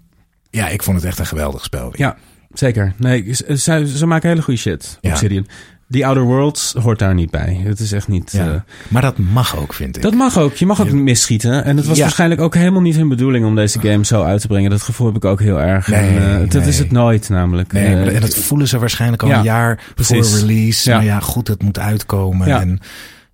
ja, 0.57 0.67
ik 0.67 0.83
vond 0.83 0.97
het 0.97 1.05
echt 1.05 1.19
een 1.19 1.25
geweldig 1.25 1.63
spel. 1.63 1.93
Ja, 1.95 2.15
zeker. 2.53 2.93
Nee, 2.97 3.33
ze, 3.55 3.87
ze, 3.95 4.05
maken 4.05 4.29
hele 4.29 4.41
goede 4.41 4.59
shit. 4.59 4.97
Ja. 5.01 5.09
Obsidian. 5.09 5.47
Die 5.89 6.05
Outer 6.05 6.23
Worlds 6.23 6.73
hoort 6.81 6.99
daar 6.99 7.13
niet 7.13 7.31
bij. 7.31 7.61
Het 7.63 7.79
is 7.79 7.91
echt 7.91 8.07
niet... 8.07 8.31
Ja. 8.31 8.47
eh, 8.53 8.59
maar 8.87 9.01
dat 9.01 9.17
mag 9.17 9.57
ook, 9.57 9.73
vind 9.73 9.95
ik. 9.95 10.01
dat 10.01 10.13
mag 10.13 10.37
ook. 10.37 10.53
Je 10.53 10.65
mag 10.65 10.81
ook 10.81 10.91
misschieten. 10.91 11.63
En 11.63 11.77
het 11.77 11.85
was 11.85 11.97
Ja. 11.97 12.01
waarschijnlijk 12.03 12.41
ook 12.41 12.55
helemaal 12.55 12.81
niet 12.81 12.95
hun 12.95 13.07
bedoeling 13.07 13.45
om 13.45 13.55
deze 13.55 13.79
game 13.79 14.05
zo 14.05 14.23
uit 14.23 14.41
te 14.41 14.47
brengen. 14.47 14.69
Dat 14.69 14.81
gevoel 14.81 15.07
heb 15.07 15.15
ik 15.15 15.25
ook 15.25 15.39
heel 15.39 15.59
erg. 15.61 15.87
Nee, 15.87 16.17
en, 16.17 16.41
eh, 16.43 16.49
Dat 16.49 16.65
is 16.65 16.79
het 16.79 16.91
nooit 16.91 17.29
namelijk. 17.29 17.71
Nee, 17.73 17.85
Eh, 17.85 18.15
en 18.15 18.21
dat 18.21 18.35
voelen 18.37 18.67
ze 18.67 18.79
waarschijnlijk 18.79 19.23
al 19.23 19.31
een 19.31 19.43
jaar 19.43 19.79
voor 19.95 20.17
release. 20.17 20.89
Ja. 20.89 20.95
Maar 20.95 21.05
ja, 21.05 21.19
goed, 21.19 21.47
het 21.47 21.63
moet 21.63 21.79
uitkomen. 21.79 22.47
En 22.47 22.79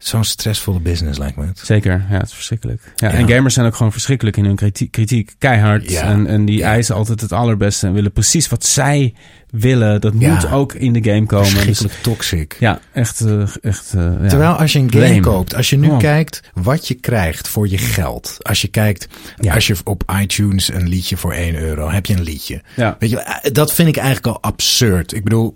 zo'n 0.07 0.23
stressvolle 0.23 0.79
business 0.79 1.19
lijkt 1.19 1.35
me 1.37 1.45
het. 1.45 1.59
Zeker, 1.63 1.91
ja, 2.09 2.17
het 2.17 2.27
is 2.27 2.33
verschrikkelijk. 2.33 2.81
Ja, 2.95 3.07
Ja. 3.07 3.13
En 3.13 3.29
gamers 3.29 3.53
zijn 3.53 3.65
ook 3.65 3.75
gewoon 3.75 3.91
verschrikkelijk 3.91 4.37
in 4.37 4.45
hun 4.45 4.55
kritiek, 4.55 4.91
kritiek 4.91 5.33
keihard. 5.37 5.89
Ja. 5.91 6.01
En, 6.03 6.27
en 6.27 6.45
die 6.45 6.63
eisen 6.63 6.95
altijd 6.95 7.21
het 7.21 7.31
allerbeste 7.31 7.87
en 7.87 7.93
willen 7.93 8.11
precies 8.11 8.47
wat 8.49 8.65
zij 8.65 9.13
willen. 9.49 10.01
Dat 10.01 10.13
moet 10.13 10.51
ook 10.51 10.73
in 10.73 10.93
de 10.93 11.03
game 11.11 11.25
komen. 11.25 11.43
Dus, 11.53 11.53
Verschrikkelijk 11.63 11.93
toxic. 12.03 12.55
ja, 12.59 12.79
echt, 12.93 13.21
eh, 13.21 13.41
echt 13.61 13.93
eh, 13.93 14.01
ja. 14.21 14.27
Terwijl 14.27 14.51
als 14.53 14.73
je 14.73 14.79
een 14.79 14.91
game 14.91 15.07
Lame. 15.07 15.19
koopt, 15.19 15.55
als 15.55 15.69
je 15.69 15.77
nu 15.77 15.89
Oh. 15.89 15.97
kijkt 15.99 16.41
wat 16.53 16.87
je 16.87 16.93
krijgt 16.93 17.47
voor 17.47 17.67
je 17.69 17.77
geld. 17.77 18.37
Als 18.41 18.61
je 18.61 18.67
kijkt, 18.67 19.07
Ja. 19.39 19.53
als 19.53 19.67
je 19.67 19.75
op 19.83 20.03
iTunes 20.21 20.73
een 20.73 20.87
liedje 20.87 21.17
voor 21.17 21.33
1 21.33 21.55
euro, 21.55 21.89
heb 21.89 22.05
je 22.05 22.13
een 22.15 22.23
liedje. 22.23 22.61
Ja. 22.75 22.95
Weet 22.99 23.09
je, 23.09 23.19
eh, 23.19 23.51
dat 23.51 23.73
vind 23.73 23.87
ik 23.87 23.97
eigenlijk 23.97 24.27
al 24.27 24.41
absurd. 24.41 25.13
Ik 25.13 25.23
bedoel, 25.23 25.55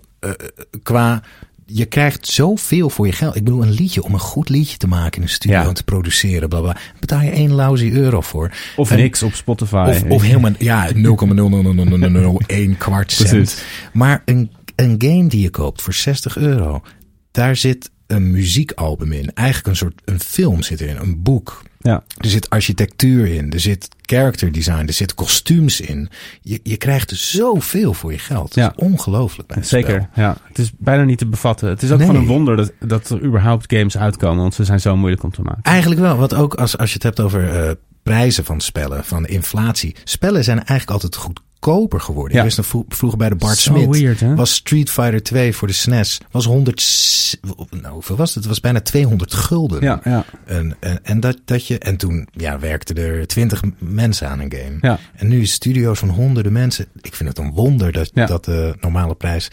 qua, 0.82 1.22
je 1.70 1.84
krijgt 1.86 2.26
zoveel 2.26 2.90
voor 2.90 3.06
je 3.06 3.12
geld. 3.12 3.36
Ik 3.36 3.44
bedoel, 3.44 3.62
een 3.62 3.70
liedje, 3.70 4.02
om 4.02 4.12
een 4.12 4.18
goed 4.20 4.48
liedje 4.48 4.76
te 4.76 4.86
maken 4.88 5.16
in 5.16 5.22
een 5.22 5.28
studio 5.28 5.58
Ja. 5.58 5.66
en 5.68 5.74
te 5.74 5.84
produceren, 5.84 6.48
bla 6.48 6.60
bla. 6.60 6.76
Betaal 7.00 7.20
je 7.20 7.30
1 7.30 7.52
lousy 7.52 7.90
euro 7.90 8.20
voor. 8.20 8.50
Of 8.76 8.90
En- 8.90 8.96
niks 8.96 9.22
op 9.22 9.34
Spotify. 9.34 9.86
Of, 9.88 10.02
of 10.02 10.22
helemaal, 10.22 10.50
ja, 10.58 10.90
0,00001 10.94 12.76
kwart 12.76 13.12
cent. 13.12 13.30
Precies. 13.30 13.62
Maar 13.92 14.22
een, 14.24 14.50
een 14.76 14.94
game 14.98 15.26
die 15.26 15.40
je 15.42 15.50
koopt 15.50 15.82
voor 15.82 15.94
60 15.94 16.36
euro, 16.36 16.82
daar 17.30 17.56
zit 17.56 17.90
een 18.06 18.30
muziekalbum 18.30 19.12
in. 19.12 19.34
Eigenlijk 19.34 19.68
een 19.68 19.76
soort, 19.76 20.00
een 20.04 20.20
film 20.20 20.62
zit 20.62 20.80
erin, 20.80 20.96
een 20.96 21.22
boek. 21.22 21.62
Ja, 21.80 22.02
Er 22.16 22.28
zit 22.28 22.50
architectuur 22.50 23.26
in, 23.26 23.52
er 23.52 23.60
zit 23.60 23.88
character 24.02 24.52
design, 24.52 24.86
er 24.86 24.92
zit 24.92 25.14
kostuums 25.14 25.80
in. 25.80 26.08
Je, 26.42 26.60
je 26.62 26.76
krijgt 26.76 27.10
zoveel 27.16 27.92
voor 27.92 28.12
je 28.12 28.18
geld. 28.18 28.54
Ja. 28.54 28.72
Is 28.76 28.84
ongelooflijk 28.84 29.48
bij 29.48 29.62
zeker. 29.62 30.08
spel. 30.10 30.24
Ja. 30.24 30.36
Het 30.48 30.58
is 30.58 30.70
bijna 30.78 31.02
niet 31.04 31.18
te 31.18 31.26
bevatten. 31.26 31.68
Het 31.68 31.82
is 31.82 31.90
ook 31.90 31.98
Nee. 31.98 32.06
gewoon 32.06 32.22
een 32.22 32.28
wonder 32.28 32.56
dat, 32.56 32.72
dat 32.80 33.08
er 33.10 33.22
überhaupt 33.22 33.72
games 33.74 33.96
uitkomen. 33.98 34.38
Want 34.42 34.54
ze 34.54 34.64
zijn 34.64 34.80
zo 34.80 34.96
moeilijk 34.96 35.22
om 35.22 35.30
te 35.32 35.42
maken. 35.42 35.62
Eigenlijk 35.62 36.00
wel, 36.00 36.16
wat 36.16 36.34
ook 36.34 36.54
als, 36.54 36.78
als 36.78 36.88
je 36.88 36.94
het 36.94 37.02
hebt 37.02 37.20
over 37.20 37.48
eh, 37.68 37.70
prijzen 38.02 38.44
van 38.44 38.60
spellen, 38.60 39.04
van 39.04 39.26
inflatie. 39.26 39.96
Spellen 40.04 40.44
zijn 40.44 40.56
eigenlijk 40.58 40.90
altijd 40.90 41.16
goedkoper 41.60 42.00
geworden. 42.00 42.32
Ja. 42.32 42.38
Je 42.38 42.44
wist 42.44 42.56
nog 42.56 42.66
vro- 42.66 42.84
vroeger 42.88 43.18
bij 43.18 43.28
de 43.28 43.34
Bart 43.36 43.58
Zo 43.58 43.72
Smit. 43.74 43.96
weird, 44.00 44.20
hè? 44.20 44.34
Was 44.34 44.54
Street 44.54 44.90
Fighter 44.90 45.22
2 45.22 45.52
voor 45.54 45.68
de 45.68 45.74
SNES, 45.74 46.20
was 46.30 46.44
100, 46.44 46.80
s- 46.80 47.36
nou 47.70 47.92
hoeveel 47.92 48.16
was 48.16 48.28
het? 48.28 48.36
Het 48.38 48.46
was 48.46 48.60
bijna 48.60 48.80
200 48.80 49.34
gulden. 49.34 49.82
Ja, 49.82 50.00
ja. 50.04 50.24
En, 50.46 50.76
en, 50.80 51.04
en, 51.04 51.20
dat, 51.20 51.38
dat 51.44 51.66
je, 51.66 51.78
en 51.78 51.96
toen 51.96 52.28
ja, 52.32 52.58
werkten 52.58 52.96
er 52.96 53.26
20 53.26 53.62
mensen 53.78 54.28
aan 54.28 54.40
een 54.40 54.52
game. 54.52 54.76
Ja. 54.80 54.98
En 55.14 55.28
nu 55.28 55.40
is 55.40 55.52
studio's 55.52 55.98
van 55.98 56.08
honderden 56.08 56.52
mensen. 56.52 56.86
Ik 57.00 57.14
vind 57.14 57.28
het 57.28 57.38
een 57.38 57.50
wonder 57.52 57.92
dat, 57.92 58.10
Ja. 58.14 58.26
dat 58.26 58.44
de 58.44 58.76
normale 58.80 59.14
prijs 59.14 59.48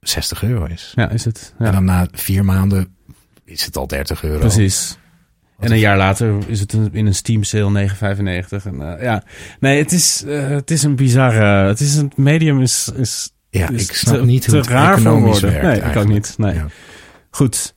60 0.00 0.42
euro 0.42 0.64
is. 0.64 0.92
ja, 0.94 1.10
is 1.10 1.24
het. 1.24 1.54
Ja. 1.58 1.66
En 1.66 1.72
dan 1.72 1.84
na 1.84 2.08
vier 2.12 2.44
maanden 2.44 2.94
is 3.44 3.64
het 3.64 3.76
al 3.76 3.86
30 3.86 4.22
euro. 4.22 4.38
Precies. 4.38 4.96
En 5.60 5.72
een 5.72 5.78
jaar 5.78 5.96
later 5.96 6.34
is 6.46 6.60
het 6.60 6.72
in 6.92 7.06
een 7.06 7.14
Steam 7.14 7.42
sale 7.44 7.70
9,95. 7.70 8.66
En, 8.66 8.96
eh, 8.96 9.02
ja, 9.02 9.22
nee, 9.60 9.78
het 9.78 9.92
is, 9.92 10.24
eh, 10.24 10.48
het 10.48 10.70
is 10.70 10.82
een 10.82 10.96
bizarre. 10.96 11.66
Het 11.68 11.80
is 11.80 11.96
een 11.96 12.12
medium 12.16 12.60
is, 12.60 12.90
is, 12.96 13.30
Ja, 13.50 13.68
is 13.70 13.88
ik 13.88 13.94
snap 13.94 14.14
te, 14.16 14.24
niet 14.24 14.46
hoe 14.46 14.56
het 14.56 14.66
raar 14.66 14.98
voor 15.00 15.12
economisch 15.12 15.40
werkt 15.40 15.62
Nee, 15.62 15.90
ik 15.90 15.96
ook 15.96 16.08
niet. 16.08 16.34
Nee. 16.38 16.54
Ja. 16.54 16.66
Goed. 17.30 17.74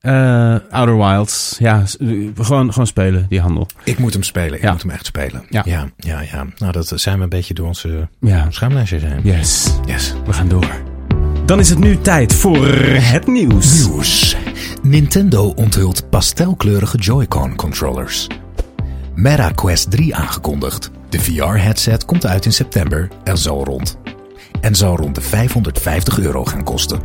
Eh, 0.00 0.56
Outer 0.70 0.96
Wilds. 0.96 1.56
Ja, 1.58 1.82
gewoon, 2.34 2.72
gewoon 2.72 2.86
spelen, 2.86 3.26
die 3.28 3.40
handel. 3.40 3.66
Ik 3.84 3.98
moet 3.98 4.12
hem 4.12 4.22
spelen. 4.22 4.54
Ik 4.54 4.62
Ja. 4.62 4.72
moet 4.72 4.82
hem 4.82 4.90
echt 4.90 5.06
spelen. 5.06 5.44
Ja. 5.48 5.62
ja, 5.66 5.88
ja. 5.96 6.20
ja. 6.20 6.46
Nou, 6.58 6.72
dat 6.72 6.92
zijn 6.94 7.16
we 7.16 7.22
een 7.22 7.28
beetje 7.28 7.54
door 7.54 7.66
onze 7.66 8.08
Ja. 8.20 8.50
zijn. 8.50 9.20
Yes. 9.22 9.70
Yes. 9.86 10.14
We 10.26 10.32
gaan 10.32 10.48
door. 10.48 10.99
Dan 11.50 11.58
is 11.58 11.70
het 11.70 11.78
nu 11.78 11.98
tijd 11.98 12.34
voor 12.34 12.66
het 12.66 13.26
nieuws. 13.26 13.86
Nieuws. 13.86 14.36
Nintendo 14.82 15.52
onthult 15.54 16.10
pastelkleurige 16.10 16.98
Joy-Con 16.98 17.54
controllers. 17.54 18.26
Meta 19.14 19.50
Quest 19.50 19.90
3 19.90 20.16
aangekondigd. 20.16 20.90
De 21.08 21.20
VR-headset 21.20 22.04
komt 22.04 22.26
uit 22.26 22.44
in 22.44 22.52
september 22.52 23.08
en 23.24 23.38
zal 23.38 23.64
rond, 23.64 23.98
en 24.60 24.74
zal 24.74 24.96
rond 24.96 25.14
de 25.14 25.20
550 25.20 26.18
euro 26.18 26.44
gaan 26.44 26.64
kosten. 26.64 27.00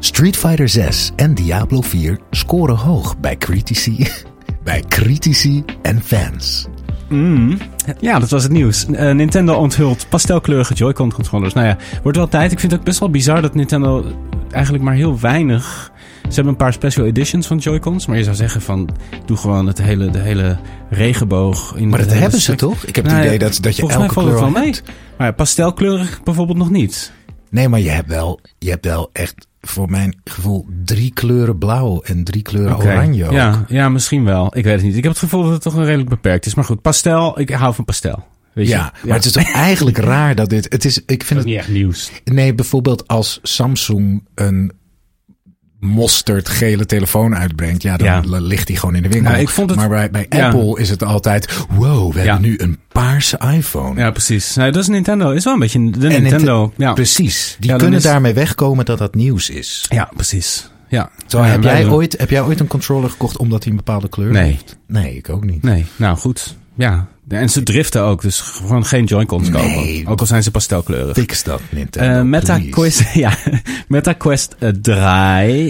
Street 0.00 0.36
Fighter 0.36 0.68
6 0.68 1.12
en 1.16 1.34
Diablo 1.34 1.80
4 1.80 2.18
scoren 2.30 2.76
hoog 2.76 3.18
bij 3.18 3.36
critici, 3.36 4.08
bij 4.64 4.84
critici 4.88 5.64
en 5.82 6.02
fans. 6.02 6.66
Mm. 7.12 7.58
Ja, 8.00 8.18
dat 8.18 8.30
was 8.30 8.42
het 8.42 8.52
nieuws. 8.52 8.86
Eh, 8.86 9.10
Nintendo 9.10 9.54
onthult 9.54 10.06
pastelkleurige 10.08 10.74
Joy-Con 10.74 11.12
controllers. 11.12 11.54
Nou 11.54 11.66
ja, 11.66 11.76
wordt 12.02 12.18
wel 12.18 12.28
tijd. 12.28 12.52
Ik 12.52 12.58
vind 12.60 12.72
het 12.72 12.80
ook 12.80 12.86
best 12.86 12.98
wel 12.98 13.10
bizar 13.10 13.42
dat 13.42 13.54
Nintendo 13.54 14.04
eigenlijk 14.50 14.84
maar 14.84 14.94
heel 14.94 15.20
weinig... 15.20 15.90
Ze 16.22 16.34
hebben 16.34 16.52
een 16.52 16.58
paar 16.58 16.72
special 16.72 17.06
editions 17.06 17.46
van 17.46 17.58
Joy-Cons. 17.58 18.06
Maar 18.06 18.16
je 18.16 18.24
zou 18.24 18.36
zeggen 18.36 18.60
van, 18.60 18.88
doe 19.26 19.36
gewoon 19.36 19.66
het 19.66 19.82
hele, 19.82 20.10
de 20.10 20.18
hele 20.18 20.56
regenboog. 20.90 21.74
In 21.76 21.88
Maar 21.88 21.98
dat 21.98 22.12
hebben 22.12 22.40
ze 22.40 22.54
toch? 22.54 22.84
Ik 22.84 22.96
heb 22.96 23.04
het 23.04 23.14
Nou 23.14 23.26
idee 23.26 23.38
dat, 23.38 23.58
dat 23.60 23.76
je 23.76 23.88
elke 23.88 24.14
kleur 24.14 24.32
wel 24.32 24.50
mee. 24.50 24.74
Maar 25.18 25.26
ja, 25.26 25.32
pastelkleurig 25.32 26.22
bijvoorbeeld 26.22 26.58
nog 26.58 26.70
niet. 26.70 27.12
Nee, 27.50 27.68
maar 27.68 27.80
je 27.80 27.90
hebt 27.90 28.08
wel, 28.08 28.40
je 28.58 28.70
hebt 28.70 28.84
wel 28.84 29.10
echt 29.12 29.46
voor 29.66 29.90
mijn 29.90 30.20
gevoel 30.24 30.66
drie 30.84 31.12
kleuren 31.12 31.58
blauw 31.58 32.00
en 32.00 32.24
drie 32.24 32.42
kleuren 32.42 32.76
oranje 32.76 33.24
ook. 33.26 33.32
Ja, 33.32 33.64
ja, 33.68 33.88
misschien 33.88 34.24
wel. 34.24 34.56
Ik 34.56 34.64
weet 34.64 34.74
het 34.74 34.82
niet. 34.82 34.96
Ik 34.96 35.02
heb 35.02 35.12
het 35.12 35.20
gevoel 35.20 35.42
dat 35.42 35.52
het 35.52 35.62
toch 35.62 35.74
een 35.74 35.84
redelijk 35.84 36.08
beperkt 36.08 36.46
is. 36.46 36.54
Maar 36.54 36.64
goed, 36.64 36.82
pastel. 36.82 37.40
Ik 37.40 37.50
hou 37.50 37.74
van 37.74 37.84
pastel. 37.84 38.24
Weet 38.52 38.66
je? 38.66 38.72
Ja, 38.72 38.92
maar 39.04 39.16
het 39.16 39.24
is 39.24 39.32
toch 39.32 39.52
eigenlijk 39.68 39.96
raar 39.96 40.34
dat 40.34 40.48
dit. 40.48 40.66
Het 40.68 40.84
is, 40.84 41.02
ik 41.06 41.22
vind 41.24 41.38
het. 41.40 41.48
niet 41.48 41.58
echt 41.58 41.68
nieuws. 41.68 42.10
Nee, 42.24 42.54
bijvoorbeeld 42.54 43.08
als 43.08 43.38
Samsung 43.42 44.24
een 44.34 44.72
mosterd 45.86 46.48
gele 46.48 46.86
telefoon 46.86 47.36
uitbrengt, 47.36 47.82
ja, 47.82 47.96
dan 47.96 48.06
Ja. 48.06 48.22
ligt 48.40 48.66
die 48.66 48.76
gewoon 48.76 48.94
in 48.94 49.02
de 49.02 49.08
winkel. 49.08 49.30
Nou, 49.30 49.42
ik 49.42 49.48
vond 49.48 49.70
het- 49.70 49.78
maar 49.78 49.88
bij, 49.88 50.10
bij 50.10 50.26
Ja. 50.28 50.46
Apple 50.50 50.80
is 50.80 50.90
het 50.90 51.04
altijd, 51.04 51.64
wow, 51.70 52.12
we 52.12 52.18
Ja. 52.18 52.24
hebben 52.24 52.42
nu 52.50 52.54
een 52.58 52.78
paarse 52.88 53.40
iPhone. 53.54 54.00
Ja, 54.00 54.10
precies. 54.10 54.54
Nou, 54.54 54.70
dat 54.70 54.82
is 54.82 54.88
Nintendo. 54.88 55.30
Is 55.30 55.44
wel 55.44 55.52
een 55.52 55.58
beetje 55.58 55.90
de 55.90 56.08
En 56.08 56.22
Nintendo. 56.22 56.72
Precies. 56.94 57.56
Die 57.60 57.76
kunnen 57.76 57.98
is- 57.98 58.02
daarmee 58.02 58.32
wegkomen 58.34 58.84
dat 58.84 58.98
dat 58.98 59.14
nieuws 59.14 59.50
is. 59.50 59.86
ja, 59.88 60.10
precies. 60.14 60.70
Ja. 60.88 61.10
Zo, 61.26 61.38
Ja, 61.38 61.44
heb, 61.44 61.62
jij 61.62 61.86
ooit, 61.88 62.18
heb 62.18 62.30
jij 62.30 62.42
ooit 62.42 62.60
een 62.60 62.66
controller 62.66 63.10
gekocht 63.10 63.36
omdat 63.38 63.62
hij 63.62 63.70
een 63.72 63.78
bepaalde 63.78 64.08
kleur 64.08 64.30
Nee. 64.32 64.50
heeft? 64.50 64.78
Nee, 64.86 65.16
ik 65.16 65.28
ook 65.28 65.44
niet. 65.44 65.62
Nee, 65.62 65.84
nou 65.96 66.16
goed. 66.16 66.56
Ja. 66.74 67.06
En 67.28 67.48
ze 67.50 67.62
driften 67.62 68.02
ook, 68.02 68.22
dus 68.22 68.40
gewoon 68.40 68.84
geen 68.84 69.04
Joy-Cons 69.04 69.48
Nee. 69.48 69.62
kopen. 69.62 70.12
Ook 70.12 70.20
al 70.20 70.26
zijn 70.26 70.42
ze 70.42 70.50
pastelkleurig. 70.50 71.16
Fix 71.16 71.42
dat, 71.42 71.60
Nintendo. 71.70 72.18
Eh 72.18 72.22
Meta. 72.24 72.58
Quest, 72.70 73.12
ja, 73.14 73.32
Meta 73.88 74.12
Quest 74.12 74.56
eh, 74.58 74.68
3 74.68 74.94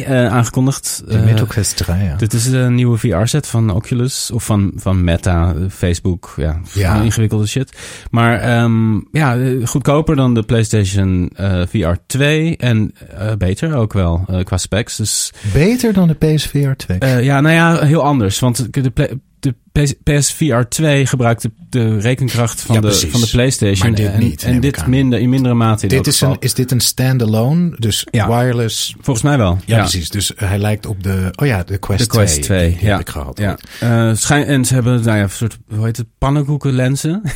eh, 0.04 0.26
aangekondigd. 0.26 1.02
De 1.06 1.14
Eh, 1.18 1.24
Meta 1.24 1.44
Quest 1.48 1.76
3, 1.76 2.02
ja. 2.04 2.16
Dit 2.16 2.32
is 2.32 2.46
een 2.46 2.74
nieuwe 2.74 2.98
VR-set 2.98 3.46
van 3.46 3.70
Oculus. 3.70 4.30
Of 4.30 4.44
van, 4.44 4.72
van 4.76 5.04
Meta, 5.04 5.54
eh, 5.54 5.60
Facebook. 5.70 6.32
Ja, 6.36 6.60
Ja. 6.74 7.00
ingewikkelde 7.02 7.46
shit. 7.46 7.72
Maar 8.10 8.38
ehm, 8.40 8.94
ja, 9.12 9.36
eh, 9.36 9.66
goedkoper 9.66 10.16
dan 10.16 10.34
de 10.34 10.42
PlayStation 10.42 11.30
eh, 11.34 11.62
VR 11.68 11.94
2. 12.06 12.56
En 12.56 12.94
eh, 13.18 13.32
beter 13.38 13.74
ook 13.76 13.92
wel 13.92 14.24
eh, 14.28 14.44
qua 14.44 14.56
specs. 14.56 14.96
Dus 14.96 15.32
Beter 15.52 15.92
dan 15.92 16.08
de 16.08 16.14
PSVR 16.14 16.72
2. 16.76 16.98
eh, 16.98 17.22
ja, 17.24 17.40
nou 17.40 17.54
ja, 17.54 17.84
heel 17.84 18.02
anders. 18.02 18.38
Want 18.38 18.72
de, 18.72 18.92
de 19.40 19.54
PS, 19.72 19.94
PSVR 20.02 20.60
2 20.68 21.06
gebruikt 21.06 21.42
de, 21.42 21.50
de 21.68 21.98
rekenkracht 21.98 22.60
van, 22.60 22.74
Ja, 22.74 22.80
de, 22.80 22.86
precies. 22.86 23.10
van 23.10 23.20
de 23.20 23.28
PlayStation. 23.30 23.88
Maar 23.88 23.96
dit 23.98 24.06
en, 24.12 24.20
niet, 24.20 24.42
En 24.42 24.60
dit 24.60 24.86
minder, 24.86 25.18
in 25.20 25.28
mindere 25.28 25.54
mate. 25.54 25.82
In 25.82 25.88
Dit 25.88 26.06
is, 26.06 26.18
geval. 26.18 26.34
een, 26.34 26.40
is 26.40 26.54
dit 26.54 26.70
een 26.70 26.80
standalone? 26.80 27.76
Dus 27.78 28.06
Ja. 28.10 28.28
wireless? 28.28 28.94
Volgens 29.00 29.24
mij 29.24 29.38
wel. 29.38 29.58
Ja, 29.64 29.78
precies. 29.78 30.08
Dus 30.08 30.32
hij 30.36 30.58
lijkt 30.58 30.86
op 30.86 31.02
de... 31.02 31.28
Oh 31.40 31.46
ja, 31.46 31.62
de 31.62 31.78
Quest 31.78 32.00
De 32.00 32.06
Quest 32.06 32.42
2. 32.42 32.44
2, 32.44 32.68
Die, 32.68 32.76
die 32.78 32.86
ja. 32.86 32.90
heb 32.92 33.00
ik 33.00 33.08
gehad. 33.08 33.38
Ja. 33.38 33.58
Eh, 33.80 34.14
schijn, 34.16 34.44
en 34.44 34.64
ze 34.64 34.74
hebben 34.74 35.02
nou 35.04 35.16
ja, 35.16 35.22
een 35.22 35.30
soort, 35.30 35.58
hoe 35.74 35.84
heet 35.84 35.96
het, 35.96 36.06
pannenkoekenlenzen. 36.18 37.22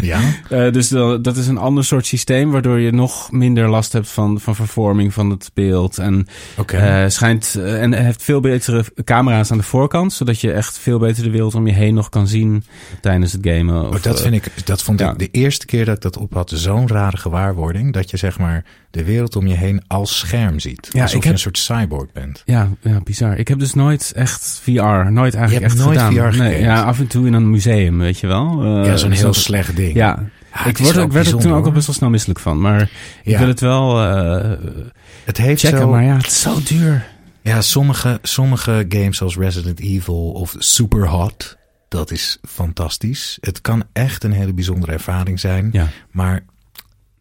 Ja? 0.00 0.20
Eh, 0.48 0.72
dus 0.72 0.88
dat 0.88 1.36
is 1.36 1.46
een 1.46 1.58
ander 1.58 1.84
soort 1.84 2.06
systeem, 2.06 2.50
waardoor 2.50 2.80
je 2.80 2.90
nog 2.92 3.30
minder 3.32 3.68
last 3.68 3.92
hebt 3.92 4.08
van, 4.08 4.40
van 4.40 4.54
vervorming 4.54 5.12
van 5.14 5.30
het 5.30 5.50
beeld. 5.54 5.98
En 5.98 6.26
eh, 6.66 7.04
schijnt, 7.06 7.54
eh, 7.58 7.82
en 7.82 7.92
heeft 7.92 8.22
veel 8.22 8.40
betere 8.40 8.84
camera's 9.04 9.50
aan 9.50 9.56
de 9.58 9.62
voorkant, 9.64 10.12
zodat 10.12 10.40
je 10.40 10.52
echt 10.52 10.78
veel 10.78 10.98
beter 10.98 11.22
de 11.22 11.30
wereld 11.30 11.54
om 11.54 11.65
je 11.66 11.72
heen 11.72 11.94
nog 11.94 12.08
kan 12.08 12.26
zien 12.28 12.64
tijdens 13.00 13.32
het 13.32 13.46
gamen. 13.48 13.88
Of, 13.88 13.96
Oh, 13.96 14.02
dat, 14.02 14.16
eh, 14.16 14.22
vind 14.22 14.34
ik, 14.34 14.66
dat 14.66 14.82
vond 14.82 15.00
ja. 15.00 15.10
ik 15.12 15.18
de 15.18 15.28
eerste 15.30 15.66
keer 15.66 15.84
dat 15.84 15.96
ik 15.96 16.02
dat 16.02 16.16
op 16.18 16.34
had 16.34 16.52
zo'n 16.54 16.88
rare 16.88 17.16
gewaarwording. 17.16 17.92
Dat 17.92 18.10
je 18.10 18.16
zeg 18.16 18.38
maar 18.38 18.64
de 18.90 19.04
wereld 19.04 19.36
om 19.36 19.46
je 19.46 19.54
heen 19.54 19.82
als 19.86 20.18
scherm 20.18 20.58
ziet. 20.60 20.88
Ja, 20.92 21.02
Alsof 21.02 21.16
ik 21.16 21.22
je 21.22 21.28
heb- 21.28 21.36
een 21.36 21.42
soort 21.42 21.58
cyborg 21.58 22.12
bent. 22.12 22.42
Ja, 22.44 22.68
ja, 22.80 23.00
bizar. 23.04 23.36
Ik 23.38 23.48
heb 23.48 23.58
dus 23.58 23.74
nooit 23.74 24.12
echt 24.14 24.60
VR, 24.62 24.70
nooit 25.10 25.34
eigenlijk 25.34 25.52
hebt 25.52 25.64
echt 25.64 25.76
nooit 25.76 25.98
gedaan. 26.00 26.32
VR 26.32 26.38
nee, 26.38 26.60
ja, 26.60 26.82
af 26.82 26.98
en 26.98 27.06
toe 27.06 27.26
in 27.26 27.32
een 27.32 27.50
museum, 27.50 27.98
weet 27.98 28.18
je 28.20 28.26
wel. 28.26 28.62
Eh, 28.64 28.86
ja, 28.86 28.96
zo'n 28.96 29.10
heel 29.10 29.20
zo'n- 29.22 29.34
slecht 29.34 29.76
ding. 29.76 29.94
Ja, 29.94 30.22
het 30.50 30.66
ik, 30.66 30.84
word, 30.84 30.96
ik 30.96 31.12
werd 31.12 31.26
er 31.26 31.36
toen 31.38 31.52
ook 31.54 31.64
al 31.64 31.72
best 31.72 31.86
wel 31.86 31.94
snel 31.96 32.10
misselijk 32.10 32.38
van. 32.40 32.60
Maar 32.60 32.82
ik 32.82 32.90
Ja. 33.22 33.38
wil 33.38 33.48
het 33.48 33.60
wel 33.60 34.02
eh, 34.02 34.50
Het 35.24 35.36
heeft 35.36 35.60
checken, 35.60 35.78
zo, 35.78 35.88
maar 35.90 36.04
ja, 36.04 36.16
het 36.16 36.26
is 36.26 36.40
zo 36.40 36.56
duur. 36.64 37.06
Ja, 37.46 37.60
sommige, 37.60 38.18
sommige 38.22 38.86
games 38.88 39.16
zoals 39.16 39.36
Resident 39.36 39.80
Evil 39.80 40.32
of 40.32 40.54
Superhot, 40.58 41.56
dat 41.88 42.10
is 42.10 42.38
fantastisch. 42.48 43.38
Het 43.40 43.60
kan 43.60 43.84
echt 43.92 44.24
een 44.24 44.32
hele 44.32 44.52
bijzondere 44.52 44.92
ervaring 44.92 45.40
zijn. 45.40 45.68
Ja. 45.72 45.88
Maar 46.10 46.44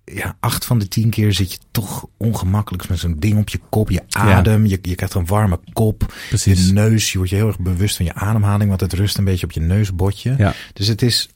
ja, 0.05 0.37
acht 0.39 0.65
van 0.65 0.79
de 0.79 0.87
tien 0.87 1.09
keer 1.09 1.33
zit 1.33 1.51
je 1.51 1.57
toch 1.71 2.07
ongemakkelijk 2.17 2.89
met 2.89 2.99
zo'n 2.99 3.15
ding 3.19 3.39
op 3.39 3.49
je 3.49 3.59
kop. 3.69 3.89
Je 3.89 4.01
adem, 4.09 4.65
je, 4.65 4.79
je 4.81 4.95
krijgt 4.95 5.13
een 5.13 5.25
warme 5.25 5.59
kop. 5.73 6.13
Precies. 6.27 6.67
Je 6.67 6.73
neus, 6.73 7.11
je 7.11 7.17
wordt 7.17 7.31
je 7.31 7.37
heel 7.37 7.47
erg 7.47 7.59
bewust 7.59 7.95
van 7.95 8.05
je 8.05 8.13
ademhaling, 8.13 8.69
want 8.69 8.81
het 8.81 8.93
rust 8.93 9.17
een 9.17 9.23
beetje 9.23 9.45
op 9.45 9.51
je 9.51 9.59
neusbotje. 9.61 10.35
Ja. 10.37 10.53
Dus 10.73 10.87
het 10.87 11.01
is, 11.01 11.29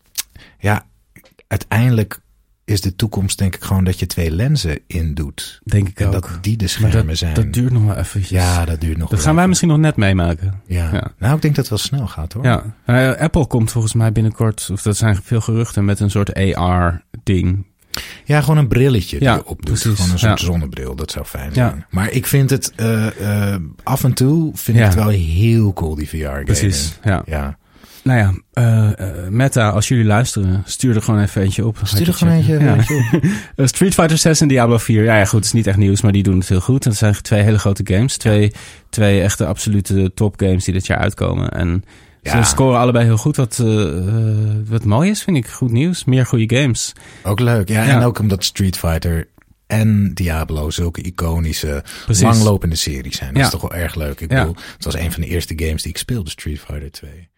ja, 0.59 0.85
uiteindelijk 1.47 2.19
is 2.69 2.81
de 2.81 2.95
toekomst 2.95 3.37
denk 3.37 3.55
ik 3.55 3.63
gewoon 3.63 3.83
dat 3.83 3.99
je 3.99 4.05
twee 4.05 4.31
lenzen 4.31 4.79
indoet. 4.87 5.59
Denk 5.63 5.87
ik 5.87 5.99
En 5.99 6.05
ook. 6.05 6.11
dat 6.11 6.29
die 6.41 6.57
de 6.57 6.67
schermen 6.67 7.07
dat, 7.07 7.17
zijn. 7.17 7.33
dat 7.33 7.53
duurt 7.53 7.71
nog 7.71 7.83
wel 7.83 7.95
eventjes. 7.95 8.29
Ja, 8.29 8.65
dat 8.65 8.81
duurt 8.81 8.97
nog 8.97 9.09
Dat 9.09 9.21
gaan 9.21 9.35
wij 9.35 9.47
misschien 9.47 9.69
nog 9.69 9.77
net 9.77 9.95
meemaken. 9.95 10.61
Ja. 10.67 10.89
Ja. 10.93 11.11
nou 11.17 11.35
ik 11.35 11.41
denk 11.41 11.55
dat 11.55 11.55
het 11.55 11.69
wel 11.69 11.77
snel 11.77 12.07
gaat 12.07 12.33
hoor. 12.33 12.43
Ja, 12.43 12.63
Eh, 12.85 13.11
Apple 13.21 13.47
komt 13.47 13.71
volgens 13.71 13.93
mij 13.93 14.11
binnenkort, 14.11 14.69
of 14.71 14.81
dat 14.81 14.97
zijn 14.97 15.19
veel 15.23 15.41
geruchten, 15.41 15.85
met 15.85 15.99
een 15.99 16.09
soort 16.11 16.33
AR-ding. 16.33 17.65
Ja, 18.25 18.41
gewoon 18.41 18.57
een 18.57 18.67
brilletje 18.67 19.17
die 19.19 19.27
Ja, 19.27 19.33
je 19.33 19.45
opdoet. 19.45 19.65
precies. 19.79 19.95
Gewoon 19.99 20.11
een 20.11 20.19
soort 20.19 20.39
Ja. 20.39 20.45
zonnebril, 20.45 20.95
dat 20.95 21.11
zou 21.11 21.25
fijn 21.25 21.49
Ja. 21.53 21.53
zijn. 21.69 21.85
Maar 21.89 22.11
ik 22.11 22.25
vind 22.25 22.49
het 22.49 22.73
eh, 22.75 23.53
eh, 23.53 23.61
af 23.83 24.03
en 24.03 24.13
toe 24.13 24.51
vind 24.55 24.77
Ja. 24.77 24.83
ik 24.83 24.89
het 24.91 24.99
wel 24.99 25.09
heel 25.09 25.73
cool, 25.73 25.95
die 25.95 26.09
VR-game. 26.09 26.43
Precies, 26.43 26.99
ja. 27.03 27.57
Ja. 28.17 28.33
Nou 28.53 28.53
ja, 28.53 28.93
eh, 28.97 29.07
eh, 29.25 29.29
Meta, 29.29 29.69
als 29.69 29.87
jullie 29.87 30.05
luisteren, 30.05 30.63
stuur 30.65 30.95
er 30.95 31.01
gewoon 31.01 31.21
even 31.21 31.41
eentje 31.41 31.65
op. 31.65 31.77
Stuur 31.83 32.07
er 32.07 32.13
gewoon 32.13 32.33
eentje. 32.33 32.59
Ja. 32.59 32.73
op. 32.73 33.23
Eh, 33.55 33.65
Street 33.65 33.93
Fighter 33.93 34.17
6 34.17 34.41
en 34.41 34.47
Diablo 34.47 34.77
4. 34.77 35.03
Ja, 35.03 35.17
ja, 35.17 35.25
goed, 35.25 35.35
het 35.35 35.45
is 35.45 35.51
niet 35.53 35.67
echt 35.67 35.77
nieuws, 35.77 36.01
maar 36.01 36.11
die 36.11 36.23
doen 36.23 36.37
het 36.39 36.49
heel 36.49 36.59
goed. 36.61 36.83
Dat 36.83 36.95
zijn 36.95 37.21
twee 37.21 37.41
hele 37.41 37.59
grote 37.59 37.81
games. 37.93 38.17
Twee, 38.17 38.51
twee 38.89 39.21
echte 39.21 39.45
absolute 39.45 40.11
topgames 40.13 40.63
die 40.63 40.73
dit 40.73 40.85
jaar 40.87 40.97
uitkomen. 40.97 41.49
En 41.49 41.83
Ja. 42.21 42.43
ze 42.43 42.49
scoren 42.49 42.79
allebei 42.79 43.05
heel 43.05 43.17
goed. 43.17 43.35
Wat, 43.35 43.63
wat 44.67 44.83
mooi 44.85 45.09
is, 45.09 45.23
vind 45.23 45.37
ik. 45.37 45.47
Goed 45.47 45.71
nieuws. 45.71 46.05
Meer 46.05 46.25
goede 46.25 46.55
games. 46.57 46.93
Ook 47.23 47.39
leuk. 47.39 47.69
Ja, 47.69 47.83
Ja. 47.83 47.89
en 47.99 48.03
ook 48.03 48.19
omdat 48.19 48.43
Street 48.43 48.77
Fighter 48.77 49.27
en 49.67 50.13
Diablo 50.13 50.69
zulke 50.69 51.01
iconische, 51.01 51.83
Precies. 52.05 52.23
langlopende 52.23 52.75
series 52.75 53.17
zijn. 53.17 53.29
Dat 53.29 53.37
Ja. 53.39 53.43
is 53.45 53.51
toch 53.51 53.61
wel 53.61 53.73
erg 53.73 53.95
leuk. 53.95 54.19
Ik 54.21 54.27
bedoel, 54.27 54.55
het 54.75 54.85
was 54.85 54.95
een 54.95 55.11
van 55.11 55.21
de 55.21 55.27
eerste 55.27 55.53
games 55.55 55.81
die 55.81 55.91
ik 55.91 55.97
speelde, 55.97 56.29
Street 56.29 56.59
Fighter 56.59 56.91
2. 56.91 57.29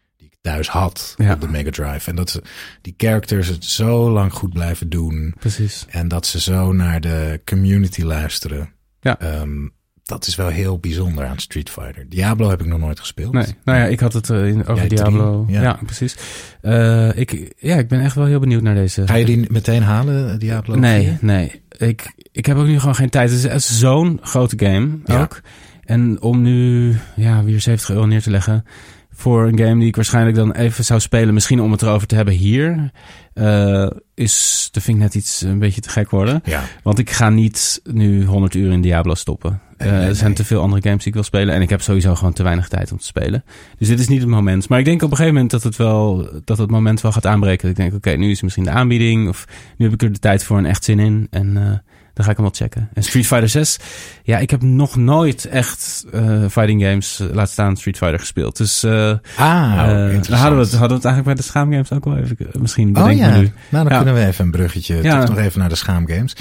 Thuis 0.42 0.68
had 0.70 1.14
Ja. 1.18 1.34
op 1.34 1.42
de 1.42 1.48
Mega 1.48 1.70
Drive. 1.72 2.10
En 2.10 2.16
dat 2.16 2.30
ze, 2.30 2.42
die 2.82 2.94
characters 2.98 3.48
het 3.48 3.66
zo 3.66 4.12
lang 4.12 4.34
goed 4.34 4.54
blijven 4.54 4.90
doen. 4.90 5.34
Precies. 5.40 5.86
En 5.90 6.08
dat 6.08 6.26
ze 6.26 6.40
zo 6.40 6.74
naar 6.74 7.02
de 7.02 7.42
community 7.46 8.02
luisteren. 8.02 8.70
Ja. 9.02 9.20
Ehm, 9.20 9.68
dat 10.04 10.28
is 10.28 10.36
wel 10.36 10.48
heel 10.48 10.80
bijzonder 10.80 11.26
aan 11.26 11.40
Street 11.40 11.70
Fighter. 11.70 12.06
Diablo 12.10 12.50
heb 12.50 12.62
ik 12.62 12.68
nog 12.68 12.80
nooit 12.80 13.00
gespeeld. 13.00 13.34
Nee, 13.34 13.46
nou 13.64 13.78
ja, 13.80 13.86
ik 13.86 14.00
had 14.00 14.14
het 14.14 14.30
eh, 14.30 14.48
in, 14.48 14.62
over 14.62 14.76
Jij 14.76 14.88
drie, 14.88 15.00
Diablo. 15.00 15.46
ja. 15.48 15.62
Ja, 15.62 15.80
precies. 15.86 16.16
Eh, 16.62 17.18
ik, 17.18 17.54
ja, 17.58 17.76
ik 17.76 17.88
ben 17.88 18.02
echt 18.02 18.16
wel 18.16 18.26
heel 18.26 18.40
benieuwd 18.40 18.62
naar 18.62 18.76
deze. 18.76 19.08
Ga 19.08 19.16
je 19.16 19.26
die 19.26 19.46
meteen 19.52 19.84
halen, 19.84 20.40
Diablo? 20.40 20.76
Nee, 20.76 21.04
4? 21.08 21.18
nee. 21.22 21.62
Ik, 21.78 22.14
ik 22.32 22.46
heb 22.46 22.58
ook 22.58 22.66
nu 22.66 22.80
gewoon 22.80 22.96
geen 22.96 23.10
tijd. 23.10 23.32
Het 23.44 23.54
is, 23.54 23.80
zo'n 23.80 24.20
grote 24.22 24.66
game 24.66 24.98
Ja. 25.06 25.22
ook. 25.22 25.42
En 25.86 26.22
om 26.22 26.42
nu 26.42 26.96
ja, 27.16 27.44
weer 27.44 27.62
70 27.62 27.90
euro 27.90 28.06
neer 28.06 28.22
te 28.22 28.30
leggen 28.32 28.66
voor 29.22 29.48
een 29.48 29.58
game 29.58 29.80
die 29.80 29.88
ik 29.88 29.96
waarschijnlijk 29.96 30.36
dan 30.36 30.52
even 30.52 30.86
zou 30.86 31.00
spelen, 31.00 31.34
misschien 31.34 31.62
om 31.62 31.72
het 31.72 31.82
erover 31.82 32.08
te 32.08 32.16
hebben 32.16 32.34
hier, 32.34 32.92
eh, 33.34 33.88
is, 34.14 34.70
dat 34.72 34.84
vind 34.84 34.98
ik 34.98 35.04
net 35.04 35.16
iets 35.16 35.42
een 35.42 35.60
beetje 35.60 35.82
te 35.82 35.90
gek 35.90 36.10
worden. 36.10 36.42
Ja. 36.44 36.64
Want 36.84 37.00
ik 37.00 37.10
ga 37.10 37.30
niet 37.30 37.82
nu 37.84 38.26
100 38.26 38.54
uur 38.54 38.72
in 38.72 38.82
Diablo 38.82 39.14
stoppen. 39.14 39.62
Nee, 39.78 39.90
Eh, 39.90 39.96
nee, 39.98 40.08
er 40.08 40.16
zijn 40.16 40.28
nee. 40.28 40.38
te 40.38 40.46
veel 40.46 40.62
andere 40.62 40.82
games 40.82 40.98
die 40.98 41.08
ik 41.08 41.14
wil 41.14 41.24
spelen. 41.24 41.56
En 41.56 41.62
ik 41.62 41.70
heb 41.70 41.82
sowieso 41.82 42.16
gewoon 42.16 42.34
te 42.34 42.44
weinig 42.44 42.68
tijd 42.68 42.92
om 42.92 42.98
te 42.98 43.06
spelen. 43.06 43.44
Dus 43.78 43.88
dit 43.88 44.00
is 44.00 44.08
niet 44.08 44.20
het 44.20 44.30
moment. 44.30 44.70
Maar 44.70 44.80
ik 44.80 44.86
denk 44.86 45.02
op 45.02 45.12
een 45.12 45.16
gegeven 45.16 45.34
moment 45.34 45.52
dat 45.52 45.64
het 45.64 45.76
wel, 45.76 46.30
dat 46.44 46.58
het 46.58 46.70
moment 46.70 47.02
wel 47.02 47.12
gaat 47.12 47.26
aanbreken. 47.26 47.62
Dat 47.62 47.72
ik 47.72 47.76
denk, 47.84 47.94
oké, 47.94 48.18
nu 48.18 48.32
is 48.32 48.42
misschien 48.42 48.64
de 48.64 48.70
aanbieding. 48.70 49.30
Of 49.30 49.46
nu 49.78 49.86
heb 49.86 49.94
ik 49.94 50.02
er 50.02 50.12
de 50.14 50.20
tijd 50.20 50.44
voor 50.44 50.58
en 50.58 50.66
echt 50.66 50.84
zin 50.84 51.00
in. 51.00 51.28
En 51.30 51.58
eh, 51.58 51.78
dan 52.14 52.26
ga 52.26 52.32
ik 52.32 52.38
hem 52.38 52.46
wel 52.46 52.56
checken. 52.56 52.90
En 52.94 53.04
Street 53.04 53.28
Fighter 53.28 53.50
6. 53.50 53.78
Ja, 54.24 54.38
ik 54.38 54.50
heb 54.50 54.62
nog 54.62 54.96
nooit 54.96 55.46
echt 55.46 56.06
eh, 56.14 56.46
fighting 56.50 56.82
games, 56.84 57.20
eh, 57.20 57.28
laat 57.34 57.50
staan 57.50 57.78
Street 57.78 57.98
Fighter 57.98 58.20
gespeeld. 58.20 58.58
Dus 58.58 58.84
eh 58.84 58.92
Ah, 59.36 59.90
interessant. 59.90 60.28
dan 60.28 60.38
hadden 60.38 60.58
we, 60.58 60.64
het, 60.64 60.72
hadden 60.72 60.88
we 60.88 60.94
het 60.94 61.06
eigenlijk 61.06 61.24
bij 61.24 61.34
de 61.36 61.42
schaamgames 61.44 61.92
ook 61.92 62.06
wel 62.06 62.18
even 62.18 62.38
misschien 62.60 62.98
Oh 62.98 63.12
ja, 63.12 63.28
nu. 63.38 63.52
nou 63.70 63.84
dan 63.84 63.86
Ja. 63.88 63.96
kunnen 64.04 64.14
we 64.14 64.26
even 64.26 64.46
een 64.46 64.52
bruggetje 64.52 65.04
Ja. 65.04 65.20
toch 65.20 65.30
nog 65.36 65.38
even 65.46 65.60
naar 65.60 65.70
de 65.70 65.76
schaamgames. 65.76 66.36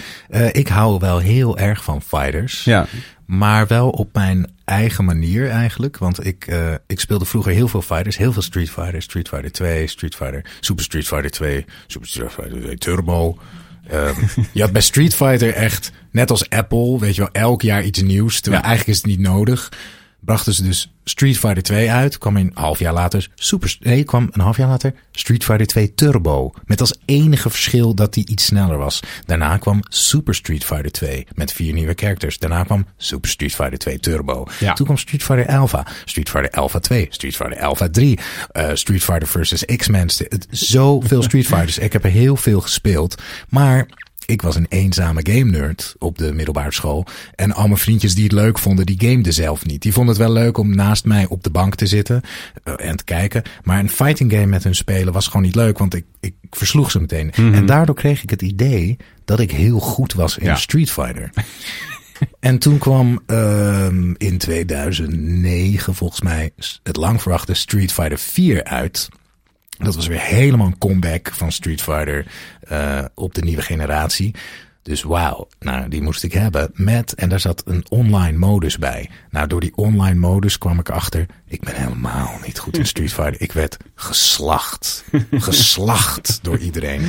Ik 0.52 0.68
hou 0.68 0.98
wel 0.98 1.18
heel 1.18 1.58
erg 1.58 1.84
van 1.84 2.02
fighters, 2.02 2.64
Ja, 2.64 2.86
maar 3.26 3.66
wel 3.66 3.90
op 3.90 4.08
mijn 4.14 4.46
eigen 4.64 5.04
manier 5.04 5.48
eigenlijk. 5.50 5.98
Want 5.98 6.26
ik, 6.26 6.54
ik 6.86 7.00
speelde 7.00 7.24
vroeger 7.24 7.52
heel 7.52 7.68
veel 7.68 7.82
fighters, 7.82 8.16
heel 8.16 8.32
veel 8.32 8.42
Street 8.42 8.70
Fighter, 8.70 9.02
Street 9.02 9.28
Fighter 9.28 9.52
2, 9.52 9.86
Street 9.86 10.14
Fighter, 10.14 10.44
Super 10.60 10.84
Street 10.84 11.06
Fighter 11.06 11.30
2, 11.30 11.64
Super 11.86 12.08
Street 12.08 12.32
Fighter 12.32 12.60
2 12.60 12.76
Turbo. 12.76 13.38
Ehm, 13.90 14.14
je 14.52 14.60
had 14.62 14.72
bij 14.72 14.82
Street 14.82 15.14
Fighter 15.14 15.54
echt, 15.54 15.92
net 16.10 16.30
als 16.30 16.48
Apple, 16.48 16.98
weet 16.98 17.14
je 17.14 17.20
wel, 17.20 17.30
elk 17.32 17.62
jaar 17.62 17.84
iets 17.84 18.02
nieuws. 18.02 18.40
Terwijl 18.40 18.62
Ja. 18.62 18.68
eigenlijk 18.68 18.98
is 18.98 19.02
het 19.02 19.12
niet 19.16 19.26
nodig. 19.28 19.68
Brachten 20.24 20.54
ze 20.54 20.62
dus 20.62 20.92
Street 21.04 21.38
Fighter 21.38 21.62
2 21.62 21.90
uit. 21.90 22.18
Kwam 22.18 22.36
een 22.36 22.50
half 22.54 22.78
jaar 22.78 22.92
later 22.92 23.28
Super... 23.34 23.76
Nee, 23.80 24.04
kwam 24.04 24.28
een 24.32 24.40
half 24.40 24.56
jaar 24.56 24.68
later 24.68 24.94
Street 25.12 25.44
Fighter 25.44 25.66
2 25.66 25.94
Turbo. 25.94 26.52
Met 26.64 26.80
als 26.80 26.94
enige 27.04 27.50
verschil 27.50 27.94
dat 27.94 28.14
die 28.14 28.26
iets 28.28 28.44
sneller 28.44 28.78
was. 28.78 29.00
Daarna 29.26 29.56
kwam 29.56 29.80
Super 29.88 30.34
Street 30.34 30.64
Fighter 30.64 30.90
2 30.90 31.26
met 31.34 31.52
vier 31.52 31.72
nieuwe 31.72 31.92
characters. 31.96 32.38
Daarna 32.38 32.62
kwam 32.64 32.86
Super 32.96 33.30
Street 33.30 33.54
Fighter 33.54 33.78
2 33.78 33.98
Turbo. 34.00 34.46
Ja. 34.60 34.72
Toen 34.72 34.86
kwam 34.86 34.98
Street 34.98 35.22
Fighter 35.22 35.46
Alpha. 35.46 35.86
Street 36.04 36.30
Fighter 36.30 36.50
Alpha 36.50 36.78
2. 36.78 37.06
Street 37.10 37.36
Fighter 37.36 37.60
Alpha 37.60 37.88
3. 37.88 38.18
eh, 38.52 38.70
Street 38.74 39.02
Fighter 39.04 39.28
versus 39.28 39.64
X-Men. 39.64 40.08
Zoveel 40.50 41.22
Street 41.28 41.46
Fighters. 41.46 41.78
Ik 41.78 41.92
heb 41.92 42.04
er 42.04 42.10
heel 42.10 42.36
veel 42.36 42.60
gespeeld. 42.60 43.22
Maar 43.48 43.86
ik 44.30 44.42
was 44.42 44.56
een 44.56 44.66
eenzame 44.68 45.20
game 45.30 45.50
nerd 45.50 45.94
op 45.98 46.18
de 46.18 46.32
middelbare 46.32 46.72
school. 46.72 47.06
En 47.34 47.52
al 47.52 47.66
mijn 47.66 47.78
vriendjes 47.78 48.14
die 48.14 48.24
het 48.24 48.32
leuk 48.32 48.58
vonden, 48.58 48.86
die 48.86 49.00
gameden 49.00 49.32
zelf 49.32 49.66
niet. 49.66 49.82
Die 49.82 49.92
vonden 49.92 50.14
het 50.14 50.24
wel 50.24 50.32
leuk 50.32 50.58
om 50.58 50.74
naast 50.74 51.04
mij 51.04 51.26
op 51.26 51.42
de 51.42 51.50
bank 51.50 51.74
te 51.74 51.86
zitten 51.86 52.22
eh, 52.64 52.74
en 52.76 52.96
te 52.96 53.04
kijken. 53.04 53.42
Maar 53.62 53.78
een 53.78 53.90
fighting 53.90 54.32
game 54.32 54.46
met 54.46 54.64
hun 54.64 54.74
spelen 54.74 55.12
was 55.12 55.26
gewoon 55.26 55.42
niet 55.42 55.54
leuk, 55.54 55.78
want 55.78 55.94
ik, 55.94 56.04
ik 56.20 56.34
versloeg 56.50 56.90
ze 56.90 57.00
meteen. 57.00 57.32
En 57.32 57.66
daardoor 57.66 57.94
kreeg 57.94 58.22
ik 58.22 58.30
het 58.30 58.42
idee 58.42 58.96
dat 59.24 59.40
ik 59.40 59.50
heel 59.50 59.78
goed 59.78 60.12
was 60.12 60.38
in 60.38 60.46
Ja. 60.46 60.54
Street 60.54 60.90
Fighter. 60.90 61.30
En 62.40 62.58
toen 62.58 62.78
kwam 62.78 63.20
ehm, 63.26 64.14
in 64.16 64.38
2009 64.38 65.94
volgens 65.94 66.20
mij 66.20 66.50
het 66.82 66.96
lang 66.96 67.22
verwachte 67.22 67.54
Street 67.54 67.92
Fighter 67.92 68.18
4 68.18 68.64
uit. 68.64 69.08
Dat 69.78 69.94
was 69.94 70.06
weer 70.06 70.20
helemaal 70.20 70.66
een 70.66 70.78
comeback 70.78 71.30
van 71.32 71.52
Street 71.52 71.82
Fighter 71.82 72.26
eh, 72.70 73.04
op 73.14 73.34
de 73.34 73.42
nieuwe 73.42 73.62
generatie. 73.62 74.34
Dus 74.82 75.02
wauw, 75.02 75.48
nou 75.58 75.88
die 75.88 76.02
moest 76.02 76.22
ik 76.22 76.32
hebben 76.32 76.70
met, 76.72 77.14
en 77.14 77.28
daar 77.28 77.40
zat 77.40 77.62
een 77.64 77.84
online 77.88 78.38
modus 78.38 78.78
bij. 78.78 79.10
Nou 79.30 79.46
door 79.46 79.60
die 79.60 79.76
online 79.76 80.18
modus 80.18 80.58
kwam 80.58 80.78
ik 80.78 80.88
achter, 80.88 81.26
ik 81.46 81.60
ben 81.60 81.74
helemaal 81.74 82.38
niet 82.44 82.58
goed 82.58 82.78
in 82.78 82.86
Street 82.86 83.12
Fighter. 83.12 83.40
Ik 83.40 83.52
werd 83.52 83.76
geslacht, 83.94 85.04
geslacht 85.30 86.38
door 86.42 86.58
iedereen. 86.58 87.02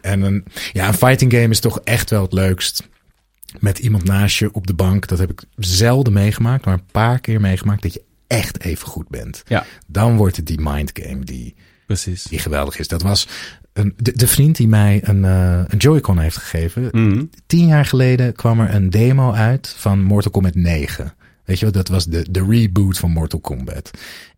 En 0.00 0.22
een, 0.22 0.44
ja, 0.72 0.88
een 0.88 0.94
fighting 0.94 1.32
game 1.32 1.48
is 1.48 1.60
toch 1.60 1.80
echt 1.80 2.10
wel 2.10 2.22
het 2.22 2.32
leukst 2.32 2.88
met 3.58 3.78
iemand 3.78 4.04
naast 4.04 4.38
je 4.38 4.52
op 4.52 4.66
de 4.66 4.74
bank. 4.74 5.06
Dat 5.06 5.18
heb 5.18 5.30
ik 5.30 5.42
zelden 5.56 6.12
meegemaakt, 6.12 6.64
maar 6.64 6.74
een 6.74 6.90
paar 6.92 7.20
keer 7.20 7.40
meegemaakt 7.40 7.82
dat 7.82 7.92
je 7.94 8.02
echt 8.26 8.60
even 8.60 8.88
goed 8.88 9.08
bent. 9.08 9.42
ja. 9.46 9.66
Dan 9.86 10.16
wordt 10.16 10.36
het 10.36 10.46
die 10.46 10.60
mind 10.60 10.90
game 10.94 11.24
die, 11.24 11.54
Precies. 11.86 12.22
Die 12.22 12.38
geweldig 12.38 12.78
is. 12.78 12.88
Dat 12.88 13.02
was 13.02 13.28
een, 13.72 13.94
de, 13.96 14.12
de 14.12 14.26
vriend 14.26 14.56
die 14.56 14.68
mij 14.68 15.00
een, 15.04 15.24
uh, 15.24 15.60
een 15.66 15.78
Joy-Con 15.78 16.18
heeft 16.18 16.36
gegeven. 16.36 16.88
Mhm. 16.92 17.24
Tien 17.46 17.66
jaar 17.66 17.84
geleden 17.84 18.32
kwam 18.32 18.60
er 18.60 18.74
een 18.74 18.90
demo 18.90 19.32
uit 19.32 19.74
van 19.76 20.02
Mortal 20.02 20.30
Kombat 20.30 20.54
9. 20.54 21.14
Weet 21.44 21.58
je 21.58 21.64
wel, 21.64 21.74
dat 21.74 21.88
was 21.88 22.04
de, 22.04 22.26
de 22.30 22.44
reboot 22.48 22.98
van 22.98 23.10
Mortal 23.10 23.40
Kombat. 23.40 23.90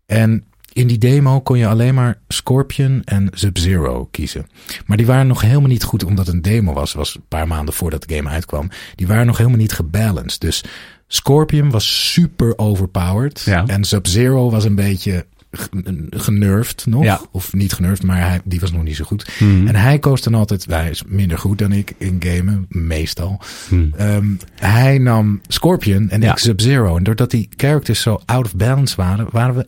En 0.05 0.43
in 0.73 0.87
die 0.87 0.97
demo 0.97 1.41
kon 1.41 1.57
je 1.57 1.67
alleen 1.67 1.93
maar 1.93 2.17
Scorpion 2.27 3.01
en 3.03 3.29
Sub-Zero 3.31 4.05
kiezen. 4.11 4.47
Maar 4.85 4.97
die 4.97 5.05
waren 5.05 5.27
nog 5.27 5.41
helemaal 5.41 5.69
niet 5.69 5.83
goed, 5.83 6.03
omdat 6.03 6.25
het 6.25 6.35
een 6.35 6.41
demo 6.41 6.73
was. 6.73 6.93
was 6.93 7.15
een 7.15 7.27
paar 7.27 7.47
maanden 7.47 7.73
voordat 7.73 8.03
de 8.07 8.15
game 8.15 8.29
uitkwam. 8.29 8.69
Die 8.95 9.07
waren 9.07 9.25
nog 9.25 9.37
helemaal 9.37 9.59
niet 9.59 9.73
gebalanced. 9.73 10.41
Dus 10.41 10.63
Scorpion 11.07 11.69
was 11.69 12.11
super 12.11 12.57
overpowered. 12.57 13.41
Ja. 13.41 13.67
En 13.67 13.83
Sub-Zero 13.83 14.49
was 14.49 14.63
een 14.63 14.75
beetje 14.75 15.25
g- 15.57 15.69
genervd 16.09 16.85
nog. 16.85 17.03
Ja. 17.03 17.21
Of 17.31 17.53
niet 17.53 17.73
genervd, 17.73 18.03
maar 18.03 18.27
hij, 18.29 18.39
die 18.43 18.59
was 18.59 18.71
nog 18.71 18.83
niet 18.83 18.95
zo 18.95 19.03
goed. 19.03 19.29
Mhm. 19.39 19.67
En 19.67 19.75
hij 19.75 19.99
koos 19.99 20.21
dan 20.21 20.33
altijd, 20.33 20.65
hij 20.65 20.89
is 20.89 21.03
minder 21.07 21.37
goed 21.37 21.57
dan 21.57 21.71
ik 21.71 21.93
in 21.97 22.15
gamen, 22.19 22.65
meestal. 22.69 23.41
Mhm. 23.69 23.87
Ehm, 23.97 24.25
hij 24.55 24.97
nam 24.97 25.41
Scorpion 25.47 26.09
en 26.09 26.21
Ja. 26.21 26.31
ik 26.31 26.37
Sub-Zero. 26.37 26.97
En 26.97 27.03
doordat 27.03 27.31
die 27.31 27.49
characters 27.57 28.01
zo 28.01 28.19
out 28.25 28.45
of 28.45 28.55
balance 28.55 28.95
waren, 28.95 29.27
waren 29.31 29.55
we 29.55 29.67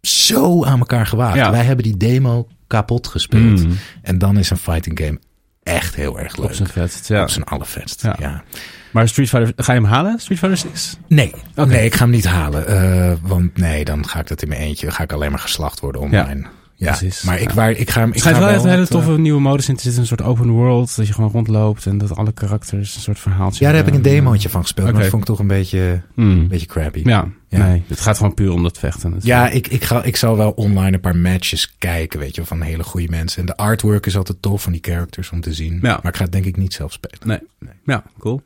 zo 0.00 0.64
aan 0.64 0.78
elkaar 0.78 1.06
gewaagd. 1.06 1.36
Ja. 1.36 1.50
Wij 1.50 1.64
hebben 1.64 1.84
die 1.84 1.96
demo 1.96 2.48
kapot 2.66 3.06
gespeeld. 3.06 3.62
Mhm. 3.64 3.72
En 4.02 4.18
dan 4.18 4.38
is 4.38 4.50
een 4.50 4.56
fighting 4.56 4.98
game 4.98 5.18
echt 5.66 5.94
heel 5.94 6.18
erg 6.18 6.36
leuk. 6.36 6.46
Op 6.46 6.52
zijn 6.52 6.68
vetst, 6.68 7.08
ja. 7.08 7.22
Op 7.22 7.30
zijn 7.30 7.44
allervetst, 7.44 8.02
Ja. 8.02 8.16
ja. 8.18 8.42
Maar 8.90 9.08
Street 9.08 9.28
Fighter, 9.28 9.52
ga 9.56 9.72
je 9.72 9.80
hem 9.80 9.88
halen? 9.88 10.18
Street 10.18 10.38
Fighter 10.38 10.58
6? 10.58 10.96
Nee, 11.08 11.32
nee, 11.54 11.84
ik 11.84 11.94
ga 11.94 12.00
hem 12.02 12.10
niet 12.10 12.26
halen. 12.26 12.66
eh, 12.66 13.12
want 13.22 13.56
nee, 13.56 13.84
dan 13.84 14.08
ga 14.08 14.20
ik 14.20 14.26
dat 14.28 14.42
in 14.42 14.48
mijn 14.48 14.60
eentje. 14.60 14.86
Dan 14.86 14.94
ga 14.94 15.02
ik 15.02 15.12
alleen 15.12 15.30
maar 15.30 15.38
geslacht 15.40 15.80
worden 15.80 16.00
online. 16.00 16.40
Ja, 16.40 16.48
precies. 16.78 17.22
maar 17.22 17.40
ik, 17.40 17.48
Ja. 17.48 17.54
waar, 17.54 17.70
ik 17.70 17.90
ga 17.90 17.98
hem. 18.00 18.08
Ik 18.08 18.14
Het 18.14 18.22
schijnt 18.22 18.38
ga 18.38 18.44
wel 18.44 18.54
echt 18.54 18.64
een 18.64 18.70
hele 18.70 18.82
wat, 18.82 18.90
eh, 18.90 18.96
toffe 18.96 19.20
nieuwe 19.20 19.40
modus 19.40 19.68
in 19.68 19.74
te 19.76 19.82
zitten. 19.82 20.00
Een 20.00 20.06
soort 20.06 20.22
open 20.22 20.50
world. 20.50 20.96
Dat 20.96 21.06
je 21.06 21.12
gewoon 21.12 21.30
rondloopt 21.30 21.86
en 21.86 21.98
dat 21.98 22.16
alle 22.16 22.32
karakters 22.32 22.94
een 22.94 23.00
soort 23.00 23.18
verhaaltje 23.18 23.64
Ja, 23.64 23.70
daar 23.70 23.78
heb 23.78 23.88
ik 23.88 23.94
een 23.94 24.02
demootje 24.02 24.48
van 24.48 24.62
gespeeld. 24.62 24.92
Maar 24.92 25.00
dat 25.00 25.10
vond 25.10 25.22
ik 25.22 25.28
toch 25.28 25.38
een 25.38 25.46
beetje, 25.46 26.02
Mm. 26.14 26.30
een 26.30 26.48
beetje 26.48 26.66
crappy. 26.66 27.00
Ja, 27.04 27.28
Ja. 27.48 27.66
nee. 27.66 27.82
Het 27.86 28.00
gaat 28.00 28.16
gewoon 28.16 28.34
puur 28.34 28.52
om 28.52 28.62
dat 28.62 28.78
vechten. 28.78 29.14
Ja, 29.20 29.48
ik, 29.48 29.66
ik, 29.66 29.84
ga, 29.84 30.02
ik 30.02 30.16
zal 30.16 30.36
wel 30.36 30.50
online 30.50 30.92
een 30.94 31.00
paar 31.00 31.16
matches 31.16 31.74
kijken, 31.78 32.18
weet 32.18 32.30
je, 32.30 32.36
wel, 32.36 32.46
van 32.46 32.60
hele 32.62 32.82
goede 32.82 33.08
mensen. 33.10 33.40
En 33.40 33.46
de 33.46 33.56
artwork 33.56 34.06
is 34.06 34.16
altijd 34.16 34.42
tof 34.42 34.62
van 34.62 34.72
die 34.72 34.80
characters 34.84 35.30
om 35.30 35.40
te 35.40 35.52
zien. 35.52 35.72
Ja. 35.82 35.98
Maar 36.02 36.12
ik 36.12 36.16
ga 36.16 36.22
het 36.22 36.32
denk 36.32 36.44
ik 36.44 36.56
niet 36.56 36.74
zelf 36.74 36.92
spelen. 36.92 37.18
Nee. 37.60 37.70
Ja, 37.84 38.02
cool. 38.18 38.42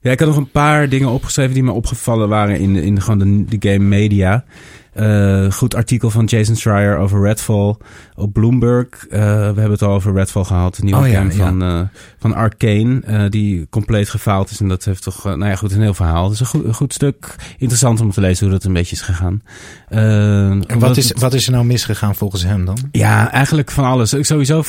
Ja, 0.00 0.10
ik 0.12 0.18
had 0.18 0.28
nog 0.28 0.36
een 0.36 0.50
paar 0.50 0.88
dingen 0.88 1.08
opgeschreven 1.08 1.54
die 1.54 1.62
me 1.62 1.72
opgevallen 1.72 2.28
waren 2.28 2.58
in, 2.58 2.76
in 2.76 3.02
gewoon 3.02 3.18
de, 3.46 3.58
de 3.58 3.70
game 3.70 3.84
media. 3.84 4.44
Eh, 4.96 5.50
goed 5.52 5.74
artikel 5.74 6.10
van 6.10 6.24
Jason 6.24 6.56
Schreier 6.56 6.96
over 6.96 7.22
Redfall 7.22 7.76
op 8.14 8.32
Bloomberg. 8.32 8.86
Eh, 9.10 9.20
we 9.20 9.26
hebben 9.26 9.70
het 9.70 9.82
al 9.82 9.92
over 9.92 10.12
Redfall 10.14 10.44
gehad. 10.44 10.78
Een 10.78 10.84
nieuwe 10.84 11.00
Oh 11.00 11.12
game 11.12 11.32
ja. 11.32 11.36
van, 11.46 11.62
eh, 11.62 11.80
van 12.18 12.34
Arcane. 12.34 13.28
die 13.28 13.66
compleet 13.70 14.08
gefaald 14.08 14.50
is. 14.50 14.60
En 14.60 14.68
dat 14.68 14.84
heeft 14.84 15.02
toch, 15.02 15.24
nou 15.24 15.44
ja, 15.46 15.56
goed, 15.56 15.72
een 15.72 15.80
heel 15.82 15.94
verhaal. 15.94 16.24
Het 16.24 16.32
is 16.32 16.40
een 16.40 16.46
goed, 16.46 16.64
een 16.64 16.74
goed 16.74 16.92
stuk. 16.92 17.34
Interessant 17.58 18.00
om 18.00 18.10
te 18.10 18.20
lezen 18.20 18.44
hoe 18.46 18.54
dat 18.54 18.64
een 18.64 18.72
beetje 18.72 18.94
is 18.96 19.00
gegaan. 19.02 19.42
En 19.88 20.78
wat 20.78 20.96
is, 20.96 21.08
het- 21.08 21.20
wat 21.20 21.34
is 21.34 21.46
er 21.46 21.52
nou 21.52 21.64
misgegaan 21.64 22.14
volgens 22.14 22.42
hem 22.44 22.64
dan? 22.64 22.78
ja, 22.92 23.30
eigenlijk 23.32 23.70
van 23.70 23.84
alles. 23.84 24.12
Ik 24.12 24.24
sowieso, 24.24 24.62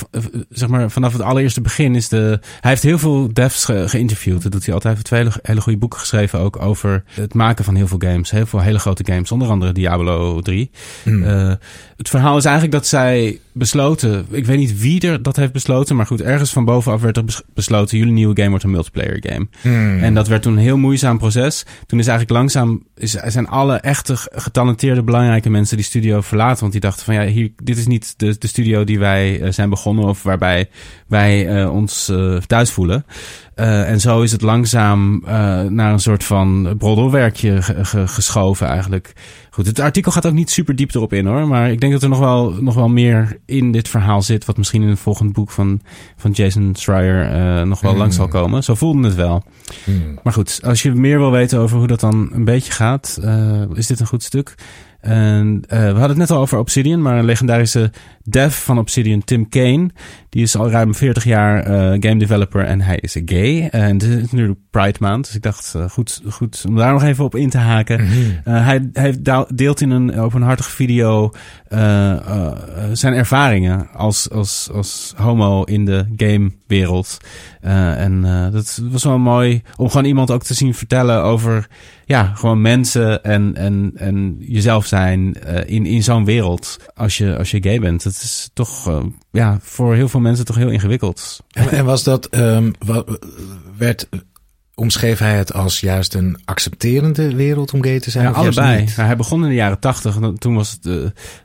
zeg 0.49 0.69
maar, 0.69 0.91
vanaf 0.91 1.13
het 1.13 1.21
allereerste 1.21 1.61
begin 1.61 1.95
is 1.95 2.09
de... 2.09 2.39
Hij 2.61 2.71
heeft 2.71 2.84
heel 2.84 2.99
veel 2.99 3.30
devs 3.34 3.65
ge- 3.65 3.84
geïnterviewd. 3.89 4.43
Dat 4.43 4.51
doet 4.51 4.65
hij 4.65 4.73
altijd. 4.73 4.84
Hij 4.84 4.91
heeft 4.93 5.05
twee 5.05 5.19
hele, 5.19 5.34
hele 5.41 5.61
goede 5.61 5.78
boeken 5.80 5.99
geschreven 5.99 6.39
ook 6.39 6.61
over 6.61 7.03
het 7.11 7.34
maken 7.34 7.65
van 7.65 7.75
heel 7.75 7.88
veel 7.88 8.01
games. 8.01 8.32
Heel 8.32 8.45
veel 8.45 8.59
hele 8.61 8.80
grote 8.80 9.05
games. 9.05 9.32
Onder 9.32 9.49
andere 9.49 9.71
Diablo 9.71 10.16
3. 10.41 10.70
Hmm. 11.03 11.24
Eh, 11.24 11.53
het 11.97 12.09
verhaal 12.09 12.38
is 12.38 12.45
eigenlijk 12.45 12.76
dat 12.76 12.88
zij 12.88 13.39
besloten... 13.51 14.26
Ik 14.32 14.45
weet 14.45 14.57
niet 14.57 14.80
wie 14.80 15.07
er 15.07 15.22
dat 15.22 15.36
heeft 15.36 15.51
besloten. 15.51 15.95
Maar 15.95 16.05
goed, 16.05 16.22
ergens 16.22 16.51
van 16.51 16.65
bovenaf 16.65 17.01
werd 17.01 17.18
er 17.18 17.26
bes- 17.26 17.41
besloten... 17.53 17.97
jullie 17.97 18.13
nieuwe 18.13 18.36
game 18.36 18.49
wordt 18.49 18.63
een 18.63 18.72
multiplayer 18.72 19.18
game. 19.30 19.47
Hmm. 19.61 19.99
En 19.99 20.13
dat 20.13 20.28
werd 20.28 20.41
toen 20.41 20.53
een 20.53 20.59
heel 20.59 20.78
moeizaam 20.78 21.18
proces. 21.18 21.65
Toen 21.86 21.99
is 21.99 22.07
eigenlijk 22.07 22.39
langzaam, 22.39 22.84
is, 22.95 23.11
zijn 23.11 23.47
alle 23.47 23.76
echte 23.76 24.15
getalenteerde, 24.32 25.03
belangrijke 25.03 25.49
mensen 25.49 25.78
die 25.78 25.86
studio 25.86 26.22
verlaten. 26.22 26.59
Want 26.59 26.72
die 26.72 26.82
dachten 26.82 27.05
van 27.05 27.13
ja, 27.13 27.26
hier, 27.26 27.51
dit 27.63 27.78
is 27.78 27.88
niet 27.88 28.13
de, 28.18 28.36
de 28.38 28.47
studio 28.47 28.84
die 28.84 28.99
wij 28.99 29.41
eh, 29.41 29.51
zijn 29.51 29.70
begonnen 29.70 30.05
of 30.05 30.24
waarbij 30.24 30.70
wij 31.07 31.47
eh, 31.47 31.74
ons 31.74 32.11
thuis 32.47 32.72
voelen. 32.72 33.05
Eh, 33.57 33.89
en 33.89 33.99
zo 33.99 34.21
is 34.21 34.31
het 34.31 34.41
langzaam 34.41 35.23
eh, 35.25 35.31
naar 35.61 35.91
een 35.93 35.99
soort 35.99 36.23
van 36.23 36.75
broddelwerkje 36.77 37.61
ge- 37.61 37.85
ge- 37.85 38.07
geschoven 38.07 38.67
eigenlijk. 38.67 39.13
Goed, 39.49 39.65
het 39.65 39.79
artikel 39.79 40.11
gaat 40.11 40.25
ook 40.25 40.33
niet 40.33 40.49
super 40.49 40.75
diep 40.75 40.95
erop 40.95 41.13
in 41.13 41.25
hoor. 41.25 41.47
Maar 41.47 41.71
ik 41.71 41.79
denk 41.79 41.93
dat 41.93 42.03
er 42.03 42.09
nog 42.09 42.19
wel, 42.19 42.53
nog 42.61 42.75
wel 42.75 42.87
meer 42.89 43.37
in 43.45 43.71
dit 43.71 43.87
verhaal 43.87 44.21
zit. 44.21 44.45
Wat 44.45 44.57
misschien 44.57 44.81
in 44.81 44.87
het 44.89 44.99
volgende 44.99 45.31
boek 45.33 45.51
van, 45.51 45.81
van 46.17 46.31
Jason 46.31 46.75
Schreier 46.75 47.31
eh, 47.31 47.63
nog 47.67 47.81
wel 47.81 47.91
Hmm. 47.91 47.99
langs 47.99 48.15
zal 48.15 48.27
komen. 48.27 48.63
Zo 48.63 48.75
voelde 48.75 49.07
het 49.07 49.15
wel. 49.15 49.43
Hmm. 49.83 50.19
Maar 50.23 50.33
goed, 50.33 50.59
als 50.63 50.81
je 50.81 50.93
meer 50.93 51.17
wil 51.19 51.31
weten 51.31 51.59
over 51.59 51.77
hoe 51.77 51.87
dat 51.87 51.99
dan 51.99 52.29
een 52.33 52.45
beetje 52.45 52.71
gaat, 52.71 53.19
is 53.73 53.87
dit 53.87 53.99
een 53.99 54.07
goed 54.07 54.23
stuk. 54.23 54.55
En 55.01 55.63
we 55.67 55.75
hadden 55.77 56.07
het 56.09 56.17
net 56.17 56.31
al 56.31 56.37
over 56.41 56.57
Obsidian, 56.59 57.01
maar 57.01 57.17
een 57.17 57.25
legendarische 57.25 57.91
dev 58.23 58.55
van 58.55 58.77
Obsidian, 58.77 59.23
Tim 59.23 59.49
Kane, 59.49 59.89
die 60.30 60.41
is 60.41 60.55
al 60.55 60.69
ruim 60.69 60.95
40 60.95 61.23
jaar 61.23 61.63
eh, 61.63 61.73
game 61.99 62.17
developer 62.17 62.65
en 62.65 62.82
hij 62.82 62.97
is 62.97 63.17
gay. 63.25 63.67
En 63.67 63.93
het 63.93 64.03
is 64.03 64.32
natuurlijk 64.32 64.59
Pride 64.69 64.97
Maand, 64.99 65.25
dus 65.25 65.36
ik 65.36 65.41
dacht 65.41 65.73
eh, 65.75 65.89
goed, 65.89 66.21
goed 66.30 66.63
om 66.67 66.75
daar 66.75 66.93
nog 66.93 67.03
even 67.03 67.23
op 67.23 67.36
in 67.36 67.49
te 67.49 67.57
haken. 67.57 68.03
Mhm. 68.03 68.13
Eh, 68.43 68.65
hij, 68.65 68.89
hij 68.93 69.21
da- 69.21 69.47
deelt 69.53 69.82
in 69.82 69.89
een 69.89 70.19
openhartige 70.19 70.71
video 70.71 71.32
zijn 72.91 73.13
ervaringen 73.13 73.89
als, 73.93 74.30
als, 74.30 74.69
als 74.73 75.13
homo 75.15 75.63
in 75.63 75.86
de 75.86 76.05
gamewereld. 76.15 77.17
En 77.61 78.21
dat 78.51 78.82
was 78.84 79.03
wel 79.03 79.17
mooi 79.17 79.61
om 79.75 79.89
gewoon 79.89 80.05
iemand 80.05 80.32
ook 80.32 80.43
te 80.43 80.53
zien 80.53 80.73
vertellen 80.73 81.23
over 81.23 81.67
ja, 82.05 82.23
gewoon 82.36 82.61
mensen 82.61 83.23
en, 83.23 83.55
en, 83.55 83.91
en 83.95 84.38
jezelf 84.39 84.86
zijn 84.86 85.34
in, 85.65 85.86
in 85.86 86.03
zo'n 86.03 86.25
wereld 86.25 86.78
als 86.95 87.17
je, 87.17 87.38
als 87.38 87.51
je 87.51 87.63
gay 87.63 87.80
bent. 87.80 88.03
Dat 88.03 88.13
is 88.13 88.49
toch 88.53 89.01
ja, 89.32 89.57
voor 89.61 89.95
heel 89.95 90.07
veel 90.09 90.19
mensen 90.19 90.26
toch 90.36 90.55
heel 90.55 90.69
ingewikkeld. 90.69 91.43
En, 91.51 91.69
en 91.69 91.86
was 91.86 92.03
dat, 92.03 92.25
ehm, 92.25 92.71
wat, 92.86 93.19
werd, 93.78 94.09
omschreef 94.75 95.19
hij 95.19 95.38
het 95.38 95.53
als 95.53 95.80
juist 95.80 96.13
een 96.13 96.39
accepterende 96.45 97.36
wereld 97.36 97.73
om 97.73 97.84
gay 97.84 97.99
te 97.99 98.11
zijn? 98.11 98.25
Ja, 98.25 98.32
allebei. 98.32 98.86
hij 98.95 99.15
begon 99.15 99.43
in 99.43 99.49
de 99.49 99.55
jaren 99.55 99.80
tachtig. 99.80 100.17
Toen 100.38 100.55
was, 100.55 100.71
het, 100.82 100.86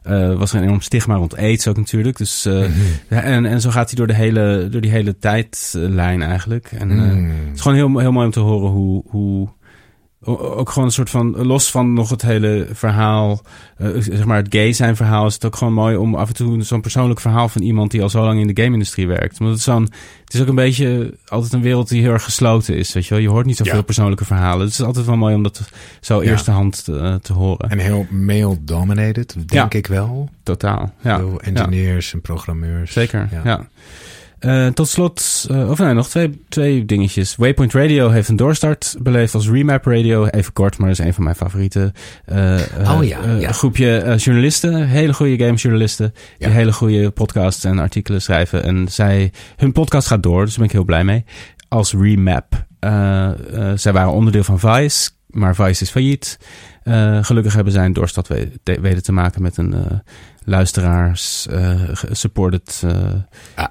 eh, 0.03 0.30
eh, 0.30 0.39
was 0.39 0.53
er 0.53 0.59
een 0.59 0.64
enorm 0.64 0.80
stigma 0.80 1.14
rond 1.14 1.37
aids 1.37 1.68
ook 1.68 1.76
natuurlijk. 1.76 2.16
Dus, 2.16 2.45
eh, 2.45 2.55
Mhm. 2.55 2.68
en, 3.09 3.45
en 3.47 3.61
zo 3.61 3.70
gaat 3.70 3.87
hij 3.89 3.97
door, 3.97 4.07
de 4.07 4.14
hele, 4.14 4.68
door 4.70 4.80
die 4.80 4.91
hele 4.91 5.18
tijdlijn 5.18 6.22
eigenlijk. 6.22 6.72
En 6.78 6.91
Hmm. 6.91 7.30
het 7.30 7.55
is 7.55 7.61
gewoon 7.61 7.76
heel, 7.76 7.99
heel 7.99 8.12
mooi 8.12 8.26
om 8.26 8.33
te 8.33 8.41
horen 8.41 8.70
hoe... 8.70 9.03
hoe 9.07 9.49
ook 10.25 10.68
gewoon 10.70 10.85
een 10.89 10.95
soort 10.95 11.11
van, 11.11 11.47
los 11.47 11.70
van 11.70 11.93
nog 11.93 12.11
het 12.11 12.23
hele 12.23 12.66
verhaal, 12.73 13.43
eh, 13.77 13.89
zeg 13.99 14.25
maar 14.25 14.37
het 14.37 14.47
gay 14.55 14.73
zijn 14.73 14.97
verhaal, 14.97 15.27
is 15.27 15.35
het 15.35 15.45
ook 15.45 15.57
gewoon 15.57 15.73
mooi 15.73 15.97
om 15.97 16.14
af 16.14 16.29
en 16.29 16.35
toe 16.35 16.62
zo'n 16.62 16.81
persoonlijk 16.81 17.20
verhaal 17.20 17.49
van 17.49 17.62
iemand 17.62 17.91
die 17.91 18.03
al 18.03 18.09
zo 18.09 18.25
lang 18.25 18.41
in 18.41 18.47
de 18.55 18.62
game-industrie 18.62 19.07
werkt. 19.07 19.39
Want 19.39 19.51
het 19.51 19.59
is, 19.59 19.64
zo'n, 19.64 19.83
het 20.25 20.35
is 20.35 20.41
ook 20.41 20.49
een 20.49 20.55
beetje 20.55 21.14
altijd 21.27 21.53
een 21.53 21.61
wereld 21.62 21.89
die 21.89 22.03
heel 22.03 22.12
erg 22.12 22.25
gesloten 22.25 22.77
is, 22.77 22.93
weet 22.93 23.05
je 23.07 23.14
wel. 23.14 23.23
Je 23.23 23.29
hoort 23.29 23.47
niet 23.47 23.57
zoveel 23.57 23.75
Ja. 23.77 23.83
persoonlijke 23.83 24.25
verhalen. 24.25 24.59
Dus 24.66 24.70
het 24.70 24.81
is 24.81 24.87
altijd 24.87 25.07
wel 25.07 25.16
mooi 25.16 25.35
om 25.35 25.43
dat 25.43 25.70
zo 26.01 26.23
Ja. 26.23 26.31
eerste 26.31 26.51
hand 26.51 26.85
te, 26.85 27.18
te 27.23 27.33
horen. 27.33 27.70
En 27.70 27.79
heel 27.79 28.07
male-dominated, 28.11 29.33
denk 29.35 29.53
Ja. 29.73 29.79
ik 29.79 29.87
wel. 29.87 30.29
Totaal, 30.43 30.93
ja. 31.01 31.18
Veel 31.18 31.41
engineers 31.41 32.12
en 32.12 32.20
programmeurs. 32.20 32.93
Zeker, 32.93 33.29
Ja. 33.45 33.66
Eh, 34.43 34.66
tot 34.66 34.88
slot, 34.88 35.47
eh, 35.51 35.70
of 35.70 35.78
nee, 35.78 35.95
nog 35.95 36.09
twee, 36.09 36.43
twee 36.49 36.84
dingetjes. 36.84 37.36
Waypoint 37.36 37.72
Radio 37.72 38.09
heeft 38.11 38.28
een 38.28 38.36
doorstart 38.36 38.97
beleefd 39.03 39.34
als 39.34 39.49
Remap 39.49 39.84
Radio. 39.84 40.26
Even 40.26 40.53
kort, 40.53 40.78
maar 40.78 40.88
dat 40.88 40.99
is 40.99 41.05
een 41.05 41.14
van 41.14 41.24
mijn 41.24 41.36
favoriete 41.36 41.93
Oh 42.86 42.99
ja, 43.05 43.18
ja. 43.38 43.53
groepje 43.53 44.14
journalisten. 44.16 44.86
Hele 44.88 45.12
goede 45.14 45.45
gamesjournalisten. 45.45 46.12
Die 46.38 46.49
Ja. 46.49 46.55
hele 46.55 46.72
goede 46.72 47.11
podcasts 47.11 47.64
en 47.64 47.78
artikelen 47.78 48.22
schrijven. 48.22 48.62
En 48.64 48.86
zij, 48.90 49.32
hun 49.57 49.72
podcast 49.72 50.07
gaat 50.07 50.22
door, 50.22 50.40
dus 50.40 50.49
daar 50.49 50.59
ben 50.59 50.66
ik 50.66 50.72
heel 50.72 50.84
blij 50.84 51.05
mee. 51.05 51.24
Als 51.68 51.93
Remap. 51.93 52.66
Zij 53.74 53.93
waren 53.93 54.12
onderdeel 54.12 54.45
van 54.45 54.59
Vice, 54.59 55.11
maar 55.26 55.55
Vice 55.55 55.82
is 55.82 55.90
failliet. 55.90 56.38
Eh, 56.85 57.18
gelukkig 57.24 57.55
hebben 57.55 57.72
zij 57.72 57.85
een 57.85 57.93
te- 58.62 58.80
weten 58.80 59.03
te 59.03 59.12
maken 59.12 59.43
met 59.43 59.57
een 59.57 59.74
eh, 59.74 59.80
luisteraars 60.45 61.47
eh, 61.51 61.80
Ah. 63.55 63.66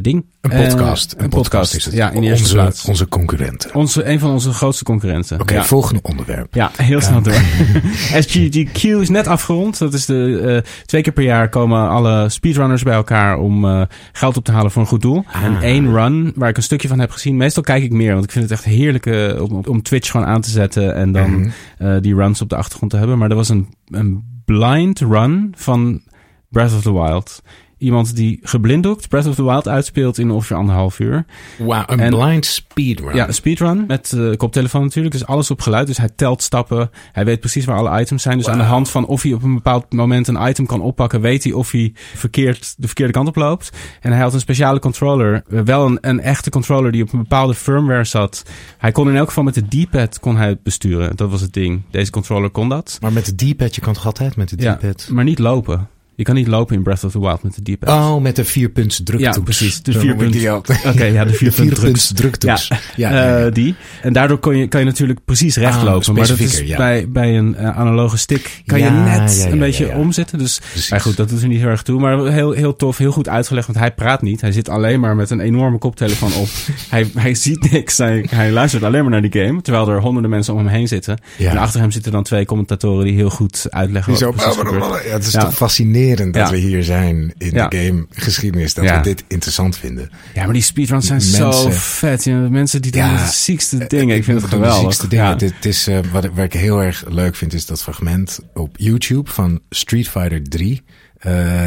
ding. 0.00 0.24
Een 0.40 0.50
podcast. 0.50 1.14
een 1.18 1.28
podcast, 1.28 1.74
is 1.74 1.84
het. 1.84 1.94
ja, 1.94 2.10
in 2.10 2.22
eerste 2.22 2.42
onze, 2.42 2.54
plaats. 2.54 2.84
Onze 2.84 3.08
concurrenten. 3.08 3.74
Onze, 3.74 4.04
een 4.04 4.18
van 4.18 4.30
onze 4.30 4.52
grootste 4.52 4.84
concurrenten. 4.84 5.40
Oké, 5.40 5.54
ja. 5.54 5.64
volgende 5.64 6.00
onderwerp. 6.02 6.54
Ja, 6.54 6.70
heel 6.76 7.00
snel 7.00 7.22
door. 7.22 7.32
SGDQ 8.22 8.82
is 9.00 9.08
net 9.08 9.26
afgerond. 9.26 9.78
Dat 9.78 9.94
is 9.94 10.06
de 10.06 10.62
twee 10.86 11.02
keer 11.02 11.12
per 11.12 11.22
jaar 11.24 11.48
komen 11.48 11.88
alle 11.88 12.28
speedrunners 12.28 12.82
bij 12.82 12.94
elkaar 12.94 13.38
om 13.38 13.86
geld 14.12 14.36
op 14.36 14.44
te 14.44 14.52
halen 14.52 14.70
voor 14.70 14.82
een 14.82 14.88
goed 14.88 15.02
doel. 15.02 15.24
Ah. 15.32 15.42
En 15.44 15.60
één 15.62 15.92
run 15.94 16.32
waar 16.34 16.48
ik 16.48 16.56
een 16.56 16.62
stukje 16.62 16.88
van 16.88 16.98
heb 17.00 17.10
gezien. 17.10 17.36
Meestal 17.36 17.62
kijk 17.62 17.82
ik 17.82 17.92
meer, 17.92 18.12
want 18.12 18.24
ik 18.24 18.30
vind 18.32 18.44
het 18.44 18.52
echt 18.52 18.64
heerlijk 18.64 19.06
om, 19.40 19.62
om 19.68 19.82
Twitch 19.82 20.10
gewoon 20.10 20.26
aan 20.26 20.40
te 20.40 20.50
zetten 20.50 20.94
en 20.94 21.12
dan 21.12 21.30
Mhm. 21.78 22.00
die 22.00 22.11
runs 22.14 22.40
op 22.40 22.48
de 22.48 22.56
achtergrond 22.56 22.90
te 22.92 22.98
hebben. 22.98 23.18
Maar 23.18 23.30
er 23.30 23.36
was 23.36 23.48
een, 23.48 23.68
een 23.86 24.24
blind 24.44 25.00
run 25.00 25.52
van 25.56 26.02
Breath 26.48 26.74
of 26.74 26.82
the 26.82 26.92
Wild. 26.92 27.42
Iemand 27.82 28.16
die 28.16 28.38
geblinddoekt 28.42 29.08
Breath 29.08 29.26
of 29.26 29.34
the 29.34 29.44
Wild 29.44 29.68
uitspeelt 29.68 30.18
in 30.18 30.30
ongeveer 30.30 30.56
anderhalf 30.56 30.98
uur. 30.98 31.24
Wauw, 31.58 31.82
een 31.86 32.00
En- 32.00 32.10
blind 32.10 32.44
speedrun. 32.46 33.14
Ja, 33.14 33.26
een 33.28 33.34
speedrun 33.34 33.84
met 33.86 34.12
eh 34.12 34.36
koptelefoon 34.36 34.82
natuurlijk. 34.82 35.14
Dus 35.14 35.26
alles 35.26 35.50
op 35.50 35.60
geluid. 35.60 35.86
Dus 35.86 35.96
hij 35.96 36.08
telt 36.16 36.42
stappen. 36.42 36.90
Hij 37.12 37.24
weet 37.24 37.40
precies 37.40 37.64
waar 37.64 37.76
alle 37.76 38.00
items 38.00 38.22
zijn. 38.22 38.36
Dus 38.38 38.48
aan 38.48 38.58
de 38.58 38.64
hand 38.64 38.90
van 38.90 39.06
of 39.06 39.22
hij 39.22 39.32
op 39.32 39.42
een 39.42 39.54
bepaald 39.54 39.92
moment 39.92 40.28
een 40.28 40.48
item 40.48 40.66
kan 40.66 40.80
oppakken, 40.80 41.20
weet 41.20 41.44
hij 41.44 41.52
of 41.52 41.70
hij 41.70 41.92
verkeerd, 42.14 42.74
de 42.78 42.86
verkeerde 42.86 43.12
kant 43.12 43.28
op 43.28 43.36
loopt. 43.36 43.70
En 44.00 44.12
hij 44.12 44.20
had 44.20 44.34
een 44.34 44.40
speciale 44.40 44.78
controller. 44.78 45.42
eh, 45.50 45.60
Wel 45.60 45.86
een, 45.86 45.98
een 46.00 46.20
echte 46.20 46.50
controller 46.50 46.92
die 46.92 47.02
op 47.02 47.12
een 47.12 47.18
bepaalde 47.18 47.54
firmware 47.54 48.04
zat. 48.04 48.42
Hij 48.78 48.92
kon 48.92 49.08
in 49.08 49.16
elk 49.16 49.28
geval 49.28 49.44
met 49.44 49.54
de 49.54 49.84
D-pad 49.84 50.20
kon 50.20 50.36
hij 50.36 50.48
het 50.48 50.62
besturen. 50.62 51.16
Dat 51.16 51.30
was 51.30 51.40
het 51.40 51.52
ding. 51.52 51.82
Deze 51.90 52.10
controller 52.10 52.50
kon 52.50 52.68
dat. 52.68 52.98
Maar 53.00 53.12
met 53.12 53.38
de 53.38 53.52
D-pad, 53.52 53.74
je 53.74 53.80
kan 53.80 53.94
toch 53.94 54.06
altijd 54.06 54.36
met 54.36 54.48
de 54.48 54.62
Ja, 54.62 54.74
D-pad? 54.76 55.08
maar 55.12 55.24
niet 55.24 55.38
lopen. 55.38 55.88
Je 56.14 56.24
kan 56.24 56.34
niet 56.34 56.46
lopen 56.46 56.76
in 56.76 56.82
Breath 56.82 57.04
of 57.04 57.12
the 57.12 57.20
Wild 57.20 57.42
met 57.42 57.58
de 57.62 57.72
D-pad. 57.72 57.88
Oh, 57.94 58.22
met 58.22 58.36
de 58.36 58.44
vierpunts 58.44 59.00
druktoets. 59.04 59.36
Ja, 59.36 59.42
precies. 59.42 59.82
De 59.82 59.92
vierpunts-. 59.92 60.44
Oké, 60.86 61.04
ja, 61.04 61.24
de 61.24 61.32
vierpunts 61.32 61.80
druks. 61.80 62.12
druktoets. 62.12 62.68
Ja, 62.68 62.78
Ja, 62.96 63.10
ja, 63.10 63.38
ja. 63.38 63.44
Eh, 63.46 63.52
die. 63.52 63.74
En 64.02 64.12
daardoor 64.12 64.38
kon 64.38 64.56
je, 64.56 64.68
kan 64.68 64.80
je 64.80 64.86
natuurlijk 64.86 65.20
precies 65.24 65.56
recht 65.56 65.76
Ah, 65.78 65.82
lopen. 65.84 66.14
Maar 66.14 66.26
dat 66.26 66.38
is 66.38 66.64
bij, 66.76 67.08
bij 67.08 67.36
een 67.38 67.54
eh, 67.56 67.78
analoge 67.78 68.16
stick 68.18 68.62
kan 68.66 68.78
je 68.78 68.90
net 68.90 69.36
ja, 69.36 69.44
ja, 69.46 69.52
een 69.52 69.58
beetje 69.58 69.86
ja, 69.86 69.92
ja. 69.92 69.98
omzetten. 69.98 70.38
Dus 70.38 70.60
maar 70.90 71.00
goed, 71.00 71.16
dat 71.16 71.28
doet 71.28 71.42
er 71.42 71.48
niet 71.48 71.60
heel 71.60 71.68
erg 71.68 71.82
toe. 71.82 72.00
Maar 72.00 72.26
heel, 72.26 72.50
heel 72.50 72.76
tof, 72.76 72.98
heel 72.98 73.12
goed 73.12 73.28
uitgelegd. 73.28 73.66
Want 73.66 73.78
hij 73.78 73.92
praat 73.92 74.22
niet. 74.22 74.40
Hij 74.40 74.52
zit 74.52 74.68
alleen 74.68 75.00
maar 75.00 75.16
met 75.16 75.30
een 75.30 75.40
enorme 75.40 75.78
koptelefoon 75.78 76.32
op. 76.32 76.48
hij, 76.90 77.10
hij 77.14 77.34
ziet 77.34 77.70
niks. 77.72 77.98
Hij, 77.98 78.26
hij 78.30 78.50
luistert 78.50 78.82
alleen 78.82 79.02
maar 79.02 79.10
naar 79.20 79.30
die 79.30 79.42
game. 79.42 79.62
Terwijl 79.62 79.88
er 79.88 80.00
honderden 80.00 80.30
mensen 80.30 80.52
om 80.54 80.58
hem 80.58 80.68
heen 80.68 80.88
zitten. 80.88 81.18
Ja. 81.38 81.50
En 81.50 81.56
achter 81.56 81.80
hem 81.80 81.90
zitten 81.90 82.12
dan 82.12 82.22
twee 82.22 82.44
commentatoren 82.44 83.04
die 83.04 83.14
heel 83.14 83.30
goed 83.30 83.66
uitleggen 83.70 84.14
Die 84.14 84.26
wat 84.26 84.42
zo, 84.54 84.60
er 84.62 85.06
ja, 85.06 85.12
het 85.12 85.24
is 85.26 85.32
Ja. 85.32 85.40
toch 85.40 85.54
fascinerend 85.54 86.00
dat 86.06 86.34
Ja. 86.34 86.50
we 86.50 86.56
hier 86.56 86.84
zijn 86.84 87.32
in 87.38 87.50
Ja. 87.50 87.68
de 87.68 87.76
gamegeschiedenis. 87.76 88.74
Dat 88.74 88.84
Ja. 88.84 88.96
we 88.96 89.02
dit 89.02 89.24
interessant 89.28 89.76
vinden. 89.76 90.10
Ja, 90.34 90.44
maar 90.44 90.52
die 90.52 90.62
speedruns 90.62 91.06
zijn 91.06 91.20
zo 91.20 91.70
vet. 91.70 92.24
Ja, 92.24 92.36
mensen 92.36 92.82
die 92.82 92.90
doen 92.92 93.00
Ja, 93.02 93.24
de 93.26 93.32
ziekste 93.32 93.86
dingen. 93.86 94.16
Ik 94.16 94.24
vind 94.24 94.40
het 94.40 94.50
bedoel, 94.50 94.64
de 94.64 94.70
geweldig. 94.70 94.80
ziekste 94.92 95.08
dingen. 95.08 95.24
Ja. 95.24 95.34
Dit 95.34 95.64
is, 95.64 95.86
eh, 95.86 95.98
wat, 96.12 96.24
ik- 96.38 96.52
heel 96.52 96.82
erg 96.82 97.04
leuk 97.08 97.36
vind, 97.36 97.52
is 97.54 97.66
dat 97.66 97.82
fragment 97.82 98.38
op 98.54 98.76
YouTube 98.78 99.30
van 99.30 99.60
Street 99.70 100.08
Fighter 100.08 100.42
3. 100.42 100.82
Eh, 101.18 101.62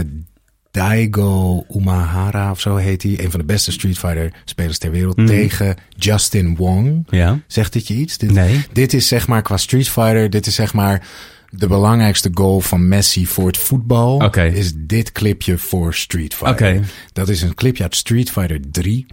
Daigo 0.72 1.66
Umahara 1.76 2.52
of 2.52 2.60
zo 2.60 2.76
heet 2.76 3.04
hij. 3.04 3.20
Een 3.24 3.32
van 3.32 3.40
de 3.40 3.46
beste 3.46 3.72
Street 3.72 3.98
Fighter 3.98 4.34
spelers 4.46 4.78
ter 4.78 4.92
wereld. 4.92 5.18
Mhm. 5.18 5.28
Tegen 5.28 5.76
Justin 5.98 6.56
Wong. 6.56 7.08
Ja. 7.10 7.40
Zegt 7.48 7.74
dit 7.74 7.88
je 7.88 7.94
iets? 7.94 8.18
Dit, 8.18 8.32
Nee. 8.32 8.66
Dit 8.74 8.94
is 8.94 9.08
zeg 9.08 9.28
maar 9.28 9.42
qua 9.42 9.58
Street 9.58 9.90
Fighter. 9.90 10.30
Dit 10.30 10.48
is 10.48 10.56
zeg 10.56 10.74
maar 10.74 11.08
de 11.58 11.68
belangrijkste 11.68 12.30
goal 12.34 12.60
van 12.60 12.88
Messi 12.88 13.28
voor 13.28 13.48
het 13.48 13.58
voetbal. 13.58 14.22
Is 14.54 14.74
dit 14.76 15.12
clipje 15.12 15.58
voor 15.58 15.94
Street 15.94 16.34
Fighter. 16.34 16.76
Oké. 16.76 16.84
Dat 17.14 17.30
is 17.30 17.42
een 17.42 17.54
clipje 17.54 17.84
uit 17.84 17.96
Street 17.96 18.32
Fighter 18.32 18.60
3. 18.72 19.06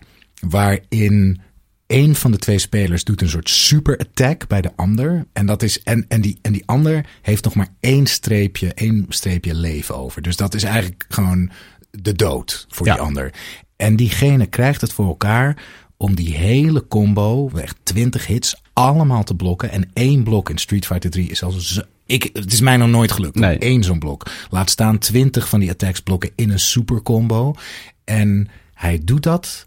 Waarin 0.48 1.40
een 1.86 2.14
van 2.14 2.30
de 2.30 2.38
twee 2.38 2.58
spelers 2.58 3.04
doet 3.04 3.20
een 3.20 3.28
soort 3.28 3.48
super 3.48 3.98
attack 3.98 4.46
bij 4.48 4.60
de 4.60 4.70
ander. 4.76 5.26
En, 5.32 5.46
dat 5.46 5.62
is, 5.62 5.82
en, 5.82 6.04
en, 6.08 6.20
die, 6.20 6.38
en 6.42 6.52
die 6.52 6.62
ander 6.66 7.06
heeft 7.22 7.44
nog 7.44 7.54
maar 7.54 7.68
één 7.80 8.06
streepje, 8.06 8.74
één 8.74 9.06
streepje 9.08 9.54
leven 9.54 9.96
over. 9.96 10.22
Dus 10.22 10.36
dat 10.36 10.54
is 10.54 10.62
eigenlijk 10.62 11.04
gewoon 11.08 11.50
de 11.90 12.12
dood 12.12 12.66
voor 12.68 12.86
Ja. 12.86 12.92
die 12.92 13.02
ander. 13.02 13.34
En 13.76 13.96
diegene 13.96 14.46
krijgt 14.46 14.80
het 14.80 14.92
voor 14.92 15.06
elkaar 15.06 15.62
om 15.96 16.14
die 16.14 16.34
hele 16.34 16.86
combo, 16.88 17.50
echt 17.56 17.76
20 17.82 18.26
hits, 18.26 18.62
allemaal 18.72 19.24
te 19.24 19.34
blokken. 19.34 19.70
En 19.70 19.90
één 19.92 20.22
blok 20.22 20.50
in 20.50 20.58
Street 20.58 20.86
Fighter 20.86 21.10
3 21.10 21.28
is 21.30 21.42
al 21.42 21.50
zo... 21.50 21.82
Ik, 22.12 22.30
het 22.32 22.52
is 22.52 22.60
mij 22.60 22.76
nog 22.76 22.88
nooit 22.88 23.12
gelukt. 23.12 23.34
Nee. 23.34 23.56
Eén 23.58 23.82
zo'n 23.82 23.98
blok. 23.98 24.30
Laat 24.50 24.70
staan 24.70 24.98
20 24.98 25.48
van 25.48 25.60
die 25.60 25.70
attacks 25.70 26.00
blokken 26.00 26.30
in 26.34 26.50
een 26.50 26.60
super 26.60 27.02
combo. 27.02 27.54
En 28.04 28.48
hij 28.74 29.00
doet 29.04 29.22
dat. 29.22 29.66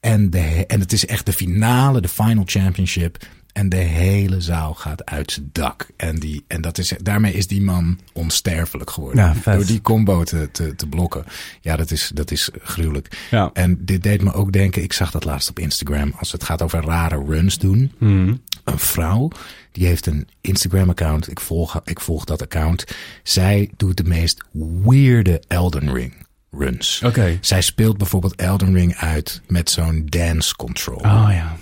En, 0.00 0.30
de, 0.30 0.64
en 0.66 0.80
het 0.80 0.92
is 0.92 1.06
echt 1.06 1.26
de 1.26 1.32
finale, 1.32 2.00
de 2.00 2.08
final 2.08 2.42
championship. 2.46 3.26
En 3.56 3.68
de 3.68 3.76
hele 3.76 4.40
zaal 4.40 4.74
gaat 4.74 5.04
uit 5.04 5.32
zijn 5.32 5.50
dak. 5.52 5.86
En, 5.96 6.18
die, 6.18 6.44
en 6.46 6.60
dat 6.60 6.78
is, 6.78 6.92
daarmee 7.02 7.32
is 7.32 7.46
die 7.46 7.62
man 7.62 7.98
onsterfelijk 8.12 8.90
geworden. 8.90 9.34
Ja. 9.44 9.52
Door 9.54 9.66
die 9.66 9.80
combo 9.80 10.24
te, 10.24 10.48
te, 10.52 10.74
te 10.74 10.86
blokken. 10.86 11.24
Ja, 11.60 11.76
dat 11.76 11.90
is, 11.90 12.10
dat 12.14 12.30
is 12.30 12.50
gruwelijk. 12.62 13.26
Ja. 13.30 13.50
En 13.52 13.78
dit 13.84 14.02
deed 14.02 14.22
me 14.22 14.32
ook 14.32 14.52
denken, 14.52 14.82
ik 14.82 14.92
zag 14.92 15.10
dat 15.10 15.24
laatst 15.24 15.48
op 15.50 15.58
Instagram. 15.58 16.14
Als 16.18 16.32
het 16.32 16.44
gaat 16.44 16.62
over 16.62 16.84
rare 16.84 17.24
runs 17.24 17.58
doen. 17.58 17.92
Hmm. 17.98 18.42
Een 18.64 18.78
vrouw, 18.78 19.30
die 19.72 19.86
heeft 19.86 20.06
een 20.06 20.28
Instagram 20.40 20.88
account. 20.88 21.30
Ik 21.30 21.40
volg, 21.40 21.80
ik 21.84 22.00
volg 22.00 22.24
dat 22.24 22.42
account. 22.42 22.84
Zij 23.22 23.70
doet 23.76 23.96
de 23.96 24.04
meest 24.04 24.44
weirde 24.84 25.42
Elden 25.48 25.92
Ring 25.92 26.14
runs. 26.50 27.02
Oké. 27.04 27.38
Zij 27.40 27.60
speelt 27.60 27.98
bijvoorbeeld 27.98 28.34
Elden 28.34 28.74
Ring 28.74 28.96
uit 28.96 29.40
met 29.46 29.70
zo'n 29.70 30.06
dance 30.06 30.56
control. 30.56 30.98
Oh 30.98 31.28
ja. 31.30 31.56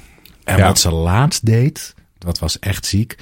En 0.45 0.57
Ja. 0.57 0.67
wat 0.67 0.79
ze 0.79 0.91
laatst 0.91 1.47
deed, 1.47 1.95
dat 2.19 2.39
was 2.39 2.59
echt 2.59 2.87
ziek. 2.87 3.17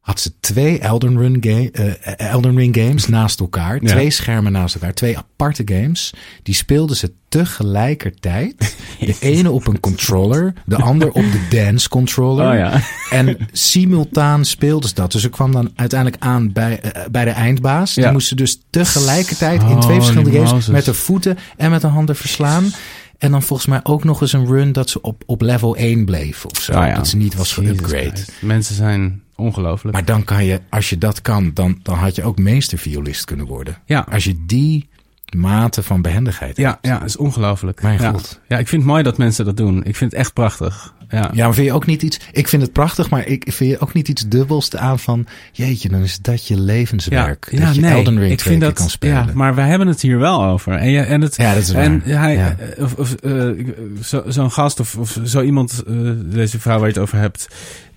Had 0.00 0.20
ze 0.20 0.32
twee 0.40 0.78
Elden, 0.78 1.18
Run 1.18 1.36
ga- 1.40 1.68
eh, 1.82 2.30
Elden 2.30 2.56
Ring 2.56 2.76
games 2.76 3.08
naast 3.08 3.40
elkaar. 3.40 3.78
Ja. 3.82 3.88
Twee 3.88 4.10
schermen 4.10 4.52
naast 4.52 4.74
elkaar. 4.74 4.94
Twee 4.94 5.18
aparte 5.18 5.62
games. 5.66 6.12
Die 6.42 6.54
speelden 6.54 6.96
ze 6.96 7.12
tegelijkertijd. 7.28 8.76
De 9.00 9.16
ene 9.20 9.50
op 9.50 9.66
een 9.66 9.80
controller. 9.80 10.52
De 10.66 10.76
ander 10.76 11.08
op 11.08 11.24
de 11.32 11.46
dance 11.50 11.88
controller. 11.88 12.48
Oh 12.50 12.54
ja. 12.56 12.80
En 13.10 13.36
simultaan 13.52 14.44
speelden 14.44 14.88
ze 14.88 14.94
dat. 14.94 15.12
Dus 15.12 15.22
ze 15.22 15.28
kwam 15.28 15.52
dan 15.52 15.70
uiteindelijk 15.74 16.22
aan 16.22 16.52
bij, 16.52 16.80
eh, 16.80 17.02
bij 17.10 17.24
de 17.24 17.30
eindbaas. 17.30 17.94
Die 17.94 18.10
moesten 18.10 18.36
dus 18.36 18.60
tegelijkertijd 18.70 19.62
in 19.62 19.80
twee 19.80 19.96
verschillende 19.96 20.30
games 20.44 20.66
met 20.66 20.84
de 20.84 20.94
voeten 20.94 21.38
en 21.56 21.70
met 21.70 21.80
de 21.80 21.86
handen 21.86 22.16
verslaan. 22.16 22.72
En 23.18 23.30
dan 23.30 23.42
volgens 23.42 23.68
mij 23.68 23.80
ook 23.82 24.04
nog 24.04 24.20
eens 24.20 24.32
een 24.32 24.46
run 24.46 24.72
dat 24.72 24.90
ze 24.90 25.00
op, 25.00 25.22
op 25.26 25.40
level 25.40 25.76
1 25.76 26.04
bleef 26.04 26.44
of 26.44 26.60
zo. 26.60 26.72
Ja. 26.72 26.94
Dat 26.94 27.08
ze 27.08 27.16
niet 27.16 27.34
was. 27.34 27.60
Christ. 27.76 28.32
Mensen 28.40 28.74
zijn 28.74 29.22
ongelooflijk. 29.36 29.94
Maar 29.96 30.04
dan 30.04 30.24
kan 30.24 30.44
je, 30.44 30.60
als 30.70 30.90
je 30.90 30.98
dat 30.98 31.22
kan, 31.22 31.50
dan, 31.54 31.78
dan 31.82 31.96
had 31.96 32.14
je 32.14 32.22
ook 32.22 32.38
meesterviolist 32.38 33.24
kunnen 33.24 33.46
worden. 33.46 33.78
Ja. 33.86 34.06
Als 34.10 34.24
je 34.24 34.44
die 34.46 34.88
mate 35.36 35.82
van 35.82 36.02
behendigheid 36.02 36.56
Ja, 36.56 36.70
hebt. 36.70 36.86
ja, 36.86 36.98
dat 36.98 37.08
is 37.08 37.16
ongelooflijk. 37.16 37.82
Mijn 37.82 38.00
ja. 38.00 38.10
god. 38.10 38.40
Ja, 38.48 38.58
ik 38.58 38.68
vind 38.68 38.82
het 38.82 38.90
mooi 38.90 39.02
dat 39.02 39.18
mensen 39.18 39.44
dat 39.44 39.56
doen. 39.56 39.84
Ik 39.84 39.96
vind 39.96 40.10
het 40.10 40.20
echt 40.20 40.32
prachtig. 40.32 40.94
Ja. 41.14 41.30
Ja, 41.32 41.44
maar 41.44 41.54
vind 41.54 41.66
je 41.66 41.72
ook 41.72 41.86
niet 41.86 42.02
iets... 42.02 42.20
Ik 42.32 42.48
vind 42.48 42.62
het 42.62 42.72
prachtig, 42.72 43.10
maar 43.10 43.26
ik 43.26 43.44
vind 43.52 43.70
je 43.70 43.78
ook 43.78 43.92
niet 43.92 44.08
iets 44.08 44.28
dubbels 44.28 44.76
aan 44.76 44.98
van... 44.98 45.26
Jeetje, 45.52 45.88
dan 45.88 46.00
is 46.02 46.18
dat 46.18 46.46
je 46.46 46.60
levenswerk. 46.60 47.48
ja, 47.50 47.64
dat 47.66 47.74
je 47.74 47.80
nee, 47.80 47.92
Elden 47.92 48.18
Ring 48.18 48.32
ik 48.32 48.40
vind 48.40 48.60
dat, 48.60 48.72
kan 48.72 48.88
spelen. 48.90 49.14
Ja, 49.16 49.26
maar 49.34 49.54
wij 49.54 49.68
hebben 49.68 49.88
het 49.88 50.00
hier 50.00 50.18
wel 50.18 50.44
over. 50.44 50.72
En, 50.72 50.90
je, 50.90 51.00
en, 51.00 51.20
het, 51.20 51.36
Ja, 51.36 51.54
dat 51.54 51.62
is 51.62 51.72
waar. 51.72 51.82
En 51.82 52.00
hij, 52.04 52.56
of, 52.78 52.94
of, 52.94 53.12
eh, 53.14 53.48
zo- 54.02 54.22
zo'n 54.26 54.50
gast 54.52 54.80
of, 54.80 54.96
of 54.96 55.18
zo 55.24 55.42
iemand, 55.42 55.82
eh, 55.86 55.94
deze 56.24 56.60
vrouw 56.60 56.76
waar 56.78 56.86
je 56.88 56.92
het 56.94 57.02
over 57.02 57.18
hebt, 57.18 57.48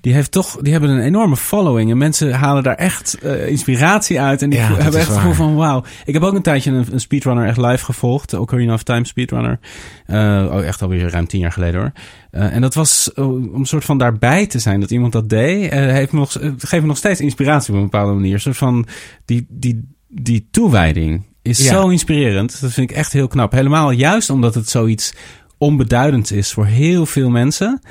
die 0.08 0.16
heeft 0.16 0.32
toch, 0.32 0.58
die 0.62 0.72
hebben 0.72 0.90
een 0.90 1.02
enorme 1.02 1.38
following. 1.38 1.92
En 1.92 1.98
mensen 1.98 2.32
halen 2.34 2.64
daar 2.64 2.76
echt 2.76 3.18
eh, 3.22 3.48
inspiratie 3.48 4.22
uit. 4.22 4.42
En 4.42 4.50
die 4.50 4.60
Ja, 4.60 4.66
hebben 4.66 4.86
echt 5.00 5.08
het 5.08 5.18
gevoel 5.18 5.34
van 5.34 5.56
wauw. 5.56 5.84
Ik 6.06 6.14
heb 6.14 6.24
ook 6.24 6.34
een 6.34 6.42
tijdje 6.42 6.72
een, 6.72 6.86
een 6.92 7.00
speedrunner 7.00 7.48
echt 7.48 7.58
live 7.58 7.86
gevolgd. 7.86 8.30
De 8.30 8.40
Ocarina 8.40 8.74
of 8.74 8.84
Time 8.84 9.06
speedrunner. 9.06 9.60
Eh 10.06 10.18
oh, 10.52 10.66
echt 10.66 10.82
alweer 10.82 11.10
ruim 11.10 11.28
tien 11.28 11.40
jaar 11.40 11.52
geleden 11.52 11.80
hoor. 11.80 11.92
Eh, 12.32 12.54
en 12.56 12.62
dat 12.62 12.74
was 12.74 13.14
om 13.14 13.50
een 13.54 13.66
soort 13.66 13.86
van 13.86 13.98
daarbij 13.98 14.48
te 14.48 14.60
zijn 14.60 14.80
dat 14.80 14.92
iemand 14.92 15.14
dat 15.14 15.30
deed. 15.30 15.72
heeft 15.72 16.12
me 16.12 16.20
nog, 16.20 16.32
geeft 16.58 16.82
me 16.82 16.88
nog 16.88 16.98
steeds 16.98 17.20
inspiratie 17.22 17.74
op 17.74 17.78
een 17.80 17.90
bepaalde 17.90 18.14
manier. 18.14 18.34
Een 18.34 18.40
soort 18.40 18.58
van 18.58 18.86
die, 19.26 19.46
die, 19.50 19.88
die 20.08 20.48
toewijding 20.52 21.24
is 21.42 21.58
Ja. 21.64 21.72
zo 21.74 21.88
inspirerend. 21.88 22.62
Dat 22.62 22.72
vind 22.74 22.90
ik 22.92 22.96
echt 22.98 23.14
heel 23.14 23.28
knap. 23.28 23.52
Helemaal 23.52 23.92
juist 23.92 24.30
omdat 24.30 24.56
het 24.56 24.70
zoiets 24.70 25.14
onbeduidends 25.58 26.32
is 26.32 26.52
voor 26.54 26.66
heel 26.66 27.06
veel 27.06 27.30
mensen. 27.30 27.82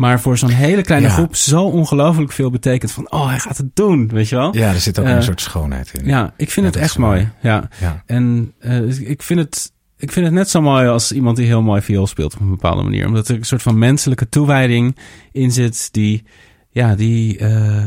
Maar 0.00 0.20
voor 0.20 0.38
zo'n 0.38 0.48
hele 0.50 0.82
kleine 0.82 1.06
Ja. 1.06 1.12
groep 1.12 1.36
zo 1.36 1.62
ongelooflijk 1.64 2.32
veel 2.32 2.50
betekent. 2.50 2.92
Van, 2.92 3.10
oh, 3.12 3.28
hij 3.28 3.38
gaat 3.38 3.56
het 3.56 3.76
doen, 3.76 4.08
weet 4.08 4.28
je 4.28 4.36
wel? 4.36 4.56
Ja, 4.56 4.68
er 4.72 4.80
zit 4.80 4.98
ook 4.98 5.06
Eh, 5.06 5.12
een 5.12 5.22
soort 5.22 5.40
schoonheid 5.40 5.92
in. 5.92 6.04
Ja, 6.04 6.32
ik 6.36 6.50
vind 6.50 6.66
Ja, 6.66 6.72
het 6.72 6.80
echt 6.80 6.98
mooi. 6.98 7.28
Ja. 7.42 7.68
Ja. 7.80 8.02
En 8.06 8.52
eh, 8.58 9.08
ik, 9.10 9.22
vind 9.22 9.40
het, 9.40 9.72
ik 9.96 10.12
vind 10.12 10.26
het 10.26 10.34
net 10.34 10.50
zo 10.50 10.60
mooi 10.60 10.88
als 10.88 11.12
iemand 11.12 11.36
die 11.36 11.46
heel 11.46 11.62
mooi 11.62 11.82
viool 11.82 12.06
speelt 12.06 12.34
op 12.34 12.40
een 12.40 12.50
bepaalde 12.50 12.82
manier. 12.82 13.06
Omdat 13.06 13.28
er 13.28 13.36
een 13.36 13.44
soort 13.44 13.62
van 13.62 13.78
menselijke 13.78 14.28
toewijding 14.28 14.96
in 15.32 15.52
zit 15.52 15.88
die, 15.92 16.24
ja, 16.70 16.94
die 16.94 17.38
eh, 17.38 17.86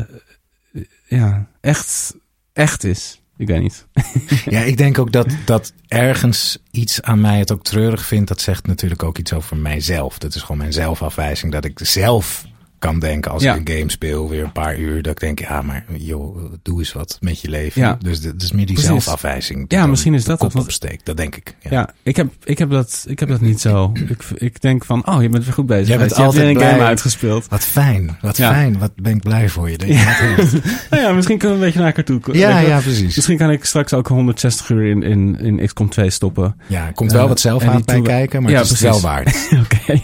ja, 1.08 1.46
echt, 1.60 2.14
echt 2.52 2.84
is. 2.84 3.22
Ik 3.36 3.46
weet 3.46 3.60
niet. 3.60 3.86
Ja, 4.44 4.60
ik 4.60 4.76
denk 4.76 4.98
ook 4.98 5.12
dat, 5.12 5.26
dat 5.44 5.72
ergens 5.88 6.58
iets 6.70 7.02
aan 7.02 7.20
mij 7.20 7.38
het 7.38 7.52
ook 7.52 7.62
treurig 7.62 8.04
vindt. 8.04 8.28
Dat 8.28 8.40
zegt 8.40 8.66
natuurlijk 8.66 9.02
ook 9.02 9.18
iets 9.18 9.32
over 9.32 9.56
mijzelf. 9.56 10.18
Dat 10.18 10.34
is 10.34 10.40
gewoon 10.40 10.56
mijn 10.56 10.72
zelfafwijzing. 10.72 11.52
Dat 11.52 11.64
ik 11.64 11.78
zelf 11.82 12.44
kan 12.84 12.98
denken 12.98 13.30
als 13.30 13.42
Ja. 13.42 13.54
ik 13.54 13.68
een 13.68 13.76
game 13.78 13.90
speel, 13.90 14.28
weer 14.28 14.42
een 14.44 14.52
paar 14.52 14.78
uur, 14.78 15.02
dat 15.02 15.12
ik 15.12 15.20
denk, 15.20 15.38
ja, 15.40 15.62
maar 15.62 15.84
joh, 15.96 16.52
doe 16.62 16.78
eens 16.78 16.92
wat 16.92 17.16
met 17.20 17.40
je 17.40 17.48
leven. 17.48 17.80
Ja. 17.82 17.96
Dus 18.00 18.22
het 18.24 18.42
is 18.42 18.52
meer 18.52 18.66
die 18.66 18.74
Precies. 18.74 19.04
zelfafwijzing. 19.04 19.64
Ja, 19.68 19.86
misschien 19.86 20.14
is 20.14 20.24
dat 20.24 20.40
want- 20.40 20.54
opsteekt. 20.54 21.06
Dat 21.06 21.16
denk 21.16 21.36
ik. 21.36 21.54
Ja. 21.60 21.70
Ja, 21.70 21.88
ik, 22.02 22.16
heb, 22.16 22.26
ik, 22.44 22.58
heb 22.58 22.70
dat, 22.70 23.04
ik 23.08 23.18
heb 23.20 23.28
dat 23.28 23.40
niet 23.40 23.60
zo. 23.60 23.92
Ik, 24.08 24.22
ik 24.34 24.60
denk 24.60 24.84
van, 24.84 25.06
oh, 25.06 25.22
je 25.22 25.28
bent 25.28 25.44
weer 25.44 25.52
goed 25.54 25.66
bezig. 25.66 25.88
Jij 25.88 25.98
bent 25.98 26.16
je 26.16 26.22
hebt 26.22 26.32
weer 26.34 26.42
altijd 26.44 26.62
een 26.64 26.70
game 26.70 26.84
uitgespeeld. 26.88 27.46
Wat 27.48 27.64
fijn, 27.64 28.16
wat 28.20 28.34
fijn. 28.36 28.78
Wat 28.78 28.92
ben 28.96 29.16
ik 29.16 29.22
blij 29.22 29.48
voor 29.48 29.70
je. 29.70 29.78
Dat 29.78 29.88
je. 29.88 29.92
Nou 30.90 31.02
ja, 31.02 31.12
misschien 31.12 31.38
kunnen 31.38 31.58
we 31.58 31.64
een 31.64 31.70
beetje 31.72 31.84
naar 31.84 31.94
elkaar 31.96 32.20
toe. 32.20 32.36
Ja, 32.38 32.58
je 32.58 32.68
ja, 32.68 32.80
precies. 32.80 33.16
Misschien 33.16 33.36
kan 33.38 33.50
ik 33.50 33.64
straks 33.64 33.92
ook 33.94 34.08
160 34.08 34.68
uur 34.68 34.84
in, 34.90 35.02
in, 35.02 35.38
in 35.40 35.66
XCOM 35.66 35.88
2 35.88 36.10
stoppen. 36.10 36.56
Ja, 36.66 36.86
er 36.86 36.92
komt 36.92 37.12
wel 37.12 37.22
Eh, 37.22 37.28
wat 37.28 37.40
zelfhaat 37.40 37.74
die 37.74 37.84
bij 37.84 38.00
kijken, 38.02 38.42
maar 38.42 38.52
Ja, 38.52 38.58
het 38.60 38.70
is 38.70 38.80
wel 38.80 39.00
waard. 39.00 39.48
Oké. 39.62 40.00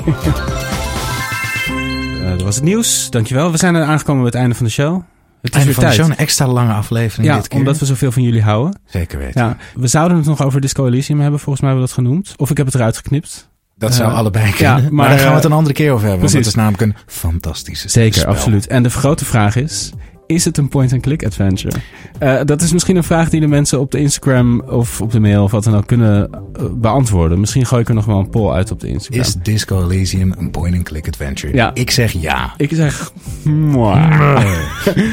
Eh, 2.31 2.37
dat 2.37 2.43
was 2.47 2.55
het 2.55 2.65
nieuws. 2.65 3.11
Dankjewel. 3.11 3.51
We 3.51 3.57
zijn 3.57 3.75
er 3.75 3.83
aangekomen 3.85 4.23
bij 4.23 4.31
het 4.31 4.41
einde 4.41 4.55
van 4.55 4.67
de 4.67 4.73
show. 4.73 4.95
Het 5.43 5.51
is 5.51 5.57
Einde 5.57 5.65
weer 5.65 5.75
van 5.75 5.85
de 5.85 5.91
tijd. 5.91 6.01
show, 6.01 6.11
een 6.19 6.25
extra 6.25 6.47
lange 6.47 6.73
aflevering 6.73 7.29
Ja, 7.29 7.37
dit 7.37 7.49
keer. 7.49 7.59
omdat 7.59 7.79
we 7.79 7.85
zoveel 7.87 8.13
van 8.13 8.23
jullie 8.23 8.43
houden. 8.43 8.81
Zeker 8.87 9.19
weten. 9.19 9.43
Ja, 9.45 9.57
we 9.75 9.87
zouden 9.87 10.17
het 10.17 10.27
nog 10.27 10.43
over 10.45 10.61
Disco 10.61 10.87
Elysium 10.87 11.21
hebben. 11.21 11.41
Volgens 11.41 11.61
mij 11.61 11.71
hebben 11.71 11.89
we 11.89 11.95
dat 11.95 12.05
genoemd. 12.05 12.33
Of 12.37 12.51
ik 12.51 12.57
heb 12.57 12.67
het 12.67 12.75
eruit 12.75 12.97
geknipt. 12.97 13.49
Dat 13.79 13.95
zou 13.95 14.11
Eh, 14.11 14.17
allebei 14.17 14.47
ja, 14.47 14.53
kunnen. 14.53 14.83
maar, 14.83 14.93
maar, 14.93 15.09
daar 15.09 15.15
gaan 15.17 15.25
we 15.25 15.31
eh, 15.31 15.37
het 15.37 15.45
een 15.45 15.53
andere 15.53 15.75
keer 15.75 15.93
over 15.93 16.07
hebben. 16.09 16.21
Want 16.21 16.33
het 16.33 16.43
precies. 16.43 16.47
is 16.47 16.55
namelijk 16.55 16.83
een 16.83 17.15
fantastische 17.15 17.89
Zeker, 17.89 18.21
spel. 18.21 18.33
absoluut. 18.33 18.67
En 18.67 18.83
de 18.83 18.91
grote 18.91 19.25
vraag 19.25 19.57
is... 19.57 19.93
Is 20.31 20.45
het 20.45 20.59
een 20.59 20.69
point-and-click 20.69 21.25
adventure? 21.25 21.77
Eh, 22.19 22.41
dat 22.45 22.63
is 22.63 22.73
misschien 22.73 22.97
een 22.97 23.05
vraag 23.05 23.31
die 23.31 23.41
de 23.41 23.47
mensen 23.47 23.81
op 23.81 23.91
de 23.91 23.99
Instagram 23.99 24.61
of 24.61 25.01
op 25.01 25.13
de 25.13 25.21
mail 25.21 25.43
of 25.43 25.51
wat 25.51 25.65
dan 25.65 25.77
ook 25.77 25.87
kunnen 25.87 26.31
eh, 26.33 26.65
beantwoorden. 26.73 27.41
Misschien 27.41 27.67
gooi 27.67 27.83
ik 27.83 27.89
er 27.89 27.95
nog 27.95 28.05
wel 28.05 28.19
een 28.19 28.31
poll 28.31 28.53
uit 28.53 28.71
op 28.71 28.81
de 28.81 28.89
Instagram. 28.89 29.21
Is 29.21 29.35
Disco 29.43 29.83
Elysium 29.83 30.35
een 30.39 30.51
point-and-click 30.51 31.07
adventure? 31.09 31.55
Ja. 31.55 31.71
Ik 31.75 31.91
zeg 31.91 32.13
ja. 32.13 32.55
Ik 32.57 32.71
zeg... 32.75 33.13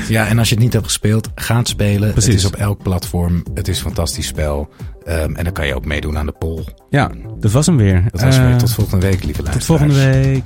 Ja, 0.08 0.28
en 0.28 0.40
als 0.40 0.50
je 0.50 0.56
het 0.56 0.64
niet 0.64 0.74
hebt 0.74 0.86
gespeeld, 0.86 1.30
ga 1.36 1.58
het 1.58 1.68
spelen. 1.68 2.12
Precies. 2.12 2.34
Het 2.34 2.40
is 2.44 2.46
op 2.48 2.56
elk 2.56 2.84
platform. 2.84 3.44
Het 3.54 3.68
is 3.68 3.78
een 3.78 3.84
fantastisch 3.86 4.28
spel. 4.28 4.70
Ehm, 5.06 5.36
en 5.36 5.44
dan 5.44 5.54
kan 5.54 5.68
je 5.68 5.76
ook 5.76 5.86
meedoen 5.86 6.18
aan 6.18 6.26
de 6.26 6.36
poll. 6.40 6.64
Ja, 6.90 7.12
dat 7.40 7.52
was 7.52 7.66
hem 7.66 7.78
weer. 7.78 8.04
Dat 8.12 8.22
was 8.22 8.38
Eh, 8.38 8.46
weer 8.48 8.58
tot 8.58 8.74
volgende 8.74 9.06
week, 9.08 9.24
lieve 9.24 9.44
tot 9.44 9.48
luisteraars. 9.52 9.82
volgende 9.94 10.22
week. 10.22 10.46